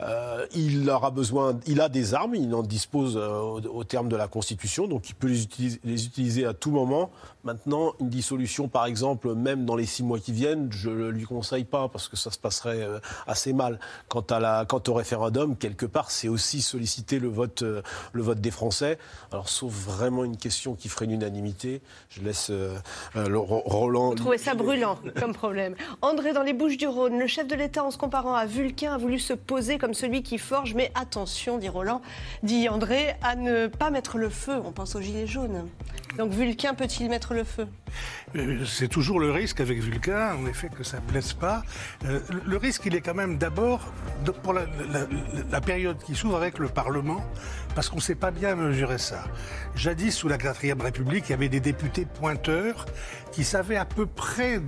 euh, 0.00 0.46
il 0.54 0.88
aura 0.90 1.10
besoin, 1.10 1.58
il 1.66 1.80
a 1.80 1.88
des 1.88 2.14
armes, 2.14 2.34
il 2.34 2.54
en 2.54 2.62
dispose 2.62 3.16
euh, 3.16 3.38
au, 3.38 3.84
terme 3.84 4.08
de 4.08 4.16
la 4.16 4.28
Constitution, 4.28 4.86
donc 4.86 5.08
il 5.08 5.14
peut 5.14 5.28
les 5.28 5.42
utiliser, 5.42 5.80
les 5.84 6.06
utiliser, 6.06 6.44
à 6.44 6.54
tout 6.54 6.70
moment. 6.70 7.10
Maintenant, 7.44 7.92
une 8.00 8.08
dissolution, 8.08 8.68
par 8.68 8.86
exemple, 8.86 9.34
même 9.34 9.64
dans 9.64 9.76
les 9.76 9.86
six 9.86 10.02
mois 10.02 10.18
qui 10.18 10.32
viennent, 10.32 10.68
je 10.70 10.90
ne 10.90 11.08
lui 11.08 11.24
conseille 11.24 11.64
pas 11.64 11.88
parce 11.88 12.08
que 12.08 12.16
ça 12.16 12.30
se 12.30 12.38
passerait 12.38 12.82
euh, 12.82 12.98
assez 13.26 13.52
mal. 13.52 13.78
Quant, 14.08 14.24
à 14.30 14.40
la, 14.40 14.64
quant 14.66 14.82
au 14.88 14.94
référendum, 14.94 15.56
quelque 15.56 15.86
part, 15.86 16.10
c'est 16.10 16.28
aussi 16.28 16.60
solliciter 16.60 17.18
le 17.18 17.28
vote, 17.28 17.62
le 17.62 18.22
vote 18.22 18.40
des 18.40 18.50
Français. 18.50 18.98
Alors, 19.32 19.48
sauf 19.48 19.72
vraiment 19.72 20.24
une 20.24 20.36
question 20.36 20.74
qui 20.74 20.88
ferait 20.88 21.04
une 21.04 21.12
unanimité, 21.12 21.80
je 22.10 22.22
laisse 22.22 22.50
le, 22.50 23.38
Roland. 23.38 24.10
Vous 24.10 24.16
trouvez 24.16 24.38
ça 24.38 24.54
brûlant 24.54 24.98
comme 25.18 25.32
problème. 25.32 25.74
André, 26.02 26.32
dans 26.32 26.42
les 26.42 26.52
Bouches 26.52 26.76
du 26.76 26.86
Rhône, 26.86 27.18
le 27.18 27.26
chef 27.26 27.46
de 27.46 27.54
l'État, 27.54 27.84
en 27.84 27.90
se 27.90 27.98
comparant 27.98 28.34
à 28.34 28.46
Vulcain, 28.46 28.94
a 28.94 28.98
voulu 28.98 29.18
se 29.18 29.32
poser 29.32 29.78
comme 29.78 29.85
comme 29.86 29.94
celui 29.94 30.24
qui 30.24 30.38
forge. 30.38 30.74
Mais 30.74 30.90
attention, 30.96 31.58
dit 31.58 31.68
Roland, 31.68 32.02
dit 32.42 32.68
André, 32.68 33.14
à 33.22 33.36
ne 33.36 33.68
pas 33.68 33.90
mettre 33.90 34.18
le 34.18 34.28
feu. 34.30 34.60
On 34.64 34.72
pense 34.72 34.96
aux 34.96 35.00
gilets 35.00 35.28
jaunes. 35.28 35.68
Donc 36.18 36.32
Vulcain 36.32 36.74
peut-il 36.74 37.08
mettre 37.08 37.34
le 37.34 37.44
feu? 37.44 37.68
Euh, 38.34 38.64
C'est 38.64 38.88
toujours 38.88 39.20
le 39.20 39.30
risque 39.30 39.60
avec 39.60 39.78
Vulcain, 39.78 40.34
en 40.34 40.46
effet, 40.46 40.70
que 40.76 40.82
ça 40.82 40.96
ne 40.96 41.02
plaise 41.02 41.34
pas. 41.34 41.62
Euh, 42.04 42.18
le 42.44 42.56
risque, 42.56 42.82
il 42.86 42.96
est 42.96 43.00
quand 43.00 43.14
même 43.14 43.38
d'abord 43.38 43.92
pour 44.42 44.54
la, 44.54 45.60
période 45.60 45.98
qui 46.02 46.16
s'ouvre 46.16 46.36
avec 46.36 46.58
le 46.58 46.68
Parlement, 46.68 47.24
parce 47.76 47.88
qu'on 47.88 47.96
ne 47.96 48.00
sait 48.00 48.16
pas 48.16 48.32
bien 48.32 48.56
mesurer 48.56 48.98
ça. 48.98 49.22
Jadis, 49.76 50.10
sous 50.10 50.26
la 50.26 50.38
4 50.38 50.82
République, 50.82 51.26
il 51.28 51.30
y 51.30 51.34
avait 51.34 51.48
des 51.48 51.60
députés 51.60 52.06
pointeurs 52.06 52.86
qui 53.30 53.44
savaient 53.44 53.76
à 53.76 53.84
peu 53.84 54.06
près 54.06 54.60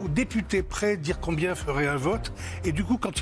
aux 0.00 0.08
députés 0.08 0.62
prêts 0.62 0.96
dire 0.96 1.20
combien 1.20 1.54
ferait 1.54 1.86
un 1.86 1.96
vote. 1.96 2.32
Et 2.64 2.72
du 2.72 2.84
coup, 2.84 2.98
quand 2.98 3.12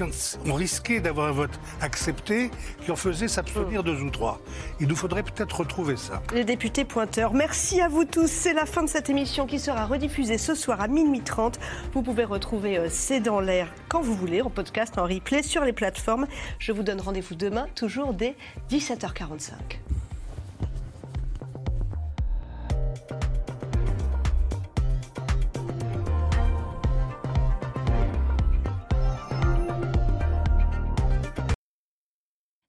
on 0.46 0.54
risquait 0.54 1.00
d'avoir 1.00 1.28
un 1.28 1.32
vote 1.32 1.60
accepté, 1.80 2.50
qui 2.82 2.90
en 2.90 2.96
faisait 2.96 3.28
s'abstenir 3.28 3.82
deux 3.82 4.00
ou 4.00 4.10
trois. 4.10 4.40
Il 4.80 4.88
nous 4.88 4.96
faudrait 4.96 5.22
peut-être 5.22 5.60
retrouver 5.60 5.96
ça. 5.96 6.22
Les 6.32 6.44
députés 6.44 6.84
pointeurs, 6.84 7.32
merci 7.32 7.80
à 7.80 7.88
vous 7.88 8.04
tous. 8.04 8.30
C'est 8.30 8.52
la 8.52 8.66
fin 8.66 8.82
de 8.82 8.88
cette 8.88 9.10
émission 9.10 9.46
qui 9.46 9.58
sera 9.58 9.86
rediffusée 9.86 10.38
ce 10.38 10.54
soir 10.54 10.80
à 10.80 10.88
minuit 10.88 11.20
30. 11.20 11.58
Vous 11.92 12.02
pouvez 12.02 12.24
retrouver 12.24 12.78
euh, 12.78 12.88
C'est 12.90 13.20
dans 13.20 13.40
l'air 13.40 13.72
quand 13.88 14.02
vous 14.02 14.14
voulez, 14.14 14.42
en 14.42 14.50
podcast, 14.50 14.98
en 14.98 15.04
replay 15.04 15.42
sur 15.42 15.64
les 15.64 15.72
plateformes. 15.72 16.26
Je 16.58 16.72
vous 16.72 16.82
donne 16.82 17.00
rendez-vous 17.00 17.34
demain, 17.34 17.66
toujours 17.74 18.12
dès 18.12 18.36
17h45. 18.70 19.52